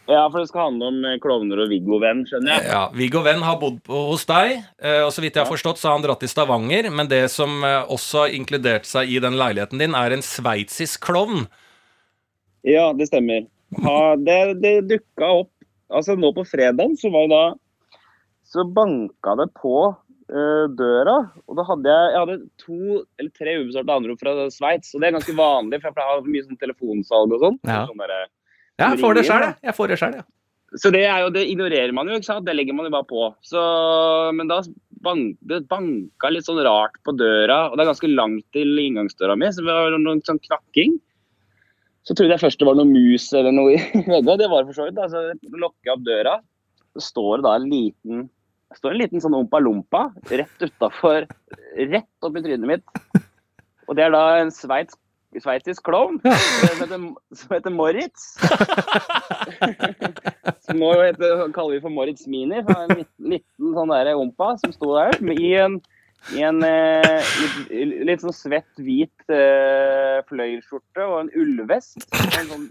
Ja, 0.05 0.27
for 0.29 0.37
det 0.37 0.49
skal 0.51 0.67
handle 0.67 0.89
om 0.91 0.97
eh, 1.07 1.17
klovner 1.21 1.63
og 1.63 1.71
Viggo-venn, 1.71 2.21
skjønner 2.29 2.53
jeg. 2.59 2.67
Ja, 2.69 2.81
Viggo 2.93 3.23
Venn 3.25 3.41
har 3.41 3.57
bodd 3.61 3.79
på, 3.87 4.03
hos 4.11 4.25
deg, 4.29 4.59
eh, 4.77 5.01
og 5.01 5.09
så 5.15 5.23
vidt 5.23 5.37
jeg 5.37 5.41
har 5.41 5.49
forstått, 5.49 5.81
så 5.81 5.89
har 5.89 5.97
han 5.97 6.05
dratt 6.05 6.21
til 6.21 6.29
Stavanger. 6.29 6.91
Men 6.93 7.09
det 7.09 7.23
som 7.33 7.57
eh, 7.65 7.81
også 7.89 8.25
har 8.25 8.35
inkludert 8.37 8.85
seg 8.85 9.09
i 9.09 9.17
den 9.23 9.37
leiligheten 9.39 9.81
din, 9.81 9.97
er 9.97 10.13
en 10.13 10.25
sveitsisk 10.25 11.01
klovn. 11.07 11.47
Ja, 12.65 12.91
det 12.97 13.09
stemmer. 13.09 13.47
Ha, 13.81 13.97
det, 14.21 14.39
det 14.61 14.75
dukka 14.89 15.27
opp 15.41 15.51
Altså 15.95 16.15
nå 16.17 16.31
på 16.33 16.41
fredagen 16.47 16.95
så 16.97 17.09
var 17.13 17.25
jo 17.25 17.29
da 17.29 17.41
Så 18.49 18.63
banka 18.73 19.35
det 19.37 19.45
på 19.57 19.73
uh, 19.89 20.65
døra. 20.73 21.15
Og 21.45 21.59
da 21.59 21.65
hadde 21.67 21.91
jeg, 21.91 22.13
jeg 22.13 22.21
hadde 22.23 22.37
to 22.61 22.77
eller 23.21 23.33
tre 23.37 23.53
ubesvarte 23.61 23.97
anrop 23.99 24.21
fra 24.21 24.33
Sveits. 24.53 24.93
Og 24.95 25.01
det 25.01 25.09
er 25.09 25.17
ganske 25.17 25.35
vanlig, 25.37 25.81
for 25.83 25.91
jeg 25.93 26.09
har 26.09 26.25
mye 26.25 26.45
sånn 26.47 26.61
telefonsalg 26.61 27.35
og 27.37 27.45
sånn. 27.45 27.59
Ja. 27.69 27.83
Sånn 27.89 28.01
derre- 28.01 28.25
Ja, 28.79 28.91
jeg 28.91 28.99
får 29.01 29.15
det 29.15 29.23
sjøl, 29.27 29.45
jeg. 29.45 29.55
Jeg 29.63 29.77
får 29.77 29.91
det 29.91 29.99
selv, 30.01 30.17
ja. 30.19 30.25
Så 30.75 30.89
det 30.91 31.05
jo, 31.05 31.29
det 31.31 31.45
ignorerer 31.47 31.93
man 31.95 32.09
jo, 32.09 32.17
ikke 32.19 32.27
sant? 32.27 32.43
Det 32.47 32.55
legger 32.55 32.75
man 32.75 32.89
jo 32.89 32.93
bare 32.97 33.07
på. 33.07 33.27
Så, 33.45 33.61
men 34.35 34.49
da 34.49 34.59
bank, 35.05 35.37
det 35.47 35.61
banka 35.71 36.31
litt 36.33 36.47
sånn 36.47 36.59
rart 36.65 36.97
på 37.07 37.13
døra, 37.15 37.69
og 37.69 37.77
det 37.77 37.85
er 37.85 37.91
ganske 37.93 38.11
langt 38.11 38.45
til 38.55 38.73
inngangsdøra 38.81 39.37
mi, 39.39 39.51
så 39.53 39.63
det 39.63 39.75
var 39.77 39.95
noen 39.95 40.23
sånn 40.27 40.41
knakking. 40.43 40.97
Så 42.05 42.13
trodde 42.17 42.35
jeg 42.35 42.43
først 42.43 42.59
det 42.61 42.67
var 42.67 42.77
noe 42.77 42.89
mus 42.89 43.29
eller 43.33 43.55
noe 43.55 43.77
i 43.77 43.79
veggen, 44.11 44.41
det 44.41 44.51
var 44.51 44.67
for 44.67 44.77
så 44.77 44.89
vidt. 44.89 44.97
da. 44.99 45.07
Så 45.09 45.23
lukker 45.55 45.87
jeg 45.87 45.95
opp 45.95 46.03
døra, 46.05 46.35
så 46.97 47.05
står 47.07 47.39
det 47.39 47.47
da 47.47 47.55
en 47.59 47.69
liten 47.71 48.25
det 48.75 48.79
står 48.81 48.91
en 48.91 48.99
liten 48.99 49.21
sånn 49.23 49.35
ompa-lompa 49.37 50.09
rett 50.35 50.63
utafor, 50.65 51.23
rett 51.93 52.27
opp 52.27 52.35
i 52.35 52.41
trynet 52.43 52.67
mitt. 52.67 53.21
Og 53.85 53.95
det 53.95 54.03
er 54.03 54.11
da 54.11 54.23
en 54.41 54.51
sveitsk 54.51 54.97
sveitsisk 55.43 55.83
klovn 55.87 56.19
som 56.23 56.81
heter, 56.81 57.01
som 57.35 57.49
heter 57.55 57.73
Moritz. 57.73 58.35
som 60.65 60.79
nå 60.79 60.91
heter, 61.01 61.45
kaller 61.55 61.75
vi 61.77 61.81
for 61.83 61.93
Moritz 61.93 62.25
Mini. 62.27 62.61
Så 62.65 62.75
En 62.85 62.93
liten, 62.95 63.29
liten 63.35 63.75
sånn 63.77 63.93
der 63.93 64.13
ompa 64.17 64.53
som 64.61 64.73
sto 64.75 64.93
der 64.95 65.17
i 65.35 65.51
en, 65.61 65.73
i 66.35 66.41
en 66.45 66.61
eh, 66.65 67.21
litt, 67.69 67.95
litt 68.09 68.23
sånn 68.25 68.35
svett, 68.35 68.71
hvit 68.81 69.29
eh, 69.33 70.17
fløyelsskjorte 70.29 71.01
og 71.05 71.15
en 71.25 71.31
ullvest. 71.37 71.99
En, 72.39 72.49
sånn, 72.51 72.65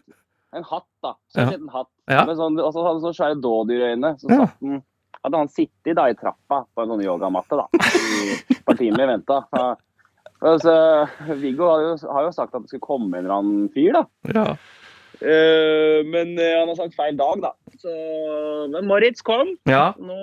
en 0.59 0.67
hatt, 0.71 0.89
da. 1.05 1.13
Så 1.31 1.41
en 1.41 1.47
Ja. 1.49 1.53
liten 1.57 1.73
hatt. 1.75 1.91
Ja. 2.11 2.23
Med 2.29 2.37
sånn, 2.41 2.59
og 2.61 2.71
så 2.75 2.83
hadde 2.85 2.99
han 2.99 3.05
sånne 3.07 3.21
svære 3.21 3.41
dådyrøyne. 3.45 4.11
Så 4.21 4.25
Ja. 4.31 4.35
satt 4.45 4.57
han, 4.63 4.83
hadde 5.25 5.39
han 5.41 5.49
sittet 5.49 5.97
da 5.97 6.05
i 6.13 6.19
trappa 6.21 6.57
på 6.75 6.79
en 6.83 6.91
sånn 6.93 7.05
yogamatte 7.07 7.55
da, 7.57 7.65
i 7.73 8.35
et 8.53 8.65
par 8.67 8.77
timer 8.77 9.07
og 9.07 9.13
venta. 9.15 9.37
Altså, 10.45 10.73
Viggo 11.41 11.69
har 11.71 11.85
jo, 11.85 11.93
har 12.13 12.27
jo 12.27 12.33
sagt 12.37 12.55
at 12.55 12.65
det 12.65 12.73
skulle 12.73 12.85
komme 12.85 13.13
en 13.13 13.25
eller 13.25 13.39
annen 13.39 13.69
fyr, 13.73 13.95
da. 13.97 14.05
Ja. 14.37 14.47
Uh, 15.25 16.01
men 16.11 16.35
uh, 16.37 16.51
han 16.59 16.69
har 16.69 16.77
sagt 16.77 16.97
feil 16.99 17.17
dag, 17.17 17.41
da. 17.47 17.53
Så, 17.81 17.93
men 18.73 18.89
Moritz 18.91 19.25
kom. 19.25 19.55
ja. 19.71 19.87
Nå, 19.97 20.19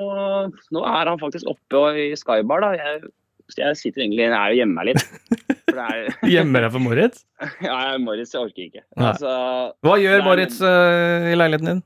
nå 0.76 0.84
er 0.86 1.10
han 1.10 1.22
faktisk 1.22 1.50
oppe 1.50 1.86
i 1.98 2.12
Skybar, 2.20 2.62
da. 2.62 2.74
Jeg, 2.78 3.12
jeg 3.58 3.80
sitter 3.80 4.06
egentlig 4.06 4.28
jeg 4.28 4.36
er 4.38 4.54
jo 4.54 4.62
gjemmer 4.62 4.78
meg 4.82 4.92
litt. 4.92 5.48
Er, 5.72 6.12
Gjemmer 6.36 6.68
deg 6.68 6.76
for 6.76 6.84
Moritz? 6.84 7.24
ja, 7.68 7.80
Moritz, 8.04 8.36
jeg 8.36 8.44
orker 8.46 8.68
ikke. 8.68 8.84
Altså, 9.00 9.32
Hva 9.86 9.98
gjør 10.02 10.28
Moritz 10.28 10.62
uh, 10.62 11.32
i 11.32 11.38
leiligheten 11.40 11.72
din? 11.72 11.82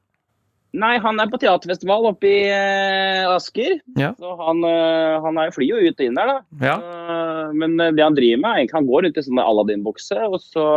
Nei, 0.81 0.93
han 1.03 1.21
er 1.21 1.31
på 1.31 1.39
teaterfestival 1.41 2.09
oppe 2.11 2.29
i 2.29 2.41
eh, 2.51 3.23
Asker. 3.29 3.79
Ja. 3.99 4.11
Så 4.19 4.35
han, 4.41 4.61
eh, 4.67 5.15
han 5.23 5.39
er, 5.41 5.53
flyr 5.55 5.71
jo 5.71 5.81
ut 5.85 5.99
og 5.99 6.05
inn 6.05 6.19
der, 6.19 6.33
da. 6.33 6.37
Ja. 6.63 6.75
Eh, 6.79 7.55
men 7.57 7.77
det 7.79 8.03
han 8.03 8.17
driver 8.17 8.43
med, 8.43 8.51
er 8.51 8.61
egentlig 8.61 8.79
han 8.79 8.91
går 8.91 9.07
rundt 9.07 9.19
i 9.19 9.25
sånn 9.25 9.43
Aladdin-bukse, 9.45 10.19
og 10.29 10.39
så 10.43 10.69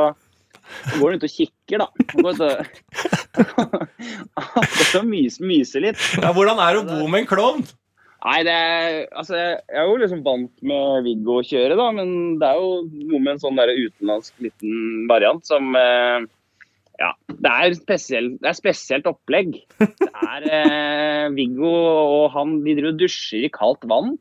så 0.69 1.01
går 1.01 1.11
han 1.11 1.19
ut 1.19 1.27
og 1.27 1.33
kikker, 1.33 1.83
da. 1.83 1.87
Han 2.13 2.25
går 2.25 2.33
ut 2.35 2.43
og, 4.99 5.05
myser, 5.13 5.45
myser 5.49 5.85
litt. 5.85 6.01
Ja, 6.21 6.33
hvordan 6.37 6.61
er 6.63 6.75
det 6.75 6.83
å 6.83 6.89
bo 6.89 7.11
med 7.11 7.23
en 7.23 7.31
klovn? 7.31 7.63
Nei, 8.19 8.41
det 8.43 8.53
er, 8.53 8.97
altså, 9.15 9.37
jeg 9.39 9.53
jeg 9.71 9.79
er 9.79 9.87
jo 9.87 9.99
liksom 10.01 10.25
vant 10.27 10.65
med 10.67 11.05
Viggo 11.07 11.39
å 11.39 11.47
kjøre, 11.47 11.77
da, 11.79 11.87
men 11.95 12.09
det 12.41 12.49
er 12.49 12.59
jo 12.59 12.71
noe 13.13 13.21
med 13.21 13.37
en 13.37 13.43
sånn 13.45 13.61
der 13.61 13.71
utenlandsk 13.77 14.43
liten 14.43 15.07
variant 15.11 15.47
som 15.47 15.71
eh, 15.79 16.27
Ja, 16.99 17.13
det 17.31 17.51
er, 17.51 17.75
spesielt, 17.79 18.39
det 18.43 18.51
er 18.51 18.57
spesielt 18.59 19.07
opplegg. 19.07 19.53
Det 19.79 20.09
er 20.11 20.47
eh, 20.51 21.27
Viggo 21.37 21.71
og 21.71 22.25
han 22.35 22.57
de 22.65 22.75
driver 22.75 22.91
og 22.91 23.03
dusjer 23.05 23.47
i 23.47 23.53
kaldt 23.55 23.87
vann. 23.91 24.17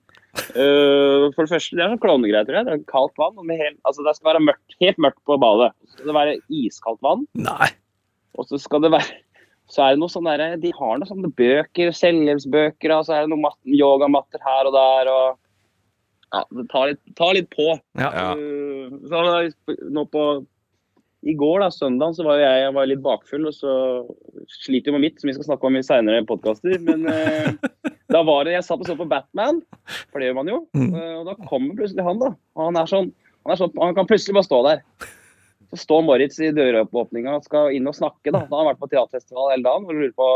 Uh, 0.54 1.34
for 1.34 1.48
det 1.48 1.50
første, 1.50 1.74
det 1.74 1.82
er 1.82 1.90
sånn 1.96 2.02
klovnegreier, 2.04 2.46
tror 2.46 2.60
jeg. 2.60 2.68
Det 2.68 2.76
er 2.76 2.84
kaldt 2.92 3.16
vann. 3.18 3.40
og 3.42 3.48
Med 3.50 3.58
helt, 3.58 3.80
altså, 3.82 4.06
det 4.06 4.14
skal 4.18 4.36
være 4.36 4.44
mørkt, 4.46 4.76
helt 4.84 5.00
mørkt 5.02 5.24
på 5.26 5.40
badet. 5.42 5.72
Så 5.88 5.98
skal 5.98 6.12
det 6.12 6.18
være 6.20 6.36
iskaldt 6.60 7.02
vann. 7.06 7.26
Nei. 7.42 7.72
Og 8.38 8.46
så 8.46 8.60
skal 8.62 8.86
det 8.86 8.94
være 8.94 9.24
så 9.68 9.84
er 9.84 9.96
det 9.96 10.00
noe 10.00 10.12
sånn 10.12 10.28
derre 10.30 10.54
De 10.62 10.70
har 10.78 10.94
noen 10.96 11.10
sånne 11.10 11.32
bøker, 11.36 11.90
selvhjelpsbøker, 11.96 12.94
og 12.96 13.08
så 13.08 13.18
er 13.18 13.26
det 13.26 13.34
noen 13.34 13.44
mat- 13.44 13.68
yogamatter 13.68 14.40
her 14.46 14.70
og 14.70 14.78
der, 14.78 15.12
og 15.12 15.44
Ja, 16.28 16.44
det 16.52 16.66
tar 16.72 16.90
litt, 16.92 17.02
tar 17.16 17.34
litt 17.38 17.50
på. 17.54 17.66
Ja. 18.00 18.10
Uh, 18.36 18.96
så 19.08 19.22
nå 19.96 20.04
på 20.12 20.24
I 21.28 21.36
går, 21.36 21.60
da, 21.60 21.68
søndag, 21.74 22.16
så 22.16 22.24
var 22.24 22.40
jeg, 22.40 22.64
jeg 22.64 22.74
var 22.78 22.88
litt 22.88 23.04
bakfull, 23.04 23.50
og 23.50 23.56
så 23.56 23.74
sliter 24.64 24.92
jo 24.92 24.96
med 24.96 25.04
mitt, 25.04 25.18
som 25.20 25.28
vi 25.28 25.36
skal 25.36 25.50
snakke 25.50 25.68
om 25.68 25.76
i 25.76 25.84
seinere 25.84 26.24
podkaster. 26.30 26.78
Men 26.88 27.04
eh, 27.12 27.50
da 28.14 28.22
var 28.28 28.48
det 28.48 28.56
Jeg 28.56 28.68
satt 28.68 28.84
og 28.84 28.88
så 28.88 28.96
på 28.96 29.10
Batman, 29.12 29.60
for 30.08 30.22
det 30.22 30.30
gjør 30.30 30.40
man 30.40 30.52
jo. 30.54 30.62
Mm. 30.78 30.90
eh, 30.94 31.14
og 31.20 31.28
da 31.28 31.36
kommer 31.44 31.76
plutselig 31.76 32.06
han, 32.08 32.22
da. 32.24 32.32
Og 32.56 32.70
han 32.70 32.80
er 32.80 32.92
sånn 32.92 33.12
han, 33.48 33.54
er 33.54 33.60
sånn, 33.62 33.76
han 33.80 33.96
kan 33.96 34.08
plutselig 34.10 34.36
bare 34.36 34.48
stå 34.48 34.58
der. 34.66 34.82
Så 35.72 35.82
står 35.84 36.02
Moritz 36.08 36.40
i 36.44 36.54
døråpninga 36.56 37.38
og 37.38 37.46
skal 37.48 37.76
inn 37.76 37.88
og 37.88 37.96
snakke. 37.96 38.32
da. 38.32 38.42
Da 38.44 38.52
har 38.52 38.64
han 38.64 38.72
vært 38.74 38.82
på 38.82 38.90
teaterfestival 38.92 39.54
hele 39.54 39.68
dagen 39.68 39.88
og 39.88 39.96
lurer 39.96 40.16
på 40.16 40.28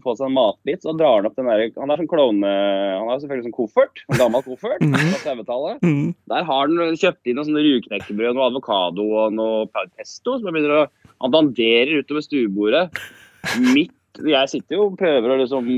å 0.00 0.04
få 0.08 0.16
seg 0.18 0.26
en 0.30 0.34
matbit. 0.36 0.82
Så 0.82 0.94
drar 0.98 1.20
han 1.20 1.28
opp 1.28 1.36
den 1.38 1.46
der, 1.50 1.62
Han 1.78 1.90
er 1.94 2.00
sånn 2.00 2.08
klovne... 2.10 2.50
Han 2.98 3.08
har 3.12 3.20
selvfølgelig 3.22 3.46
sånn 3.50 3.56
koffert. 3.58 4.02
En 4.10 4.18
gammel 4.18 4.42
koffert 4.46 4.80
Mhm. 4.82 4.96
fra 5.14 5.22
30-tallet. 5.36 5.80
Mm. 5.86 6.14
Der 6.32 6.44
har 6.50 6.66
han 6.66 6.96
kjøpt 6.98 7.26
inn 7.30 7.36
noen 7.38 7.48
sånne 7.50 7.64
rugknekkebrød, 7.68 8.34
noe 8.36 8.48
avokado 8.50 9.06
og 9.24 9.32
noe 9.36 9.66
pesto. 9.96 10.38
som 10.38 10.44
han 10.50 10.54
begynner 10.58 10.84
å 10.84 10.88
Han 11.20 11.30
danderer 11.36 12.00
utover 12.02 12.22
stuebordet. 12.24 12.90
Midt 13.60 13.92
Jeg 14.18 14.48
sitter 14.50 14.74
jo 14.76 14.86
og 14.88 14.96
prøver 14.98 15.30
å 15.30 15.36
liksom 15.38 15.68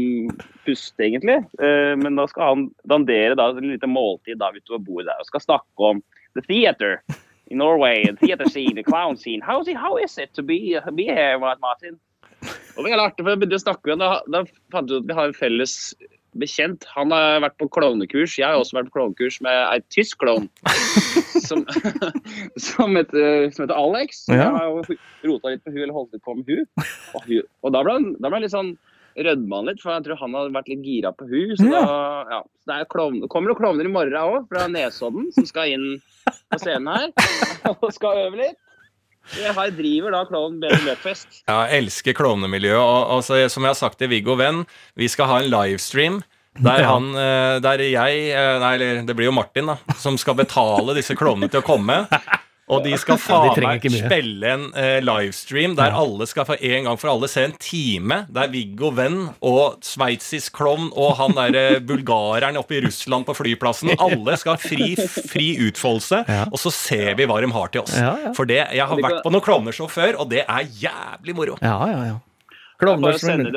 puste, 0.65 0.99
egentlig. 1.05 1.45
Eh, 1.61 1.95
Men 1.97 2.17
da 2.17 2.25
skal 2.27 2.55
han 2.55 2.71
dandere 2.89 3.37
da 3.37 3.51
et 3.51 3.61
lite 3.63 3.87
måltid 3.91 4.39
da 4.39 4.49
utover 4.55 4.81
bordet 4.83 5.07
der 5.11 5.21
og 5.21 5.27
skal 5.27 5.41
snakke 5.45 5.79
om 5.91 6.03
the 6.35 6.41
theater 6.41 7.03
in 7.51 7.59
Norway, 7.59 8.05
the 8.05 8.17
theater 8.27 8.49
scene, 8.49 8.75
the 8.75 8.83
clown 8.83 9.17
scene. 9.17 9.43
How 9.43 9.61
is 9.61 9.69
it, 9.69 9.77
how 9.77 9.97
is 9.99 10.17
it 10.17 10.33
to 10.35 10.43
be, 10.43 10.79
be 10.95 11.05
here, 11.05 11.39
Martin? 11.39 12.01
Og 12.77 12.85
det 12.85 12.93
var 12.93 13.07
artig, 13.07 13.23
for 13.23 13.33
jeg 13.33 13.43
begynte 13.43 13.61
å 13.61 13.65
snakke 13.67 13.89
med 13.91 14.05
ham. 14.05 14.33
Da, 14.33 14.43
da 14.45 14.75
fant 14.75 14.91
vi 14.91 14.99
ut 14.99 15.03
at 15.03 15.09
vi 15.11 15.17
har 15.19 15.31
en 15.31 15.39
felles 15.39 15.77
bekjent. 16.41 16.87
Han 16.97 17.13
har 17.13 17.43
vært 17.45 17.59
på 17.61 17.69
klovnekurs. 17.75 18.39
Jeg 18.41 18.49
har 18.49 18.61
også 18.61 18.79
vært 18.79 18.91
på 18.91 18.99
klovnekurs 18.99 19.41
med 19.45 19.59
ei 19.69 19.83
tysk 19.93 20.23
klovn 20.23 20.49
som, 21.49 21.67
som, 22.69 22.97
heter, 22.97 23.51
som 23.53 23.67
heter 23.67 23.77
Alex. 23.77 24.25
Ja. 24.31 24.47
Jeg 24.47 24.55
har 24.57 24.71
jo 24.71 24.97
rota 25.33 25.53
litt 25.53 25.65
på 25.67 25.75
hun, 25.75 25.83
eller 25.85 25.99
holdt 25.99 26.17
litt 26.17 26.25
på 26.25 26.39
med 26.39 26.49
hun. 26.49 26.65
Og, 27.13 27.29
hun, 27.29 27.53
og 27.63 27.77
da 27.77 27.85
ble 27.85 27.99
han 27.99 28.43
litt 28.43 28.55
sånn 28.55 28.75
rødma 29.13 29.61
han 29.61 29.69
litt, 29.69 29.83
for 29.83 29.93
jeg 29.93 30.07
tror 30.07 30.21
han 30.23 30.37
hadde 30.39 30.57
vært 30.57 30.73
litt 30.73 30.87
gira 30.89 31.13
på 31.13 31.29
hun. 31.29 31.55
Så 31.59 31.69
da, 31.69 31.85
ja. 32.33 32.41
Det 32.71 32.79
klovn, 32.95 33.21
det 33.21 33.29
kommer 33.33 33.53
jo 33.53 33.59
klovner 33.59 33.89
i 33.89 33.93
morgen 33.93 34.17
òg, 34.17 34.45
fra 34.49 34.69
Nesodden, 34.71 35.29
som 35.35 35.49
skal 35.49 35.75
inn 35.75 35.87
på 36.25 36.61
scenen 36.63 36.89
her 36.95 37.09
og 37.75 37.89
skal 37.93 38.29
øve 38.29 38.45
litt. 38.45 38.62
Jeg 39.39 39.75
driver 39.79 40.13
da 40.15 40.23
klovn 40.29 40.61
Bedre 40.63 40.81
Løpfest. 40.85 41.43
Ja, 41.47 41.63
jeg 41.71 41.85
elsker 41.85 42.17
klovnemiljøet. 42.19 42.79
Og, 42.81 43.17
og 43.17 43.25
så, 43.27 43.39
som 43.53 43.65
jeg 43.65 43.75
har 43.75 43.79
sagt 43.79 44.01
til 44.03 44.11
Viggo 44.13 44.37
Venn, 44.41 44.65
vi 44.99 45.09
skal 45.11 45.31
ha 45.31 45.41
en 45.43 45.51
livestream. 45.53 46.23
Der, 46.61 46.83
han, 46.85 47.07
eh, 47.17 47.57
der 47.65 47.81
jeg, 47.81 48.25
eh, 48.37 48.55
nei, 48.61 48.75
eller 48.77 49.05
det 49.09 49.15
blir 49.17 49.31
jo 49.31 49.37
Martin, 49.37 49.71
da, 49.73 49.79
som 49.97 50.19
skal 50.21 50.37
betale 50.37 50.93
disse 50.99 51.17
klovnene 51.17 51.49
til 51.49 51.63
å 51.63 51.67
komme. 51.67 52.03
Og 52.71 52.85
de 52.85 52.93
skal 52.97 53.19
faen 53.23 53.59
meg 53.65 53.83
spille 53.91 54.47
en 54.55 54.69
eh, 54.79 55.01
livestream 55.03 55.75
der 55.77 55.97
alle 55.99 56.27
skal 56.31 56.47
for 56.49 56.63
en 56.63 56.87
gang 56.87 57.01
for 57.01 57.11
alle 57.11 57.29
se 57.29 57.43
en 57.49 57.55
time 57.61 58.21
der 58.33 58.49
Viggo 58.53 58.93
Venn 58.95 59.19
og 59.43 59.81
sveitsisk 59.85 60.55
klovn 60.61 60.91
og 60.95 61.17
han 61.19 61.35
derre 61.37 61.81
bulgareren 61.89 62.57
oppe 62.61 62.79
i 62.79 62.83
Russland 62.87 63.27
på 63.29 63.35
flyplassen 63.37 63.93
Alle 63.99 64.37
skal 64.41 64.55
ha 64.57 64.63
fri, 64.63 64.93
fri 65.29 65.49
utfoldelse, 65.69 66.23
Ja. 66.31 66.45
og 66.49 66.59
så 66.63 66.71
ser 66.73 67.17
vi 67.19 67.27
hva 67.29 67.41
de 67.43 67.51
har 67.53 67.73
til 67.75 67.83
oss. 67.83 67.97
Ja, 67.99 68.15
ja. 68.29 68.33
For 68.39 68.49
det, 68.49 68.63
jeg 68.73 68.87
har 68.89 69.03
vært 69.03 69.23
på 69.27 69.33
noen 69.35 69.45
klovneshow 69.45 69.91
før, 69.91 70.21
og 70.23 70.31
det 70.33 70.45
er 70.47 70.69
jævlig 70.81 71.35
moro. 71.37 71.59
Ja, 71.61 71.77
ja, 71.91 72.05
ja. 72.13 72.21
Klovner 72.83 73.19
som 73.23 73.43
det 73.43 73.53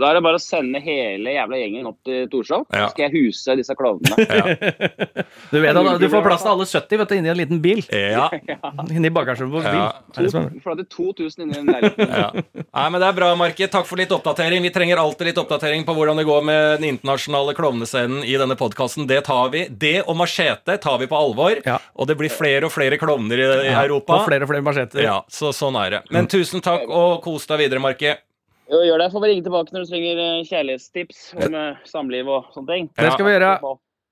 da 0.00 0.08
er 0.08 0.16
det 0.16 0.22
bare 0.24 0.38
å 0.38 0.42
sende 0.42 0.80
hele 0.80 1.34
jævla 1.34 1.58
gjengen 1.60 1.88
opp 1.90 1.98
til 2.06 2.24
Torshov. 2.32 2.62
Ja. 2.72 2.86
Så 2.88 2.94
skal 2.94 3.06
jeg 3.10 3.12
huse 3.26 3.56
disse 3.60 3.74
klovnene. 3.76 4.16
Du 5.50 5.58
vet 5.60 5.74
du 6.00 6.06
får 6.10 6.22
plass 6.24 6.42
til 6.44 6.50
alle 6.52 6.66
70 6.68 7.00
vet 7.00 7.10
du, 7.10 7.14
inni 7.18 7.30
en 7.32 7.38
liten 7.38 7.60
bil. 7.62 7.82
Ja, 7.92 8.28
Inni 8.96 9.10
bagasjerommet 9.12 9.60
på 9.60 9.64
bil. 9.66 9.80
Ja. 9.80 9.90
Er 10.16 10.26
det 10.28 10.34
er- 10.40 10.48
Vi 10.54 10.62
får 10.64 10.78
til 10.80 10.88
2000 10.94 11.44
inni 11.44 11.58
en 11.58 11.66
leiligheten. 11.70 12.08
ja. 12.08 12.30
Nei, 12.70 12.86
men 12.94 13.00
Det 13.00 13.08
er 13.08 13.16
bra, 13.18 13.30
Marke. 13.38 13.68
Takk 13.70 13.86
for 13.88 14.00
litt 14.00 14.12
oppdatering. 14.14 14.62
Vi 14.62 14.70
trenger 14.74 15.00
alltid 15.02 15.30
litt 15.30 15.40
oppdatering 15.42 15.84
på 15.84 15.94
hvordan 15.96 16.16
det 16.20 16.26
går 16.28 16.44
med 16.46 16.80
den 16.80 16.88
internasjonale 16.94 17.54
klovnescenen 17.58 18.24
i 18.24 18.36
denne 18.40 18.56
podkasten. 18.58 19.06
Det 19.10 19.20
tar 19.26 19.50
vi. 19.52 19.66
Det 19.68 19.96
og 20.06 20.16
machete 20.20 20.78
tar 20.80 20.98
vi 21.02 21.10
på 21.10 21.18
alvor. 21.18 21.60
Ja. 21.66 21.78
Og 21.96 22.06
det 22.10 22.16
blir 22.20 22.30
flere 22.32 22.64
og 22.70 22.72
flere 22.74 22.98
klovner 23.00 23.38
i, 23.42 23.46
i 23.66 23.70
Ja, 23.72 23.82
Europa. 23.84 24.20
Og 24.22 24.28
flere 24.30 24.46
og 24.46 24.52
flere 24.54 24.64
macheter. 24.66 25.02
Ja, 25.04 25.20
så 25.30 25.52
sånn 25.56 25.76
er 25.82 25.90
det. 25.98 26.02
Men 26.14 26.30
tusen 26.30 26.62
takk, 26.64 26.86
og 26.88 27.20
kos 27.26 27.46
deg 27.50 27.64
videre, 27.66 27.82
Market. 27.82 28.22
Jo, 28.70 28.80
gjør 28.86 29.02
det. 29.02 29.08
Får 29.12 29.22
bare 29.24 29.30
ringe 29.32 29.44
tilbake 29.46 29.74
når 29.74 29.84
du 29.86 29.90
trenger 29.90 30.20
eh, 30.24 30.42
kjærlighetstips 30.46 31.22
om 31.42 31.56
eh, 31.58 31.80
samliv 31.90 32.28
og 32.30 32.50
sånne 32.54 32.70
ting. 32.76 32.90
Det 33.00 33.10
skal 33.16 33.26
vi 33.26 33.32
gjøre. 33.34 33.52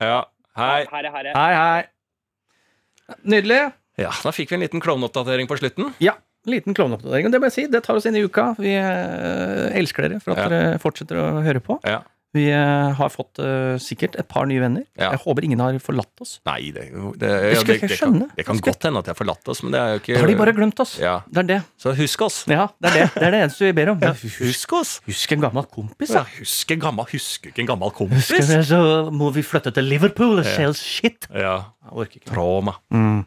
Ja, 0.03 0.19
hei. 0.59 0.81
Herre, 0.91 1.13
herre. 1.15 1.35
Hei, 1.37 1.53
hei. 1.59 3.15
Nydelig. 3.25 3.61
Ja, 3.99 4.11
Da 4.23 4.31
fikk 4.35 4.51
vi 4.53 4.59
en 4.59 4.63
liten 4.67 4.83
klovneoppdatering 4.83 5.49
på 5.51 5.57
slutten. 5.59 5.93
Ja, 6.03 6.17
liten 6.47 6.75
klovneoppdatering. 6.77 7.27
Og 7.29 7.35
det 7.35 7.41
må 7.43 7.49
jeg 7.51 7.57
si, 7.57 7.65
det 7.71 7.81
tar 7.87 7.99
oss 7.99 8.07
inn 8.11 8.19
i 8.19 8.23
uka. 8.27 8.51
Vi 8.59 8.75
eh, 8.79 9.79
elsker 9.79 10.07
dere 10.09 10.21
for 10.23 10.35
at 10.37 10.45
Ja. 10.45 10.49
dere 10.53 10.79
fortsetter 10.83 11.19
å 11.23 11.29
høre 11.47 11.63
på. 11.65 11.79
Ja. 11.87 12.03
Vi 12.37 12.43
eh, 12.53 12.91
har 12.93 13.09
fått 13.09 13.39
uh, 13.41 13.79
sikkert 13.81 14.17
et 14.21 14.27
par 14.29 14.45
nye 14.51 14.61
venner. 14.61 14.83
Ja. 15.01 15.15
Jeg 15.15 15.23
håper 15.23 15.47
ingen 15.47 15.63
har 15.65 15.79
forlatt 15.81 16.21
oss. 16.21 16.35
Nei, 16.45 16.69
det, 16.77 16.83
det, 16.93 16.93
ja, 16.93 17.13
det, 17.17 17.31
det, 17.65 17.77
jeg 17.81 17.89
det, 17.89 17.97
skjønne. 17.97 18.27
kan, 18.29 18.37
det 18.37 18.45
kan 18.51 18.61
godt 18.67 18.85
hende 18.85 19.01
at 19.01 19.09
de 19.09 19.13
har 19.15 19.19
forlatt 19.19 19.49
oss, 19.49 19.63
men 19.65 19.73
det 19.73 19.81
er 19.81 19.95
jo 19.95 20.03
ikke 20.03 20.13
Da 20.13 20.21
har 20.21 20.33
de 20.33 20.37
bare 20.43 20.55
glemt 20.59 20.83
oss. 20.85 20.93
Ja. 21.01 21.15
Det 21.25 21.41
er 21.45 21.49
det. 21.49 21.59
Så 21.81 21.95
husk 21.97 22.27
oss. 22.29 22.43
Ja, 22.53 22.67
det 22.85 22.91
er 22.91 22.99
det. 22.99 23.07
Det 23.17 23.25
er 23.31 23.35
det 23.37 23.41
eneste 23.47 23.65
vi 23.71 23.73
ber 23.81 23.93
om. 23.95 24.05
Husk 24.37 24.77
oss. 24.77 24.93
Husk 25.09 25.35
en 25.39 25.47
gammel 25.47 25.69
kompis, 25.73 26.13
Ja, 26.13 26.27
da. 26.27 26.37
husk 26.37 26.77
en 26.77 26.85
gammel, 26.85 27.09
husker 27.15 27.55
ikke 27.55 27.65
en 27.65 27.73
gammel 27.73 27.95
Husker 27.97 28.05
kompis. 28.05 28.53
vi, 28.53 28.63
så 28.75 28.83
må 29.09 29.33
vi 29.33 29.47
flytte 29.49 29.73
til 29.81 29.89
Liverpool 29.89 30.43
og 30.43 30.49
selge 30.53 30.77
shit. 30.83 31.31
Ja, 31.33 31.57
Jeg 31.89 31.97
orker 32.05 32.21
ikke. 32.21 32.29
Trauma. 32.35 32.77
Mm. 32.93 33.23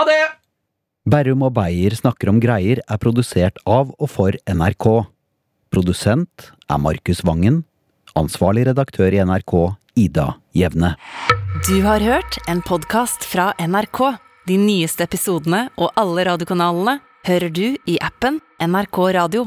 Ha 0.00 0.08
det! 0.08 0.20
Berrum 1.10 1.44
og 1.44 1.52
Beyer 1.56 1.92
snakker 1.96 2.32
om 2.32 2.40
greier 2.40 2.80
er 2.88 3.00
produsert 3.00 3.60
av 3.68 3.92
og 3.98 4.08
for 4.08 4.36
NRK. 4.48 4.86
Produsent 5.70 6.50
er 6.70 6.80
Markus 6.82 7.20
Vangen. 7.26 7.66
Ansvarlig 8.18 8.66
redaktør 8.66 9.14
i 9.14 9.20
NRK, 9.22 9.54
Ida 10.00 10.34
Jevne. 10.56 10.94
Du 11.68 11.76
har 11.84 12.02
hørt 12.02 12.38
en 12.48 12.62
podkast 12.62 13.24
fra 13.26 13.52
NRK. 13.58 14.00
De 14.48 14.56
nyeste 14.58 15.04
episodene 15.06 15.68
og 15.78 15.92
alle 16.00 16.24
radiokanalene 16.26 16.98
hører 17.28 17.52
du 17.54 17.66
i 17.86 17.98
appen 18.02 18.40
NRK 18.58 18.98
Radio. 19.14 19.46